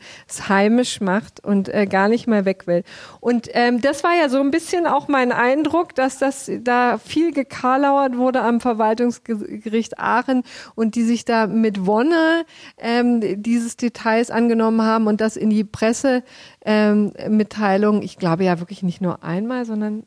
heimisch 0.47 1.01
macht 1.01 1.43
und 1.43 1.67
äh, 1.67 1.87
gar 1.87 2.09
nicht 2.09 2.27
mehr 2.27 2.45
weg 2.45 2.67
will. 2.67 2.83
Und 3.21 3.49
ähm, 3.53 3.81
das 3.81 4.03
war 4.03 4.15
ja 4.15 4.29
so 4.29 4.39
ein 4.39 4.51
bisschen 4.51 4.85
auch 4.85 5.07
mein 5.07 5.31
Eindruck, 5.31 5.95
dass 5.95 6.19
das 6.19 6.51
da 6.61 6.99
viel 6.99 7.33
gekarlauert 7.33 8.17
wurde 8.17 8.41
am 8.41 8.61
Verwaltungsgericht 8.61 9.97
Aachen 9.97 10.43
und 10.75 10.93
die 10.93 11.03
sich 11.03 11.25
da 11.25 11.47
mit 11.47 11.87
Wonne 11.87 12.45
ähm, 12.77 13.41
dieses 13.41 13.77
Details 13.77 14.29
angenommen 14.29 14.83
haben 14.83 15.07
und 15.07 15.19
das 15.21 15.37
in 15.37 15.49
die 15.49 15.63
Presse 15.63 16.21
ähm, 16.65 17.13
Mitteilung, 17.29 18.01
ich 18.01 18.17
glaube 18.17 18.43
ja 18.43 18.59
wirklich 18.59 18.83
nicht 18.83 19.01
nur 19.01 19.23
einmal, 19.23 19.65
sondern 19.65 20.03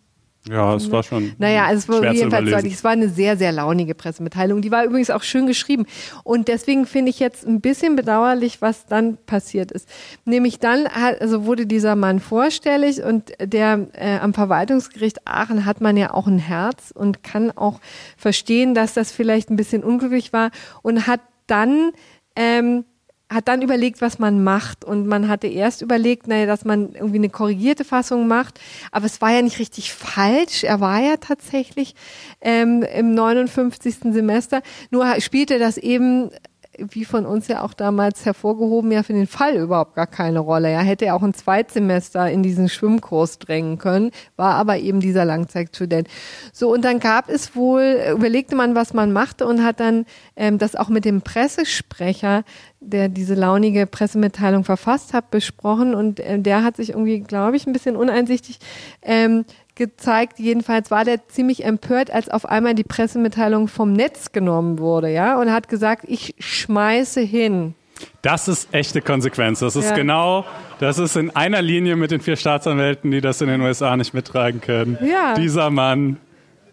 ja, 0.48 0.74
es 0.74 0.90
war 0.90 1.04
schon. 1.04 1.34
Naja, 1.38 1.66
also 1.66 1.78
es 1.78 1.88
war 2.02 2.12
jedenfalls 2.12 2.50
deutlich. 2.50 2.74
Es 2.74 2.82
war 2.82 2.90
eine 2.90 3.08
sehr, 3.08 3.36
sehr 3.36 3.52
launige 3.52 3.94
Pressemitteilung. 3.94 4.60
Die 4.60 4.72
war 4.72 4.84
übrigens 4.84 5.10
auch 5.10 5.22
schön 5.22 5.46
geschrieben. 5.46 5.86
Und 6.24 6.48
deswegen 6.48 6.84
finde 6.84 7.10
ich 7.10 7.20
jetzt 7.20 7.46
ein 7.46 7.60
bisschen 7.60 7.94
bedauerlich, 7.94 8.60
was 8.60 8.86
dann 8.86 9.18
passiert 9.24 9.70
ist. 9.70 9.88
Nämlich 10.24 10.58
dann 10.58 10.88
hat, 10.88 11.20
also 11.20 11.46
wurde 11.46 11.66
dieser 11.66 11.94
Mann 11.94 12.18
vorstellig 12.18 13.04
und 13.04 13.32
der 13.40 13.86
äh, 13.92 14.18
am 14.18 14.34
Verwaltungsgericht 14.34 15.28
Aachen 15.28 15.64
hat 15.64 15.80
man 15.80 15.96
ja 15.96 16.12
auch 16.12 16.26
ein 16.26 16.40
Herz 16.40 16.90
und 16.92 17.22
kann 17.22 17.52
auch 17.52 17.78
verstehen, 18.16 18.74
dass 18.74 18.94
das 18.94 19.12
vielleicht 19.12 19.48
ein 19.48 19.56
bisschen 19.56 19.84
unglücklich 19.84 20.32
war 20.32 20.50
und 20.82 21.06
hat 21.06 21.20
dann 21.46 21.92
ähm, 22.34 22.84
hat 23.32 23.48
dann 23.48 23.62
überlegt, 23.62 24.00
was 24.00 24.18
man 24.18 24.42
macht. 24.42 24.84
Und 24.84 25.06
man 25.06 25.28
hatte 25.28 25.46
erst 25.46 25.82
überlegt, 25.82 26.26
naja, 26.28 26.46
dass 26.46 26.64
man 26.64 26.92
irgendwie 26.94 27.16
eine 27.16 27.30
korrigierte 27.30 27.84
Fassung 27.84 28.26
macht. 28.26 28.60
Aber 28.90 29.06
es 29.06 29.20
war 29.20 29.30
ja 29.30 29.42
nicht 29.42 29.58
richtig 29.58 29.92
falsch. 29.92 30.64
Er 30.64 30.80
war 30.80 31.00
ja 31.00 31.16
tatsächlich 31.16 31.94
ähm, 32.40 32.82
im 32.82 33.14
59. 33.14 33.96
Semester. 34.12 34.62
Nur 34.90 35.20
spielte 35.20 35.58
das 35.58 35.76
eben 35.78 36.30
wie 36.78 37.04
von 37.04 37.26
uns 37.26 37.48
ja 37.48 37.62
auch 37.62 37.74
damals 37.74 38.24
hervorgehoben, 38.24 38.92
ja 38.92 39.02
für 39.02 39.12
den 39.12 39.26
Fall 39.26 39.56
überhaupt 39.56 39.94
gar 39.94 40.06
keine 40.06 40.38
Rolle. 40.38 40.70
Er 40.70 40.82
hätte 40.82 41.04
ja 41.04 41.14
auch 41.14 41.22
ein 41.22 41.34
Zweitsemester 41.34 42.30
in 42.30 42.42
diesen 42.42 42.68
Schwimmkurs 42.68 43.38
drängen 43.38 43.78
können, 43.78 44.10
war 44.36 44.54
aber 44.54 44.78
eben 44.78 45.00
dieser 45.00 45.24
Langzeitstudent. 45.24 46.08
So, 46.52 46.72
und 46.72 46.84
dann 46.84 46.98
gab 46.98 47.28
es 47.28 47.54
wohl, 47.54 47.98
überlegte 48.12 48.56
man, 48.56 48.74
was 48.74 48.94
man 48.94 49.12
machte 49.12 49.46
und 49.46 49.62
hat 49.62 49.80
dann 49.80 50.06
ähm, 50.36 50.58
das 50.58 50.74
auch 50.74 50.88
mit 50.88 51.04
dem 51.04 51.20
Pressesprecher, 51.20 52.44
der 52.80 53.08
diese 53.08 53.34
launige 53.34 53.86
Pressemitteilung 53.86 54.64
verfasst 54.64 55.12
hat, 55.12 55.30
besprochen 55.30 55.94
und 55.94 56.20
äh, 56.20 56.38
der 56.38 56.64
hat 56.64 56.76
sich 56.76 56.90
irgendwie, 56.90 57.20
glaube 57.20 57.56
ich, 57.56 57.66
ein 57.66 57.72
bisschen 57.72 57.96
uneinsichtig 57.96 58.58
ähm, 59.02 59.44
gezeigt. 59.74 60.38
Jedenfalls 60.38 60.90
war 60.90 61.04
der 61.04 61.28
ziemlich 61.28 61.64
empört, 61.64 62.10
als 62.10 62.28
auf 62.28 62.46
einmal 62.46 62.74
die 62.74 62.84
Pressemitteilung 62.84 63.68
vom 63.68 63.92
Netz 63.92 64.32
genommen 64.32 64.78
wurde, 64.78 65.10
ja, 65.10 65.40
und 65.40 65.52
hat 65.52 65.68
gesagt, 65.68 66.04
ich 66.08 66.34
schmeiße 66.38 67.20
hin. 67.20 67.74
Das 68.22 68.48
ist 68.48 68.72
echte 68.72 69.00
Konsequenz. 69.00 69.60
Das 69.60 69.76
ist 69.76 69.90
ja. 69.90 69.96
genau, 69.96 70.44
das 70.80 70.98
ist 70.98 71.16
in 71.16 71.30
einer 71.30 71.62
Linie 71.62 71.96
mit 71.96 72.10
den 72.10 72.20
vier 72.20 72.36
Staatsanwälten, 72.36 73.10
die 73.10 73.20
das 73.20 73.40
in 73.40 73.48
den 73.48 73.60
USA 73.60 73.96
nicht 73.96 74.14
mittragen 74.14 74.60
können. 74.60 74.98
Ja. 75.04 75.34
Dieser 75.34 75.70
Mann 75.70 76.18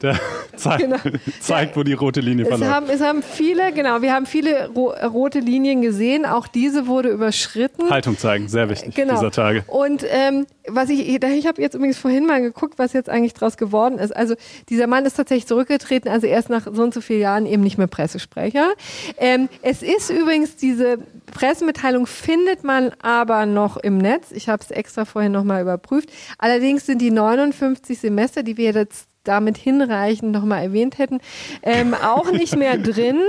der 0.01 0.19
zeigt, 0.55 0.83
genau. 0.83 0.97
zeigt, 1.39 1.75
wo 1.75 1.83
die 1.83 1.93
rote 1.93 2.21
Linie 2.21 2.45
verläuft. 2.45 2.69
Es 2.69 2.75
haben, 2.75 2.89
es 2.89 3.01
haben 3.01 3.23
viele, 3.23 3.71
genau, 3.73 4.01
wir 4.01 4.13
haben 4.13 4.25
viele 4.25 4.69
ro 4.69 4.89
rote 4.89 5.39
Linien 5.39 5.81
gesehen. 5.81 6.25
Auch 6.25 6.47
diese 6.47 6.87
wurde 6.87 7.09
überschritten. 7.09 7.89
Haltung 7.89 8.17
zeigen, 8.17 8.47
sehr 8.47 8.69
wichtig 8.69 8.95
genau. 8.95 9.15
dieser 9.15 9.31
Tage. 9.31 9.63
Und 9.67 10.05
ähm, 10.09 10.45
was 10.67 10.89
ich, 10.89 11.07
ich 11.07 11.47
habe 11.47 11.61
jetzt 11.61 11.75
übrigens 11.75 11.97
vorhin 11.97 12.25
mal 12.25 12.41
geguckt, 12.41 12.77
was 12.77 12.93
jetzt 12.93 13.09
eigentlich 13.09 13.33
draus 13.33 13.57
geworden 13.57 13.97
ist. 13.97 14.15
Also 14.15 14.35
dieser 14.69 14.87
Mann 14.87 15.05
ist 15.05 15.15
tatsächlich 15.15 15.47
zurückgetreten, 15.47 16.09
also 16.09 16.27
erst 16.27 16.49
nach 16.49 16.67
so 16.71 16.83
und 16.83 16.93
so 16.93 17.01
vielen 17.01 17.21
Jahren 17.21 17.45
eben 17.45 17.63
nicht 17.63 17.77
mehr 17.77 17.87
Pressesprecher. 17.87 18.69
Ähm, 19.17 19.49
es 19.61 19.81
ist 19.81 20.09
übrigens 20.09 20.55
diese 20.55 20.99
Pressemitteilung 21.31 22.07
findet 22.07 22.63
man 22.63 22.91
aber 23.01 23.45
noch 23.45 23.77
im 23.77 23.97
Netz. 23.97 24.31
Ich 24.31 24.49
habe 24.49 24.63
es 24.63 24.71
extra 24.71 25.05
vorhin 25.05 25.31
nochmal 25.31 25.61
überprüft. 25.61 26.09
Allerdings 26.37 26.85
sind 26.85 27.01
die 27.01 27.11
59 27.11 27.99
Semester, 27.99 28.43
die 28.43 28.57
wir 28.57 28.71
jetzt 28.71 29.08
damit 29.23 29.57
hinreichend 29.57 30.31
nochmal 30.31 30.63
erwähnt 30.63 30.97
hätten, 30.97 31.19
ähm, 31.63 31.93
auch 31.93 32.31
nicht 32.31 32.55
mehr 32.55 32.77
drin. 32.77 33.19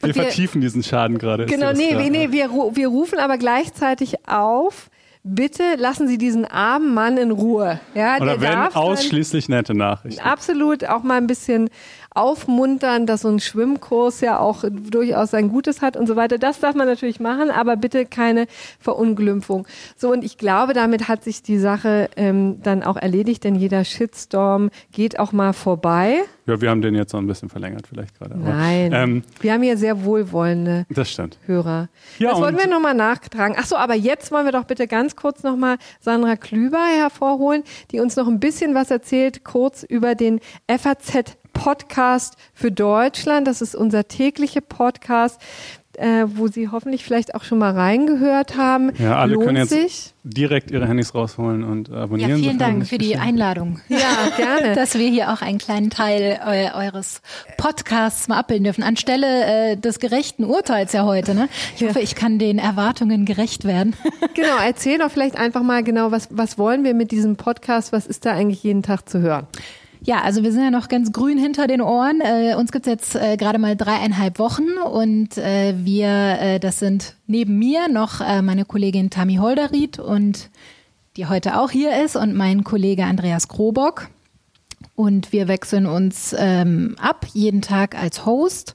Wir, 0.00 0.14
wir, 0.14 0.14
vertiefen 0.14 0.60
diesen 0.60 0.82
Schaden 0.82 1.18
gerade. 1.18 1.46
Genau, 1.46 1.72
nee, 1.72 1.94
nee, 2.08 2.32
wir, 2.32 2.50
wir 2.50 2.88
rufen 2.88 3.18
aber 3.18 3.36
gleichzeitig 3.36 4.26
auf, 4.26 4.90
bitte 5.22 5.74
lassen 5.76 6.08
Sie 6.08 6.16
diesen 6.16 6.46
armen 6.46 6.94
Mann 6.94 7.18
in 7.18 7.30
Ruhe. 7.30 7.80
Ja, 7.94 8.16
Oder 8.20 8.40
wenn 8.40 8.56
ausschließlich 8.56 9.48
nette 9.48 9.74
Nachrichten. 9.74 10.22
Absolut, 10.22 10.86
auch 10.86 11.02
mal 11.02 11.18
ein 11.18 11.26
bisschen 11.26 11.68
aufmuntern, 12.14 13.06
dass 13.06 13.22
so 13.22 13.28
ein 13.28 13.40
Schwimmkurs 13.40 14.20
ja 14.20 14.38
auch 14.38 14.64
durchaus 14.68 15.30
sein 15.30 15.48
Gutes 15.48 15.80
hat 15.80 15.96
und 15.96 16.06
so 16.06 16.16
weiter. 16.16 16.38
Das 16.38 16.60
darf 16.60 16.74
man 16.74 16.88
natürlich 16.88 17.20
machen, 17.20 17.50
aber 17.50 17.76
bitte 17.76 18.04
keine 18.04 18.46
Verunglimpfung. 18.80 19.66
So, 19.96 20.10
und 20.10 20.24
ich 20.24 20.36
glaube, 20.36 20.72
damit 20.72 21.08
hat 21.08 21.22
sich 21.22 21.42
die 21.42 21.58
Sache 21.58 22.10
ähm, 22.16 22.60
dann 22.62 22.82
auch 22.82 22.96
erledigt, 22.96 23.44
denn 23.44 23.54
jeder 23.54 23.84
Shitstorm 23.84 24.70
geht 24.92 25.18
auch 25.18 25.32
mal 25.32 25.52
vorbei. 25.52 26.22
Ja, 26.46 26.60
wir 26.60 26.70
haben 26.70 26.82
den 26.82 26.96
jetzt 26.96 27.12
noch 27.12 27.20
ein 27.20 27.28
bisschen 27.28 27.48
verlängert 27.48 27.86
vielleicht 27.86 28.18
gerade. 28.18 28.36
Nein, 28.36 28.92
ähm, 28.92 29.22
wir 29.40 29.52
haben 29.52 29.62
hier 29.62 29.76
sehr 29.76 30.04
wohlwollende 30.04 30.86
das 30.90 31.10
stimmt. 31.10 31.38
Hörer. 31.46 31.88
Ja, 32.18 32.30
das 32.30 32.40
wollen 32.40 32.58
wir 32.58 32.66
nochmal 32.66 32.94
nachtragen. 32.94 33.56
Ach 33.58 33.66
so, 33.66 33.76
aber 33.76 33.94
jetzt 33.94 34.32
wollen 34.32 34.46
wir 34.46 34.52
doch 34.52 34.64
bitte 34.64 34.88
ganz 34.88 35.14
kurz 35.14 35.44
nochmal 35.44 35.76
Sandra 36.00 36.34
Klüber 36.34 36.84
hervorholen, 36.98 37.62
die 37.92 38.00
uns 38.00 38.16
noch 38.16 38.26
ein 38.26 38.40
bisschen 38.40 38.74
was 38.74 38.90
erzählt, 38.90 39.44
kurz 39.44 39.84
über 39.84 40.16
den 40.16 40.40
FAZ 40.66 41.36
Podcast 41.52 42.36
für 42.54 42.72
Deutschland. 42.72 43.46
Das 43.46 43.62
ist 43.62 43.74
unser 43.74 44.08
täglicher 44.08 44.60
Podcast, 44.60 45.40
äh, 46.00 46.24
wo 46.34 46.48
Sie 46.48 46.68
hoffentlich 46.68 47.04
vielleicht 47.04 47.34
auch 47.34 47.44
schon 47.44 47.58
mal 47.58 47.72
reingehört 47.72 48.56
haben. 48.56 48.92
Ja, 48.98 49.18
alle 49.18 49.34
Lohnt 49.34 49.46
können 49.46 49.56
jetzt 49.58 49.70
sich. 49.70 50.14
direkt 50.24 50.70
ihre 50.70 50.86
Handys 50.88 51.14
rausholen 51.14 51.62
und 51.62 51.90
abonnieren. 51.90 52.30
Ja, 52.30 52.36
vielen 52.36 52.58
Dank 52.58 52.86
für 52.86 52.98
die 52.98 53.16
Einladung. 53.16 53.80
Ja, 53.88 54.28
gerne. 54.36 54.74
Dass 54.74 54.94
wir 54.94 55.08
hier 55.08 55.32
auch 55.32 55.42
einen 55.42 55.58
kleinen 55.58 55.90
Teil 55.90 56.38
äh, 56.46 56.70
eures 56.72 57.20
Podcasts 57.56 58.28
mal 58.28 58.38
abbilden 58.38 58.64
dürfen. 58.64 58.82
Anstelle 58.82 59.72
äh, 59.72 59.76
des 59.76 59.98
gerechten 59.98 60.44
Urteils 60.44 60.92
ja 60.92 61.04
heute. 61.04 61.34
Ne? 61.34 61.48
Ich 61.76 61.82
hoffe, 61.82 62.00
ich 62.00 62.14
kann 62.14 62.38
den 62.38 62.58
Erwartungen 62.58 63.26
gerecht 63.26 63.64
werden. 63.64 63.94
genau, 64.34 64.56
erzähl 64.64 64.98
doch 64.98 65.10
vielleicht 65.10 65.36
einfach 65.36 65.62
mal 65.62 65.82
genau, 65.82 66.12
was, 66.12 66.28
was 66.30 66.56
wollen 66.56 66.84
wir 66.84 66.94
mit 66.94 67.10
diesem 67.10 67.36
Podcast? 67.36 67.92
Was 67.92 68.06
ist 68.06 68.24
da 68.24 68.32
eigentlich 68.32 68.62
jeden 68.62 68.82
Tag 68.82 69.08
zu 69.08 69.20
hören? 69.20 69.46
Ja, 70.02 70.22
also 70.22 70.42
wir 70.42 70.50
sind 70.50 70.62
ja 70.62 70.70
noch 70.70 70.88
ganz 70.88 71.12
grün 71.12 71.36
hinter 71.36 71.66
den 71.66 71.82
Ohren. 71.82 72.22
Äh, 72.22 72.54
uns 72.54 72.72
gibt's 72.72 72.88
jetzt 72.88 73.16
äh, 73.16 73.36
gerade 73.36 73.58
mal 73.58 73.76
dreieinhalb 73.76 74.38
Wochen 74.38 74.78
und 74.90 75.36
äh, 75.36 75.74
wir, 75.76 76.08
äh, 76.08 76.58
das 76.58 76.78
sind 76.78 77.16
neben 77.26 77.58
mir 77.58 77.88
noch 77.88 78.22
äh, 78.22 78.40
meine 78.40 78.64
Kollegin 78.64 79.10
Tammy 79.10 79.36
Holderried 79.36 79.98
und 79.98 80.48
die 81.16 81.26
heute 81.26 81.58
auch 81.58 81.70
hier 81.70 82.02
ist 82.02 82.16
und 82.16 82.34
mein 82.34 82.64
Kollege 82.64 83.04
Andreas 83.04 83.48
Krobock. 83.48 84.08
Und 84.94 85.32
wir 85.32 85.48
wechseln 85.48 85.86
uns 85.86 86.34
ähm, 86.38 86.96
ab, 86.98 87.26
jeden 87.32 87.60
Tag 87.60 87.94
als 87.94 88.24
Host. 88.24 88.74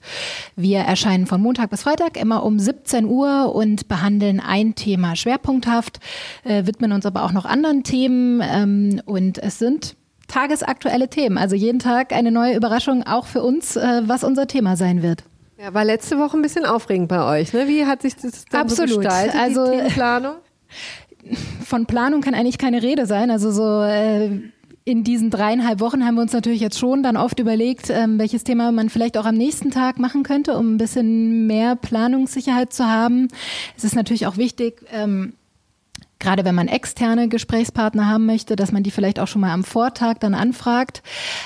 Wir 0.56 0.80
erscheinen 0.80 1.26
von 1.26 1.42
Montag 1.42 1.72
bis 1.72 1.84
Freitag 1.84 2.18
immer 2.18 2.44
um 2.44 2.60
17 2.60 3.06
Uhr 3.06 3.54
und 3.54 3.88
behandeln 3.88 4.40
ein 4.40 4.76
Thema 4.76 5.16
schwerpunkthaft, 5.16 6.00
äh, 6.44 6.68
widmen 6.68 6.92
uns 6.92 7.06
aber 7.06 7.24
auch 7.24 7.32
noch 7.32 7.46
anderen 7.46 7.84
Themen. 7.84 8.42
Ähm, 8.44 9.02
und 9.06 9.40
es 9.40 9.58
sind 9.58 9.96
tagesaktuelle 10.28 11.10
Themen. 11.10 11.38
Also 11.38 11.56
jeden 11.56 11.80
Tag 11.80 12.14
eine 12.14 12.32
neue 12.32 12.56
Überraschung, 12.56 13.04
auch 13.04 13.26
für 13.26 13.44
uns, 13.44 13.76
äh, 13.76 14.02
was 14.06 14.24
unser 14.24 14.48
Thema 14.48 14.76
sein 14.76 15.02
wird. 15.02 15.24
Ja, 15.58 15.74
war 15.74 15.86
letzte 15.86 16.18
Woche 16.18 16.38
ein 16.38 16.42
bisschen 16.42 16.66
aufregend 16.66 17.08
bei 17.08 17.40
euch. 17.40 17.54
Ne? 17.54 17.68
Wie 17.68 17.86
hat 17.86 18.02
sich 18.02 18.16
das 18.16 18.46
dann 18.46 18.62
Absolut. 18.62 18.90
So 18.90 19.00
gestaltet, 19.00 19.40
also, 19.40 19.72
die 19.72 19.94
Planung? 19.94 20.36
Von 21.66 21.86
Planung 21.86 22.22
kann 22.22 22.36
eigentlich 22.36 22.58
keine 22.58 22.84
Rede 22.84 23.06
sein. 23.06 23.32
Also 23.32 23.52
so 23.52 23.82
äh, 23.82 24.30
in 24.84 25.04
diesen 25.04 25.32
dreieinhalb 25.32 25.80
Wochen 25.80 26.06
haben 26.06 26.16
wir 26.16 26.22
uns 26.22 26.34
natürlich 26.34 26.62
jetzt 26.62 26.78
schon 26.78 27.02
dann 27.02 27.18
oft 27.18 27.40
überlegt, 27.40 27.90
ähm, 27.90 28.20
welches 28.20 28.44
Thema 28.44 28.72
man 28.72 28.90
vielleicht 28.90 29.18
auch 29.18 29.26
am 29.26 29.36
nächsten 29.36 29.72
Tag 29.72 29.98
machen 29.98 30.22
könnte, 30.22 30.56
um 30.56 30.76
ein 30.76 30.78
bisschen 30.78 31.48
mehr 31.48 31.76
Planungssicherheit 31.76 32.72
zu 32.72 32.86
haben. 32.86 33.28
Es 33.76 33.84
ist 33.84 33.96
natürlich 33.96 34.28
auch 34.28 34.38
wichtig, 34.38 34.86
ähm, 34.92 35.34
gerade 36.26 36.44
wenn 36.44 36.56
man 36.56 36.68
externe 36.68 37.30
Gesprächspartner 37.30 38.08
haben 38.08 38.26
möchte, 38.26 38.56
dass 38.56 38.72
man 38.72 38.82
die 38.82 38.90
vielleicht 38.90 39.20
auch 39.20 39.28
schon 39.28 39.42
mal 39.42 39.52
am 39.52 39.64
Vortag 39.64 40.16
dann 40.20 40.34
anfragt. 40.34 41.04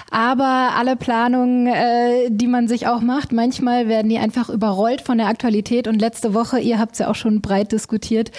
Aber 0.09 0.71
alle 0.77 0.95
Planungen, 0.95 1.67
äh, 1.67 2.29
die 2.29 2.47
man 2.47 2.69
sich 2.69 2.87
auch 2.87 3.01
macht, 3.01 3.33
manchmal 3.33 3.89
werden 3.89 4.07
die 4.07 4.19
einfach 4.19 4.49
überrollt 4.49 5.01
von 5.01 5.17
der 5.17 5.27
Aktualität. 5.27 5.89
Und 5.89 5.99
letzte 5.99 6.33
Woche, 6.33 6.61
ihr 6.61 6.79
habt 6.79 6.93
es 6.93 6.99
ja 6.99 7.09
auch 7.09 7.15
schon 7.15 7.41
breit 7.41 7.73
diskutiert, 7.73 8.31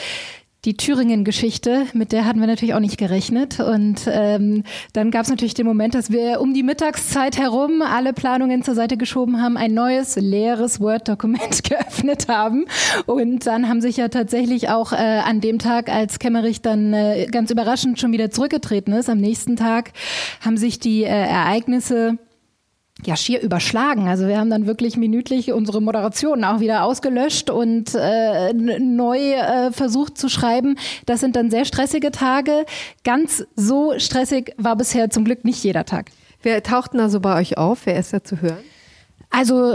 die 0.65 0.77
Thüringen-Geschichte, 0.77 1.87
mit 1.95 2.13
der 2.13 2.27
hatten 2.27 2.41
wir 2.41 2.47
natürlich 2.47 2.75
auch 2.75 2.81
nicht 2.81 2.99
gerechnet. 2.99 3.61
Und 3.61 4.03
ähm, 4.07 4.65
dann 4.93 5.11
gab 5.11 5.23
es 5.23 5.31
natürlich 5.31 5.55
den 5.55 5.67
Moment, 5.67 5.95
dass 5.95 6.11
wir 6.11 6.41
um 6.41 6.53
die 6.53 6.63
Mittagszeit 6.63 7.39
herum 7.39 7.81
alle 7.83 8.13
Planungen 8.13 8.63
zur 8.63 8.75
Seite 8.75 8.99
geschoben 8.99 9.41
haben, 9.41 9.57
ein 9.57 9.73
neues 9.73 10.17
leeres 10.17 10.79
Word-Dokument 10.79 11.65
geöffnet 11.69 12.29
haben. 12.29 12.67
Und 13.07 13.47
dann 13.47 13.69
haben 13.69 13.81
sich 13.81 13.97
ja 13.97 14.09
tatsächlich 14.09 14.69
auch 14.69 14.93
äh, 14.93 14.97
an 14.97 15.41
dem 15.41 15.59
Tag, 15.59 15.89
als 15.89 16.19
Kemmerich 16.19 16.61
dann 16.61 16.93
äh, 16.93 17.27
ganz 17.31 17.51
überraschend 17.51 17.99
schon 17.99 18.13
wieder 18.13 18.31
zurückgetreten 18.31 18.93
ist, 18.93 19.09
am 19.09 19.19
nächsten 19.19 19.57
Tag 19.57 19.93
haben 20.41 20.59
sich 20.59 20.79
die 20.79 21.05
äh, 21.05 21.09
Ereignisse 21.09 22.19
ja 23.07 23.17
schier 23.17 23.41
überschlagen. 23.41 24.09
Also 24.09 24.27
wir 24.27 24.39
haben 24.39 24.51
dann 24.51 24.67
wirklich 24.67 24.97
minütlich 24.97 25.53
unsere 25.53 25.81
Moderation 25.81 26.45
auch 26.45 26.61
wieder 26.61 26.85
ausgelöscht 26.85 27.51
und 27.51 27.95
äh, 27.95 28.53
neu 28.53 29.19
äh, 29.19 29.73
versucht 29.73 30.19
zu 30.19 30.29
schreiben. 30.29 30.77
Das 31.07 31.21
sind 31.21 31.37
dann 31.37 31.51
sehr 31.51 31.65
stressige 31.65 32.11
Tage. 32.11 32.65
Ganz 33.05 33.45
so 33.57 33.99
stressig 33.99 34.55
war 34.57 34.77
bisher 34.77 35.11
zum 35.11 35.25
Glück 35.25 35.45
nicht 35.45 35.63
jeder 35.63 35.85
Tag. 35.85 36.11
Wer 36.43 36.63
taucht 36.63 36.95
denn 36.95 37.01
also 37.01 37.21
bei 37.21 37.39
euch 37.39 37.59
auf? 37.59 37.85
Wer 37.85 37.99
ist 37.99 38.13
da 38.13 38.25
zu 38.25 38.41
hören? 38.41 38.59
Also 39.31 39.75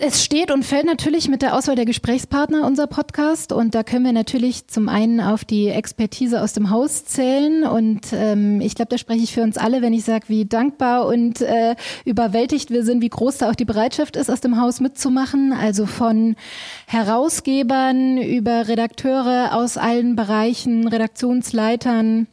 es 0.00 0.24
steht 0.24 0.50
und 0.50 0.64
fällt 0.64 0.86
natürlich 0.86 1.28
mit 1.28 1.42
der 1.42 1.54
Auswahl 1.56 1.76
der 1.76 1.84
Gesprächspartner 1.84 2.66
unser 2.66 2.88
Podcast 2.88 3.52
und 3.52 3.74
da 3.74 3.84
können 3.84 4.04
wir 4.04 4.12
natürlich 4.12 4.66
zum 4.66 4.88
einen 4.88 5.20
auf 5.20 5.44
die 5.44 5.68
Expertise 5.68 6.42
aus 6.42 6.52
dem 6.52 6.70
Haus 6.70 7.04
zählen 7.04 7.64
und 7.64 8.12
ähm, 8.12 8.60
ich 8.60 8.74
glaube, 8.74 8.88
da 8.88 8.98
spreche 8.98 9.22
ich 9.22 9.32
für 9.32 9.42
uns 9.42 9.56
alle, 9.56 9.82
wenn 9.82 9.92
ich 9.92 10.04
sage, 10.04 10.24
wie 10.28 10.44
dankbar 10.44 11.06
und 11.06 11.40
äh, 11.40 11.76
überwältigt 12.04 12.70
wir 12.70 12.84
sind, 12.84 13.00
wie 13.00 13.08
groß 13.08 13.38
da 13.38 13.50
auch 13.50 13.54
die 13.54 13.64
Bereitschaft 13.64 14.16
ist, 14.16 14.30
aus 14.30 14.40
dem 14.40 14.60
Haus 14.60 14.80
mitzumachen. 14.80 15.52
Also 15.52 15.86
von 15.86 16.34
Herausgebern 16.86 18.18
über 18.18 18.66
Redakteure 18.66 19.54
aus 19.54 19.76
allen 19.76 20.16
Bereichen, 20.16 20.88
Redaktionsleitern, 20.88 22.26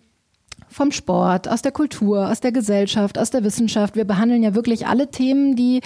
vom 0.74 0.92
Sport, 0.92 1.48
aus 1.48 1.62
der 1.62 1.72
Kultur, 1.72 2.30
aus 2.30 2.40
der 2.40 2.52
Gesellschaft, 2.52 3.20
aus 3.20 3.30
der 3.30 3.44
Wissenschaft. 3.44 3.96
Wir 3.96 4.06
behandeln 4.06 4.42
ja 4.42 4.56
wirklich 4.56 4.88
alle 4.88 5.12
Themen, 5.12 5.56
die 5.56 5.82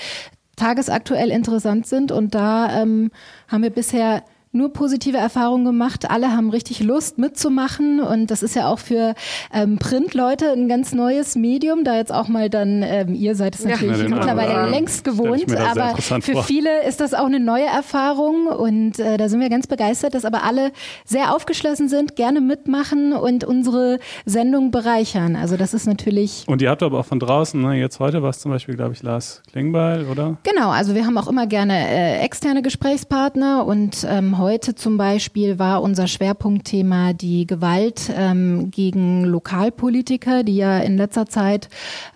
tagesaktuell 0.57 1.31
interessant 1.31 1.88
sind. 1.88 2.11
Und 2.11 2.35
da 2.35 2.81
ähm, 2.81 3.11
haben 3.47 3.63
wir 3.63 3.69
bisher 3.69 4.23
nur 4.52 4.74
positive 4.74 5.18
Erfahrungen 5.18 5.65
gemacht. 5.65 6.10
Alle 6.10 6.32
haben 6.32 6.49
richtig 6.49 6.82
Lust 6.82 7.18
mitzumachen 7.18 7.99
und 7.99 8.32
das 8.32 8.44
ist 8.44 8.56
ja 8.56 8.68
auch 8.68 8.80
für 8.80 9.14
ähm, 9.53 9.78
Printleute 9.78 10.52
ein 10.52 10.68
ganz 10.68 10.94
neues 10.94 11.36
Medium. 11.36 11.84
Da 11.84 11.95
jetzt 11.95 12.14
auch 12.14 12.28
mal 12.28 12.49
dann, 12.49 12.84
ähm, 12.84 13.14
ihr 13.14 13.36
seid 13.36 13.56
es 13.56 13.65
natürlich 13.65 13.99
ja, 13.99 14.10
mittlerweile 14.10 14.53
anderen, 14.53 14.72
längst 14.72 15.03
gewohnt, 15.03 15.56
aber 15.56 15.95
für 15.98 16.34
vor. 16.34 16.44
viele 16.44 16.84
ist 16.88 16.99
das 16.99 17.14
auch 17.14 17.26
eine 17.26 17.40
neue 17.40 17.65
Erfahrung 17.65 18.48
und 18.48 18.99
äh, 18.99 19.18
da 19.18 19.30
sind 19.30 19.40
wir 19.40 19.49
ganz 19.49 19.68
begeistert, 19.68 20.14
dass 20.14 20.26
aber 20.26 20.44
alle 20.44 20.72
sehr 21.06 21.36
aufgeschlossen 21.36 21.90
sind, 21.90 22.15
gerne 22.15 22.41
mitmachen 22.41 23.14
und 23.14 23.44
unsere 23.44 23.99
Sendung 24.26 24.72
bereichern. 24.72 25.36
Also 25.36 25.57
das 25.57 25.74
ist 25.74 25.86
natürlich. 25.86 26.45
Und 26.48 26.61
ihr 26.61 26.69
habt 26.69 26.84
aber 26.84 26.99
auch 26.99 27.06
von 27.06 27.19
draußen, 27.19 27.61
ne? 27.61 27.76
jetzt 27.76 27.99
heute 27.99 28.22
war 28.24 28.30
es 28.30 28.40
zum 28.40 28.52
Beispiel, 28.52 28.76
glaube 28.76 28.94
ich, 28.94 29.03
Lars 29.03 29.41
Klingbeil, 29.52 30.06
oder? 30.06 30.38
Genau, 30.44 30.69
also 30.69 30.95
wir 30.95 31.06
haben 31.06 31.18
auch 31.18 31.28
immer 31.28 31.48
gerne 31.48 31.88
äh, 31.88 32.19
externe 32.19 32.61
Gesprächspartner 32.61 33.65
und 33.65 34.06
ähm, 34.10 34.36
heute 34.38 34.76
zum 34.76 34.97
Beispiel 34.97 35.59
war 35.59 35.81
unser 35.81 36.07
Schwerpunktthema 36.07 37.14
die 37.14 37.47
Gewalt 37.47 38.11
ähm, 38.15 38.72
gegen 38.72 39.23
Lokalpolitiker, 39.26 40.43
die 40.43 40.57
ja 40.57 40.80
in 40.80 40.97
letzter 40.97 41.26
Zeit 41.26 41.69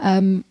ähm, 0.03 0.43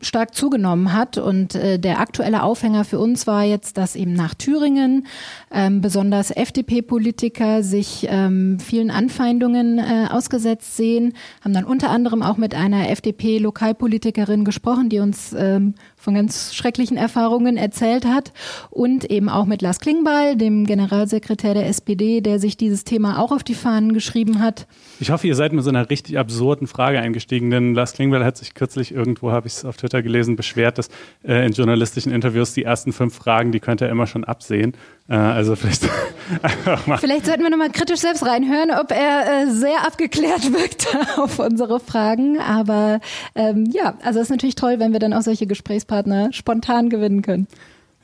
stark 0.00 0.34
zugenommen 0.34 0.92
hat. 0.92 1.18
Und 1.18 1.54
äh, 1.54 1.78
der 1.78 2.00
aktuelle 2.00 2.42
Aufhänger 2.42 2.84
für 2.84 2.98
uns 2.98 3.26
war 3.26 3.44
jetzt, 3.44 3.78
dass 3.78 3.96
eben 3.96 4.12
nach 4.12 4.34
Thüringen 4.34 5.06
ähm, 5.50 5.80
besonders 5.80 6.30
FDP-Politiker 6.30 7.62
sich 7.62 8.06
ähm, 8.10 8.58
vielen 8.60 8.90
Anfeindungen 8.90 9.78
äh, 9.78 10.08
ausgesetzt 10.10 10.76
sehen, 10.76 11.14
haben 11.42 11.54
dann 11.54 11.64
unter 11.64 11.90
anderem 11.90 12.22
auch 12.22 12.36
mit 12.36 12.54
einer 12.54 12.90
FDP-Lokalpolitikerin 12.90 14.44
gesprochen, 14.44 14.88
die 14.88 15.00
uns 15.00 15.34
ähm, 15.36 15.74
von 16.06 16.14
ganz 16.14 16.54
schrecklichen 16.54 16.96
Erfahrungen 16.96 17.56
erzählt 17.56 18.06
hat 18.06 18.32
und 18.70 19.10
eben 19.10 19.28
auch 19.28 19.44
mit 19.44 19.60
Lars 19.60 19.80
Klingbeil, 19.80 20.36
dem 20.36 20.64
Generalsekretär 20.64 21.52
der 21.52 21.66
SPD, 21.66 22.20
der 22.20 22.38
sich 22.38 22.56
dieses 22.56 22.84
Thema 22.84 23.18
auch 23.18 23.32
auf 23.32 23.42
die 23.42 23.54
Fahnen 23.54 23.92
geschrieben 23.92 24.40
hat. 24.40 24.68
Ich 25.00 25.10
hoffe, 25.10 25.26
ihr 25.26 25.34
seid 25.34 25.52
mit 25.52 25.64
so 25.64 25.70
einer 25.70 25.90
richtig 25.90 26.16
absurden 26.16 26.68
Frage 26.68 27.00
eingestiegen, 27.00 27.50
denn 27.50 27.74
Lars 27.74 27.92
Klingbeil 27.92 28.24
hat 28.24 28.36
sich 28.36 28.54
kürzlich 28.54 28.94
irgendwo, 28.94 29.32
habe 29.32 29.48
ich 29.48 29.54
es 29.54 29.64
auf 29.64 29.76
Twitter 29.78 30.00
gelesen, 30.00 30.36
beschwert, 30.36 30.78
dass 30.78 30.90
äh, 31.24 31.44
in 31.44 31.50
journalistischen 31.50 32.12
Interviews 32.12 32.54
die 32.54 32.62
ersten 32.62 32.92
fünf 32.92 33.16
Fragen, 33.16 33.50
die 33.50 33.58
könnte 33.58 33.86
er 33.86 33.90
immer 33.90 34.06
schon 34.06 34.22
absehen. 34.22 34.74
Äh, 35.08 35.14
also 35.14 35.56
vielleicht 35.56 35.88
einfach 36.42 36.86
mal. 36.86 36.98
Vielleicht 36.98 37.26
sollten 37.26 37.42
wir 37.42 37.50
nochmal 37.50 37.70
kritisch 37.70 38.00
selbst 38.00 38.24
reinhören, 38.24 38.70
ob 38.70 38.90
er 38.90 39.42
äh, 39.42 39.50
sehr 39.50 39.86
abgeklärt 39.86 40.52
wirkt 40.52 40.88
auf 41.16 41.38
unsere 41.38 41.80
Fragen. 41.80 42.38
Aber 42.40 43.00
ähm, 43.34 43.66
ja, 43.66 43.94
also 44.02 44.20
es 44.20 44.26
ist 44.26 44.30
natürlich 44.30 44.56
toll, 44.56 44.78
wenn 44.78 44.92
wir 44.92 45.00
dann 45.00 45.12
auch 45.12 45.22
solche 45.22 45.46
Gesprächspartner 45.46 46.32
spontan 46.32 46.88
gewinnen 46.88 47.22
können. 47.22 47.46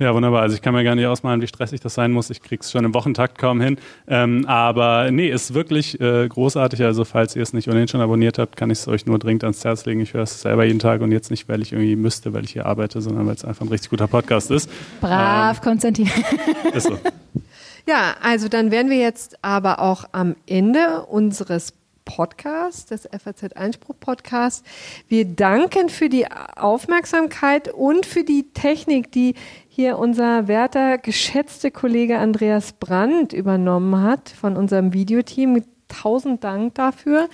Ja, 0.03 0.13
wunderbar. 0.15 0.43
Also 0.43 0.57
ich 0.57 0.63
kann 0.63 0.75
mir 0.75 0.83
gar 0.83 0.97
nicht 0.97 1.07
ausmalen, 1.07 1.41
wie 1.43 1.47
stressig 1.47 1.81
das 1.81 1.95
sein 1.95 2.11
muss. 2.11 2.29
Ich 2.29 2.43
krieg's 2.43 2.73
schon 2.73 2.85
im 2.85 2.93
Wochentakt 2.93 3.39
kaum 3.39 3.61
hin. 3.61 3.79
Ähm, 4.09 4.45
aber 4.49 5.13
nee, 5.13 5.29
ist 5.29 5.55
wirklich 5.55 6.01
äh, 6.01 6.27
großartig. 6.27 6.83
Also 6.83 7.05
falls 7.05 7.37
ihr 7.37 7.43
es 7.43 7.53
nicht 7.53 7.69
ohnehin 7.69 7.87
schon 7.87 8.01
abonniert 8.01 8.37
habt, 8.37 8.57
kann 8.57 8.69
ich 8.71 8.79
es 8.79 8.89
euch 8.89 9.07
nur 9.07 9.21
dringend 9.21 9.45
ans 9.45 9.65
Herz 9.65 9.87
legen. 9.87 10.01
Ich 10.01 10.13
höre 10.13 10.25
es 10.25 10.41
selber 10.41 10.65
jeden 10.65 10.81
Tag 10.81 11.03
und 11.03 11.13
jetzt 11.13 11.31
nicht, 11.31 11.49
weil 11.49 11.63
ich 11.63 11.73
irgendwie 11.73 11.95
müsste, 11.95 12.35
weil 12.35 12.45
ich 12.45 12.51
hier 12.51 12.67
arbeite, 12.67 13.01
sondern 13.01 13.29
weil 13.29 13.37
es 13.37 13.45
einfach 13.45 13.65
ein 13.65 13.69
richtig 13.69 13.91
guter 13.91 14.09
Podcast 14.09 14.51
ist. 14.51 14.69
Brav, 15.01 15.59
ähm, 15.59 15.63
Konstantin. 15.63 16.11
Ist 16.75 16.89
so. 16.89 16.99
Ja, 17.87 18.15
also 18.23 18.49
dann 18.49 18.73
wären 18.73 18.91
wir 18.91 18.99
jetzt 18.99 19.39
aber 19.43 19.79
auch 19.79 20.07
am 20.11 20.35
Ende 20.49 21.07
unseres 21.09 21.75
Podcast, 22.05 22.91
des 22.91 23.09
FAZ 23.09 23.53
Einspruch 23.55 23.95
Podcast. 23.99 24.65
Wir 25.09 25.25
danken 25.25 25.89
für 25.89 26.09
die 26.09 26.27
Aufmerksamkeit 26.57 27.73
und 27.73 28.07
für 28.07 28.25
die 28.25 28.53
Technik, 28.53 29.13
die 29.13 29.35
hier 29.75 29.99
unser 29.99 30.49
werter, 30.49 30.99
geschätzte 30.99 31.71
Kollege 31.71 32.19
Andreas 32.19 32.75
Brandt 32.75 33.33
übernommen 33.33 34.03
hat 34.03 34.29
von 34.29 34.59
unserem 34.59 34.93
Videoteam. 34.93 35.65
Tausend 35.89 36.45
Dank 36.45 36.75
dafür. 36.75 37.29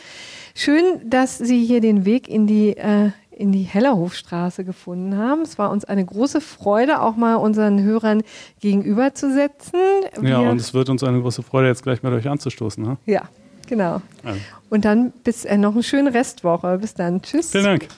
Schön, 0.54 0.84
dass 1.04 1.38
Sie 1.38 1.64
hier 1.64 1.80
den 1.80 2.04
Weg 2.04 2.28
in 2.28 2.46
die, 2.46 2.76
äh, 2.76 3.10
in 3.32 3.50
die 3.50 3.62
Hellerhofstraße 3.62 4.64
gefunden 4.64 5.16
haben. 5.16 5.42
Es 5.42 5.58
war 5.58 5.70
uns 5.70 5.84
eine 5.84 6.04
große 6.04 6.40
Freude, 6.40 7.00
auch 7.02 7.16
mal 7.16 7.34
unseren 7.36 7.82
Hörern 7.82 8.22
gegenüberzusetzen. 8.60 9.80
Ja, 10.22 10.38
und 10.38 10.60
es 10.60 10.72
wird 10.74 10.90
uns 10.90 11.02
eine 11.02 11.20
große 11.20 11.42
Freude, 11.42 11.66
jetzt 11.66 11.82
gleich 11.82 12.04
mit 12.04 12.12
euch 12.12 12.28
anzustoßen. 12.28 12.84
Ne? 12.84 12.98
Ja, 13.06 13.22
genau. 13.66 14.00
Also. 14.22 14.40
Und 14.70 14.84
dann 14.84 15.12
bis 15.24 15.44
äh, 15.44 15.58
noch 15.58 15.72
eine 15.72 15.82
schöne 15.82 16.14
Restwoche. 16.14 16.78
Bis 16.78 16.94
dann. 16.94 17.20
Tschüss. 17.20 17.50
Vielen 17.50 17.64
Dank. 17.64 17.88